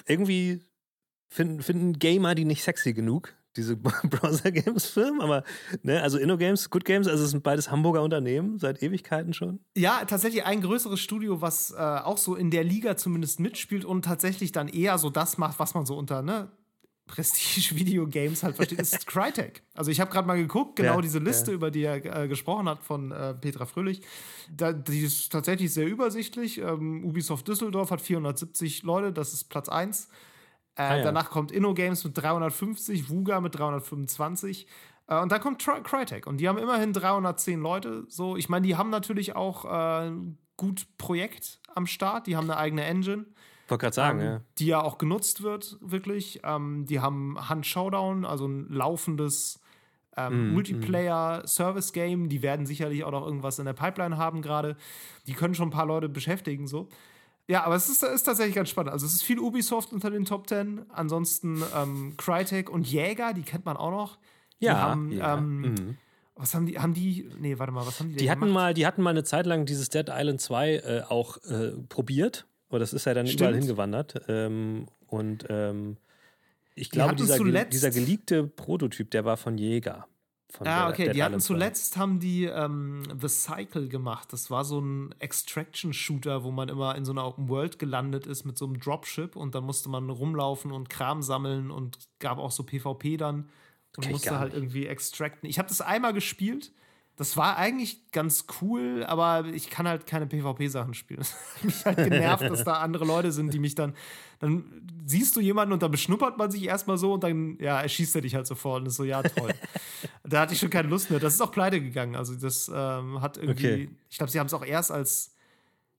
irgendwie 0.07 0.61
finden, 1.29 1.63
finden 1.63 1.99
Gamer 1.99 2.35
die 2.35 2.45
nicht 2.45 2.63
sexy 2.63 2.93
genug 2.93 3.35
diese 3.57 3.77
Browser-Games-Firmen, 3.77 5.21
aber 5.21 5.45
ne, 5.83 6.03
also 6.03 6.19
InnoGames, 6.19 6.71
Good 6.71 6.85
Games, 6.85 7.09
also 7.09 7.25
es 7.25 7.31
sind 7.31 7.43
beides 7.43 7.71
Hamburger 7.71 8.03
Unternehmen 8.03 8.59
seit 8.59 8.83
Ewigkeiten 8.83 9.33
schon. 9.33 9.61
Ja, 9.77 10.05
tatsächlich 10.05 10.45
ein 10.45 10.61
größeres 10.61 11.01
Studio, 11.01 11.41
was 11.41 11.73
äh, 11.73 11.77
auch 11.77 12.19
so 12.19 12.35
in 12.35 12.51
der 12.51 12.65
Liga 12.65 12.97
zumindest 12.97 13.41
mitspielt 13.41 13.85
und 13.85 14.05
tatsächlich 14.05 14.53
dann 14.53 14.69
eher 14.69 14.99
so 14.99 15.11
das 15.11 15.39
macht, 15.39 15.59
was 15.59 15.75
man 15.75 15.87
so 15.87 15.97
unter 15.97 16.23
ne, 16.23 16.51
Prestige-Video-Games 17.11 18.43
halt 18.43 18.57
versteht, 18.57 18.81
ist 18.81 19.07
Crytek. 19.07 19.63
Also 19.75 19.91
ich 19.91 20.01
habe 20.01 20.11
gerade 20.11 20.29
mal 20.29 20.37
geguckt, 20.37 20.77
genau 20.77 20.97
ja, 20.97 21.01
diese 21.01 21.19
Liste, 21.19 21.51
ja. 21.51 21.57
über 21.57 21.71
die 21.71 21.83
er 21.83 22.05
äh, 22.05 22.29
gesprochen 22.29 22.69
hat 22.69 22.83
von 22.83 23.11
äh, 23.11 23.35
Petra 23.35 23.67
Fröhlich. 23.67 24.03
Da, 24.51 24.73
die 24.73 25.01
ist 25.01 25.31
tatsächlich 25.31 25.75
sehr 25.75 25.87
übersichtlich. 25.87 26.59
Ähm, 26.59 27.05
Ubisoft 27.05 27.49
Düsseldorf 27.49 27.91
hat 27.91 28.01
470 28.01 28.85
Leute, 28.85 29.13
das 29.13 29.33
ist 29.33 29.45
Platz 29.45 29.69
1. 29.69 30.09
Äh, 30.77 30.83
ah, 30.83 30.97
ja. 30.97 31.05
Danach 31.05 31.31
kommt 31.31 31.53
InnoGames 31.53 32.05
mit 32.05 32.17
350, 32.17 33.09
Vuga 33.09 33.41
mit 33.41 33.59
325. 33.59 34.67
Äh, 35.09 35.21
und 35.21 35.33
dann 35.33 35.41
kommt 35.41 35.63
Tri 35.63 35.83
Crytek. 35.83 36.27
Und 36.27 36.39
die 36.39 36.49
haben 36.49 36.59
immerhin 36.59 36.93
310 36.93 37.61
Leute. 37.61 38.05
So, 38.09 38.37
ich 38.37 38.49
meine, 38.49 38.67
die 38.67 38.77
haben 38.77 38.91
natürlich 38.91 39.37
auch 39.37 39.65
äh, 39.65 40.09
ein 40.09 40.39
gut 40.57 40.87
Projekt 40.99 41.61
am 41.75 41.87
Start. 41.87 42.27
Die 42.27 42.37
haben 42.37 42.51
eine 42.51 42.59
eigene 42.59 42.85
Engine. 42.85 43.27
Wollte 43.69 43.83
gerade 43.83 43.95
sagen, 43.95 44.21
ähm, 44.21 44.27
ja. 44.27 44.41
Die 44.59 44.67
ja 44.67 44.83
auch 44.83 44.99
genutzt 44.99 45.43
wird, 45.43 45.79
wirklich. 45.81 46.41
Ähm, 46.45 46.87
die 46.87 47.01
haben 47.01 47.49
Hand 47.49 47.67
Showdown, 47.67 48.25
also 48.25 48.47
ein 48.47 48.69
laufendes 48.69 49.61
ähm, 50.17 50.51
mm, 50.51 50.55
Multiplayer-Service-Game. 50.55 52.29
Die 52.29 52.43
werden 52.43 52.67
sicherlich 52.67 53.05
auch 53.05 53.13
noch 53.13 53.25
irgendwas 53.25 53.59
in 53.59 53.67
der 53.67 53.73
Pipeline 53.73 54.17
haben 54.17 54.43
gerade. 54.43 54.77
Die 55.27 55.35
können 55.35 55.55
schon 55.55 55.69
ein 55.69 55.73
paar 55.73 55.87
Leute 55.87 56.09
beschäftigen, 56.09 56.67
so. 56.67 56.89
Ja, 57.51 57.65
aber 57.65 57.75
es 57.75 57.89
ist, 57.89 58.05
ist, 58.05 58.23
tatsächlich 58.23 58.55
ganz 58.55 58.69
spannend. 58.69 58.93
Also 58.93 59.07
es 59.07 59.13
ist 59.13 59.25
viel 59.25 59.41
Ubisoft 59.41 59.93
unter 59.93 60.09
den 60.09 60.25
Top 60.25 60.47
Ten. 60.47 60.87
Ansonsten 60.89 61.61
ähm, 61.77 62.15
Crytek 62.17 62.71
und 62.71 62.87
Jäger, 62.87 63.35
die 63.35 63.43
kennt 63.43 63.65
man 63.65 63.77
auch 63.77 63.91
noch. 63.91 64.19
Die 64.61 64.67
ja. 64.67 64.79
Haben, 64.79 65.11
ja. 65.11 65.37
Ähm, 65.37 65.61
mhm. 65.63 65.97
Was 66.37 66.55
haben 66.55 66.67
die, 66.67 66.79
haben 66.79 66.95
die, 66.95 67.29
nee, 67.41 67.59
warte 67.59 67.73
mal, 67.73 67.85
was 67.85 67.99
haben 67.99 68.11
die 68.11 68.19
Die 68.19 68.31
hatten 68.31 68.49
mal, 68.51 68.73
die 68.73 68.87
hatten 68.87 69.03
mal 69.03 69.11
eine 69.11 69.25
Zeit 69.25 69.47
lang 69.47 69.67
dieses 69.67 69.89
Dead 69.89 70.07
Island 70.09 70.41
2 70.41 70.75
äh, 70.75 71.03
auch 71.09 71.39
äh, 71.39 71.73
probiert. 71.89 72.47
Aber 72.69 72.79
das 72.79 72.93
ist 72.93 73.05
ja 73.05 73.15
dann 73.15 73.27
Stimmt. 73.27 73.41
überall 73.41 73.57
hingewandert. 73.57 74.23
Ähm, 74.29 74.87
und 75.09 75.45
ähm, 75.49 75.97
ich 76.77 76.89
glaube, 76.91 77.17
dieser, 77.17 77.65
dieser 77.65 77.91
geleakte 77.91 78.45
Prototyp, 78.45 79.11
der 79.11 79.25
war 79.25 79.37
von 79.37 79.59
Jäger. 79.59 80.07
Von 80.53 80.67
Ah, 80.67 80.89
okay. 80.89 81.07
Dead 81.07 81.17
Die 81.17 81.23
hatten 81.23 81.35
Island 81.35 81.43
2. 81.43 81.47
zuletzt 81.55 81.97
haben 81.97 82.21
die 82.21 82.45
ähm, 82.45 83.03
The 83.21 83.29
Cycle 83.29 83.89
gemacht. 83.89 84.33
Das 84.33 84.51
war 84.51 84.65
so 84.65 84.81
ein 84.81 85.15
Extraction-Shooter, 85.19 86.45
wo 86.45 86.51
man 86.51 86.69
immer 86.69 86.95
in 86.97 87.05
so 87.05 87.13
einer 87.13 87.27
Open 87.27 87.49
World 87.49 87.79
gelandet 87.79 88.27
ist 88.27 88.45
mit 88.45 88.59
so 88.59 88.67
einem 88.67 88.79
Dropship 88.81 89.37
und 89.37 89.55
dann 89.55 89.65
musste 89.65 89.89
man 89.89 90.11
rumlaufen 90.11 90.73
und 90.73 90.89
Kram 90.89 91.23
sammeln 91.23 91.71
und 91.71 91.99
gab 92.19 92.39
auch 92.39 92.51
so 92.51 92.65
PvP 92.65 93.17
dann 93.17 93.49
und 93.97 94.11
musste 94.11 94.39
halt 94.39 94.55
irgendwie 94.55 94.87
extracten. 94.87 95.49
Ich 95.49 95.59
habe 95.59 95.69
das 95.69 95.81
einmal 95.81 96.13
gespielt. 96.13 96.73
Das 97.21 97.37
war 97.37 97.59
eigentlich 97.59 98.11
ganz 98.13 98.47
cool, 98.63 99.05
aber 99.07 99.45
ich 99.45 99.69
kann 99.69 99.87
halt 99.87 100.07
keine 100.07 100.27
PvP-Sachen 100.27 100.95
spielen. 100.95 101.21
Das 101.21 101.35
hat 101.35 101.65
mich 101.65 101.85
halt 101.85 101.97
genervt, 101.99 102.45
dass 102.45 102.65
da 102.65 102.81
andere 102.81 103.05
Leute 103.05 103.31
sind, 103.31 103.53
die 103.53 103.59
mich 103.59 103.75
dann. 103.75 103.95
Dann 104.39 104.65
siehst 105.05 105.37
du 105.37 105.41
jemanden 105.41 105.75
und 105.75 105.83
dann 105.83 105.91
beschnuppert 105.91 106.39
man 106.39 106.51
sich 106.51 106.63
erstmal 106.65 106.97
so 106.97 107.13
und 107.13 107.23
dann, 107.23 107.59
ja, 107.61 107.79
erschießt 107.79 108.17
er 108.17 108.23
dich 108.23 108.35
halt 108.35 108.47
sofort 108.47 108.81
und 108.81 108.87
ist 108.87 108.97
so, 108.97 109.05
ja, 109.05 109.23
toll. 109.23 109.53
da 110.25 110.41
hatte 110.41 110.55
ich 110.55 110.61
schon 110.61 110.71
keine 110.71 110.89
Lust 110.89 111.11
mehr. 111.11 111.21
Das 111.21 111.35
ist 111.35 111.43
auch 111.43 111.53
pleite 111.53 111.83
gegangen. 111.83 112.17
Also, 112.17 112.35
das 112.37 112.71
ähm, 112.75 113.21
hat 113.21 113.37
irgendwie. 113.37 113.67
Okay. 113.67 113.91
Ich 114.09 114.17
glaube, 114.17 114.33
sie 114.33 114.41
haben 114.41 114.47
es 114.47 114.55
auch 114.55 114.65
erst 114.65 114.91
als. 114.91 115.35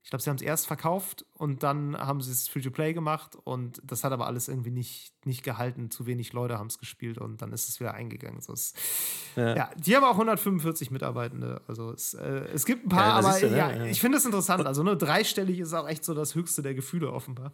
Ich 0.04 0.10
glaube, 0.10 0.24
sie 0.24 0.30
haben 0.32 0.38
es 0.38 0.42
erst 0.42 0.66
verkauft 0.66 1.26
und 1.34 1.62
dann 1.62 1.96
haben 1.96 2.22
sie 2.22 2.32
es 2.32 2.48
Free-to-Play 2.48 2.94
gemacht 2.94 3.38
und 3.44 3.80
das 3.84 4.04
hat 4.04 4.12
aber 4.12 4.26
alles 4.26 4.48
irgendwie 4.48 4.72
nicht, 4.72 5.14
nicht 5.26 5.44
gehalten. 5.44 5.92
Zu 5.92 6.08
wenig 6.08 6.34
Leute 6.34 6.58
haben 6.58 6.68
es 6.68 6.80
gespielt 6.80 7.20
und 7.20 7.42
dann 7.44 7.54
ist 7.54 7.70
es 7.70 7.80
wieder 7.80 7.94
eingegangen. 7.94 8.42
So, 8.42 8.52
es, 8.54 8.74
Ja. 9.36 9.56
ja. 9.56 9.70
die 9.78 9.96
haben 9.96 10.04
auch 10.04 10.14
145 10.14 10.90
Mitarbeitende. 10.90 11.62
Also 11.68 11.92
es, 11.92 12.16
äh, 12.16 12.48
es 12.54 12.66
gibt 12.66 12.86
ein 12.86 12.90
paar, 12.90 13.22
Ja, 13.22 13.30
aber 13.30 13.40
du, 13.40 13.50
ne? 13.52 13.58
ja, 13.58 13.72
Ja. 13.76 13.86
ich 13.86 14.00
finde 14.02 14.18
es 14.18 14.26
interessant. 14.26 14.66
Also 14.66 14.82
ne, 14.82 14.98
dreistellig 14.98 15.60
ist 15.60 15.74
auch 15.74 15.88
echt 15.88 16.04
so 16.04 16.16
das 16.16 16.34
höchste 16.34 16.64
der 16.64 16.74
Gefühle 16.74 17.12
offenbar. 17.12 17.54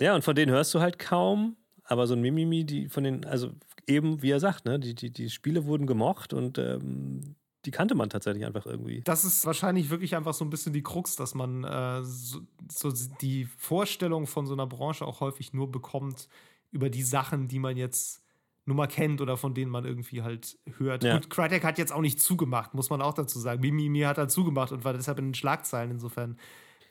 Ja, 0.00 0.14
und 0.14 0.22
von 0.22 0.34
denen 0.34 0.52
hörst 0.52 0.74
du 0.74 0.80
halt 0.80 0.98
kaum, 0.98 1.56
aber 1.84 2.06
so 2.06 2.14
ein 2.14 2.20
Mimimi, 2.20 2.64
die 2.66 2.88
von 2.88 3.04
den, 3.04 3.24
also 3.24 3.52
eben, 3.86 4.22
wie 4.22 4.30
er 4.30 4.40
sagt, 4.40 4.66
ne, 4.66 4.78
die, 4.78 4.94
die, 4.94 5.10
die 5.12 5.30
Spiele 5.30 5.64
wurden 5.64 5.86
gemocht 5.86 6.32
und 6.34 6.58
ähm, 6.58 7.36
die 7.64 7.70
kannte 7.70 7.94
man 7.94 8.08
tatsächlich 8.08 8.44
einfach 8.44 8.66
irgendwie. 8.66 9.02
Das 9.02 9.24
ist 9.24 9.44
wahrscheinlich 9.44 9.90
wirklich 9.90 10.16
einfach 10.16 10.34
so 10.34 10.44
ein 10.44 10.50
bisschen 10.50 10.72
die 10.72 10.82
Krux, 10.82 11.16
dass 11.16 11.34
man 11.34 11.64
äh, 11.64 12.02
so, 12.02 12.40
so 12.70 12.92
die 13.20 13.44
Vorstellung 13.44 14.26
von 14.26 14.46
so 14.46 14.54
einer 14.54 14.66
Branche 14.66 15.04
auch 15.06 15.20
häufig 15.20 15.52
nur 15.52 15.70
bekommt 15.70 16.28
über 16.70 16.88
die 16.88 17.02
Sachen, 17.02 17.48
die 17.48 17.58
man 17.58 17.76
jetzt 17.76 18.22
nur 18.64 18.76
mal 18.76 18.86
kennt 18.86 19.20
oder 19.20 19.36
von 19.36 19.52
denen 19.52 19.70
man 19.70 19.84
irgendwie 19.84 20.22
halt 20.22 20.58
hört. 20.78 21.04
Ja. 21.04 21.14
Gut, 21.14 21.28
Crytek 21.28 21.64
hat 21.64 21.78
jetzt 21.78 21.92
auch 21.92 22.00
nicht 22.00 22.20
zugemacht, 22.20 22.74
muss 22.74 22.90
man 22.90 23.02
auch 23.02 23.14
dazu 23.14 23.38
sagen. 23.38 23.60
Mimimi 23.60 24.00
hat 24.00 24.18
halt 24.18 24.30
zugemacht 24.30 24.72
und 24.72 24.84
war 24.84 24.92
deshalb 24.92 25.18
in 25.18 25.26
den 25.26 25.34
Schlagzeilen. 25.34 25.90
Insofern, 25.90 26.38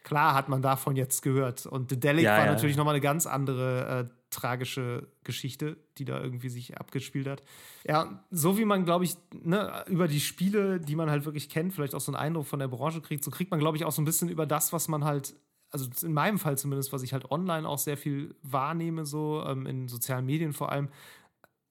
klar 0.03 0.33
hat 0.33 0.49
man 0.49 0.61
davon 0.61 0.95
jetzt 0.95 1.21
gehört. 1.21 1.65
Und 1.65 1.89
The 1.89 1.99
Delic 1.99 2.25
Ja, 2.25 2.37
war 2.37 2.45
ja. 2.45 2.51
natürlich 2.53 2.77
nochmal 2.77 2.95
eine 2.95 3.01
ganz 3.01 3.25
andere 3.25 4.09
äh, 4.09 4.19
tragische 4.29 5.07
Geschichte, 5.23 5.77
die 5.97 6.05
da 6.05 6.21
irgendwie 6.21 6.49
sich 6.49 6.77
abgespielt 6.77 7.27
hat. 7.27 7.41
Ja, 7.87 8.23
so 8.29 8.57
wie 8.57 8.65
man, 8.65 8.85
glaube 8.85 9.05
ich, 9.05 9.15
ne, 9.33 9.83
über 9.87 10.07
die 10.07 10.19
Spiele, 10.19 10.79
die 10.79 10.95
man 10.95 11.09
halt 11.09 11.25
wirklich 11.25 11.49
kennt, 11.49 11.73
vielleicht 11.73 11.95
auch 11.95 12.01
so 12.01 12.11
einen 12.11 12.21
Eindruck 12.21 12.45
von 12.45 12.59
der 12.59 12.67
Branche 12.67 13.01
kriegt, 13.01 13.23
so 13.23 13.31
kriegt 13.31 13.51
man, 13.51 13.59
glaube 13.59 13.77
ich, 13.77 13.85
auch 13.85 13.91
so 13.91 14.01
ein 14.01 14.05
bisschen 14.05 14.29
über 14.29 14.45
das, 14.45 14.71
was 14.71 14.87
man 14.87 15.03
halt, 15.03 15.35
also 15.71 15.89
in 16.03 16.13
meinem 16.13 16.37
Fall 16.39 16.57
zumindest, 16.57 16.93
was 16.93 17.03
ich 17.03 17.13
halt 17.13 17.31
online 17.31 17.67
auch 17.67 17.79
sehr 17.79 17.97
viel 17.97 18.35
wahrnehme, 18.43 19.05
so 19.05 19.43
ähm, 19.45 19.65
in 19.65 19.87
sozialen 19.87 20.25
Medien 20.25 20.53
vor 20.53 20.71
allem, 20.71 20.89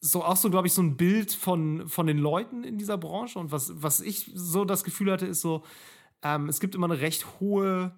so 0.00 0.24
auch 0.24 0.36
so, 0.36 0.50
glaube 0.50 0.66
ich, 0.68 0.74
so 0.74 0.82
ein 0.82 0.96
Bild 0.96 1.32
von, 1.32 1.88
von 1.88 2.06
den 2.06 2.18
Leuten 2.18 2.62
in 2.64 2.78
dieser 2.78 2.98
Branche. 2.98 3.38
Und 3.38 3.50
was, 3.50 3.72
was 3.82 4.00
ich 4.00 4.30
so 4.34 4.64
das 4.64 4.84
Gefühl 4.84 5.10
hatte, 5.10 5.26
ist 5.26 5.40
so, 5.40 5.64
ähm, 6.22 6.48
es 6.48 6.60
gibt 6.60 6.74
immer 6.74 6.86
eine 6.86 7.00
recht 7.00 7.26
hohe 7.40 7.92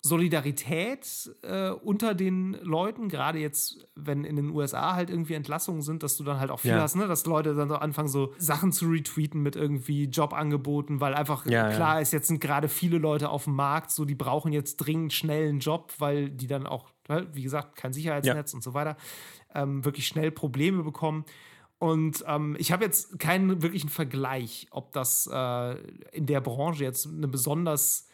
Solidarität 0.00 1.30
äh, 1.42 1.70
unter 1.70 2.14
den 2.14 2.52
Leuten, 2.62 3.08
gerade 3.08 3.38
jetzt, 3.38 3.86
wenn 3.94 4.24
in 4.24 4.36
den 4.36 4.50
USA 4.50 4.94
halt 4.94 5.10
irgendwie 5.10 5.34
Entlassungen 5.34 5.82
sind, 5.82 6.02
dass 6.02 6.16
du 6.16 6.24
dann 6.24 6.38
halt 6.38 6.50
auch 6.50 6.60
viel 6.60 6.72
Ja. 6.72 6.82
hast, 6.82 6.94
ne? 6.96 7.06
dass 7.08 7.26
Leute 7.26 7.54
dann 7.54 7.68
so 7.68 7.76
anfangen, 7.76 8.08
so 8.08 8.32
Sachen 8.38 8.72
zu 8.72 8.86
retweeten 8.88 9.42
mit 9.42 9.56
irgendwie 9.56 10.04
Jobangeboten, 10.04 11.00
weil 11.00 11.14
einfach 11.14 11.46
Ja, 11.46 11.68
ja. 11.68 11.74
klar 11.74 12.00
ist, 12.00 12.12
jetzt 12.12 12.28
sind 12.28 12.40
gerade 12.40 12.68
viele 12.68 12.98
Leute 12.98 13.28
auf 13.30 13.44
dem 13.44 13.54
Markt, 13.54 13.90
so 13.90 14.04
die 14.04 14.14
brauchen 14.14 14.52
jetzt 14.52 14.76
dringend 14.76 15.12
schnell 15.12 15.48
einen 15.48 15.60
Job, 15.60 15.92
weil 15.98 16.30
die 16.30 16.46
dann 16.46 16.66
auch, 16.66 16.86
ne, 17.08 17.26
wie 17.32 17.42
gesagt, 17.42 17.76
kein 17.76 17.92
Sicherheitsnetz 17.92 18.54
und 18.54 18.62
so 18.62 18.74
weiter, 18.74 18.96
ähm, 19.54 19.84
wirklich 19.84 20.06
schnell 20.06 20.30
Probleme 20.30 20.82
bekommen. 20.82 21.24
Und 21.78 22.24
ähm, 22.26 22.56
ich 22.58 22.72
habe 22.72 22.84
jetzt 22.84 23.20
keinen 23.20 23.62
wirklichen 23.62 23.88
Vergleich, 23.88 24.66
ob 24.72 24.92
das 24.92 25.28
äh, 25.32 25.74
in 26.10 26.26
der 26.26 26.40
Branche 26.40 26.82
jetzt 26.82 27.06
eine 27.06 27.28
besonders 27.28 28.07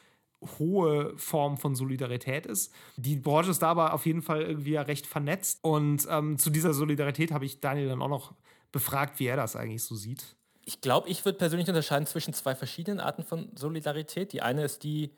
hohe 0.58 1.16
Form 1.16 1.56
von 1.56 1.74
Solidarität 1.74 2.46
ist. 2.46 2.72
Die 2.96 3.16
Branche 3.16 3.50
ist 3.50 3.62
da 3.62 3.68
aber 3.68 3.94
auf 3.94 4.06
jeden 4.06 4.22
Fall 4.22 4.42
irgendwie 4.42 4.72
ja 4.72 4.82
recht 4.82 5.06
vernetzt. 5.06 5.58
Und 5.62 6.06
ähm, 6.10 6.38
zu 6.38 6.50
dieser 6.50 6.74
Solidarität 6.74 7.32
habe 7.32 7.44
ich 7.44 7.60
Daniel 7.60 7.88
dann 7.88 8.02
auch 8.02 8.08
noch 8.08 8.34
befragt, 8.72 9.20
wie 9.20 9.26
er 9.26 9.36
das 9.36 9.56
eigentlich 9.56 9.82
so 9.84 9.94
sieht. 9.94 10.36
Ich 10.64 10.80
glaube, 10.80 11.08
ich 11.08 11.24
würde 11.24 11.38
persönlich 11.38 11.68
unterscheiden 11.68 12.06
zwischen 12.06 12.32
zwei 12.34 12.54
verschiedenen 12.54 13.00
Arten 13.00 13.22
von 13.22 13.50
Solidarität. 13.54 14.32
Die 14.32 14.42
eine 14.42 14.64
ist 14.64 14.82
die 14.82 15.10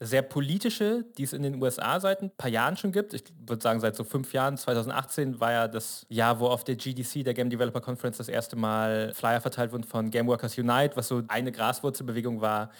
sehr 0.00 0.22
politische, 0.22 1.04
die 1.16 1.24
es 1.24 1.32
in 1.32 1.42
den 1.42 1.60
USA 1.60 1.98
seit 1.98 2.22
ein 2.22 2.30
paar 2.30 2.50
Jahren 2.50 2.76
schon 2.76 2.92
gibt. 2.92 3.14
Ich 3.14 3.24
würde 3.46 3.60
sagen, 3.60 3.80
seit 3.80 3.96
so 3.96 4.04
fünf 4.04 4.32
Jahren, 4.32 4.56
2018 4.56 5.40
war 5.40 5.50
ja 5.50 5.68
das 5.68 6.06
Jahr, 6.08 6.38
wo 6.38 6.46
auf 6.46 6.62
der 6.62 6.76
GDC, 6.76 7.24
der 7.24 7.34
Game 7.34 7.50
Developer 7.50 7.80
Conference, 7.80 8.16
das 8.16 8.28
erste 8.28 8.54
Mal 8.54 9.12
Flyer 9.12 9.40
verteilt 9.40 9.72
wurden 9.72 9.82
von 9.82 10.10
Game 10.10 10.28
Workers 10.28 10.56
Unite, 10.56 10.96
was 10.96 11.08
so 11.08 11.22
eine 11.26 11.50
Graswurzelbewegung 11.50 12.40
war, 12.40 12.70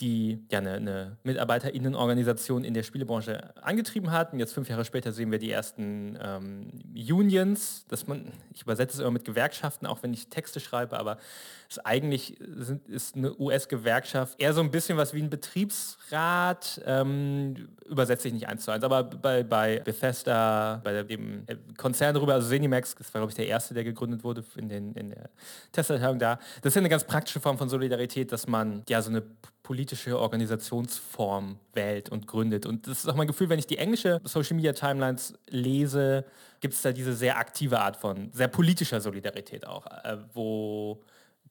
die 0.00 0.44
ja 0.50 0.58
eine, 0.58 0.74
eine 0.74 1.16
MitarbeiterInnenorganisation 1.22 2.62
in 2.62 2.74
der 2.74 2.82
Spielebranche 2.82 3.54
angetrieben 3.62 4.12
hat. 4.12 4.34
Und 4.34 4.38
jetzt 4.38 4.52
fünf 4.52 4.68
Jahre 4.68 4.84
später 4.84 5.12
sehen 5.12 5.32
wir 5.32 5.38
die 5.38 5.50
ersten 5.50 6.18
ähm, 6.20 6.82
Unions, 6.94 7.86
dass 7.88 8.06
man, 8.06 8.32
ich 8.52 8.62
übersetze 8.62 8.96
es 8.96 9.00
immer 9.00 9.12
mit 9.12 9.24
Gewerkschaften, 9.24 9.86
auch 9.86 10.02
wenn 10.02 10.12
ich 10.12 10.28
Texte 10.28 10.60
schreibe, 10.60 10.98
aber 10.98 11.16
es 11.70 11.78
eigentlich 11.78 12.36
sind, 12.40 12.86
ist 12.88 13.16
eine 13.16 13.34
US-Gewerkschaft 13.38 14.40
eher 14.40 14.52
so 14.52 14.60
ein 14.60 14.70
bisschen 14.70 14.98
was 14.98 15.14
wie 15.14 15.22
ein 15.22 15.30
Betriebsrat, 15.30 16.65
ähm, 16.84 17.68
übersetze 17.86 18.28
ich 18.28 18.34
nicht 18.34 18.48
eins 18.48 18.64
zu 18.64 18.70
eins, 18.70 18.84
aber 18.84 19.04
bei, 19.04 19.42
bei 19.42 19.80
Bethesda, 19.80 20.80
bei 20.82 21.02
dem 21.02 21.42
äh, 21.46 21.56
Konzern 21.76 22.14
darüber, 22.14 22.34
also 22.34 22.48
Zenimax, 22.48 22.94
das 22.94 23.12
war 23.14 23.20
glaube 23.20 23.30
ich 23.30 23.36
der 23.36 23.46
erste, 23.46 23.74
der 23.74 23.84
gegründet 23.84 24.24
wurde 24.24 24.44
in, 24.56 24.68
den, 24.68 24.94
in 24.94 25.10
der 25.10 25.30
Tesla-Abteilung 25.72 26.18
da. 26.18 26.38
Das 26.62 26.72
ist 26.72 26.76
eine 26.76 26.88
ganz 26.88 27.04
praktische 27.04 27.40
Form 27.40 27.58
von 27.58 27.68
Solidarität, 27.68 28.32
dass 28.32 28.46
man 28.46 28.82
ja 28.88 29.02
so 29.02 29.10
eine 29.10 29.22
politische 29.62 30.18
Organisationsform 30.18 31.58
wählt 31.72 32.08
und 32.08 32.26
gründet. 32.26 32.66
Und 32.66 32.86
das 32.86 32.98
ist 32.98 33.08
auch 33.08 33.16
mein 33.16 33.26
Gefühl, 33.26 33.48
wenn 33.48 33.58
ich 33.58 33.66
die 33.66 33.78
englische 33.78 34.20
Social 34.22 34.54
Media 34.54 34.72
Timelines 34.72 35.34
lese, 35.48 36.24
gibt 36.60 36.74
es 36.74 36.82
da 36.82 36.92
diese 36.92 37.14
sehr 37.14 37.36
aktive 37.36 37.80
Art 37.80 37.96
von 37.96 38.30
sehr 38.32 38.48
politischer 38.48 39.00
Solidarität 39.00 39.66
auch, 39.66 39.86
äh, 39.86 40.18
wo 40.34 41.02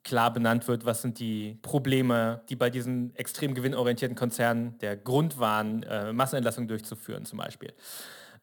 klar 0.05 0.31
benannt 0.31 0.69
wird, 0.69 0.85
was 0.85 1.01
sind 1.01 1.19
die 1.19 1.57
Probleme, 1.61 2.41
die 2.47 2.55
bei 2.55 2.69
diesen 2.69 3.13
extrem 3.15 3.53
gewinnorientierten 3.53 4.15
Konzernen 4.15 4.77
der 4.77 4.95
Grund 4.95 5.39
waren, 5.39 5.83
äh, 5.83 6.13
Massenentlassungen 6.13 6.69
durchzuführen 6.69 7.25
zum 7.25 7.39
Beispiel. 7.39 7.73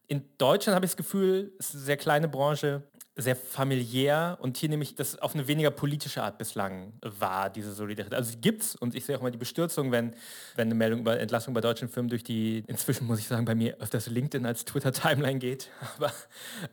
In 0.09 0.25
Deutschland 0.37 0.75
habe 0.75 0.85
ich 0.85 0.91
das 0.91 0.97
Gefühl, 0.99 1.53
es 1.59 1.69
ist 1.69 1.75
eine 1.77 1.85
sehr 1.85 1.97
kleine 1.97 2.29
Branche, 2.29 2.83
sehr 3.15 3.37
familiär 3.37 4.39
und 4.41 4.57
hier 4.57 4.71
nehme 4.71 4.83
ich 4.83 4.95
das 4.95 5.19
auf 5.19 5.35
eine 5.35 5.47
weniger 5.47 5.71
politische 5.71 6.23
Art 6.23 6.39
bislang 6.39 6.95
wahr, 7.03 7.51
diese 7.51 7.73
Solidarität. 7.73 8.19
Also 8.19 8.33
die 8.33 8.41
gibt's 8.41 8.75
und 8.75 8.95
ich 8.95 9.05
sehe 9.05 9.17
auch 9.17 9.23
mal 9.23 9.31
die 9.31 9.39
Bestürzung, 9.39 9.93
wenn, 9.93 10.15
wenn 10.57 10.69
eine 10.69 10.75
Meldung 10.75 11.01
über 11.01 11.21
Entlassung 11.21 11.53
bei 11.53 11.61
deutschen 11.61 11.89
Firmen 11.89 12.09
durch 12.09 12.25
die, 12.25 12.65
inzwischen 12.67 13.07
muss 13.07 13.19
ich 13.19 13.29
sagen, 13.29 13.45
bei 13.45 13.55
mir 13.55 13.77
öfters 13.81 14.07
LinkedIn 14.07 14.47
als 14.47 14.65
Twitter-Timeline 14.65 15.39
geht. 15.39 15.69
Aber 15.97 16.13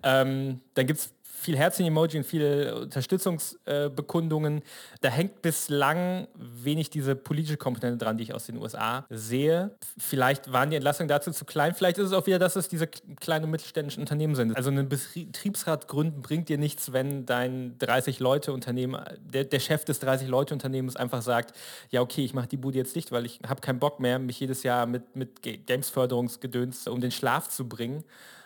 ähm, 0.02 0.62
dann 0.76 0.88
gibt 0.88 1.00
es 1.00 1.14
viel 1.40 1.58
Herzchen-Emoji 1.58 2.18
und 2.18 2.24
viele 2.26 2.82
Unterstützungsbekundungen. 2.82 4.62
da 5.02 5.10
hängt 5.10 5.42
bislang 5.42 6.28
wenig 6.36 6.90
diese 6.90 7.16
politische 7.16 7.58
Komponente 7.58 8.04
dran, 8.04 8.18
die 8.18 8.24
ich 8.24 8.34
aus 8.34 8.46
den 8.46 8.58
USA 8.58 9.06
sehe. 9.10 9.72
Vielleicht 9.98 10.52
waren 10.52 10.70
die 10.70 10.76
Entlassungen 10.76 11.08
dazu 11.08 11.32
zu 11.32 11.46
klein. 11.46 11.74
Vielleicht 11.74 11.98
ist 11.98 12.08
es 12.08 12.14
auch 12.14 12.28
wieder, 12.28 12.40
dass 12.40 12.56
es 12.56 12.68
diese 12.68 12.88
kleinen 12.88 13.46
und 13.46 13.52
mittelständischen 13.52 14.02
Unternehmen 14.02 14.36
sind. 14.36 14.56
Also 14.56 14.70
einen 14.70 14.90
Betriebsrat 14.90 15.88
gründen 15.88 16.22
bringt 16.22 16.50
dir 16.50 16.58
nichts, 16.58 16.92
wenn 16.92 17.26
dein 17.26 17.78
30-Leute-Unternehmen, 17.80 19.02
der, 19.20 19.46
der 19.46 19.60
Chef 19.60 19.86
des 19.86 20.02
30-Leute-Unternehmens 20.02 20.96
einfach 20.96 21.22
sagt, 21.22 21.56
ja 21.90 22.02
okay, 22.02 22.24
ich 22.26 22.34
mache 22.34 22.48
die 22.48 22.58
Bude 22.58 22.78
jetzt 22.78 22.96
dicht, 22.96 23.12
weil 23.12 23.26
ich 23.26 23.40
habe 23.48 23.62
keinen 23.62 23.80
Bock 23.80 24.00
mehr, 24.00 24.20
mich 24.20 24.40
jedes 24.40 24.64
Jahr 24.64 24.86
mit, 24.86 25.16
mit 25.16 25.42
Games-Förderungsgedöns 25.42 26.88
um 26.88 27.02
den 27.02 27.12
Schlaf 27.12 27.50
zu 27.50 27.68
bringen. 27.68 28.04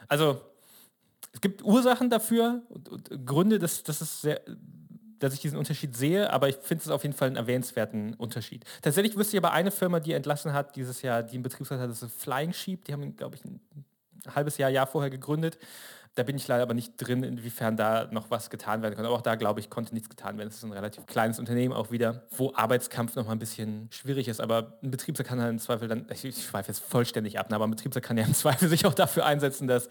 Also 0.08 0.42
es 1.34 1.42
gibt 1.42 1.64
Ursachen 1.64 2.10
dafür 2.10 2.62
und, 2.70 2.90
und 2.90 3.26
Gründe, 3.26 3.60
dass, 3.60 3.84
dass, 3.84 4.02
es 4.02 4.22
sehr, 4.22 4.42
dass 5.20 5.34
ich 5.34 5.40
diesen 5.40 5.58
Unterschied 5.58 5.96
sehe, 5.96 6.32
aber 6.32 6.48
ich 6.48 6.56
finde 6.56 6.84
es 6.84 6.90
auf 6.90 7.04
jeden 7.04 7.16
Fall 7.16 7.28
einen 7.28 7.38
erwähnenswerten 7.38 8.14
Unterschied. 8.14 8.64
Tatsächlich 8.82 9.18
wüsste 9.18 9.36
ich 9.36 9.44
aber 9.44 9.52
eine 9.52 9.72
Firma, 9.72 10.00
die 10.00 10.14
entlassen 10.14 10.54
hat 10.54 10.76
dieses 10.76 11.02
Jahr, 11.02 11.24
die 11.24 11.36
einen 11.36 11.44
Betriebsrat 11.44 11.80
hat, 11.80 11.90
das 11.90 12.04
ist 12.04 12.22
Flying 12.22 12.54
Sheep. 12.54 12.86
Die 12.86 12.94
haben, 12.94 13.16
glaube 13.16 13.36
ich, 13.36 13.44
ein 13.46 13.60
halbes 14.34 14.58
Jahr, 14.58 14.70
Jahr 14.70 14.88
vorher 14.88 15.10
gegründet. 15.10 15.58
Da 16.16 16.24
bin 16.24 16.36
ich 16.36 16.48
leider 16.48 16.62
aber 16.62 16.76
nicht 16.76 16.94
drin, 16.98 17.24
inwiefern 17.24 17.76
da 17.76 18.08
noch 18.12 18.30
was 18.30 18.52
getan 18.52 18.84
werden 18.84 18.96
kann. 18.96 19.06
Aber 19.06 19.16
auch 19.16 19.22
da, 19.22 19.34
glaube 19.34 19.60
ich, 19.60 19.72
konnte 19.72 19.96
nichts 19.96 20.10
getan 20.10 20.38
werden. 20.38 20.50
Es 20.50 20.58
ist 20.58 20.64
ein 20.64 20.72
relativ 20.72 21.08
kleines 21.08 21.40
Unternehmen 21.40 21.74
auch 21.74 21.90
wieder, 21.90 22.28
wo 22.38 22.54
Arbeitskampf 22.54 23.16
noch 23.16 23.26
mal 23.26 23.32
ein 23.32 23.40
bisschen 23.40 23.88
schwierig 23.92 24.28
ist. 24.28 24.40
Aber 24.40 24.78
ein 24.84 24.92
Betriebsrat 24.92 25.26
kann 25.26 25.42
halt 25.42 25.52
im 25.52 25.60
Zweifel 25.60 25.88
dann, 25.88 26.06
ich, 26.12 26.44
schweife 26.44 26.68
jetzt 26.68 26.84
vollständig 26.84 27.40
ab, 27.40 27.50
ne, 27.50 27.56
aber 27.56 27.66
ein 27.66 27.72
Betriebsrat 27.72 28.04
kann 28.04 28.18
ja 28.18 28.26
im 28.26 28.34
Zweifel 28.34 28.70
sich 28.70 28.86
auch 28.86 28.94
dafür 28.94 29.26
einsetzen, 29.26 29.68
dass 29.68 29.90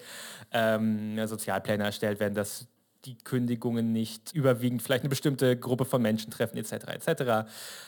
ähm, 0.53 1.27
Sozialpläne 1.27 1.83
erstellt 1.83 2.21
werden, 2.21 2.35
dass 2.35 2.69
die 3.05 3.19
Kündigungen 3.19 3.93
nicht 3.93 4.33
überwiegend 4.33 4.83
vielleicht 4.83 5.03
eine 5.03 5.11
bestimmte 5.11 5.57
Gruppe 5.57 5.85
von 5.85 6.01
Menschen 6.01 6.31
treffen, 6.31 6.57
etc. 6.57 6.73
etc. 6.73 7.23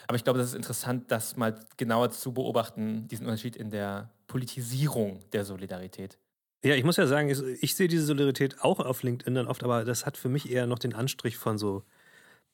Aber 0.06 0.16
ich 0.16 0.24
glaube, 0.24 0.38
das 0.38 0.48
ist 0.48 0.54
interessant, 0.54 1.10
das 1.10 1.36
mal 1.36 1.54
genauer 1.76 2.10
zu 2.10 2.32
beobachten, 2.32 3.06
diesen 3.08 3.26
Unterschied 3.26 3.56
in 3.56 3.70
der 3.70 4.10
Politisierung 4.26 5.20
der 5.32 5.44
Solidarität. 5.44 6.18
Ja, 6.64 6.74
ich 6.74 6.84
muss 6.84 6.96
ja 6.96 7.06
sagen, 7.06 7.28
ich, 7.28 7.40
ich 7.62 7.74
sehe 7.74 7.88
diese 7.88 8.06
Solidarität 8.06 8.62
auch 8.62 8.80
auf 8.80 9.02
LinkedIn 9.02 9.34
dann 9.34 9.46
oft, 9.46 9.62
aber 9.62 9.84
das 9.84 10.06
hat 10.06 10.16
für 10.16 10.30
mich 10.30 10.50
eher 10.50 10.66
noch 10.66 10.78
den 10.78 10.94
Anstrich 10.94 11.36
von 11.36 11.58
so 11.58 11.84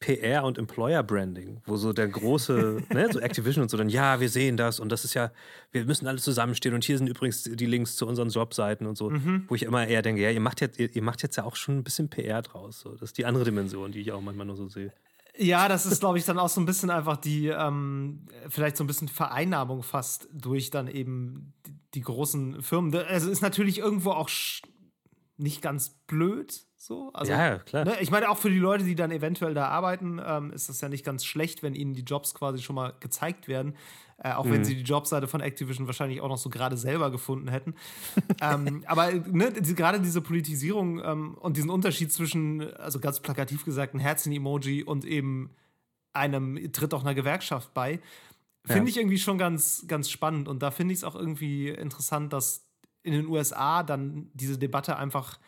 PR 0.00 0.44
und 0.44 0.58
Employer 0.58 1.02
Branding, 1.02 1.60
wo 1.64 1.76
so 1.76 1.92
der 1.92 2.08
große, 2.08 2.82
ne, 2.92 3.08
so 3.12 3.20
Activision 3.20 3.62
und 3.62 3.68
so 3.68 3.76
dann, 3.76 3.88
ja, 3.88 4.18
wir 4.18 4.28
sehen 4.28 4.56
das 4.56 4.80
und 4.80 4.90
das 4.90 5.04
ist 5.04 5.14
ja, 5.14 5.30
wir 5.70 5.84
müssen 5.84 6.08
alle 6.08 6.18
zusammenstehen 6.18 6.74
und 6.74 6.82
hier 6.82 6.98
sind 6.98 7.06
übrigens 7.06 7.44
die 7.44 7.66
Links 7.66 7.94
zu 7.94 8.06
unseren 8.06 8.30
Jobseiten 8.30 8.86
und 8.86 8.96
so, 8.96 9.10
mhm. 9.10 9.44
wo 9.46 9.54
ich 9.54 9.62
immer 9.62 9.86
eher 9.86 10.02
denke, 10.02 10.22
ja, 10.22 10.30
ihr 10.30 10.40
macht 10.40 10.60
jetzt, 10.60 10.80
ihr, 10.80 10.94
ihr, 10.94 11.02
macht 11.02 11.22
jetzt 11.22 11.36
ja 11.36 11.44
auch 11.44 11.54
schon 11.54 11.78
ein 11.78 11.84
bisschen 11.84 12.08
PR 12.08 12.42
draus. 12.42 12.80
So. 12.80 12.92
Das 12.92 13.10
ist 13.10 13.18
die 13.18 13.26
andere 13.26 13.44
Dimension, 13.44 13.92
die 13.92 14.00
ich 14.00 14.10
auch 14.10 14.20
manchmal 14.20 14.46
nur 14.46 14.56
so 14.56 14.68
sehe. 14.68 14.92
Ja, 15.36 15.68
das 15.68 15.86
ist, 15.86 16.00
glaube 16.00 16.18
ich, 16.18 16.24
dann 16.24 16.38
auch 16.38 16.48
so 16.48 16.60
ein 16.60 16.66
bisschen 16.66 16.90
einfach 16.90 17.16
die, 17.16 17.48
ähm, 17.48 18.26
vielleicht 18.48 18.76
so 18.76 18.84
ein 18.84 18.86
bisschen 18.86 19.08
Vereinnahmung 19.08 19.82
fast 19.82 20.28
durch 20.32 20.70
dann 20.70 20.88
eben 20.88 21.52
die, 21.94 22.00
großen 22.00 22.62
Firmen. 22.62 22.94
Also 22.94 23.30
ist 23.30 23.42
natürlich 23.42 23.78
irgendwo 23.78 24.10
auch 24.12 24.30
nicht 25.36 25.62
ganz 25.62 25.90
blöd, 26.06 26.64
so. 26.76 27.10
Also, 27.12 27.32
ja, 27.32 27.58
klar. 27.58 27.84
Ne, 27.84 27.96
ich 28.00 28.10
meine, 28.10 28.30
auch 28.30 28.38
für 28.38 28.50
die 28.50 28.58
Leute, 28.58 28.84
die 28.84 28.94
dann 28.94 29.10
eventuell 29.10 29.54
da 29.54 29.68
arbeiten, 29.68 30.20
ähm, 30.24 30.50
ist 30.52 30.68
das 30.68 30.80
ja 30.80 30.88
nicht 30.88 31.04
ganz 31.04 31.24
schlecht, 31.24 31.62
wenn 31.62 31.74
ihnen 31.74 31.94
die 31.94 32.02
Jobs 32.02 32.34
quasi 32.34 32.62
schon 32.62 32.76
mal 32.76 32.94
gezeigt 33.00 33.48
werden. 33.48 33.74
Äh, 34.22 34.32
auch 34.32 34.44
mhm. 34.44 34.52
wenn 34.52 34.64
sie 34.64 34.76
die 34.76 34.82
Jobseite 34.82 35.28
von 35.28 35.40
Activision 35.40 35.86
wahrscheinlich 35.86 36.20
auch 36.20 36.28
noch 36.28 36.38
so 36.38 36.50
gerade 36.50 36.76
selber 36.76 37.10
gefunden 37.10 37.48
hätten. 37.48 37.74
ähm, 38.42 38.82
aber 38.86 39.12
ne, 39.12 39.52
die, 39.52 39.74
gerade 39.74 40.00
diese 40.00 40.20
Politisierung 40.20 41.02
ähm, 41.02 41.34
und 41.40 41.56
diesen 41.56 41.70
Unterschied 41.70 42.12
zwischen, 42.12 42.74
also 42.76 43.00
ganz 43.00 43.20
plakativ 43.20 43.64
gesagt, 43.64 43.94
ein 43.94 43.98
Herzen-Emoji 43.98 44.82
und 44.84 45.04
eben 45.04 45.50
einem 46.12 46.72
tritt 46.72 46.92
auch 46.92 47.02
einer 47.02 47.14
Gewerkschaft 47.14 47.72
bei, 47.72 48.00
finde 48.70 48.90
ja. 48.90 48.94
ich 48.94 48.96
irgendwie 48.98 49.18
schon 49.18 49.38
ganz, 49.38 49.84
ganz 49.86 50.10
spannend. 50.10 50.48
Und 50.48 50.62
da 50.62 50.70
finde 50.70 50.92
ich 50.92 51.00
es 51.00 51.04
auch 51.04 51.14
irgendwie 51.14 51.68
interessant, 51.68 52.32
dass 52.32 52.66
in 53.02 53.12
den 53.12 53.26
USA 53.26 53.82
dann 53.82 54.30
diese 54.34 54.58
Debatte 54.58 54.96
einfach 54.96 55.38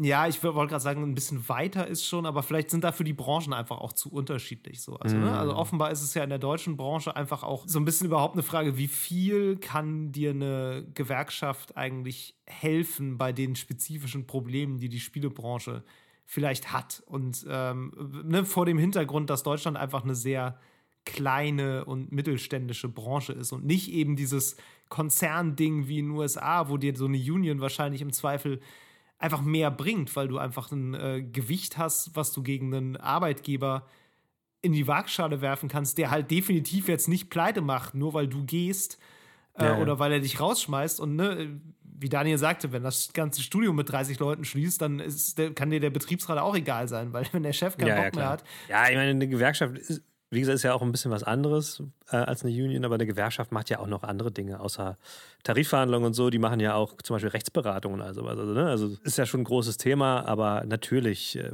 ja, 0.00 0.26
ich 0.26 0.42
wollte 0.42 0.70
gerade 0.70 0.82
sagen, 0.82 1.02
ein 1.02 1.14
bisschen 1.14 1.48
weiter 1.48 1.86
ist 1.86 2.04
schon, 2.04 2.26
aber 2.26 2.42
vielleicht 2.42 2.70
sind 2.70 2.84
dafür 2.84 3.04
die 3.04 3.12
Branchen 3.12 3.52
einfach 3.52 3.78
auch 3.78 3.92
zu 3.92 4.10
unterschiedlich 4.10 4.82
so. 4.82 4.96
Also, 4.96 5.16
mm. 5.16 5.20
ne? 5.20 5.38
also 5.38 5.52
mhm. 5.52 5.58
offenbar 5.58 5.90
ist 5.90 6.02
es 6.02 6.14
ja 6.14 6.24
in 6.24 6.30
der 6.30 6.38
deutschen 6.38 6.76
Branche 6.76 7.14
einfach 7.14 7.42
auch 7.42 7.64
so 7.66 7.78
ein 7.78 7.84
bisschen 7.84 8.06
überhaupt 8.06 8.34
eine 8.34 8.42
Frage, 8.42 8.76
wie 8.76 8.88
viel 8.88 9.56
kann 9.56 10.12
dir 10.12 10.30
eine 10.30 10.86
Gewerkschaft 10.94 11.76
eigentlich 11.76 12.34
helfen 12.46 13.18
bei 13.18 13.32
den 13.32 13.56
spezifischen 13.56 14.26
Problemen, 14.26 14.78
die 14.78 14.88
die 14.88 15.00
Spielebranche 15.00 15.84
vielleicht 16.26 16.72
hat. 16.72 17.02
Und 17.06 17.44
ähm, 17.48 17.92
ne, 18.24 18.44
vor 18.44 18.66
dem 18.66 18.78
Hintergrund, 18.78 19.30
dass 19.30 19.42
Deutschland 19.42 19.76
einfach 19.76 20.02
eine 20.02 20.14
sehr 20.14 20.58
kleine 21.04 21.84
und 21.84 22.12
mittelständische 22.12 22.88
Branche 22.88 23.32
ist 23.32 23.52
und 23.52 23.64
nicht 23.64 23.90
eben 23.92 24.16
dieses 24.16 24.56
Konzernding 24.88 25.86
wie 25.88 25.98
in 25.98 26.06
den 26.06 26.16
USA, 26.16 26.68
wo 26.68 26.76
dir 26.76 26.96
so 26.96 27.06
eine 27.06 27.18
Union 27.18 27.60
wahrscheinlich 27.60 28.02
im 28.02 28.12
Zweifel 28.12 28.60
einfach 29.18 29.42
mehr 29.42 29.70
bringt, 29.70 30.14
weil 30.16 30.28
du 30.28 30.38
einfach 30.38 30.70
ein 30.72 30.94
äh, 30.94 31.22
Gewicht 31.22 31.78
hast, 31.78 32.14
was 32.14 32.32
du 32.32 32.42
gegen 32.42 32.74
einen 32.74 32.96
Arbeitgeber 32.96 33.86
in 34.60 34.72
die 34.72 34.86
Waagschale 34.86 35.40
werfen 35.40 35.68
kannst, 35.68 35.98
der 35.98 36.10
halt 36.10 36.30
definitiv 36.30 36.88
jetzt 36.88 37.08
nicht 37.08 37.30
pleite 37.30 37.60
macht, 37.60 37.94
nur 37.94 38.14
weil 38.14 38.28
du 38.28 38.44
gehst 38.44 38.98
äh, 39.58 39.64
ja, 39.64 39.74
ja. 39.74 39.82
oder 39.82 39.98
weil 39.98 40.12
er 40.12 40.20
dich 40.20 40.40
rausschmeißt. 40.40 41.00
Und 41.00 41.16
ne, 41.16 41.60
wie 41.82 42.08
Daniel 42.08 42.38
sagte, 42.38 42.72
wenn 42.72 42.82
das 42.82 43.12
ganze 43.12 43.42
Studio 43.42 43.72
mit 43.72 43.90
30 43.90 44.18
Leuten 44.18 44.44
schließt, 44.44 44.80
dann 44.80 45.00
ist, 45.00 45.40
kann 45.54 45.70
dir 45.70 45.80
der 45.80 45.90
Betriebsrat 45.90 46.38
auch 46.38 46.56
egal 46.56 46.88
sein, 46.88 47.12
weil 47.12 47.26
wenn 47.32 47.42
der 47.42 47.52
Chef 47.52 47.76
keinen 47.76 47.88
ja, 47.88 48.02
Bock 48.02 48.16
mehr 48.16 48.28
hat. 48.28 48.44
Ja, 48.68 48.88
ich 48.88 48.96
meine, 48.96 49.10
eine 49.10 49.28
Gewerkschaft 49.28 49.76
ist 49.78 50.02
wie 50.30 50.40
gesagt, 50.40 50.56
ist 50.56 50.62
ja 50.62 50.74
auch 50.74 50.82
ein 50.82 50.92
bisschen 50.92 51.10
was 51.10 51.22
anderes 51.22 51.82
äh, 52.10 52.16
als 52.16 52.44
eine 52.44 52.52
Union, 52.52 52.84
aber 52.84 52.96
eine 52.96 53.06
Gewerkschaft 53.06 53.52
macht 53.52 53.70
ja 53.70 53.78
auch 53.78 53.86
noch 53.86 54.02
andere 54.02 54.32
Dinge, 54.32 54.60
außer 54.60 54.98
Tarifverhandlungen 55.42 56.06
und 56.06 56.14
so. 56.14 56.30
Die 56.30 56.38
machen 56.38 56.60
ja 56.60 56.74
auch 56.74 56.96
zum 57.02 57.14
Beispiel 57.14 57.30
Rechtsberatungen 57.30 58.00
und 58.00 58.06
all 58.06 58.14
sowas. 58.14 58.38
Also, 58.38 58.52
ne? 58.52 58.68
also 58.68 58.96
ist 59.02 59.18
ja 59.18 59.26
schon 59.26 59.40
ein 59.40 59.44
großes 59.44 59.76
Thema, 59.76 60.26
aber 60.26 60.64
natürlich 60.66 61.36
äh, 61.38 61.52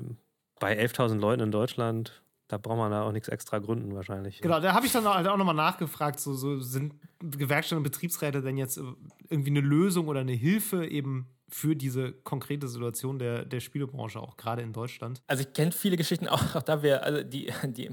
bei 0.58 0.78
11.000 0.78 1.18
Leuten 1.18 1.42
in 1.42 1.50
Deutschland, 1.50 2.22
da 2.48 2.58
braucht 2.58 2.78
man 2.78 2.90
da 2.90 3.02
auch 3.02 3.12
nichts 3.12 3.28
extra 3.28 3.58
gründen 3.58 3.94
wahrscheinlich. 3.94 4.40
Genau, 4.40 4.60
da 4.60 4.72
habe 4.72 4.86
ich 4.86 4.92
dann 4.92 5.06
auch, 5.06 5.16
auch 5.16 5.36
nochmal 5.36 5.54
nachgefragt, 5.54 6.18
so, 6.18 6.34
so 6.34 6.58
sind 6.60 6.94
Gewerkschaften 7.20 7.78
und 7.78 7.84
Betriebsräte 7.84 8.42
denn 8.42 8.56
jetzt 8.56 8.80
irgendwie 9.28 9.50
eine 9.50 9.60
Lösung 9.60 10.08
oder 10.08 10.20
eine 10.20 10.32
Hilfe 10.32 10.86
eben 10.86 11.28
für 11.50 11.74
diese 11.74 12.12
konkrete 12.12 12.68
Situation 12.68 13.18
der, 13.18 13.44
der 13.44 13.60
Spielebranche, 13.60 14.20
auch 14.20 14.36
gerade 14.36 14.62
in 14.62 14.72
Deutschland. 14.72 15.20
Also 15.26 15.42
ich 15.42 15.52
kenne 15.52 15.72
viele 15.72 15.96
Geschichten, 15.96 16.28
auch, 16.28 16.54
auch, 16.54 16.62
da 16.62 16.82
wir, 16.82 17.04
also 17.04 17.22
die, 17.22 17.52
die 17.64 17.90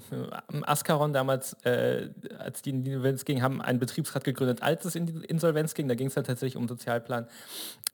Ascaron 0.63 1.13
damals, 1.13 1.53
äh, 1.63 2.09
als 2.37 2.61
die 2.61 2.69
in 2.71 2.83
die 2.83 2.91
Insolvenz 2.91 3.25
ging, 3.25 3.41
haben 3.41 3.61
einen 3.61 3.79
Betriebsrat 3.79 4.23
gegründet, 4.23 4.61
als 4.61 4.85
es 4.85 4.95
in 4.95 5.05
die 5.07 5.25
Insolvenz 5.25 5.73
ging, 5.73 5.87
da 5.87 5.95
ging 5.95 6.07
es 6.07 6.13
dann 6.13 6.23
tatsächlich 6.23 6.57
um 6.57 6.67
Sozialplan. 6.67 7.27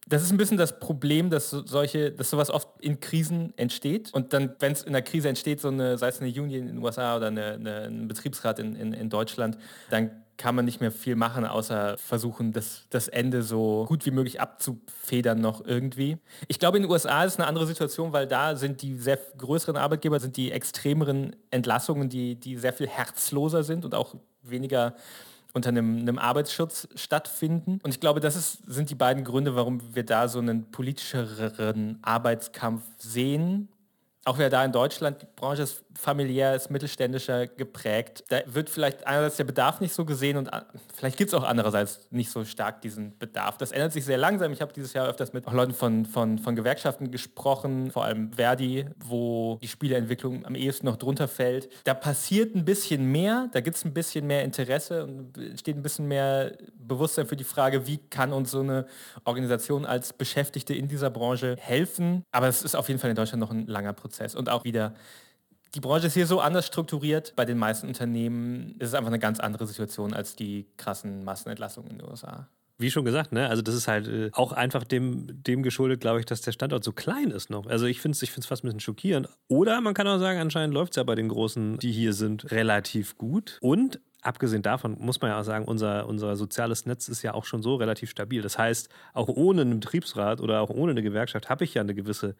Das 0.07 0.22
ist 0.22 0.32
ein 0.32 0.38
bisschen 0.38 0.57
das 0.57 0.80
Problem, 0.80 1.30
dass 1.30 1.49
solche, 1.49 2.11
dass 2.11 2.30
sowas 2.30 2.49
oft 2.49 2.68
in 2.82 2.99
Krisen 2.99 3.53
entsteht 3.57 4.14
und 4.14 4.34
dann, 4.34 4.55
wenn 4.59 4.74
es 4.74 4.84
in 4.84 4.91
der 4.91 5.01
Krise 5.01 5.30
entsteht, 5.30 5.61
so 5.61 5.70
eine, 5.70 5.97
sei 5.97 6.09
es 6.09 6.20
eine 6.20 6.30
Union 6.30 6.49
in 6.49 6.68
den 6.68 6.84
USA 6.84 7.16
oder 7.16 7.28
eine, 7.28 7.53
eine, 7.53 7.82
ein 7.84 8.07
Betriebsrat 8.07 8.59
in, 8.59 8.76
in, 8.76 8.91
in 8.91 9.09
Deutschland, 9.09 9.57
dann 9.89 10.23
kann 10.38 10.56
man 10.56 10.66
nicht 10.66 10.82
mehr 10.82 10.92
viel 10.92 11.16
machen, 11.16 11.46
außer 11.46 11.98
versuchen, 11.98 12.52
das, 12.52 12.86
das 12.90 13.08
Ende 13.08 13.44
so 13.44 13.86
gut 13.88 14.06
wie 14.06 14.12
möglich 14.12 14.42
abzufedern 14.42 15.40
noch 15.40 15.66
irgendwie. 15.66 16.18
Ich 16.48 16.60
glaube, 16.60 16.78
in 16.78 16.84
den 16.84 16.92
USA 16.92 17.24
ist 17.24 17.40
eine 17.40 17.48
andere 17.48 17.68
Situation, 17.68 18.14
weil 18.14 18.28
da 18.28 18.56
sind 18.56 18.82
die 18.82 18.98
sehr 18.98 19.20
größeren 19.38 19.78
Arbeitgeber, 19.78 20.20
sind 20.20 20.38
die 20.38 20.52
extremeren 20.52 21.36
Entlassungen, 21.52 22.10
die, 22.10 22.36
die 22.36 22.58
sehr 22.58 22.74
viel 22.74 22.88
herzloser 22.88 23.64
sind 23.64 23.86
und 23.86 23.96
auch 23.96 24.16
weniger 24.42 24.96
unter 25.54 25.70
einem, 25.70 26.00
einem, 26.00 26.18
Arbeitsschutz 26.18 26.88
stattfinden. 26.96 27.80
Und 27.84 27.94
ich 27.94 28.00
glaube, 28.00 28.20
das 28.20 28.36
ist, 28.36 28.64
sind 28.66 28.90
die 28.90 28.96
beiden 28.96 29.24
Gründe, 29.24 29.56
warum 29.56 29.96
wir 29.96 30.04
da 30.04 30.28
so 30.28 30.40
einen 30.40 30.72
politischeren 30.72 32.00
Arbeitskampf 32.02 32.84
sehen 32.98 33.70
auch 34.26 34.38
wieder 34.38 34.50
da 34.50 34.64
in 34.64 34.72
Deutschland, 34.72 35.22
die 35.22 35.28
Branche 35.36 35.64
ist 35.64 35.84
familiär, 36.00 36.56
ist 36.56 36.72
mittelständischer 36.72 37.48
geprägt. 37.48 38.24
Da 38.30 38.42
wird 38.46 38.70
vielleicht 38.70 39.06
einerseits 39.06 39.38
der 39.38 39.44
Bedarf 39.44 39.82
nicht 39.82 39.94
so 39.94 40.06
gesehen 40.06 40.38
und 40.38 40.50
vielleicht 40.94 41.18
gibt 41.18 41.30
es 41.30 41.34
auch 41.34 41.44
andererseits 41.44 42.08
nicht 42.10 42.32
so 42.32 42.46
stark 42.46 42.82
diesen 42.82 43.18
Bedarf. 43.18 43.58
Das 43.58 43.72
ändert 43.72 43.92
sich 43.92 44.06
sehr 44.06 44.18
langsam. 44.18 44.52
Ich 44.54 44.62
habe 44.62 44.72
dieses 44.74 44.94
Jahr 44.94 45.08
öfters 45.08 45.34
mit 45.34 45.50
Leuten 45.52 45.74
von, 45.74 46.06
von, 46.06 46.40
von 46.40 46.56
Gewerkschaften 46.56 47.12
gesprochen, 47.12 47.92
vor 47.92 48.06
allem 48.06 48.32
Verdi, 48.34 48.86
wo 49.06 49.60
die 49.62 49.68
Spieleentwicklung 49.68 50.46
am 50.46 50.56
ehesten 50.56 50.86
noch 50.86 50.98
drunter 50.98 51.28
fällt. 51.28 51.70
Da 51.84 51.94
passiert 51.94 52.56
ein 52.56 52.66
bisschen 52.66 53.12
mehr, 53.12 53.50
da 53.52 53.60
gibt 53.60 53.76
es 53.76 53.86
ein 53.86 53.94
bisschen 53.94 54.26
mehr 54.26 54.44
Interesse 54.44 55.04
und 55.04 55.38
steht 55.60 55.76
ein 55.76 55.84
bisschen 55.84 56.08
mehr 56.08 56.58
Bewusstsein 56.76 57.28
für 57.28 57.36
die 57.36 57.44
Frage, 57.44 57.88
wie 57.88 57.98
kann 57.98 58.32
uns 58.34 58.52
so 58.52 58.62
eine 58.62 58.86
Organisation 59.26 59.86
als 59.86 60.14
Beschäftigte 60.14 60.74
in 60.74 60.88
dieser 60.88 61.10
Branche 61.10 61.56
helfen. 61.60 62.24
Aber 62.32 62.48
es 62.48 62.64
ist 62.64 62.76
auf 62.76 62.88
jeden 62.88 63.00
Fall 63.00 63.10
in 63.10 63.16
Deutschland 63.16 63.42
noch 63.42 63.52
ein 63.52 63.68
langer 63.68 63.94
Prozess. 63.94 64.12
Prozess. 64.14 64.36
Und 64.36 64.49
auch 64.49 64.64
wieder, 64.64 64.93
die 65.76 65.80
Branche 65.80 66.07
ist 66.07 66.14
hier 66.14 66.28
so 66.28 66.39
anders 66.39 66.68
strukturiert. 66.68 67.34
Bei 67.36 67.45
den 67.45 67.57
meisten 67.57 67.88
Unternehmen 67.88 68.76
ist 68.80 68.89
es 68.89 68.93
einfach 68.93 69.09
eine 69.09 69.20
ganz 69.20 69.39
andere 69.39 69.66
Situation 69.66 70.14
als 70.14 70.36
die 70.36 70.68
krassen 70.78 71.24
Massenentlassungen 71.24 71.91
in 71.91 71.97
den 71.99 72.09
USA. 72.09 72.47
Wie 72.80 72.89
schon 72.89 73.05
gesagt, 73.05 73.32
ne? 73.32 73.47
Also 73.49 73.61
das 73.61 73.76
ist 73.76 73.88
halt 73.88 74.07
äh, 74.07 74.30
auch 74.34 74.51
einfach 74.51 74.84
dem, 74.84 75.43
dem 75.43 75.61
geschuldet, 75.61 76.01
glaube 76.01 76.20
ich, 76.20 76.26
dass 76.26 76.41
der 76.41 76.51
Standort 76.51 76.84
so 76.84 76.91
klein 76.91 77.30
ist 77.30 77.49
noch. 77.49 77.68
Also 77.68 77.86
ich 77.86 78.01
finde 78.01 78.16
es 78.16 78.22
ich 78.24 78.32
fast 78.32 78.51
ein 78.51 78.68
bisschen 78.68 78.80
schockierend. 78.80 79.30
Oder 79.47 79.80
man 79.80 79.93
kann 79.93 80.07
auch 80.07 80.18
sagen, 80.18 80.39
anscheinend 80.39 80.74
läuft 80.74 80.93
es 80.93 80.97
ja 80.97 81.03
bei 81.03 81.16
den 81.16 81.30
Großen, 81.30 81.78
die 81.78 81.91
hier 81.91 82.14
sind, 82.14 82.51
relativ 82.51 83.18
gut. 83.18 83.57
Und 83.61 83.99
abgesehen 84.22 84.64
davon 84.64 84.97
muss 84.99 85.22
man 85.22 85.30
ja 85.32 85.39
auch 85.39 85.43
sagen, 85.43 85.66
unser, 85.66 86.07
unser 86.07 86.36
soziales 86.36 86.86
Netz 86.86 87.07
ist 87.09 87.22
ja 87.22 87.36
auch 87.36 87.45
schon 87.45 87.61
so 87.61 87.76
relativ 87.76 88.09
stabil. 88.09 88.41
Das 88.41 88.57
heißt, 88.57 88.89
auch 89.14 89.28
ohne 89.28 89.61
einen 89.61 89.80
Betriebsrat 89.80 90.41
oder 90.41 90.61
auch 90.61 90.70
ohne 90.70 90.91
eine 90.91 91.03
Gewerkschaft 91.03 91.49
habe 91.49 91.64
ich 91.64 91.76
ja 91.76 91.82
eine 91.82 91.93
gewisse 91.93 92.36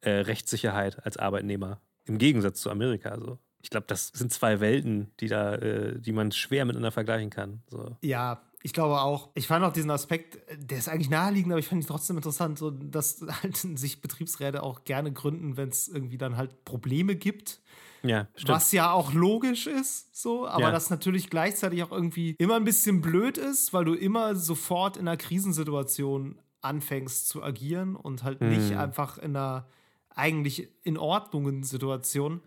äh, 0.00 0.10
Rechtssicherheit 0.10 1.04
als 1.04 1.16
Arbeitnehmer. 1.16 1.80
Im 2.04 2.18
Gegensatz 2.18 2.60
zu 2.60 2.70
Amerika. 2.70 3.10
Also. 3.10 3.38
Ich 3.62 3.70
glaube, 3.70 3.86
das 3.88 4.08
sind 4.08 4.32
zwei 4.32 4.60
Welten, 4.60 5.10
die 5.20 5.28
da, 5.28 5.54
äh, 5.56 5.98
die 5.98 6.12
man 6.12 6.30
schwer 6.32 6.64
miteinander 6.64 6.92
vergleichen 6.92 7.30
kann. 7.30 7.62
So. 7.68 7.96
Ja, 8.00 8.42
ich 8.62 8.72
glaube 8.72 9.00
auch. 9.00 9.30
Ich 9.34 9.46
fand 9.46 9.64
auch 9.64 9.72
diesen 9.72 9.90
Aspekt, 9.90 10.38
der 10.56 10.78
ist 10.78 10.88
eigentlich 10.88 11.10
naheliegend, 11.10 11.52
aber 11.52 11.60
ich 11.60 11.68
fand 11.68 11.84
ihn 11.84 11.86
trotzdem 11.86 12.16
interessant, 12.16 12.58
so, 12.58 12.70
dass 12.70 13.24
halt 13.42 13.56
sich 13.56 14.00
Betriebsräte 14.00 14.62
auch 14.62 14.84
gerne 14.84 15.12
gründen, 15.12 15.56
wenn 15.56 15.68
es 15.68 15.88
irgendwie 15.88 16.18
dann 16.18 16.36
halt 16.36 16.64
Probleme 16.64 17.16
gibt. 17.16 17.60
Ja, 18.02 18.28
stimmt. 18.34 18.48
Was 18.50 18.72
ja 18.72 18.92
auch 18.92 19.12
logisch 19.12 19.66
ist, 19.66 20.16
so, 20.16 20.46
aber 20.46 20.62
ja. 20.62 20.70
das 20.70 20.90
natürlich 20.90 21.30
gleichzeitig 21.30 21.82
auch 21.82 21.92
irgendwie 21.92 22.36
immer 22.38 22.56
ein 22.56 22.64
bisschen 22.64 23.00
blöd 23.00 23.38
ist, 23.38 23.72
weil 23.72 23.84
du 23.84 23.94
immer 23.94 24.36
sofort 24.36 24.96
in 24.96 25.08
einer 25.08 25.16
Krisensituation 25.16 26.40
anfängst 26.60 27.28
zu 27.28 27.42
agieren 27.42 27.96
und 27.96 28.22
halt 28.22 28.40
mhm. 28.40 28.48
nicht 28.48 28.76
einfach 28.76 29.18
in 29.18 29.36
einer 29.36 29.68
eigentlich 30.16 30.68
in 30.82 30.98
Ordnungen 30.98 31.62
Situation. 31.62 32.40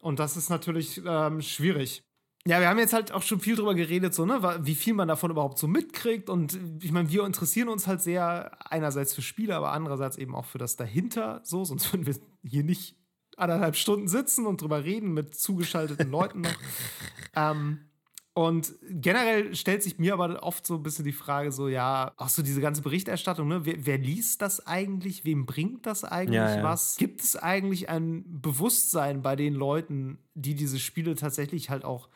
Und 0.00 0.18
das 0.18 0.36
ist 0.36 0.48
natürlich 0.48 1.02
ähm, 1.04 1.42
schwierig. 1.42 2.02
Ja, 2.46 2.60
wir 2.60 2.68
haben 2.68 2.78
jetzt 2.78 2.92
halt 2.94 3.12
auch 3.12 3.22
schon 3.22 3.40
viel 3.40 3.56
drüber 3.56 3.74
geredet, 3.74 4.14
so, 4.14 4.24
ne, 4.24 4.40
wie 4.62 4.76
viel 4.76 4.94
man 4.94 5.08
davon 5.08 5.30
überhaupt 5.30 5.58
so 5.58 5.66
mitkriegt. 5.66 6.30
Und 6.30 6.58
ich 6.80 6.92
meine, 6.92 7.10
wir 7.10 7.26
interessieren 7.26 7.68
uns 7.68 7.86
halt 7.86 8.00
sehr 8.00 8.56
einerseits 8.72 9.12
für 9.12 9.22
Spiele, 9.22 9.54
aber 9.56 9.72
andererseits 9.72 10.16
eben 10.16 10.34
auch 10.34 10.46
für 10.46 10.58
das 10.58 10.76
dahinter, 10.76 11.40
so, 11.44 11.64
sonst 11.64 11.92
würden 11.92 12.06
wir 12.06 12.16
hier 12.42 12.64
nicht 12.64 12.96
anderthalb 13.36 13.76
Stunden 13.76 14.08
sitzen 14.08 14.46
und 14.46 14.62
drüber 14.62 14.84
reden 14.84 15.12
mit 15.12 15.34
zugeschalteten 15.34 16.10
Leuten 16.10 16.42
noch. 16.42 16.54
Ähm, 17.36 17.87
und 18.38 18.72
generell 18.88 19.52
stellt 19.56 19.82
sich 19.82 19.98
mir 19.98 20.12
aber 20.12 20.44
oft 20.44 20.64
so 20.64 20.76
ein 20.76 20.84
bisschen 20.84 21.04
die 21.04 21.10
Frage: 21.12 21.50
so, 21.50 21.66
ja, 21.66 22.12
auch 22.16 22.28
so 22.28 22.40
diese 22.42 22.60
ganze 22.60 22.82
Berichterstattung, 22.82 23.48
ne? 23.48 23.66
Wer, 23.66 23.84
wer 23.84 23.98
liest 23.98 24.42
das 24.42 24.64
eigentlich? 24.64 25.24
Wem 25.24 25.44
bringt 25.44 25.86
das 25.86 26.04
eigentlich 26.04 26.34
Ja, 26.36 26.56
ja. 26.58 26.62
was? 26.62 26.94
Gibt 26.98 27.20
es 27.20 27.34
eigentlich 27.34 27.88
ein 27.88 28.22
Bewusstsein 28.40 29.22
bei 29.22 29.34
den 29.34 29.54
Leuten, 29.54 30.18
die 30.34 30.54
diese 30.54 30.78
Spiele 30.78 31.16
tatsächlich 31.16 31.68
halt 31.68 31.84
auch 31.84 32.08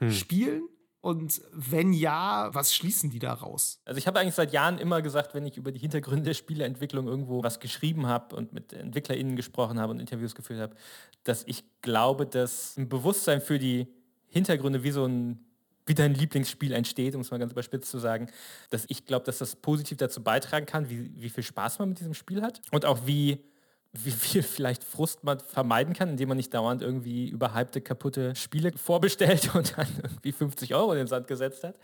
Hm. 0.00 0.10
spielen? 0.10 0.62
Und 1.02 1.42
wenn 1.52 1.92
ja, 1.92 2.48
was 2.54 2.74
schließen 2.74 3.10
die 3.10 3.18
daraus? 3.18 3.82
Also 3.84 3.98
ich 3.98 4.06
habe 4.06 4.18
eigentlich 4.20 4.34
seit 4.36 4.52
Jahren 4.54 4.78
immer 4.78 5.02
gesagt, 5.02 5.34
wenn 5.34 5.44
ich 5.44 5.58
über 5.58 5.70
die 5.70 5.80
Hintergründe 5.80 6.24
der 6.24 6.34
Spieleentwicklung 6.34 7.06
irgendwo 7.08 7.42
was 7.42 7.60
geschrieben 7.60 8.06
habe 8.06 8.34
und 8.36 8.54
mit 8.54 8.72
EntwicklerInnen 8.72 9.36
gesprochen 9.36 9.78
habe 9.78 9.92
und 9.92 10.00
Interviews 10.00 10.34
geführt 10.34 10.60
habe, 10.60 10.76
dass 11.24 11.44
ich 11.46 11.62
glaube, 11.82 12.24
dass 12.26 12.76
ein 12.78 12.88
Bewusstsein 12.88 13.42
für 13.42 13.58
die 13.58 13.86
Hintergründe 14.28 14.82
wie 14.82 14.90
so 14.92 15.04
ein 15.04 15.44
wie 15.88 15.94
dein 15.94 16.14
Lieblingsspiel 16.14 16.72
entsteht, 16.72 17.14
um 17.14 17.20
es 17.20 17.30
mal 17.30 17.38
ganz 17.38 17.52
überspitzt 17.52 17.90
zu 17.90 17.98
sagen, 17.98 18.28
dass 18.70 18.84
ich 18.88 19.06
glaube, 19.06 19.24
dass 19.24 19.38
das 19.38 19.56
positiv 19.56 19.98
dazu 19.98 20.22
beitragen 20.22 20.66
kann, 20.66 20.88
wie, 20.90 21.10
wie 21.14 21.30
viel 21.30 21.44
Spaß 21.44 21.78
man 21.78 21.90
mit 21.90 22.00
diesem 22.00 22.14
Spiel 22.14 22.42
hat 22.42 22.60
und 22.70 22.84
auch 22.84 23.06
wie, 23.06 23.44
wie 23.92 24.10
viel 24.10 24.42
vielleicht 24.42 24.84
Frust 24.84 25.24
man 25.24 25.40
vermeiden 25.40 25.94
kann, 25.94 26.10
indem 26.10 26.28
man 26.28 26.36
nicht 26.36 26.52
dauernd 26.52 26.82
irgendwie 26.82 27.28
überhypte, 27.28 27.80
kaputte 27.80 28.34
Spiele 28.34 28.72
vorbestellt 28.72 29.50
und 29.54 29.76
dann 29.76 29.88
irgendwie 30.02 30.32
50 30.32 30.74
Euro 30.74 30.92
in 30.92 30.98
den 30.98 31.06
Sand 31.06 31.26
gesetzt 31.26 31.64
hat. 31.64 31.78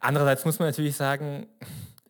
Andererseits 0.00 0.44
muss 0.44 0.58
man 0.58 0.68
natürlich 0.68 0.96
sagen, 0.96 1.46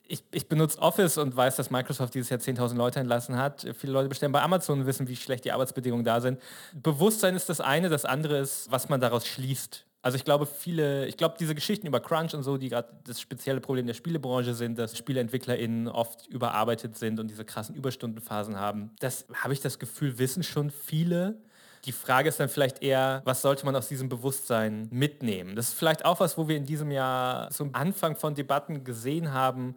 ich, 0.08 0.24
ich 0.30 0.48
benutze 0.48 0.80
Office 0.80 1.18
und 1.18 1.36
weiß, 1.36 1.56
dass 1.56 1.70
Microsoft 1.70 2.14
dieses 2.14 2.30
Jahr 2.30 2.40
10.000 2.40 2.76
Leute 2.76 2.98
entlassen 2.98 3.36
hat. 3.36 3.66
Viele 3.78 3.92
Leute 3.92 4.08
bestellen 4.08 4.32
bei 4.32 4.42
Amazon 4.42 4.80
und 4.80 4.86
wissen, 4.86 5.06
wie 5.06 5.16
schlecht 5.16 5.44
die 5.44 5.52
Arbeitsbedingungen 5.52 6.04
da 6.04 6.20
sind. 6.20 6.40
Bewusstsein 6.74 7.36
ist 7.36 7.50
das 7.50 7.60
eine, 7.60 7.90
das 7.90 8.06
andere 8.06 8.38
ist, 8.38 8.70
was 8.70 8.88
man 8.88 9.00
daraus 9.00 9.26
schließt. 9.26 9.84
Also 10.00 10.16
ich 10.16 10.24
glaube, 10.24 10.46
viele, 10.46 11.06
ich 11.06 11.16
glaube, 11.16 11.34
diese 11.38 11.54
Geschichten 11.54 11.86
über 11.86 12.00
Crunch 12.00 12.32
und 12.34 12.44
so, 12.44 12.56
die 12.56 12.68
gerade 12.68 12.88
das 13.04 13.20
spezielle 13.20 13.60
Problem 13.60 13.86
der 13.86 13.94
Spielebranche 13.94 14.54
sind, 14.54 14.78
dass 14.78 14.96
SpieleentwicklerInnen 14.96 15.88
oft 15.88 16.26
überarbeitet 16.28 16.96
sind 16.96 17.18
und 17.18 17.28
diese 17.28 17.44
krassen 17.44 17.74
Überstundenphasen 17.74 18.58
haben. 18.58 18.92
Das 19.00 19.26
habe 19.34 19.52
ich 19.54 19.60
das 19.60 19.78
Gefühl, 19.78 20.18
wissen 20.18 20.44
schon 20.44 20.70
viele. 20.70 21.40
Die 21.88 21.92
Frage 21.92 22.28
ist 22.28 22.38
dann 22.38 22.50
vielleicht 22.50 22.82
eher, 22.82 23.22
was 23.24 23.40
sollte 23.40 23.64
man 23.64 23.74
aus 23.74 23.88
diesem 23.88 24.10
Bewusstsein 24.10 24.88
mitnehmen? 24.90 25.56
Das 25.56 25.68
ist 25.68 25.78
vielleicht 25.78 26.04
auch 26.04 26.20
was, 26.20 26.36
wo 26.36 26.46
wir 26.46 26.54
in 26.54 26.66
diesem 26.66 26.90
Jahr 26.90 27.48
zum 27.48 27.74
Anfang 27.74 28.14
von 28.14 28.34
Debatten 28.34 28.84
gesehen 28.84 29.32
haben. 29.32 29.74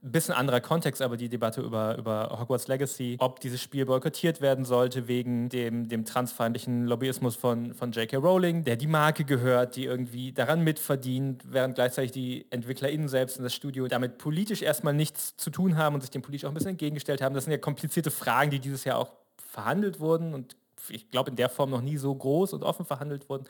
Bisschen 0.00 0.34
anderer 0.34 0.60
Kontext, 0.60 1.00
aber 1.00 1.16
die 1.16 1.28
Debatte 1.28 1.60
über, 1.60 1.96
über 1.96 2.36
Hogwarts 2.40 2.66
Legacy, 2.66 3.16
ob 3.20 3.38
dieses 3.38 3.62
Spiel 3.62 3.86
boykottiert 3.86 4.40
werden 4.40 4.64
sollte 4.64 5.06
wegen 5.06 5.50
dem, 5.50 5.88
dem 5.88 6.04
transfeindlichen 6.04 6.86
Lobbyismus 6.86 7.36
von, 7.36 7.74
von 7.74 7.92
J.K. 7.92 8.16
Rowling, 8.16 8.64
der 8.64 8.74
die 8.74 8.88
Marke 8.88 9.24
gehört, 9.24 9.76
die 9.76 9.84
irgendwie 9.84 10.32
daran 10.32 10.62
mitverdient, 10.62 11.44
während 11.46 11.76
gleichzeitig 11.76 12.10
die 12.10 12.44
EntwicklerInnen 12.50 13.06
selbst 13.06 13.36
in 13.36 13.44
das 13.44 13.54
Studio 13.54 13.86
damit 13.86 14.18
politisch 14.18 14.62
erstmal 14.62 14.94
nichts 14.94 15.36
zu 15.36 15.50
tun 15.50 15.76
haben 15.76 15.94
und 15.94 16.00
sich 16.00 16.10
dem 16.10 16.22
politisch 16.22 16.44
auch 16.44 16.50
ein 16.50 16.54
bisschen 16.54 16.70
entgegengestellt 16.70 17.22
haben. 17.22 17.36
Das 17.36 17.44
sind 17.44 17.52
ja 17.52 17.58
komplizierte 17.58 18.10
Fragen, 18.10 18.50
die 18.50 18.58
dieses 18.58 18.82
Jahr 18.82 18.98
auch 18.98 19.12
verhandelt 19.36 20.00
wurden 20.00 20.34
und 20.34 20.56
ich 20.88 21.10
glaube, 21.10 21.30
in 21.30 21.36
der 21.36 21.48
Form 21.48 21.70
noch 21.70 21.82
nie 21.82 21.96
so 21.96 22.14
groß 22.14 22.52
und 22.52 22.62
offen 22.62 22.86
verhandelt 22.86 23.28
wurden. 23.28 23.44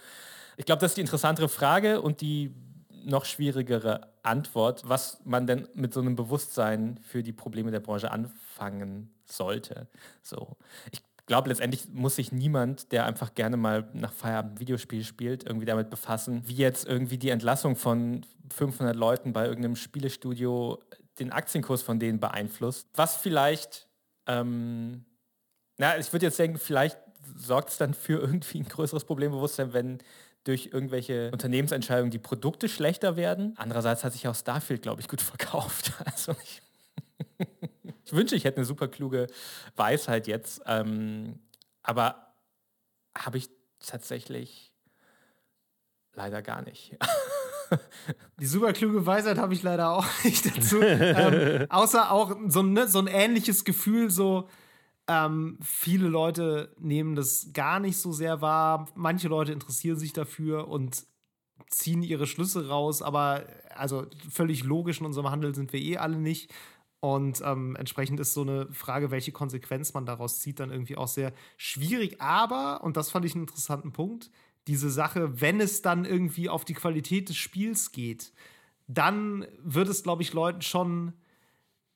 Ich 0.56 0.66
glaube, 0.66 0.80
das 0.80 0.92
ist 0.92 0.96
die 0.96 1.02
interessantere 1.02 1.48
Frage 1.48 2.02
und 2.02 2.20
die 2.20 2.54
noch 3.04 3.24
schwierigere 3.24 4.12
Antwort, 4.22 4.82
was 4.86 5.20
man 5.24 5.46
denn 5.46 5.68
mit 5.74 5.92
so 5.92 6.00
einem 6.00 6.16
Bewusstsein 6.16 6.98
für 7.02 7.22
die 7.22 7.32
Probleme 7.32 7.70
der 7.70 7.80
Branche 7.80 8.10
anfangen 8.10 9.10
sollte. 9.24 9.88
So. 10.22 10.56
Ich 10.90 11.02
glaube, 11.26 11.48
letztendlich 11.48 11.88
muss 11.92 12.16
sich 12.16 12.32
niemand, 12.32 12.92
der 12.92 13.06
einfach 13.06 13.34
gerne 13.34 13.56
mal 13.56 13.88
nach 13.92 14.12
Feierabend 14.12 14.60
Videospiel 14.60 15.04
spielt, 15.04 15.44
irgendwie 15.44 15.66
damit 15.66 15.90
befassen, 15.90 16.42
wie 16.46 16.54
jetzt 16.54 16.86
irgendwie 16.86 17.18
die 17.18 17.30
Entlassung 17.30 17.76
von 17.76 18.24
500 18.54 18.94
Leuten 18.94 19.32
bei 19.32 19.46
irgendeinem 19.46 19.76
Spielestudio 19.76 20.78
den 21.18 21.32
Aktienkurs 21.32 21.82
von 21.82 21.98
denen 21.98 22.20
beeinflusst. 22.20 22.88
Was 22.94 23.16
vielleicht, 23.16 23.88
ähm, 24.26 25.04
na, 25.78 25.98
ich 25.98 26.12
würde 26.12 26.26
jetzt 26.26 26.38
denken, 26.38 26.58
vielleicht 26.58 26.98
sorgt 27.36 27.70
es 27.70 27.78
dann 27.78 27.94
für 27.94 28.20
irgendwie 28.20 28.60
ein 28.60 28.68
größeres 28.68 29.04
Problembewusstsein, 29.04 29.72
wenn 29.72 29.98
durch 30.44 30.70
irgendwelche 30.72 31.30
Unternehmensentscheidungen 31.30 32.10
die 32.10 32.18
Produkte 32.18 32.68
schlechter 32.68 33.16
werden. 33.16 33.54
Andererseits 33.56 34.02
hat 34.02 34.12
sich 34.12 34.26
auch 34.26 34.34
Starfield, 34.34 34.82
glaube 34.82 35.00
ich, 35.00 35.08
gut 35.08 35.20
verkauft. 35.20 35.92
Also 36.04 36.34
ich, 36.42 36.62
ich 38.04 38.12
wünsche, 38.12 38.34
ich 38.34 38.44
hätte 38.44 38.58
eine 38.58 38.66
super 38.66 38.88
kluge 38.88 39.28
Weisheit 39.76 40.26
jetzt, 40.26 40.60
ähm, 40.66 41.38
aber 41.82 42.34
habe 43.16 43.38
ich 43.38 43.48
tatsächlich 43.78 44.72
leider 46.14 46.42
gar 46.42 46.62
nicht. 46.62 46.96
Die 48.40 48.46
super 48.46 48.72
kluge 48.72 49.06
Weisheit 49.06 49.38
habe 49.38 49.54
ich 49.54 49.62
leider 49.62 49.90
auch 49.90 50.06
nicht 50.24 50.44
dazu. 50.44 50.82
ähm, 50.82 51.66
außer 51.70 52.10
auch 52.10 52.36
so, 52.48 52.62
ne, 52.62 52.88
so 52.88 52.98
ein 52.98 53.06
ähnliches 53.06 53.64
Gefühl, 53.64 54.10
so 54.10 54.48
ähm, 55.08 55.58
viele 55.60 56.08
Leute 56.08 56.74
nehmen 56.78 57.16
das 57.16 57.50
gar 57.52 57.80
nicht 57.80 57.96
so 57.96 58.12
sehr 58.12 58.40
wahr. 58.40 58.88
Manche 58.94 59.28
Leute 59.28 59.52
interessieren 59.52 59.98
sich 59.98 60.12
dafür 60.12 60.68
und 60.68 61.04
ziehen 61.68 62.02
ihre 62.02 62.26
Schlüsse 62.26 62.68
raus, 62.68 63.02
aber 63.02 63.44
also 63.74 64.06
völlig 64.30 64.64
logisch 64.64 65.00
in 65.00 65.06
unserem 65.06 65.30
Handel 65.30 65.54
sind 65.54 65.72
wir 65.72 65.80
eh 65.80 65.96
alle 65.96 66.18
nicht. 66.18 66.52
Und 67.00 67.42
ähm, 67.44 67.74
entsprechend 67.74 68.20
ist 68.20 68.32
so 68.32 68.42
eine 68.42 68.70
Frage, 68.72 69.10
welche 69.10 69.32
Konsequenz 69.32 69.92
man 69.92 70.06
daraus 70.06 70.38
zieht, 70.38 70.60
dann 70.60 70.70
irgendwie 70.70 70.96
auch 70.96 71.08
sehr 71.08 71.32
schwierig. 71.56 72.20
Aber, 72.20 72.84
und 72.84 72.96
das 72.96 73.10
fand 73.10 73.24
ich 73.24 73.34
einen 73.34 73.44
interessanten 73.44 73.92
Punkt, 73.92 74.30
diese 74.68 74.88
Sache, 74.88 75.40
wenn 75.40 75.60
es 75.60 75.82
dann 75.82 76.04
irgendwie 76.04 76.48
auf 76.48 76.64
die 76.64 76.74
Qualität 76.74 77.28
des 77.28 77.36
Spiels 77.36 77.90
geht, 77.90 78.32
dann 78.86 79.46
wird 79.58 79.88
es, 79.88 80.04
glaube 80.04 80.22
ich, 80.22 80.32
Leuten 80.32 80.62
schon 80.62 81.14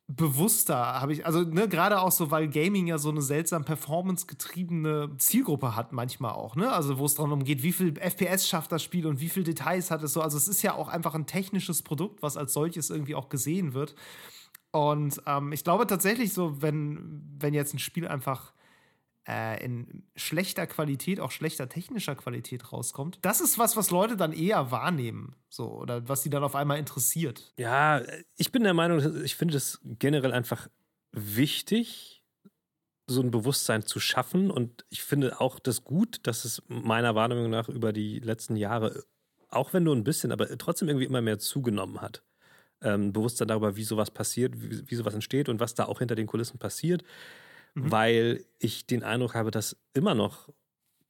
bewusster, 0.08 0.76
habe 0.76 1.12
ich, 1.12 1.26
also 1.26 1.40
ne, 1.42 1.68
gerade 1.68 2.00
auch 2.00 2.12
so, 2.12 2.30
weil 2.30 2.48
Gaming 2.48 2.86
ja 2.86 2.96
so 2.96 3.10
eine 3.10 3.22
seltsam 3.22 3.64
performance-getriebene 3.64 5.16
Zielgruppe 5.18 5.74
hat 5.74 5.92
manchmal 5.92 6.32
auch, 6.32 6.54
ne? 6.54 6.72
Also 6.72 6.98
wo 6.98 7.06
es 7.06 7.16
darum 7.16 7.42
geht, 7.42 7.64
wie 7.64 7.72
viel 7.72 7.94
FPS 7.98 8.48
schafft 8.48 8.70
das 8.70 8.84
Spiel 8.84 9.06
und 9.06 9.20
wie 9.20 9.28
viel 9.28 9.42
Details 9.42 9.90
hat 9.90 10.04
es 10.04 10.12
so. 10.12 10.20
Also 10.20 10.36
es 10.36 10.46
ist 10.46 10.62
ja 10.62 10.74
auch 10.74 10.88
einfach 10.88 11.14
ein 11.14 11.26
technisches 11.26 11.82
Produkt, 11.82 12.22
was 12.22 12.36
als 12.36 12.52
solches 12.52 12.90
irgendwie 12.90 13.16
auch 13.16 13.28
gesehen 13.28 13.74
wird. 13.74 13.96
Und 14.70 15.20
ähm, 15.26 15.52
ich 15.52 15.64
glaube 15.64 15.86
tatsächlich 15.88 16.32
so, 16.32 16.62
wenn, 16.62 17.22
wenn 17.38 17.54
jetzt 17.54 17.74
ein 17.74 17.80
Spiel 17.80 18.06
einfach 18.06 18.52
äh, 19.26 19.62
in 19.64 20.04
schlechter 20.14 20.66
Qualität, 20.66 21.20
auch 21.20 21.30
schlechter 21.30 21.68
technischer 21.68 22.14
Qualität 22.14 22.72
rauskommt, 22.72 23.18
das 23.22 23.40
ist 23.40 23.58
was, 23.58 23.76
was 23.76 23.90
Leute 23.90 24.16
dann 24.16 24.32
eher 24.32 24.70
wahrnehmen, 24.70 25.36
so 25.48 25.70
oder 25.70 26.08
was 26.08 26.22
die 26.22 26.30
dann 26.30 26.44
auf 26.44 26.54
einmal 26.54 26.78
interessiert. 26.78 27.52
Ja, 27.58 28.02
ich 28.36 28.52
bin 28.52 28.62
der 28.62 28.74
Meinung, 28.74 29.24
ich 29.24 29.36
finde 29.36 29.56
es 29.56 29.80
generell 29.84 30.32
einfach 30.32 30.68
wichtig, 31.12 32.16
so 33.08 33.20
ein 33.20 33.30
Bewusstsein 33.30 33.84
zu 33.84 34.00
schaffen. 34.00 34.50
Und 34.50 34.84
ich 34.90 35.02
finde 35.02 35.40
auch 35.40 35.58
das 35.58 35.84
gut, 35.84 36.18
dass 36.24 36.44
es 36.44 36.62
meiner 36.68 37.14
Wahrnehmung 37.14 37.50
nach 37.50 37.68
über 37.68 37.92
die 37.92 38.18
letzten 38.18 38.56
Jahre, 38.56 39.04
auch 39.48 39.72
wenn 39.72 39.84
nur 39.84 39.94
ein 39.94 40.04
bisschen, 40.04 40.32
aber 40.32 40.48
trotzdem 40.58 40.88
irgendwie 40.88 41.06
immer 41.06 41.22
mehr 41.22 41.38
zugenommen 41.38 42.00
hat. 42.00 42.22
Ähm, 42.82 43.12
Bewusstsein 43.12 43.48
darüber, 43.48 43.76
wie 43.76 43.84
sowas 43.84 44.10
passiert, 44.10 44.60
wie, 44.60 44.90
wie 44.90 44.94
sowas 44.94 45.14
entsteht 45.14 45.48
und 45.48 45.60
was 45.60 45.74
da 45.74 45.86
auch 45.86 46.00
hinter 46.00 46.14
den 46.14 46.26
Kulissen 46.26 46.58
passiert. 46.58 47.04
Weil 47.78 48.44
ich 48.58 48.86
den 48.86 49.02
Eindruck 49.04 49.34
habe, 49.34 49.50
dass 49.50 49.76
immer 49.92 50.14
noch 50.14 50.48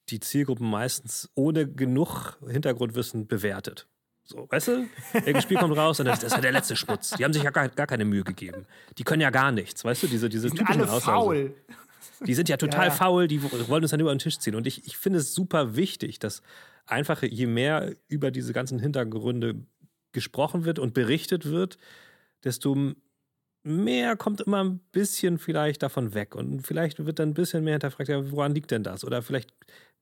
die 0.08 0.20
Zielgruppen 0.20 0.68
meistens 0.68 1.30
ohne 1.34 1.66
genug 1.66 2.38
Hintergrundwissen 2.48 3.26
bewertet. 3.26 3.86
So, 4.24 4.48
weißt 4.50 4.68
du? 4.68 4.86
Irgendein 5.14 5.42
Spiel 5.42 5.58
kommt 5.58 5.76
raus 5.76 6.00
und 6.00 6.06
das, 6.06 6.24
ist 6.24 6.32
ja 6.32 6.40
der 6.40 6.50
letzte 6.50 6.74
Schmutz. 6.74 7.10
Die 7.10 7.24
haben 7.24 7.32
sich 7.32 7.44
ja 7.44 7.50
gar, 7.50 7.68
gar 7.68 7.86
keine 7.86 8.04
Mühe 8.04 8.24
gegeben. 8.24 8.66
Die 8.98 9.04
können 9.04 9.22
ja 9.22 9.30
gar 9.30 9.52
nichts, 9.52 9.84
weißt 9.84 10.02
du? 10.02 10.06
Diese, 10.08 10.28
diese 10.28 10.48
Die 10.50 10.56
sind 10.56 10.58
typischen 10.58 10.82
alle 10.82 10.90
Aussagen. 10.90 11.16
faul. 11.16 11.54
Die 12.26 12.34
sind 12.34 12.48
ja 12.48 12.56
total 12.56 12.86
Ja, 12.86 12.88
ja. 12.88 12.90
faul, 12.90 13.28
die 13.28 13.40
wollen 13.68 13.84
uns 13.84 13.92
dann 13.92 14.00
über 14.00 14.12
den 14.12 14.18
Tisch 14.18 14.38
ziehen. 14.38 14.56
Und 14.56 14.66
ich, 14.66 14.84
ich 14.86 14.96
finde 14.96 15.20
es 15.20 15.34
super 15.34 15.76
wichtig, 15.76 16.18
dass 16.18 16.42
einfach 16.86 17.22
je 17.22 17.46
mehr 17.46 17.94
über 18.08 18.32
diese 18.32 18.52
ganzen 18.52 18.80
Hintergründe 18.80 19.54
gesprochen 20.10 20.64
wird 20.64 20.80
und 20.80 20.94
berichtet 20.94 21.44
wird, 21.44 21.78
desto 22.42 22.94
mehr 23.66 24.16
kommt 24.16 24.40
immer 24.40 24.62
ein 24.62 24.78
bisschen 24.92 25.38
vielleicht 25.38 25.82
davon 25.82 26.14
weg. 26.14 26.34
Und 26.34 26.66
vielleicht 26.66 27.04
wird 27.04 27.18
dann 27.18 27.30
ein 27.30 27.34
bisschen 27.34 27.64
mehr 27.64 27.74
hinterfragt, 27.74 28.08
ja, 28.08 28.30
woran 28.30 28.54
liegt 28.54 28.70
denn 28.70 28.82
das? 28.82 29.04
Oder 29.04 29.22
vielleicht 29.22 29.52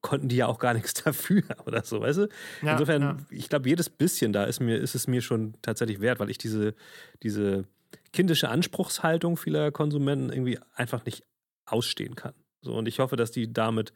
konnten 0.01 0.29
die 0.29 0.37
ja 0.37 0.47
auch 0.47 0.59
gar 0.59 0.75
nichts 0.75 0.95
dafür 1.05 1.43
oder 1.67 1.83
so, 1.85 2.01
weißt 2.01 2.19
du? 2.19 2.29
Ja, 2.63 2.73
Insofern, 2.73 3.03
ja. 3.03 3.17
ich 3.31 3.49
glaube, 3.49 3.69
jedes 3.69 3.89
bisschen 3.89 4.33
da 4.33 4.45
ist, 4.45 4.61
mir, 4.61 4.77
ist 4.77 4.95
es 4.95 5.07
mir 5.07 5.23
schon 5.23 5.55
tatsächlich 5.63 6.01
wert, 6.01 6.21
weil 6.21 6.31
ich 6.31 6.39
diese, 6.39 6.75
diese 7.23 7.65
kindische 8.13 8.51
Anspruchshaltung 8.51 9.37
vieler 9.37 9.73
Konsumenten 9.73 10.31
irgendwie 10.31 10.59
einfach 10.75 11.05
nicht 11.05 11.25
ausstehen 11.65 12.15
kann. 12.17 12.35
So, 12.61 12.75
und 12.75 12.87
ich 12.87 12.99
hoffe, 12.99 13.17
dass 13.17 13.31
die 13.31 13.53
damit 13.53 13.93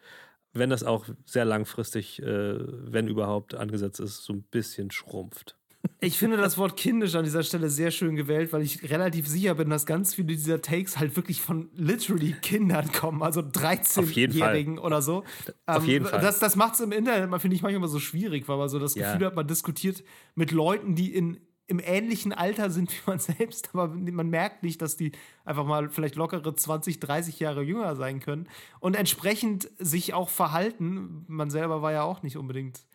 wenn 0.53 0.70
das 0.70 0.85
auch 0.85 1.07
sehr 1.27 1.45
langfristig, 1.45 2.23
äh, 2.23 2.57
wenn 2.59 3.09
überhaupt 3.09 3.55
angesetzt 3.55 4.01
ist, 4.01 4.24
so 4.24 4.32
ein 4.32 4.43
bisschen 4.43 4.90
schrumpft. 4.90 5.57
Ich 6.01 6.19
finde 6.19 6.37
das 6.37 6.59
Wort 6.59 6.77
kindisch 6.77 7.15
an 7.15 7.25
dieser 7.25 7.43
Stelle 7.43 7.69
sehr 7.71 7.91
schön 7.91 8.15
gewählt, 8.15 8.53
weil 8.53 8.63
ich 8.63 8.89
relativ 8.91 9.27
sicher 9.27 9.55
bin, 9.55 9.71
dass 9.71 9.85
ganz 9.87 10.15
viele 10.15 10.29
dieser 10.29 10.61
Takes 10.61 10.99
halt 10.99 11.17
wirklich 11.17 11.41
von 11.41 11.71
literally 11.75 12.33
Kindern 12.41 12.93
kommen, 12.93 13.23
also 13.23 13.41
13-Jährigen 13.41 14.79
oder 14.79 15.03
so. 15.03 15.25
Auf 15.67 15.87
jeden 15.87 16.05
ähm, 16.05 16.11
Fall. 16.11 16.21
Das, 16.21 16.39
das 16.39 16.57
macht 16.57 16.75
es 16.75 16.81
im 16.81 16.93
Internet, 16.93 17.41
finde 17.41 17.57
ich, 17.57 17.63
manchmal 17.63 17.89
so 17.89 17.99
schwierig, 17.99 18.49
weil 18.49 18.59
man 18.59 18.69
so 18.69 18.79
das 18.79 18.95
Ja. 18.95 19.13
Gefühl 19.13 19.27
hat, 19.27 19.37
man 19.37 19.47
diskutiert 19.47 20.05
mit 20.35 20.53
Leuten, 20.53 20.95
die 20.95 21.15
in, 21.15 21.41
im 21.67 21.81
ähnlichen 21.81 22.33
Alter 22.33 22.71
sind 22.71 22.93
wie 22.93 23.11
man 23.11 23.19
selbst, 23.19 23.71
aber 23.73 23.89
man 23.89 24.31
merkt 24.31 24.63
nicht, 24.63 24.81
dass 24.83 24.97
die 24.97 25.13
einfach 25.45 25.65
mal 25.65 25.91
vielleicht 25.91 26.17
lockere 26.17 26.55
20, 26.55 27.01
30 27.01 27.41
Jahre 27.41 27.63
jünger 27.63 27.97
sein 27.97 28.21
können 28.21 28.49
und 28.79 28.95
entsprechend 28.95 29.71
sich 29.79 30.15
auch 30.15 30.29
verhalten. 30.29 31.25
Man 31.29 31.51
selber 31.51 31.83
war 31.83 31.93
ja 31.93 32.03
auch 32.03 32.23
nicht 32.23 32.37
unbedingt 32.37 32.88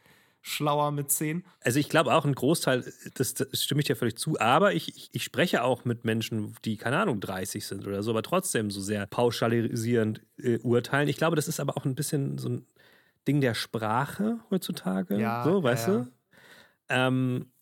schlauer 0.43 0.91
mit 0.91 1.09
10. 1.09 1.43
Also 1.61 1.79
ich 1.79 1.87
glaube 1.87 2.13
auch 2.13 2.25
ein 2.25 2.35
Großteil, 2.35 2.83
das, 3.15 3.33
das 3.33 3.63
stimme 3.63 3.79
ich 3.79 3.87
dir 3.87 3.95
völlig 3.95 4.17
zu, 4.17 4.39
aber 4.39 4.73
ich, 4.73 4.95
ich, 4.95 5.09
ich 5.13 5.23
spreche 5.23 5.63
auch 5.63 5.85
mit 5.85 6.03
Menschen, 6.03 6.53
die, 6.65 6.75
keine 6.75 6.99
Ahnung, 6.99 7.21
30 7.21 7.65
sind 7.65 7.87
oder 7.87 8.03
so, 8.03 8.11
aber 8.11 8.23
trotzdem 8.23 8.69
so 8.69 8.81
sehr 8.81 9.07
pauschalisierend 9.07 10.21
äh, 10.37 10.59
urteilen. 10.59 11.07
Ich 11.07 11.15
glaube, 11.15 11.37
das 11.37 11.47
ist 11.47 11.61
aber 11.61 11.77
auch 11.77 11.85
ein 11.85 11.95
bisschen 11.95 12.37
so 12.37 12.49
ein 12.49 12.65
Ding 13.25 13.39
der 13.39 13.53
Sprache 13.53 14.39
heutzutage. 14.51 15.17
Ja, 15.17 15.45
so, 15.45 15.63
weißt 15.63 15.87
ja. 15.87 15.93
du? 15.93 16.07
Ähm, 16.89 17.52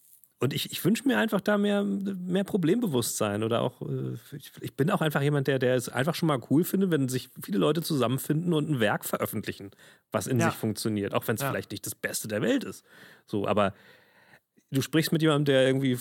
und 0.41 0.53
ich, 0.53 0.71
ich 0.71 0.83
wünsche 0.83 1.07
mir 1.07 1.19
einfach 1.19 1.41
da 1.41 1.57
mehr, 1.59 1.83
mehr 1.83 2.43
Problembewusstsein 2.43 3.43
oder 3.43 3.61
auch, 3.61 3.81
äh, 3.83 4.15
ich, 4.35 4.51
ich 4.61 4.75
bin 4.75 4.89
auch 4.91 5.01
einfach 5.01 5.21
jemand, 5.21 5.47
der, 5.47 5.59
der 5.59 5.75
es 5.75 5.89
einfach 5.89 6.15
schon 6.15 6.27
mal 6.27 6.41
cool 6.49 6.63
findet, 6.63 6.91
wenn 6.91 7.09
sich 7.09 7.29
viele 7.43 7.59
Leute 7.59 7.83
zusammenfinden 7.83 8.53
und 8.53 8.69
ein 8.69 8.79
Werk 8.79 9.05
veröffentlichen, 9.05 9.71
was 10.11 10.27
in 10.27 10.39
Ja. 10.39 10.41
sich 10.41 10.57
funktioniert, 10.57 11.13
auch 11.13 11.27
wenn 11.27 11.35
es 11.35 11.43
Ja. 11.43 11.51
vielleicht 11.51 11.71
nicht 11.71 11.85
das 11.85 11.95
Beste 11.95 12.27
der 12.27 12.41
Welt 12.41 12.63
ist. 12.63 12.83
So, 13.27 13.47
aber 13.47 13.73
du 14.71 14.81
sprichst 14.81 15.11
mit 15.11 15.21
jemandem, 15.21 15.45
der 15.45 15.67
irgendwie 15.67 15.97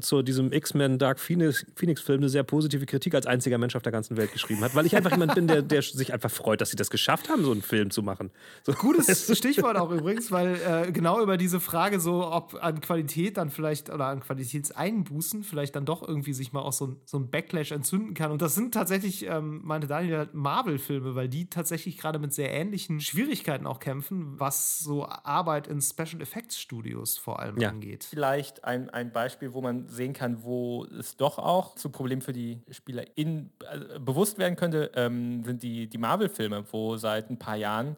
zu 0.00 0.22
diesem 0.22 0.52
X-Men 0.52 0.98
Dark 0.98 1.20
Phoenix, 1.20 1.66
Phoenix 1.76 2.00
Film 2.00 2.20
eine 2.20 2.28
sehr 2.28 2.42
positive 2.42 2.86
Kritik 2.86 3.14
als 3.14 3.26
einziger 3.26 3.58
Mensch 3.58 3.76
auf 3.76 3.82
der 3.82 3.92
ganzen 3.92 4.16
Welt 4.16 4.32
geschrieben 4.32 4.60
hat, 4.62 4.74
weil 4.74 4.86
ich 4.86 4.96
einfach 4.96 5.10
jemand 5.12 5.34
bin, 5.34 5.46
der, 5.46 5.62
der 5.62 5.82
sich 5.82 6.12
einfach 6.12 6.30
freut, 6.30 6.60
dass 6.60 6.70
sie 6.70 6.76
das 6.76 6.90
geschafft 6.90 7.28
haben, 7.28 7.44
so 7.44 7.52
einen 7.52 7.62
Film 7.62 7.90
zu 7.90 8.02
machen. 8.02 8.30
So, 8.64 8.72
Gutes 8.72 9.36
Stichwort 9.38 9.76
auch 9.78 9.90
übrigens, 9.90 10.30
weil 10.30 10.54
äh, 10.86 10.92
genau 10.92 11.20
über 11.22 11.36
diese 11.36 11.60
Frage 11.60 12.00
so, 12.00 12.30
ob 12.30 12.54
an 12.62 12.80
Qualität 12.80 13.36
dann 13.36 13.50
vielleicht 13.50 13.90
oder 13.90 14.06
an 14.06 14.20
Qualitätseinbußen 14.20 15.44
vielleicht 15.44 15.76
dann 15.76 15.84
doch 15.84 16.06
irgendwie 16.06 16.32
sich 16.32 16.52
mal 16.52 16.60
auch 16.60 16.72
so 16.72 16.86
ein, 16.88 16.96
so 17.04 17.18
ein 17.18 17.30
Backlash 17.30 17.72
entzünden 17.72 18.14
kann. 18.14 18.30
Und 18.30 18.42
das 18.42 18.54
sind 18.54 18.72
tatsächlich, 18.74 19.26
ähm, 19.26 19.60
meinte 19.64 19.86
Daniel, 19.86 20.28
Marvel-Filme, 20.32 21.14
weil 21.14 21.28
die 21.28 21.48
tatsächlich 21.50 21.98
gerade 21.98 22.18
mit 22.18 22.32
sehr 22.32 22.52
ähnlichen 22.52 23.00
Schwierigkeiten 23.00 23.66
auch 23.66 23.80
kämpfen, 23.80 24.38
was 24.38 24.78
so 24.78 25.06
Arbeit 25.06 25.66
in 25.66 25.80
Special 25.80 26.20
Effects 26.20 26.58
Studios 26.58 27.18
vor 27.18 27.40
allem 27.40 27.58
Ja. 27.58 27.68
angeht. 27.70 28.04
Vielleicht 28.08 28.64
ein, 28.64 28.90
ein 28.90 29.12
Beispiel, 29.12 29.52
wo 29.52 29.57
man 29.60 29.88
sehen 29.88 30.12
kann, 30.12 30.42
wo 30.42 30.84
es 30.98 31.16
doch 31.16 31.38
auch 31.38 31.74
zu 31.74 31.90
Problemen 31.90 32.22
für 32.22 32.32
die 32.32 32.60
Spieler 32.70 33.04
in, 33.14 33.50
äh, 33.70 33.98
bewusst 33.98 34.38
werden 34.38 34.56
könnte, 34.56 34.90
ähm, 34.94 35.44
sind 35.44 35.62
die, 35.62 35.86
die 35.86 35.98
Marvel-Filme, 35.98 36.64
wo 36.70 36.96
seit 36.96 37.30
ein 37.30 37.38
paar 37.38 37.56
Jahren 37.56 37.96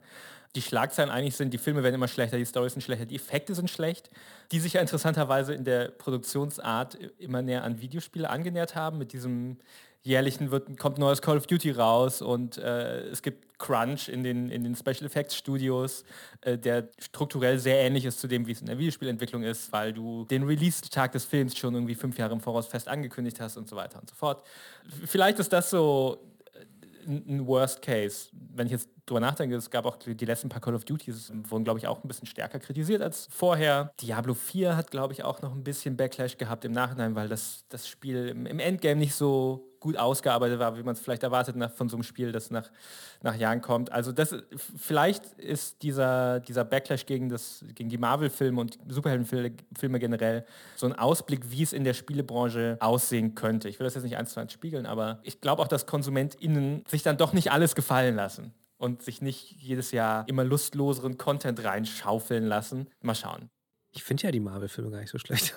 die 0.57 0.63
Schlagzeilen 0.63 1.11
eigentlich 1.11 1.37
sind, 1.37 1.55
die 1.55 1.59
Filme 1.59 1.83
werden 1.83 1.95
immer 1.95 2.09
schlechter, 2.09 2.37
die 2.37 2.45
Storys 2.45 2.73
sind 2.73 2.83
schlechter, 2.83 3.07
die 3.07 3.15
Effekte 3.15 3.55
sind 3.55 3.71
schlecht, 3.71 4.11
die 4.51 4.59
sich 4.59 4.73
ja 4.73 4.81
interessanterweise 4.81 5.55
in 5.55 5.65
der 5.65 5.89
Produktionsart 5.89 6.97
immer 7.19 7.41
näher 7.41 7.63
an 7.63 7.81
Videospiele 7.81 8.29
angenähert 8.29 8.75
haben, 8.75 8.99
mit 8.99 9.13
diesem 9.13 9.59
jährlichen 10.03 10.51
wird, 10.51 10.79
kommt 10.79 10.99
neues 10.99 11.21
Call 11.21 11.37
of 11.37 11.47
Duty 11.47 11.73
raus 11.73 12.23
und 12.23 12.57
äh, 12.59 13.01
es 13.09 13.23
gibt 13.23 13.59
Crunch 13.59 14.09
in 14.09 14.25
den, 14.25 14.51
in 14.51 14.65
den 14.65 14.75
Special 14.75 15.05
Effects 15.05 15.37
Studios, 15.37 16.05
äh, 16.41 16.57
der 16.57 16.89
strukturell 16.99 17.59
sehr 17.59 17.81
ähnlich 17.81 18.07
ist 18.07 18.19
zu 18.19 18.27
dem, 18.27 18.47
wie 18.47 18.53
es 18.53 18.61
in 18.61 18.67
der 18.67 18.79
Videospielentwicklung 18.79 19.43
ist, 19.43 19.71
weil 19.73 19.93
du 19.93 20.25
den 20.25 20.45
Release-Tag 20.45 21.13
des 21.13 21.25
Films 21.25 21.57
schon 21.57 21.75
irgendwie 21.75 21.95
fünf 21.95 22.17
Jahre 22.19 22.33
im 22.33 22.41
Voraus 22.41 22.67
fest 22.67 22.89
angekündigt 22.89 23.41
hast 23.41 23.57
und 23.57 23.69
so 23.69 23.77
weiter 23.77 24.01
und 24.01 24.09
so 24.09 24.17
fort. 24.17 24.43
Vielleicht 25.05 25.39
ist 25.39 25.53
das 25.53 25.71
so 25.71 26.19
äh, 26.55 27.11
ein 27.11 27.47
Worst 27.47 27.83
Case. 27.83 28.29
Wenn 28.33 28.67
ich 28.67 28.73
jetzt 28.73 28.89
drüber 29.07 29.21
nachdenke, 29.21 29.57
es 29.57 29.71
gab 29.71 29.87
auch 29.87 29.97
die 29.97 30.25
letzten 30.25 30.49
paar 30.49 30.61
Call 30.61 30.75
of 30.75 30.85
Duties, 30.85 31.33
wurden, 31.49 31.65
glaube 31.65 31.79
ich, 31.79 31.87
auch 31.87 32.03
ein 32.03 32.09
bisschen 32.09 32.27
stärker 32.27 32.59
kritisiert 32.59 33.03
als 33.03 33.29
vorher. 33.31 33.93
Diablo 34.01 34.35
4 34.35 34.77
hat, 34.77 34.91
glaube 34.91 35.13
ich, 35.13 35.25
auch 35.25 35.43
noch 35.43 35.53
ein 35.53 35.65
bisschen 35.65 35.97
Backlash 35.97 36.37
gehabt 36.37 36.65
im 36.65 36.73
Nachhinein, 36.73 37.15
weil 37.15 37.29
das, 37.29 37.65
das 37.69 37.89
Spiel 37.89 38.29
im, 38.29 38.59
Endgame 38.59 39.01
nicht 39.01 39.15
so 39.15 39.67
gut 39.81 39.97
ausgearbeitet 39.97 40.59
war, 40.59 40.77
wie 40.77 40.83
man 40.83 40.95
es 40.95 41.01
vielleicht 41.01 41.23
erwartet 41.23 41.57
nach, 41.57 41.73
von 41.73 41.89
so 41.89 41.97
einem 41.97 42.03
Spiel, 42.03 42.33
das 42.33 42.51
nach, 42.51 42.71
nach 43.23 43.35
Jahren 43.35 43.63
kommt. 43.63 43.91
Also 43.91 44.13
das, 44.13 44.37
vielleicht 44.77 45.27
ist 45.39 45.83
dieser, 45.83 46.41
dieser 46.41 46.65
Backlash 46.65 47.07
gegen, 47.07 47.31
das, 47.31 47.65
gegen 47.75 47.89
die 47.89 47.97
Marvel-Filme 47.97 48.61
und 48.61 48.79
Superheldenfilme 48.87 49.53
Filme 49.79 49.99
generell 49.99 50.45
so 50.77 50.87
ein 50.87 50.93
Ausblick, 50.93 51.51
wie 51.51 51.63
es 51.63 51.73
in 51.73 51.85
der 51.85 51.95
Spielebranche 51.95 52.77
aussehen 52.81 53.35
könnte. 53.35 53.71
Ich 53.71 53.79
will 53.79 53.85
das 53.85 53.95
jetzt 53.95 54.05
nicht 54.05 54.19
eins 54.19 54.35
zu 54.35 54.41
eins 54.41 54.53
spiegeln, 54.53 54.85
aber 54.85 55.21
ich 55.23 55.41
glaube 55.41 55.63
auch, 55.63 55.69
dass 55.69 55.87
KonsumentInnen 55.87 56.85
sich 56.87 57.03
dann 57.03 57.17
doch 57.17 57.33
nicht 57.33 57.51
alles 57.51 57.75
gefallen 57.75 58.17
lassen 58.17 58.53
und 58.81 59.03
sich 59.03 59.21
nicht 59.21 59.53
jedes 59.59 59.93
Jahr 59.93 60.27
immer 60.27 60.43
lustloseren 60.43 61.19
Content 61.19 61.63
reinschaufeln 61.63 62.47
lassen. 62.47 62.89
Mal 63.03 63.15
schauen. 63.15 63.51
Ich 63.93 64.03
finde 64.03 64.23
ja 64.23 64.31
die 64.31 64.41
Marvel-Filme 64.41 64.91
gar 64.91 65.01
nicht 65.01 65.11
so 65.11 65.19
schlecht. 65.19 65.55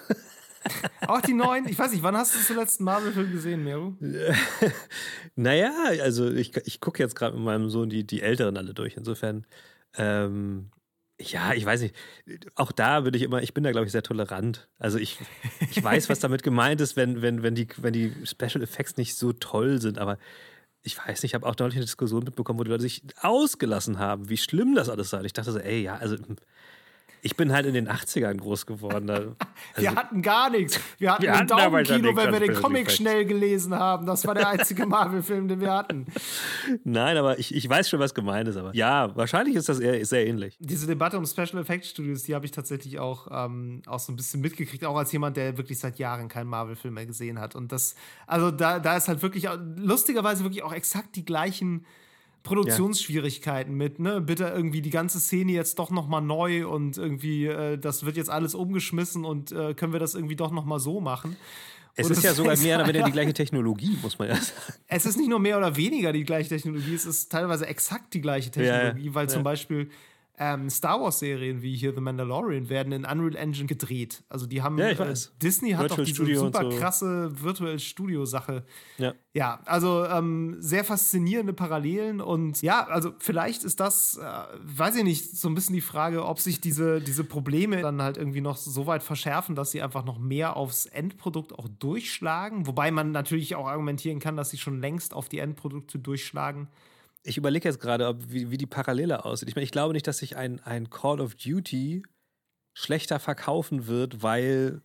Auch 1.08 1.22
die 1.22 1.34
neuen, 1.34 1.68
ich 1.68 1.80
weiß 1.80 1.91
nicht, 1.91 2.04
wann 2.04 2.18
hast 2.18 2.36
du 2.36 2.40
zuletzt 2.40 2.80
einen 2.80 2.86
Marvel-Film 2.86 3.32
gesehen, 3.32 3.64
Meru? 3.64 3.94
naja, 5.36 5.72
also 6.02 6.30
ich, 6.30 6.56
ich 6.66 6.82
gucke 6.82 7.02
jetzt 7.02 7.16
gerade 7.16 7.36
mit 7.36 7.45
meinem 7.45 7.70
Sohn 7.70 7.90
die, 7.90 8.06
die 8.06 8.22
Älteren 8.22 8.58
alle 8.58 8.74
durch. 8.74 8.98
Insofern, 8.98 9.45
ähm, 9.95 10.70
ja, 11.22 11.54
ich 11.54 11.66
weiß 11.66 11.82
nicht. 11.82 11.95
Auch 12.56 12.74
da 12.74 13.02
bin 13.02 13.14
ich 13.14 13.22
immer, 13.22 13.41
ich 13.41 13.54
bin 13.54 13.64
da, 13.64 13.72
glaube 13.72 13.86
ich, 13.86 13.94
sehr 13.94 14.04
tolerant. 14.04 14.68
Also 14.80 14.98
ich, 14.98 15.18
ich 15.72 15.82
weiß, 15.82 16.10
was 16.10 16.20
damit 16.20 16.44
gemeint 16.44 16.82
ist, 16.82 16.98
wenn, 16.98 17.22
wenn, 17.22 17.41
wenn, 17.41 17.56
die, 17.56 17.68
wenn 17.78 17.94
die 17.94 18.14
Special 18.26 18.62
Effects 18.62 18.98
nicht 18.98 19.16
so 19.16 19.32
toll 19.32 19.80
sind, 19.80 19.98
aber 19.98 20.18
ich 20.84 20.98
weiß 20.98 21.24
nicht, 21.24 21.32
ich 21.32 21.34
habe 21.34 21.48
auch 21.48 21.56
neulich 21.58 21.76
eine 21.76 21.86
Diskussion 21.86 22.24
mitbekommen, 22.24 22.60
wo 22.60 22.64
die 22.64 22.70
Leute 22.70 22.84
sich 22.84 23.02
ausgelassen 23.22 24.00
haben, 24.00 24.30
wie 24.30 24.38
schlimm 24.38 24.76
das 24.76 24.90
alles 24.90 25.10
sei. 25.10 25.24
Ich 25.24 25.34
dachte 25.34 25.52
so, 25.52 25.60
ey, 25.60 25.82
ja, 25.84 25.96
also 25.96 26.18
ich 27.26 27.38
bin 27.38 27.54
halt 27.54 27.66
in 27.66 27.74
den 27.74 27.88
80ern 27.90 28.38
groß 28.38 28.66
geworden. 28.66 29.10
Also, 29.74 29.88
wir 29.88 29.95
hatten 29.95 30.22
gar 30.22 30.50
nichts. 30.50 30.80
Wir 30.98 31.14
hatten 31.14 31.24
Wir 31.24 31.34
ein 31.34 31.48
Daumenkino, 31.48 32.16
wenn 32.16 32.32
wir 32.32 32.40
den 32.40 32.54
Comic 32.54 32.91
schnell 32.91 33.26
gelesen 33.26 33.74
haben. 33.74 34.06
Das 34.06 34.26
war 34.28 34.36
der 34.36 34.48
einzige 34.50 34.86
Marvel-Film, 34.86 35.48
den 35.48 35.62
wir 35.62 35.72
hatten. 35.72 36.06
nein, 36.84 37.18
aber 37.18 37.40
ich, 37.40 37.56
ich 37.56 37.68
weiß 37.68 37.90
schon, 37.90 38.00
was 38.00 38.14
gemeint 38.14 38.48
ist. 38.50 38.58
Aber 38.58 38.76
ja, 38.76 39.16
wahrscheinlich 39.16 39.56
ist 39.56 39.70
das 39.70 39.80
eher 39.80 40.04
sehr 40.06 40.28
ähnlich. 40.28 40.58
Diese 40.60 40.86
Debatte 40.86 41.18
um 41.18 41.26
Special 41.26 41.60
Effects 41.60 41.90
Studios, 41.90 42.24
die 42.24 42.36
habe 42.36 42.45
ich 42.45 42.52
tatsächlich 42.52 43.00
auch, 43.00 43.28
ähm, 43.32 43.82
auch 43.88 44.00
so 44.00 44.12
ein 44.12 44.16
bisschen 44.16 44.41
mitgekriegt, 44.41 44.84
auch 44.86 44.98
als 44.98 45.12
jemand, 45.12 45.38
der 45.38 45.58
wirklich 45.58 45.80
seit 45.80 45.98
Jahren 46.00 46.28
keinen 46.28 46.48
Marvel-Film 46.48 46.94
mehr 46.94 47.06
gesehen 47.06 47.40
hat. 47.40 47.56
Und 47.56 47.72
das, 47.72 47.95
also 48.28 48.52
da, 48.52 48.80
da 48.80 48.98
ist 48.98 49.08
halt 49.08 49.22
wirklich, 49.22 49.48
lustigerweise 49.78 50.44
wirklich 50.44 50.64
auch 50.64 50.74
exakt 50.74 51.16
die 51.16 51.26
gleichen 51.26 51.86
Produktionsschwierigkeiten 52.44 53.74
mit, 53.76 53.99
ne? 53.99 54.22
Bitte 54.22 54.45
irgendwie 54.45 54.82
die 54.82 54.90
ganze 54.90 55.20
Szene 55.20 55.53
jetzt 55.53 55.80
doch 55.80 55.90
nochmal 55.90 56.22
neu 56.22 56.68
und 56.68 56.98
irgendwie, 56.98 57.45
äh, 57.45 57.78
das 57.78 58.06
wird 58.06 58.18
jetzt 58.18 58.30
alles 58.30 58.53
umgeschmissen 58.53 59.26
und 59.26 59.52
äh, 59.52 59.74
können 59.74 59.94
wir 59.94 59.99
das 59.99 60.14
irgendwie 60.15 60.36
doch 60.36 60.52
nochmal 60.52 60.80
so 60.80 60.99
machen. 60.99 61.36
Es 61.95 62.07
Und 62.07 62.14
ist 62.14 62.24
ja 62.24 62.34
sogar 62.36 62.57
mehr 62.57 62.78
oder 62.78 62.88
weniger 62.88 63.06
die 63.06 63.11
gleiche 63.11 63.34
Technologie, 63.34 63.98
muss 64.02 64.20
man 64.20 64.30
ja 64.30 64.36
sagen. 64.36 64.74
Es 64.88 65.06
ist 65.06 65.18
nicht 65.18 65.30
nur 65.30 65.40
mehr 65.40 65.57
oder 65.57 65.76
weniger 65.76 66.11
die 66.11 66.24
gleiche 66.24 66.49
Technologie, 66.49 66.94
es 66.94 67.06
ist 67.06 67.32
teilweise 67.32 67.65
exakt 67.68 68.14
die 68.14 68.22
gleiche 68.22 68.52
Technologie, 68.52 69.07
Ja, 69.07 69.14
weil 69.15 69.26
ja. 69.26 69.30
zum 69.30 69.44
Beispiel 69.44 69.90
ähm, 70.40 70.70
Star 70.72 71.00
Wars-Serien 71.00 71.62
wie 71.62 71.76
hier 71.76 71.94
The 71.94 72.02
Mandalorian 72.02 72.68
werden 72.68 72.92
in 72.92 73.06
Unreal 73.06 73.36
Engine 73.36 73.68
gedreht. 73.68 74.24
Also 74.30 74.48
die 74.48 74.64
haben 74.64 74.80
Ja, 74.80 74.90
ich 74.90 75.00
äh. 75.00 75.14
Disney 75.42 75.72
hat 75.72 75.82
Virtual 75.82 75.98
doch 75.98 76.06
diese 76.06 76.16
Studio 76.16 76.40
super 76.40 76.72
so. 76.72 76.78
krasse 76.80 77.44
Virtual 77.44 77.78
Studio-Sache. 77.78 78.66
Ja. 78.98 79.14
Ja, 79.36 79.60
also 79.66 80.06
ähm, 80.06 80.58
sehr 80.60 80.84
faszinierende 80.84 81.54
Parallelen 81.54 82.20
und 82.20 82.62
ja, 82.62 82.86
also 82.88 83.14
vielleicht 83.20 83.64
ist 83.64 83.80
das, 83.80 84.18
äh, 84.18 84.24
weiß 84.24 84.96
ich 84.96 85.04
nicht, 85.04 85.38
so 85.38 85.48
ein 85.50 85.56
bisschen 85.56 85.76
die 85.76 85.82
Frage, 85.82 86.26
ob 86.26 86.40
sich 86.40 86.62
diese, 86.62 87.00
diese 87.00 87.24
Probleme 87.24 87.82
dann 87.82 88.02
halt 88.02 88.18
irgendwie 88.18 88.42
noch 88.42 88.58
so 88.58 88.88
weit 88.88 89.04
verschärfen, 89.04 89.56
dass 89.56 89.72
sie 89.72 89.82
einfach 89.84 90.04
noch 90.04 90.18
mehr 90.18 90.56
aufs 90.56 90.88
Endprodukt 90.88 91.54
auch 91.54 91.68
durchschlagen. 91.80 92.66
Wobei 92.66 92.90
man 92.90 93.12
natürlich 93.12 93.56
auch 93.56 93.68
argumentieren 93.68 94.20
kann, 94.20 94.36
dass 94.36 94.50
sie 94.50 94.58
schon 94.58 94.80
längst 94.82 95.14
auf 95.14 95.30
die 95.30 95.40
Endprodukte 95.40 96.00
durchschlagen. 96.00 96.68
Ich 97.24 97.38
überlege 97.38 97.68
jetzt 97.68 97.80
gerade, 97.80 98.08
ob, 98.08 98.32
wie, 98.32 98.52
wie 98.52 98.58
die 98.58 98.66
Parallele 98.66 99.26
aussieht. 99.26 99.50
Ich 99.50 99.56
meine, 99.56 99.64
ich 99.64 99.72
glaube 99.72 99.94
nicht, 99.94 100.08
dass 100.08 100.18
sich 100.18 100.36
ein, 100.36 100.60
ein 100.62 100.90
Call 100.90 101.22
of 101.22 101.36
Duty 101.36 102.04
schlechter 102.74 103.20
verkaufen 103.20 103.88
wird, 103.88 104.24
weil 104.24 104.82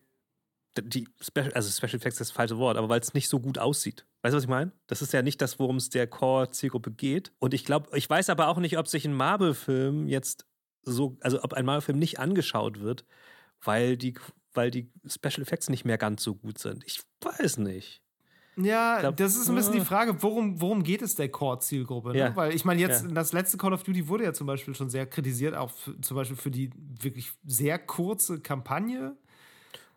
die 0.80 1.08
Special, 1.20 1.52
also 1.52 1.70
Special 1.70 1.96
Effects 1.96 2.20
ist 2.20 2.30
das 2.30 2.30
falsche 2.30 2.58
Wort, 2.58 2.76
aber 2.76 2.88
weil 2.88 3.00
es 3.00 3.14
nicht 3.14 3.28
so 3.28 3.40
gut 3.40 3.58
aussieht. 3.58 4.06
Weißt 4.22 4.32
du, 4.32 4.36
was 4.36 4.44
ich 4.44 4.48
meine? 4.48 4.72
Das 4.86 5.02
ist 5.02 5.12
ja 5.12 5.22
nicht 5.22 5.40
das, 5.40 5.58
worum 5.58 5.76
es 5.76 5.90
der 5.90 6.06
Core-Zielgruppe 6.06 6.92
geht. 6.92 7.32
Und 7.38 7.54
ich 7.54 7.64
glaube, 7.64 7.96
ich 7.96 8.08
weiß 8.08 8.30
aber 8.30 8.48
auch 8.48 8.58
nicht, 8.58 8.78
ob 8.78 8.88
sich 8.88 9.04
ein 9.04 9.14
Marvel-Film 9.14 10.06
jetzt 10.06 10.46
so, 10.82 11.16
also 11.20 11.42
ob 11.42 11.54
ein 11.54 11.64
Marvel-Film 11.64 11.98
nicht 11.98 12.18
angeschaut 12.18 12.80
wird, 12.80 13.04
weil 13.60 13.96
die, 13.96 14.14
weil 14.54 14.70
die 14.70 14.92
Special 15.06 15.42
Effects 15.42 15.68
nicht 15.68 15.84
mehr 15.84 15.98
ganz 15.98 16.22
so 16.22 16.34
gut 16.34 16.58
sind. 16.58 16.84
Ich 16.84 17.00
weiß 17.20 17.58
nicht. 17.58 18.02
Ja, 18.60 19.00
glaub, 19.00 19.16
das 19.16 19.36
ist 19.36 19.48
ein 19.48 19.54
bisschen 19.54 19.74
äh. 19.74 19.78
die 19.78 19.84
Frage, 19.84 20.20
worum, 20.22 20.60
worum 20.60 20.82
geht 20.82 21.02
es 21.02 21.14
der 21.14 21.28
Core-Zielgruppe? 21.28 22.10
Ne? 22.10 22.18
Ja. 22.18 22.36
Weil 22.36 22.54
ich 22.54 22.64
meine, 22.64 22.80
jetzt 22.80 23.04
Ja. 23.04 23.10
das 23.12 23.32
letzte 23.32 23.56
Call 23.56 23.72
of 23.72 23.84
Duty 23.84 24.08
wurde 24.08 24.24
ja 24.24 24.32
zum 24.32 24.46
Beispiel 24.46 24.74
schon 24.74 24.90
sehr 24.90 25.06
kritisiert, 25.06 25.54
auch 25.54 25.70
für, 25.70 26.00
zum 26.00 26.16
Beispiel 26.16 26.36
für 26.36 26.50
die 26.50 26.70
wirklich 27.00 27.30
sehr 27.46 27.78
kurze 27.78 28.40
Kampagne. 28.40 29.16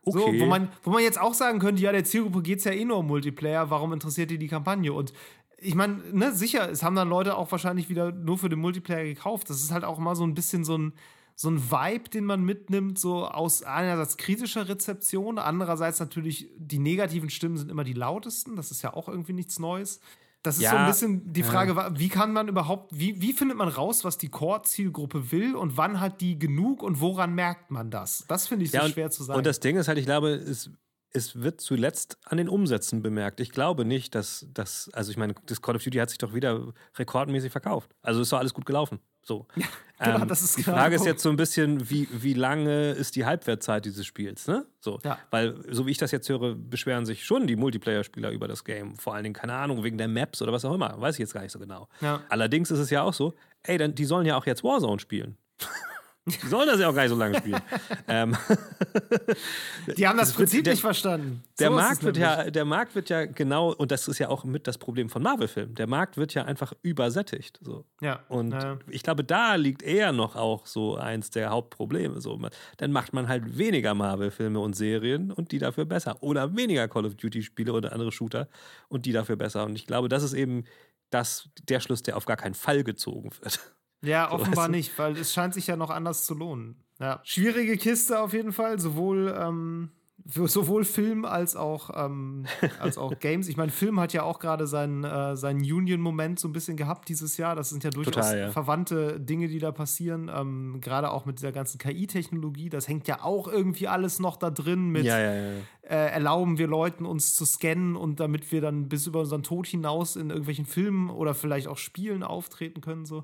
So, 0.04 0.26
Okay. 0.26 0.40
wo, 0.42 0.46
man, 0.46 0.70
wo 0.84 0.92
man 0.92 1.04
jetzt 1.04 1.20
auch 1.20 1.34
sagen 1.34 1.60
könnte, 1.60 1.82
ja, 1.82 1.92
der 1.92 2.04
Zielgruppe 2.04 2.42
geht 2.42 2.60
es 2.60 2.64
ja 2.66 2.72
eh 2.72 2.86
nur 2.86 2.98
um 2.98 3.08
Multiplayer, 3.08 3.70
warum 3.70 3.94
interessiert 3.94 4.32
die 4.32 4.38
die 4.38 4.48
Kampagne? 4.48 4.94
Und 4.94 5.14
ich 5.60 5.76
meine, 5.76 6.02
ne, 6.12 6.32
sicher, 6.34 6.70
es 6.72 6.82
haben 6.82 6.96
dann 6.96 7.08
Leute 7.10 7.38
auch 7.38 7.52
wahrscheinlich 7.52 7.88
wieder 7.90 8.12
nur 8.12 8.38
für 8.40 8.50
den 8.50 8.60
Multiplayer 8.60 9.04
gekauft. 9.04 9.50
Das 9.50 9.62
ist 9.62 9.72
halt 9.72 9.84
auch 9.84 10.00
mal 10.00 10.16
so 10.16 10.24
ein 10.24 10.34
bisschen 10.34 10.64
so 10.64 10.76
ein, 10.78 10.94
so 11.36 11.50
ein 11.50 11.72
Vibe, 11.72 12.10
den 12.10 12.26
man 12.26 12.44
mitnimmt, 12.44 13.00
so 13.00 13.26
aus 13.28 13.64
einerseits 13.64 14.18
kritischer 14.18 14.68
Rezeption, 14.68 15.38
andererseits 15.40 16.00
natürlich 16.00 16.50
die 16.58 16.80
negativen 16.80 17.30
Stimmen 17.30 17.58
sind 17.58 17.70
immer 17.72 17.84
die 17.84 17.94
lautesten. 17.94 18.56
Das 18.56 18.72
ist 18.72 18.82
ja 18.82 18.94
auch 18.94 19.08
irgendwie 19.08 19.34
nichts 19.34 19.58
Neues. 19.60 20.00
Das 20.44 20.56
ist 20.58 20.64
Ja, 20.64 20.72
so 20.72 20.78
ein 20.78 20.88
bisschen 20.88 21.34
die 21.34 21.44
Frage, 21.44 21.76
wa- 21.76 21.92
wie 21.96 22.10
kann 22.10 22.34
man 22.34 22.48
überhaupt, 22.48 22.92
wie, 22.98 23.22
wie 23.22 23.32
findet 23.34 23.58
man 23.58 23.68
raus, 23.68 24.04
was 24.04 24.18
die 24.18 24.30
Core-Zielgruppe 24.30 25.32
will 25.32 25.56
und 25.56 25.78
wann 25.78 26.00
hat 26.00 26.20
die 26.20 26.40
genug 26.40 26.82
und 26.82 27.00
woran 27.00 27.34
merkt 27.36 27.70
man 27.70 27.92
das? 27.92 28.26
Das 28.28 28.48
finde 28.48 28.66
ich 28.66 28.72
so 28.72 28.78
Ja, 28.78 28.86
und, 28.86 28.92
schwer 28.92 29.12
zu 29.12 29.24
sagen. 29.24 29.38
Und 29.38 29.46
das 29.46 29.60
Ding 29.60 29.78
ist 29.78 29.88
halt, 29.88 30.00
ich 30.00 30.06
glaube, 30.06 30.30
es, 30.30 30.72
es 31.14 31.42
wird 31.42 31.62
zuletzt 31.62 32.18
an 32.26 32.38
den 32.38 32.50
Umsätzen 32.50 33.02
bemerkt. 33.02 33.40
Ich 33.40 33.52
glaube 33.52 33.86
nicht, 33.86 34.16
dass 34.16 34.48
das, 34.54 34.90
also 34.94 35.12
ich 35.12 35.18
meine, 35.18 35.36
das 35.46 35.62
Call 35.62 35.76
of 35.76 35.84
Duty 35.84 35.98
hat 35.98 36.10
sich 36.10 36.18
doch 36.18 36.34
wieder 36.34 36.74
rekordmäßig 36.98 37.52
verkauft. 37.52 37.92
Also 38.02 38.22
ist 38.22 38.32
doch 38.32 38.40
alles 38.40 38.54
gut 38.54 38.66
gelaufen. 38.66 39.00
So. 39.24 39.48
genau, 40.00 40.26
das 40.26 40.42
ist 40.42 40.58
die 40.58 40.64
genau 40.64 40.78
Frage 40.78 40.96
ist 40.96 41.06
jetzt 41.06 41.22
so 41.22 41.30
ein 41.30 41.36
bisschen, 41.36 41.90
wie, 41.90 42.08
wie 42.12 42.34
lange 42.34 42.92
ist 42.92 43.16
die 43.16 43.26
Halbwertzeit 43.26 43.86
dieses 43.86 44.06
Spiels, 44.06 44.48
ne? 44.48 44.66
So. 44.80 45.00
Ja. 45.04 45.20
Weil, 45.30 45.56
so 45.70 45.86
wie 45.86 45.92
ich 45.92 45.98
das 45.98 46.12
jetzt 46.12 46.28
höre, 46.30 46.56
beschweren 46.56 47.06
sich 47.06 47.24
schon 47.26 47.46
die 47.46 47.56
Multiplayer-Spieler 47.56 48.32
über 48.32 48.48
das 48.48 48.64
Game. 48.64 48.96
Vor 48.96 49.14
allen 49.14 49.24
Dingen, 49.24 49.36
keine 49.36 49.54
Ahnung, 49.54 49.84
wegen 49.84 49.98
der 49.98 50.08
Maps 50.08 50.42
oder 50.42 50.52
was 50.52 50.66
auch 50.66 50.74
immer. 50.74 51.00
Weiß 51.00 51.16
ich 51.16 51.20
jetzt 51.20 51.34
gar 51.34 51.42
nicht 51.42 51.52
so 51.52 51.60
genau. 51.60 51.88
Ja. 52.00 52.22
Allerdings 52.30 52.72
ist 52.72 52.80
es 52.80 52.90
ja 52.90 53.04
auch 53.04 53.14
so, 53.14 53.36
ey, 53.64 53.78
dann, 53.78 53.94
die 53.94 54.06
sollen 54.06 54.26
ja 54.26 54.38
auch 54.38 54.46
jetzt 54.46 54.64
Warzone 54.64 55.00
spielen. 55.00 55.38
die 56.28 56.48
sollen 56.48 56.68
das 56.68 56.80
ja 56.80 56.88
auch 56.90 56.94
gar 56.96 57.02
nicht 57.04 57.12
so 57.12 57.18
lange 57.18 57.38
spielen. 57.38 57.62
ähm, 58.08 58.38
Die 59.98 60.08
haben 60.08 60.18
das, 60.18 60.30
Das 60.30 60.38
Prinzip 60.38 60.64
der- 60.64 60.74
nicht 60.74 60.82
verstanden. 60.82 61.44
der, 61.60 61.68
So 61.70 61.74
ist 61.78 61.82
Markt 61.82 62.04
wird 62.04 62.16
nämlich. 62.18 62.38
ja, 62.46 62.52
der 62.52 62.66
Markt 62.66 62.96
wird 62.96 63.10
ja 63.10 63.26
genau, 63.26 63.74
und 63.74 63.92
das 63.92 64.08
ist 64.08 64.20
ja 64.20 64.30
auch 64.30 64.44
mit 64.44 64.68
das 64.68 64.78
Problem 64.78 65.10
von 65.10 65.24
Marvel-Filmen, 65.24 65.76
der 65.76 65.88
Markt 65.88 66.18
wird 66.18 66.34
ja 66.34 66.46
einfach 66.46 66.74
übersättigt. 66.82 67.60
So. 67.62 67.86
Ja. 68.02 68.20
Und 68.30 68.52
ja. 68.54 68.78
ich 68.88 69.04
glaube, 69.04 69.24
da 69.24 69.56
liegt 69.56 69.82
eher 69.82 70.12
noch 70.12 70.36
auch 70.36 70.66
so 70.68 70.96
eins 70.96 71.30
der 71.32 71.50
Hauptprobleme. 71.50 72.22
So. 72.22 72.40
Dann 72.78 72.92
macht 72.92 73.14
man 73.14 73.28
halt 73.28 73.58
weniger 73.58 73.94
Marvel-Filme 73.94 74.60
und 74.60 74.76
Serien 74.76 75.32
und 75.32 75.52
die 75.52 75.60
dafür 75.60 75.86
besser. 75.86 76.22
Oder 76.22 76.56
weniger 76.56 76.88
Call 76.88 77.06
of 77.06 77.16
Duty-Spiele 77.16 77.74
oder 77.74 77.94
andere 77.94 78.12
Shooter 78.12 78.48
und 78.90 79.06
die 79.06 79.12
dafür 79.12 79.36
besser. 79.38 79.66
Und 79.66 79.76
ich 79.76 79.88
glaube, 79.88 80.10
das 80.10 80.24
ist 80.24 80.34
eben 80.34 80.66
das, 81.10 81.50
der 81.64 81.80
Schluss, 81.80 82.04
der 82.04 82.16
auf 82.16 82.26
gar 82.26 82.38
keinen 82.38 82.54
Fall 82.54 82.84
gezogen 82.84 83.32
wird. 83.42 83.60
Ja, 84.02 84.28
So, 84.30 84.36
offenbar 84.36 84.66
weißt 84.66 84.68
du? 84.68 84.72
nicht, 84.72 85.00
weil 85.00 85.18
es 85.18 85.34
scheint 85.34 85.54
sich 85.54 85.68
ja 85.68 85.76
noch 85.76 85.90
anders 85.90 86.26
zu 86.26 86.34
lohnen. 86.34 86.76
Ja. 87.00 87.20
Schwierige 87.24 87.78
Kiste 87.78 88.20
auf 88.20 88.34
jeden 88.34 88.52
Fall, 88.52 88.80
sowohl, 88.80 89.36
ähm, 89.38 89.90
sowohl 90.24 90.86
Film 90.86 91.26
als 91.26 91.56
auch, 91.56 91.90
ähm, 91.96 92.46
als 92.80 93.00
auch 93.00 93.12
Games. 93.20 93.48
Ich 93.48 93.58
meine, 93.58 93.72
Film 93.72 94.00
hat 94.00 94.14
ja 94.14 94.22
auch 94.22 94.38
gerade 94.38 94.68
seinen, 94.68 95.04
äh, 95.04 95.36
seinen 95.36 95.62
Union-Moment 95.62 96.40
so 96.40 96.48
ein 96.48 96.54
bisschen 96.54 96.78
gehabt 96.78 97.10
dieses 97.10 97.38
Jahr. 97.38 97.56
Das 97.56 97.70
sind 97.70 97.84
ja 97.84 97.90
durchaus 97.90 98.14
Total, 98.14 98.38
ja. 98.40 98.52
verwandte 98.52 99.20
Dinge, 99.20 99.48
die 99.48 99.58
da 99.58 99.72
passieren. 99.72 100.30
Ähm, 100.34 100.80
gerade 100.80 101.12
auch 101.12 101.26
mit 101.26 101.40
dieser 101.40 101.52
ganzen 101.52 101.80
KI-Technologie. 101.80 102.70
Das 102.70 102.88
hängt 102.88 103.08
ja 103.08 103.24
auch 103.24 103.48
irgendwie 103.48 103.88
alles 103.88 104.20
noch 104.20 104.38
da 104.38 104.52
drin 104.52 104.90
mit 104.90 105.06
ja. 105.06 105.18
äh, 105.18 105.62
erlauben 105.82 106.60
wir 106.60 106.68
Leuten, 106.68 107.08
uns 107.08 107.34
zu 107.34 107.46
scannen 107.46 107.96
und 107.96 108.20
damit 108.20 108.52
wir 108.52 108.62
dann 108.62 108.90
bis 108.90 109.08
über 109.08 109.22
unseren 109.22 109.42
Tod 109.42 109.66
hinaus 109.66 110.16
in 110.16 110.30
irgendwelchen 110.30 110.68
Filmen 110.68 111.10
oder 111.10 111.34
vielleicht 111.34 111.68
auch 111.68 111.78
Spielen 111.80 112.22
auftreten 112.22 112.82
können. 112.82 113.06
So. 113.06 113.24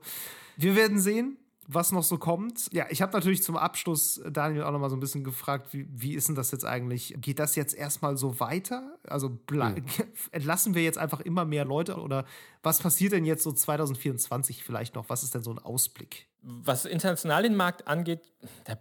Wir 0.58 0.76
werden 0.76 1.00
sehen, 1.00 1.38
was 1.70 1.92
noch 1.92 2.04
so 2.04 2.18
kommt. 2.18 2.70
Ja, 2.72 2.86
ich 2.90 3.02
habe 3.02 3.12
natürlich 3.12 3.44
zum 3.44 3.58
Abschluss 3.58 4.22
Daniel 4.30 4.64
auch 4.64 4.72
noch 4.72 4.80
mal 4.80 4.90
so 4.90 4.96
ein 4.96 5.02
bisschen 5.02 5.24
gefragt, 5.26 5.74
wie, 5.74 5.86
wie 5.90 6.14
ist 6.14 6.28
denn 6.30 6.36
das 6.36 6.52
jetzt 6.52 6.64
eigentlich? 6.66 7.14
Geht 7.20 7.40
das 7.40 7.56
jetzt 7.56 7.76
erstmal 7.76 8.16
so 8.18 8.40
weiter? 8.40 8.98
Also 9.06 9.28
ble- 9.48 9.84
entlassen 10.32 10.76
wir 10.76 10.84
jetzt 10.84 10.98
einfach 10.98 11.20
immer 11.20 11.44
mehr 11.44 11.66
Leute 11.66 11.98
oder 11.98 12.26
was 12.64 12.80
passiert 12.80 13.12
denn 13.12 13.26
jetzt 13.26 13.44
so 13.44 13.52
2024 13.52 14.64
vielleicht 14.64 14.96
noch? 14.96 15.10
Was 15.10 15.24
ist 15.24 15.36
denn 15.36 15.44
so 15.44 15.52
ein 15.52 15.60
Ausblick? 15.60 16.28
Was 16.42 16.86
international 16.86 17.44
den 17.44 17.56
Markt 17.56 17.88
angeht, 17.88 18.32
da 18.64 18.78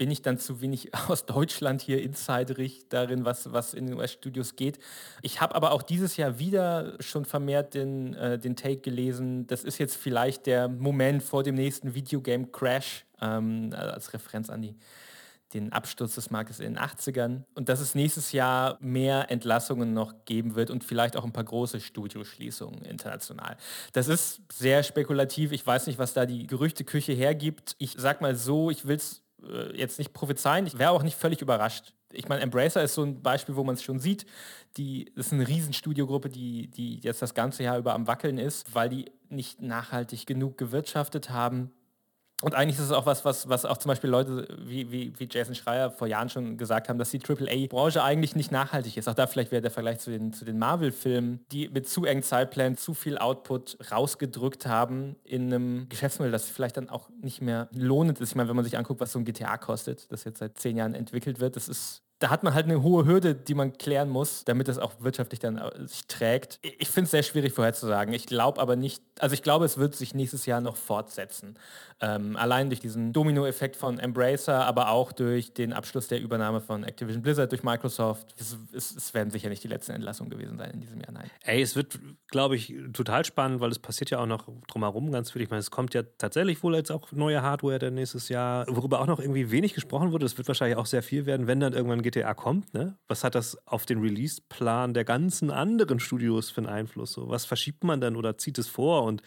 bin 0.00 0.10
ich 0.10 0.22
dann 0.22 0.38
zu 0.38 0.62
wenig 0.62 0.94
aus 1.08 1.26
Deutschland 1.26 1.82
hier 1.82 2.02
insiderig 2.02 2.88
darin, 2.88 3.26
was, 3.26 3.52
was 3.52 3.74
in 3.74 3.86
den 3.86 3.98
US-Studios 3.98 4.56
geht. 4.56 4.78
Ich 5.20 5.42
habe 5.42 5.54
aber 5.54 5.72
auch 5.72 5.82
dieses 5.82 6.16
Jahr 6.16 6.38
wieder 6.38 6.94
schon 7.00 7.26
vermehrt 7.26 7.74
den, 7.74 8.14
äh, 8.14 8.38
den 8.38 8.56
Take 8.56 8.78
gelesen, 8.78 9.46
das 9.46 9.62
ist 9.62 9.76
jetzt 9.76 9.98
vielleicht 9.98 10.46
der 10.46 10.68
Moment 10.68 11.22
vor 11.22 11.42
dem 11.42 11.54
nächsten 11.54 11.94
Videogame-Crash, 11.94 13.04
ähm, 13.20 13.74
als 13.76 14.14
Referenz 14.14 14.48
an 14.48 14.62
die, 14.62 14.74
den 15.52 15.70
Absturz 15.70 16.14
des 16.14 16.30
Marktes 16.30 16.60
in 16.60 16.76
den 16.76 16.78
80ern 16.82 17.42
und 17.52 17.68
dass 17.68 17.80
es 17.80 17.94
nächstes 17.94 18.32
Jahr 18.32 18.78
mehr 18.80 19.30
Entlassungen 19.30 19.92
noch 19.92 20.24
geben 20.24 20.54
wird 20.54 20.70
und 20.70 20.82
vielleicht 20.82 21.14
auch 21.14 21.24
ein 21.24 21.32
paar 21.32 21.44
große 21.44 21.78
Studioschließungen 21.78 22.86
international. 22.86 23.58
Das 23.92 24.08
ist 24.08 24.40
sehr 24.50 24.82
spekulativ. 24.82 25.52
Ich 25.52 25.66
weiß 25.66 25.88
nicht, 25.88 25.98
was 25.98 26.14
da 26.14 26.24
die 26.24 26.46
Gerüchteküche 26.46 27.12
hergibt. 27.12 27.74
Ich 27.76 27.96
sag 27.98 28.22
mal 28.22 28.34
so, 28.34 28.70
ich 28.70 28.86
will 28.86 28.96
es 28.96 29.19
äh, 29.48 29.76
jetzt 29.76 29.98
nicht 29.98 30.12
prophezeien. 30.12 30.66
Ich 30.66 30.78
wäre 30.78 30.90
auch 30.90 31.02
nicht 31.02 31.16
völlig 31.16 31.42
überrascht. 31.42 31.94
Ich 32.12 32.28
meine, 32.28 32.42
Embracer 32.42 32.82
ist 32.82 32.94
so 32.94 33.02
ein 33.02 33.22
Beispiel, 33.22 33.56
wo 33.56 33.64
man 33.64 33.74
es 33.74 33.82
schon 33.82 34.00
sieht. 34.00 34.26
Die 34.76 35.12
das 35.14 35.26
ist 35.26 35.32
eine 35.32 35.46
Riesenstudiogruppe, 35.46 36.28
die, 36.28 36.68
die 36.68 36.98
jetzt 37.00 37.22
das 37.22 37.34
ganze 37.34 37.62
Jahr 37.62 37.78
über 37.78 37.94
am 37.94 38.06
Wackeln 38.06 38.38
ist, 38.38 38.74
weil 38.74 38.88
die 38.88 39.10
nicht 39.28 39.62
nachhaltig 39.62 40.26
genug 40.26 40.58
gewirtschaftet 40.58 41.30
haben. 41.30 41.72
Und 42.42 42.54
eigentlich 42.54 42.78
ist 42.78 42.86
es 42.86 42.92
auch 42.92 43.06
was, 43.06 43.24
was, 43.24 43.48
was 43.48 43.64
auch 43.66 43.76
zum 43.76 43.90
Beispiel 43.90 44.08
Leute 44.08 44.48
wie, 44.58 44.90
wie, 44.90 45.12
wie 45.18 45.28
Jason 45.30 45.54
Schreier 45.54 45.90
vor 45.90 46.06
Jahren 46.06 46.28
schon 46.30 46.56
gesagt 46.56 46.88
haben, 46.88 46.98
dass 46.98 47.10
die 47.10 47.20
AAA-Branche 47.22 48.02
eigentlich 48.02 48.34
nicht 48.34 48.50
nachhaltig 48.50 48.96
ist. 48.96 49.08
Auch 49.08 49.14
da 49.14 49.26
vielleicht 49.26 49.52
wäre 49.52 49.60
der 49.60 49.70
Vergleich 49.70 49.98
zu 49.98 50.10
den, 50.10 50.32
zu 50.32 50.44
den 50.44 50.58
Marvel-Filmen, 50.58 51.44
die 51.52 51.68
mit 51.68 51.88
zu 51.88 52.04
engen 52.04 52.22
Zeitplänen 52.22 52.78
zu 52.78 52.94
viel 52.94 53.18
Output 53.18 53.78
rausgedrückt 53.92 54.66
haben 54.66 55.16
in 55.24 55.52
einem 55.52 55.88
Geschäftsmodell, 55.88 56.32
das 56.32 56.48
vielleicht 56.48 56.78
dann 56.78 56.88
auch 56.88 57.10
nicht 57.20 57.42
mehr 57.42 57.68
lohnend 57.72 58.20
ist. 58.20 58.30
Ich 58.30 58.34
meine, 58.36 58.48
wenn 58.48 58.56
man 58.56 58.64
sich 58.64 58.78
anguckt, 58.78 59.00
was 59.00 59.12
so 59.12 59.18
ein 59.18 59.24
GTA 59.24 59.58
kostet, 59.58 60.10
das 60.10 60.24
jetzt 60.24 60.38
seit 60.38 60.58
zehn 60.58 60.76
Jahren 60.76 60.94
entwickelt 60.94 61.40
wird, 61.40 61.56
das 61.56 61.68
ist 61.68 62.02
da 62.20 62.28
hat 62.28 62.42
man 62.42 62.52
halt 62.52 62.66
eine 62.66 62.82
hohe 62.82 63.06
Hürde, 63.06 63.34
die 63.34 63.54
man 63.54 63.72
klären 63.72 64.10
muss, 64.10 64.44
damit 64.44 64.68
das 64.68 64.78
auch 64.78 64.92
wirtschaftlich 65.00 65.40
dann 65.40 65.56
äh, 65.56 65.86
sich 65.86 66.06
trägt. 66.06 66.60
Ich 66.62 66.88
finde 66.88 67.06
es 67.06 67.10
sehr 67.10 67.22
schwierig 67.22 67.54
vorherzusagen. 67.54 68.12
Ich 68.12 68.26
glaube 68.26 68.60
aber 68.60 68.76
nicht, 68.76 69.02
also 69.18 69.32
ich 69.32 69.42
glaube, 69.42 69.64
es 69.64 69.78
wird 69.78 69.96
sich 69.96 70.14
nächstes 70.14 70.44
Jahr 70.44 70.60
noch 70.60 70.76
fortsetzen. 70.76 71.56
Ähm, 72.02 72.36
allein 72.36 72.68
durch 72.68 72.80
diesen 72.80 73.12
Domino-Effekt 73.14 73.74
von 73.74 73.98
Embracer, 73.98 74.66
aber 74.66 74.90
auch 74.90 75.12
durch 75.12 75.54
den 75.54 75.72
Abschluss 75.72 76.08
der 76.08 76.20
Übernahme 76.20 76.60
von 76.60 76.84
Activision 76.84 77.22
Blizzard 77.22 77.52
durch 77.52 77.62
Microsoft. 77.62 78.34
Es, 78.38 78.56
es, 78.72 78.94
es 78.94 79.14
werden 79.14 79.30
sicher 79.30 79.48
nicht 79.48 79.64
die 79.64 79.68
letzten 79.68 79.92
Entlassungen 79.92 80.30
gewesen 80.30 80.58
sein 80.58 80.70
in 80.72 80.80
diesem 80.80 81.00
Jahr, 81.00 81.12
nein. 81.12 81.30
Ey, 81.42 81.62
es 81.62 81.74
wird, 81.74 81.98
glaube 82.28 82.56
ich, 82.56 82.74
total 82.92 83.24
spannend, 83.24 83.60
weil 83.60 83.70
es 83.70 83.78
passiert 83.78 84.10
ja 84.10 84.18
auch 84.18 84.26
noch 84.26 84.46
drumherum 84.68 85.10
ganz 85.10 85.30
viel. 85.30 85.42
Ich 85.42 85.50
meine, 85.50 85.60
es 85.60 85.70
kommt 85.70 85.94
ja 85.94 86.02
tatsächlich 86.18 86.62
wohl 86.62 86.74
jetzt 86.74 86.90
auch 86.90 87.12
neue 87.12 87.42
Hardware 87.42 87.90
nächstes 87.90 88.28
Jahr, 88.28 88.66
worüber 88.68 89.00
auch 89.00 89.06
noch 89.06 89.20
irgendwie 89.20 89.50
wenig 89.50 89.74
gesprochen 89.74 90.12
wurde. 90.12 90.24
Das 90.24 90.36
wird 90.36 90.48
wahrscheinlich 90.48 90.76
auch 90.76 90.86
sehr 90.86 91.02
viel 91.02 91.24
werden, 91.26 91.46
wenn 91.46 91.60
dann 91.60 91.72
irgendwann 91.72 92.02
GTA 92.10 92.34
kommt. 92.34 92.72
Ne? 92.74 92.96
Was 93.08 93.24
hat 93.24 93.34
das 93.34 93.56
auf 93.66 93.86
den 93.86 94.00
Release-Plan 94.00 94.94
der 94.94 95.04
ganzen 95.04 95.50
anderen 95.50 96.00
Studios 96.00 96.50
für 96.50 96.58
einen 96.58 96.66
Einfluss? 96.68 97.12
So, 97.12 97.28
was 97.28 97.44
verschiebt 97.44 97.84
man 97.84 98.00
dann 98.00 98.16
oder 98.16 98.38
zieht 98.38 98.58
es 98.58 98.68
vor? 98.68 99.04
Und 99.04 99.22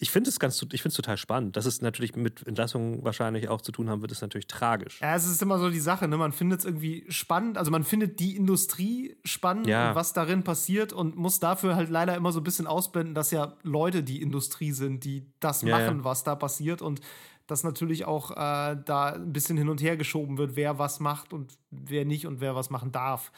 ich 0.00 0.12
finde 0.12 0.30
es 0.30 0.38
ganz, 0.38 0.62
ich 0.62 0.80
finde 0.80 0.90
es 0.90 0.94
total 0.94 1.16
spannend. 1.16 1.56
Dass 1.56 1.66
es 1.66 1.80
natürlich 1.82 2.14
mit 2.14 2.46
Entlassungen 2.46 3.02
wahrscheinlich 3.04 3.48
auch 3.48 3.60
zu 3.60 3.72
tun 3.72 3.90
haben 3.90 4.00
wird, 4.00 4.12
ist 4.12 4.20
natürlich 4.22 4.46
tragisch. 4.46 5.00
Ja, 5.00 5.16
es 5.16 5.26
ist 5.26 5.42
immer 5.42 5.58
so 5.58 5.70
die 5.70 5.80
Sache, 5.80 6.06
ne? 6.06 6.16
Man 6.16 6.30
findet 6.30 6.60
es 6.60 6.64
irgendwie 6.64 7.04
spannend, 7.08 7.58
also 7.58 7.72
man 7.72 7.82
findet 7.82 8.20
die 8.20 8.36
Industrie 8.36 9.16
spannend 9.24 9.66
Ja. 9.66 9.88
und 9.90 9.94
was 9.96 10.12
darin 10.12 10.44
passiert 10.44 10.92
und 10.92 11.16
muss 11.16 11.40
dafür 11.40 11.74
halt 11.74 11.90
leider 11.90 12.14
immer 12.14 12.30
so 12.30 12.38
ein 12.38 12.44
bisschen 12.44 12.68
ausblenden, 12.68 13.16
dass 13.16 13.32
ja 13.32 13.54
Leute 13.64 14.04
die 14.04 14.22
Industrie 14.22 14.70
sind, 14.70 15.02
die 15.04 15.26
das 15.40 15.62
Ja, 15.62 15.76
machen, 15.78 15.98
ja. 15.98 16.04
was 16.04 16.22
da 16.22 16.36
passiert 16.36 16.80
und 16.80 17.00
dass 17.48 17.64
natürlich 17.64 18.04
auch 18.04 18.30
äh, 18.30 18.76
da 18.84 19.14
ein 19.14 19.32
bisschen 19.32 19.56
hin 19.56 19.68
und 19.68 19.82
her 19.82 19.96
geschoben 19.96 20.38
wird, 20.38 20.54
wer 20.54 20.78
was 20.78 21.00
macht 21.00 21.32
und 21.32 21.58
wer 21.70 22.04
nicht 22.04 22.26
und 22.26 22.40
wer 22.40 22.54
was 22.54 22.70
machen 22.70 22.92
darf. 22.92 23.32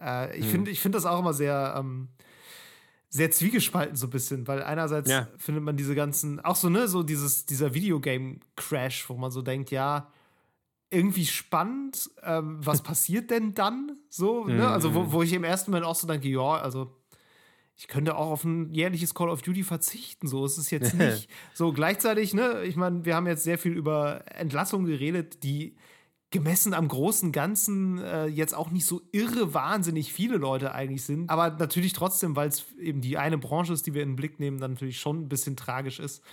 Äh, 0.00 0.38
ich 0.38 0.46
finde 0.46 0.70
ich 0.70 0.80
find 0.80 0.94
das 0.94 1.04
auch 1.04 1.18
immer 1.18 1.34
sehr, 1.34 1.74
ähm, 1.76 2.08
sehr 3.08 3.30
zwiegespalten 3.30 3.96
so 3.96 4.06
ein 4.06 4.10
bisschen, 4.10 4.46
weil 4.46 4.62
einerseits 4.62 5.10
Ja. 5.10 5.28
findet 5.36 5.64
man 5.64 5.76
diese 5.76 5.94
ganzen, 5.94 6.40
auch 6.40 6.56
so, 6.56 6.68
ne, 6.70 6.86
so 6.88 7.02
dieses, 7.02 7.44
dieser 7.46 7.74
Videogame-Crash, 7.74 9.08
wo 9.08 9.14
man 9.14 9.30
so 9.30 9.42
denkt, 9.42 9.70
ja, 9.70 10.10
irgendwie 10.90 11.26
spannend, 11.26 12.10
ähm, 12.22 12.58
was 12.64 12.82
passiert 12.84 13.30
denn 13.30 13.54
dann? 13.54 13.98
So, 14.08 14.44
ne? 14.46 14.68
Also, 14.68 14.94
wo, 14.94 15.12
wo 15.12 15.22
ich 15.22 15.32
im 15.32 15.44
ersten 15.44 15.70
Moment 15.72 15.86
auch 15.86 15.94
so 15.96 16.06
denke, 16.06 16.28
ja, 16.28 16.40
also 16.40 16.94
ich 17.76 17.88
könnte 17.88 18.16
auch 18.16 18.30
auf 18.30 18.44
ein 18.44 18.72
jährliches 18.72 19.14
Call 19.14 19.28
of 19.28 19.42
Duty 19.42 19.62
verzichten, 19.62 20.26
so 20.28 20.44
ist 20.46 20.56
es 20.56 20.70
jetzt 20.70 20.94
nicht. 20.98 21.28
so 21.54 21.72
gleichzeitig, 21.72 22.32
ne, 22.32 22.62
ich 22.64 22.76
meine, 22.76 23.04
wir 23.04 23.14
haben 23.14 23.26
jetzt 23.26 23.44
sehr 23.44 23.58
viel 23.58 23.72
über 23.72 24.22
Entlassungen 24.26 24.86
geredet, 24.86 25.42
die 25.42 25.76
gemessen 26.30 26.74
am 26.74 26.88
großen 26.88 27.32
Ganzen 27.32 27.98
äh, 27.98 28.26
jetzt 28.26 28.54
auch 28.54 28.70
nicht 28.70 28.84
so 28.84 29.02
irre 29.12 29.54
wahnsinnig 29.54 30.12
viele 30.12 30.38
Leute 30.38 30.72
eigentlich 30.72 31.04
sind. 31.04 31.30
Aber 31.30 31.50
natürlich 31.50 31.92
trotzdem, 31.92 32.34
weil 32.34 32.48
es 32.48 32.64
eben 32.78 33.00
die 33.00 33.16
eine 33.16 33.38
Branche 33.38 33.72
ist, 33.72 33.86
die 33.86 33.94
wir 33.94 34.02
in 34.02 34.10
den 34.10 34.16
Blick 34.16 34.40
nehmen, 34.40 34.58
dann 34.58 34.72
natürlich 34.72 34.98
schon 34.98 35.20
ein 35.20 35.28
bisschen 35.28 35.56
tragisch 35.56 36.00
ist. 36.00 36.24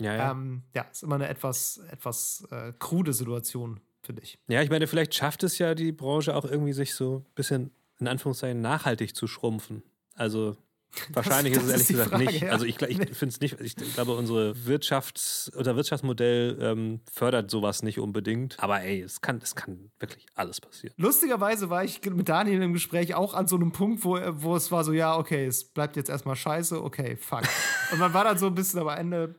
Ja, 0.00 0.14
ja. 0.14 0.30
Ähm, 0.30 0.62
ja 0.74 0.82
ist 0.82 1.02
immer 1.02 1.16
eine 1.16 1.28
etwas, 1.28 1.80
etwas 1.90 2.46
äh, 2.50 2.72
krude 2.78 3.12
Situation, 3.12 3.80
finde 4.02 4.22
ich. 4.22 4.38
Ja, 4.48 4.62
ich 4.62 4.70
meine, 4.70 4.86
vielleicht 4.86 5.14
schafft 5.14 5.42
es 5.42 5.58
ja 5.58 5.74
die 5.74 5.92
Branche 5.92 6.36
auch 6.36 6.44
irgendwie, 6.44 6.72
sich 6.72 6.94
so 6.94 7.24
ein 7.26 7.34
bisschen 7.34 7.72
in 7.98 8.08
Anführungszeichen 8.08 8.60
nachhaltig 8.60 9.16
zu 9.16 9.26
schrumpfen. 9.26 9.82
Also 10.14 10.56
Wahrscheinlich 11.12 11.54
Das- 11.54 11.62
ist 11.64 11.68
es 11.68 11.70
ehrlich 11.72 11.82
ist 11.82 11.88
gesagt 11.88 12.10
Frage, 12.10 12.24
nicht. 12.24 12.42
ja. 12.42 12.50
Also 12.50 12.64
ich, 12.66 12.80
ich 12.82 12.96
finde 13.16 13.26
es 13.34 13.40
nicht. 13.40 13.60
Ich 13.60 13.74
glaube, 13.94 14.14
unsere 14.14 14.52
Wirtschafts-, 14.66 15.50
unser 15.56 15.74
Wirtschaftsmodell 15.76 16.58
ähm, 16.60 17.00
fördert 17.10 17.50
sowas 17.50 17.82
nicht 17.82 17.98
unbedingt. 17.98 18.58
Aber 18.60 18.82
ey, 18.82 19.00
es 19.00 19.20
kann, 19.20 19.40
es 19.42 19.54
kann 19.54 19.90
wirklich 19.98 20.26
alles 20.34 20.60
passieren. 20.60 20.94
Lustigerweise 20.98 21.70
war 21.70 21.84
ich 21.84 22.00
mit 22.04 22.28
Daniel 22.28 22.62
im 22.62 22.72
Gespräch 22.74 23.14
auch 23.14 23.34
an 23.34 23.46
so 23.48 23.56
einem 23.56 23.72
Punkt, 23.72 24.04
wo, 24.04 24.18
wo 24.32 24.54
es 24.56 24.70
war 24.70 24.84
so, 24.84 24.92
ja, 24.92 25.16
okay, 25.16 25.46
es 25.46 25.64
bleibt 25.64 25.96
jetzt 25.96 26.10
erstmal 26.10 26.36
scheiße, 26.36 26.82
okay, 26.82 27.16
fuck. 27.16 27.42
Und 27.92 27.98
man 27.98 28.12
war 28.12 28.24
dann 28.24 28.38
so 28.38 28.46
ein 28.46 28.54
bisschen 28.54 28.80
am 28.80 28.88
Ende 28.88 29.34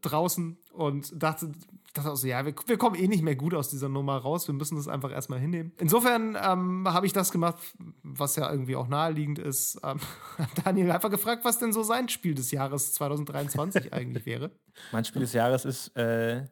draußen 0.00 0.56
und 0.72 1.10
dachte, 1.22 1.52
dachte 1.94 2.12
auch 2.12 2.16
so, 2.16 2.26
ja, 2.26 2.44
wir, 2.44 2.54
wir 2.66 2.76
kommen 2.76 2.96
eh 2.96 3.08
nicht 3.08 3.22
mehr 3.22 3.36
gut 3.36 3.54
aus 3.54 3.70
dieser 3.70 3.88
Nummer 3.88 4.16
raus, 4.18 4.46
wir 4.46 4.54
müssen 4.54 4.76
das 4.76 4.88
einfach 4.88 5.10
erstmal 5.10 5.38
hinnehmen. 5.38 5.72
Insofern 5.78 6.36
ähm, 6.40 6.86
habe 6.92 7.06
ich 7.06 7.12
das 7.12 7.32
gemacht, 7.32 7.56
was 8.02 8.36
ja 8.36 8.50
irgendwie 8.50 8.76
auch 8.76 8.88
naheliegend 8.88 9.38
ist. 9.38 9.80
Ähm, 9.82 10.00
Daniel 10.64 10.90
einfach 10.90 11.10
gefragt, 11.10 11.44
was 11.44 11.58
denn 11.58 11.72
so 11.72 11.82
sein 11.82 12.08
Spiel 12.08 12.34
des 12.34 12.50
Jahres 12.50 12.92
2023 12.94 13.92
eigentlich 13.92 14.26
wäre. 14.26 14.50
Mein 14.92 15.04
Spiel 15.04 15.22
des 15.22 15.32
Jahres 15.32 15.64
ist 15.64 15.96
äh, 15.96 16.44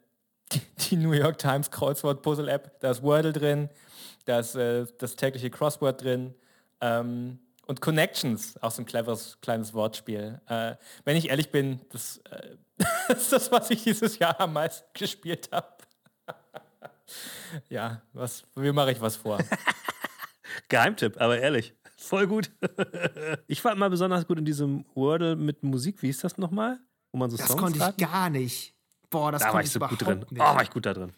die, 0.53 0.61
die 0.89 0.97
New 0.97 1.13
York 1.13 1.39
Times 1.39 1.71
Kreuzwort-Puzzle-App. 1.71 2.81
Da 2.81 2.93
ist 2.93 3.03
Wordle 3.03 3.33
drin, 3.33 3.69
da 4.25 4.39
ist 4.39 4.55
äh, 4.55 4.87
das 4.99 5.17
tägliche 5.17 5.51
Crossword 5.51 6.03
drin 6.03 6.35
ähm, 6.81 7.39
und 7.67 7.81
Connections, 7.81 8.57
auch 8.63 8.71
so 8.71 8.83
ein 8.83 8.87
cleveres 8.87 9.39
kleines 9.41 9.73
Wortspiel. 9.75 10.41
Äh, 10.47 10.75
wenn 11.05 11.17
ich 11.17 11.31
ehrlich 11.31 11.51
bin, 11.51 11.81
das, 11.91 12.19
äh, 12.31 12.57
das 13.09 13.23
ist 13.23 13.33
das, 13.33 13.53
was 13.53 13.71
ich 13.71 13.85
dieses 13.85 14.19
Jahr 14.19 14.39
am 14.41 14.53
meisten 14.53 14.87
gespielt 14.95 15.49
habe. 15.53 15.69
ja, 17.69 18.03
was, 18.13 18.43
wie 18.57 18.73
mache 18.73 18.93
ich 18.93 19.01
was 19.01 19.17
vor? 19.17 19.39
Geheimtipp, 20.69 21.21
aber 21.21 21.39
ehrlich. 21.39 21.75
Voll 21.97 22.27
gut. 22.27 22.51
ich 23.47 23.65
war 23.65 23.73
immer 23.73 23.89
besonders 23.89 24.27
gut 24.27 24.39
in 24.39 24.45
diesem 24.45 24.85
Wordle 24.95 25.37
mit 25.37 25.63
Musik. 25.63 26.03
Wie 26.03 26.07
hieß 26.07 26.21
das 26.21 26.37
nochmal? 26.37 26.81
Wo 27.13 27.19
man 27.19 27.31
so 27.31 27.37
Das 27.37 27.47
Songs 27.47 27.61
konnte 27.61 27.79
ich 27.79 27.85
raten? 27.85 28.01
gar 28.03 28.29
nicht. 28.31 28.75
Boah, 29.09 29.31
das 29.31 29.41
Da 29.43 29.47
war 29.47 29.53
konnte 29.53 29.67
ich 29.67 29.73
so 29.73 29.79
gut 29.79 30.03
drin. 30.05 30.25
Oh, 30.25 30.35
nicht. 30.35 30.41
war 30.41 30.63
ich 30.63 30.71
gut 30.71 30.85
da 30.87 30.95
drin. 30.95 31.13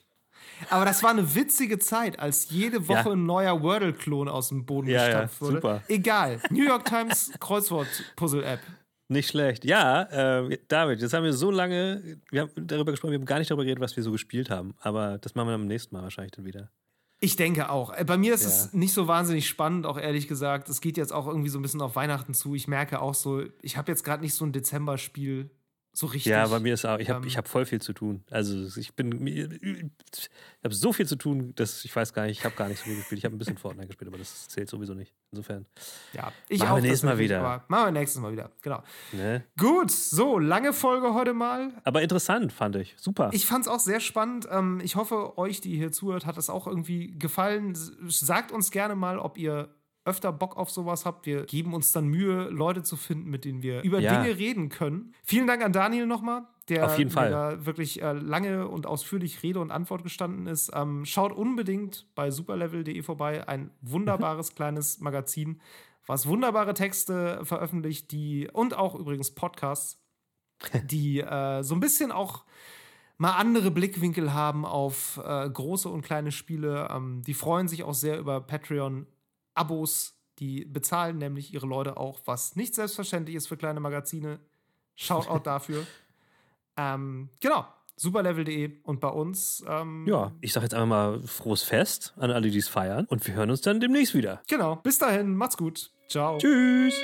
Aber 0.70 0.84
das 0.84 1.02
war 1.02 1.10
eine 1.10 1.34
witzige 1.34 1.78
Zeit, 1.78 2.18
als 2.18 2.50
jede 2.50 2.88
Woche 2.88 3.08
Ja. 3.08 3.12
ein 3.12 3.26
neuer 3.26 3.62
Wordle-Klon 3.62 4.28
aus 4.28 4.48
dem 4.48 4.64
Boden 4.66 4.88
Ja, 4.88 5.00
ja, 5.02 5.06
gestampft 5.06 5.40
wurde. 5.40 5.54
super. 5.56 5.82
Egal. 5.88 6.40
New 6.50 6.64
York 6.66 6.84
Times 6.84 7.32
Kreuzwort-Puzzle-App. 7.40 8.60
Nicht 9.08 9.28
schlecht. 9.28 9.64
Ja, 9.64 10.02
äh, 10.44 10.58
David, 10.68 11.00
jetzt 11.02 11.12
haben 11.12 11.24
wir 11.24 11.34
so 11.34 11.50
lange, 11.50 12.18
wir 12.30 12.42
haben 12.42 12.50
darüber 12.66 12.90
gesprochen, 12.92 13.12
wir 13.12 13.18
haben 13.18 13.26
gar 13.26 13.38
nicht 13.38 13.50
darüber 13.50 13.64
geredet, 13.64 13.82
was 13.82 13.94
wir 13.96 14.02
so 14.02 14.12
gespielt 14.12 14.48
haben. 14.48 14.74
Aber 14.80 15.18
das 15.18 15.34
machen 15.34 15.48
wir 15.48 15.54
am 15.54 15.66
nächsten 15.66 15.94
Mal 15.94 16.02
wahrscheinlich 16.02 16.32
dann 16.32 16.46
wieder. 16.46 16.70
Ich 17.20 17.36
denke 17.36 17.70
auch. 17.70 17.92
Äh, 17.96 18.04
Bei 18.04 18.16
mir 18.16 18.34
ist 18.34 18.42
Ja. 18.42 18.48
es 18.48 18.72
nicht 18.72 18.92
so 18.94 19.06
wahnsinnig 19.06 19.46
spannend, 19.48 19.86
auch 19.86 19.98
ehrlich 19.98 20.26
gesagt. 20.26 20.68
Es 20.68 20.80
geht 20.80 20.96
jetzt 20.96 21.12
auch 21.12 21.26
irgendwie 21.26 21.48
so 21.50 21.58
ein 21.58 21.62
bisschen 21.62 21.80
auf 21.82 21.96
Weihnachten 21.96 22.32
zu. 22.34 22.54
Ich 22.54 22.66
merke 22.66 23.00
auch 23.00 23.14
so, 23.14 23.42
ich 23.62 23.76
habe 23.76 23.92
jetzt 23.92 24.04
gerade 24.04 24.22
nicht 24.22 24.34
so 24.34 24.44
ein 24.46 24.52
Dezember-Spiel 24.52 25.50
so 25.96 26.06
richtig. 26.06 26.30
Ja, 26.30 26.46
bei 26.48 26.58
mir 26.58 26.74
ist 26.74 26.84
auch, 26.84 26.98
ich 26.98 27.08
habe 27.08 27.20
ähm, 27.22 27.26
ich 27.28 27.36
hab 27.36 27.46
voll 27.46 27.64
viel 27.64 27.80
zu 27.80 27.92
tun. 27.92 28.24
Also 28.30 28.78
ich 28.78 28.94
bin, 28.94 29.24
ich 29.26 30.28
habe 30.64 30.74
so 30.74 30.92
viel 30.92 31.06
zu 31.06 31.14
tun, 31.16 31.54
dass 31.54 31.84
ich 31.84 31.94
weiß 31.94 32.12
gar 32.12 32.26
nicht, 32.26 32.38
ich 32.40 32.44
habe 32.44 32.56
gar 32.56 32.68
nicht 32.68 32.78
so 32.78 32.84
viel 32.84 32.96
gespielt. 32.96 33.18
Ich 33.20 33.24
habe 33.24 33.34
ein 33.36 33.38
bisschen 33.38 33.56
Fortnite 33.56 33.86
gespielt, 33.86 34.08
aber 34.08 34.18
das 34.18 34.48
zählt 34.48 34.68
sowieso 34.68 34.94
nicht. 34.94 35.14
Insofern, 35.30 35.66
Ja, 36.12 36.32
ich 36.48 36.58
Machen 36.60 36.70
wir 36.70 36.74
auch. 36.74 36.80
nächstes 36.80 37.02
Mal 37.04 37.18
wieder. 37.18 37.38
aber 37.40 37.64
Machen 37.68 37.86
wir 37.86 37.92
nächstes 38.00 38.20
Mal 38.20 38.32
wieder. 38.32 38.50
Genau. 38.62 38.82
ne? 39.12 39.44
Gut, 39.56 39.90
so, 39.90 40.38
lange 40.38 40.72
Folge 40.72 41.14
heute 41.14 41.32
mal. 41.32 41.72
Aber 41.84 42.02
interessant 42.02 42.52
fand 42.52 42.76
ich. 42.76 42.94
Super. 42.96 43.30
Ich 43.32 43.46
fand 43.46 43.62
es 43.66 43.68
auch 43.68 43.80
sehr 43.80 44.00
spannend. 44.00 44.48
Ähm, 44.50 44.80
ich 44.82 44.96
hoffe, 44.96 45.38
euch, 45.38 45.60
die 45.60 45.76
hier 45.76 45.92
zuhört, 45.92 46.26
hat 46.26 46.38
es 46.38 46.50
auch 46.50 46.66
irgendwie 46.66 47.16
gefallen. 47.18 47.74
Sagt 48.08 48.50
uns 48.52 48.70
gerne 48.70 48.94
mal, 48.96 49.18
ob 49.18 49.38
ihr 49.38 49.68
öfter 50.04 50.32
Bock 50.32 50.56
auf 50.56 50.70
sowas 50.70 51.06
habt. 51.06 51.26
Wir 51.26 51.44
geben 51.44 51.72
uns 51.74 51.92
dann 51.92 52.06
Mühe, 52.08 52.48
Leute 52.50 52.82
zu 52.82 52.96
finden, 52.96 53.30
mit 53.30 53.44
denen 53.44 53.62
wir 53.62 53.82
über 53.82 54.00
Ja. 54.00 54.20
Dinge 54.22 54.36
reden 54.38 54.68
können. 54.68 55.14
Vielen 55.22 55.46
Dank 55.46 55.62
an 55.64 55.72
Daniel 55.72 56.06
nochmal, 56.06 56.42
der 56.68 56.86
Auf 56.86 56.98
jeden 56.98 57.10
Fall. 57.10 57.30
da 57.30 57.64
wirklich 57.66 58.02
äh, 58.02 58.12
lange 58.12 58.68
und 58.68 58.86
ausführlich 58.86 59.42
Rede 59.42 59.60
und 59.60 59.70
Antwort 59.70 60.02
gestanden 60.02 60.46
ist. 60.46 60.70
Ähm, 60.74 61.04
schaut 61.06 61.32
unbedingt 61.32 62.06
bei 62.14 62.30
superlevel.de 62.30 63.02
vorbei. 63.02 63.48
Ein 63.48 63.70
wunderbares 63.80 64.54
kleines 64.54 65.00
Magazin, 65.00 65.60
was 66.06 66.26
wunderbare 66.26 66.74
Texte 66.74 67.40
veröffentlicht, 67.44 68.12
die 68.12 68.48
und 68.52 68.76
auch 68.76 68.94
übrigens 68.94 69.30
Podcasts, 69.34 70.02
die 70.84 71.20
äh, 71.20 71.62
so 71.62 71.74
ein 71.74 71.80
bisschen 71.80 72.12
auch 72.12 72.44
mal 73.16 73.36
andere 73.36 73.70
Blickwinkel 73.70 74.34
haben 74.34 74.66
auf 74.66 75.18
äh, 75.24 75.48
große 75.48 75.88
und 75.88 76.02
kleine 76.02 76.30
Spiele. 76.30 76.88
Ähm, 76.90 77.22
die 77.26 77.32
freuen 77.32 77.68
sich 77.68 77.84
auch 77.84 77.94
sehr 77.94 78.18
über 78.18 78.40
Patreon-Abos. 79.54 80.14
Die 80.40 80.64
bezahlen 80.64 81.18
nämlich 81.18 81.54
ihre 81.54 81.66
Leute 81.66 81.96
auch, 81.96 82.20
was 82.24 82.56
nicht 82.56 82.74
selbstverständlich 82.74 83.36
ist 83.36 83.46
für 83.46 83.56
kleine 83.56 83.78
Magazine. 83.78 84.40
Shoutout 84.96 85.38
dafür. 85.44 85.86
Ähm, 86.76 87.28
genau, 87.40 87.64
superlevel.de 87.96 88.82
und 88.82 89.00
bei 89.00 89.08
uns. 89.08 89.64
Ähm, 89.68 90.04
ja, 90.08 90.32
ich 90.40 90.52
sage 90.52 90.64
jetzt 90.64 90.74
einfach 90.74 90.88
mal 90.88 91.22
frohes 91.22 91.62
Fest 91.62 92.14
an 92.16 92.32
alle, 92.32 92.50
die 92.50 92.58
es 92.58 92.68
feiern. 92.68 93.06
Und 93.08 93.24
wir 93.26 93.34
hören 93.34 93.50
uns 93.50 93.60
dann 93.60 93.78
demnächst 93.78 94.14
wieder. 94.14 94.42
Genau, 94.48 94.76
bis 94.76 94.98
dahin, 94.98 95.36
macht's 95.36 95.56
gut. 95.56 95.92
Ciao. 96.08 96.38
Tschüss. 96.38 96.94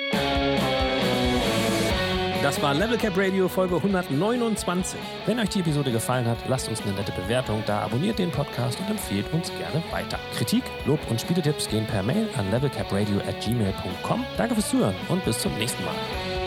Das 2.43 2.63
war 2.63 2.73
Level 2.73 2.97
Cap 2.97 3.13
Radio 3.19 3.49
Folge 3.49 3.77
129. 3.77 4.99
Wenn 5.27 5.39
euch 5.41 5.51
die 5.51 5.61
Episode 5.61 5.93
gefallen 5.93 6.27
hat, 6.27 6.39
lasst 6.49 6.71
uns 6.71 6.81
eine 6.81 6.93
nette 6.93 7.13
Bewertung 7.13 7.63
da, 7.67 7.81
abonniert 7.81 8.19
den 8.19 8.31
Podcast 8.31 8.81
und 8.81 8.89
empfehlt 8.89 9.31
uns 9.35 9.51
gerne 9.59 9.83
weiter. 9.91 10.19
Kritik, 10.35 10.63
Lob 10.87 11.01
und 11.11 11.21
Spieletipps 11.21 11.69
gehen 11.69 11.87
per 11.87 12.03
Mail 12.03 12.29
an 12.39 12.51
levelcapradio 12.51 13.19
at 13.29 13.45
gmail.com. 13.45 14.25
Danke 14.39 14.55
fürs 14.55 14.71
Zuhören 14.71 14.95
und 15.09 15.23
bis 15.27 15.39
zum 15.39 15.53
nächsten 15.59 15.85
Mal. 15.85 16.40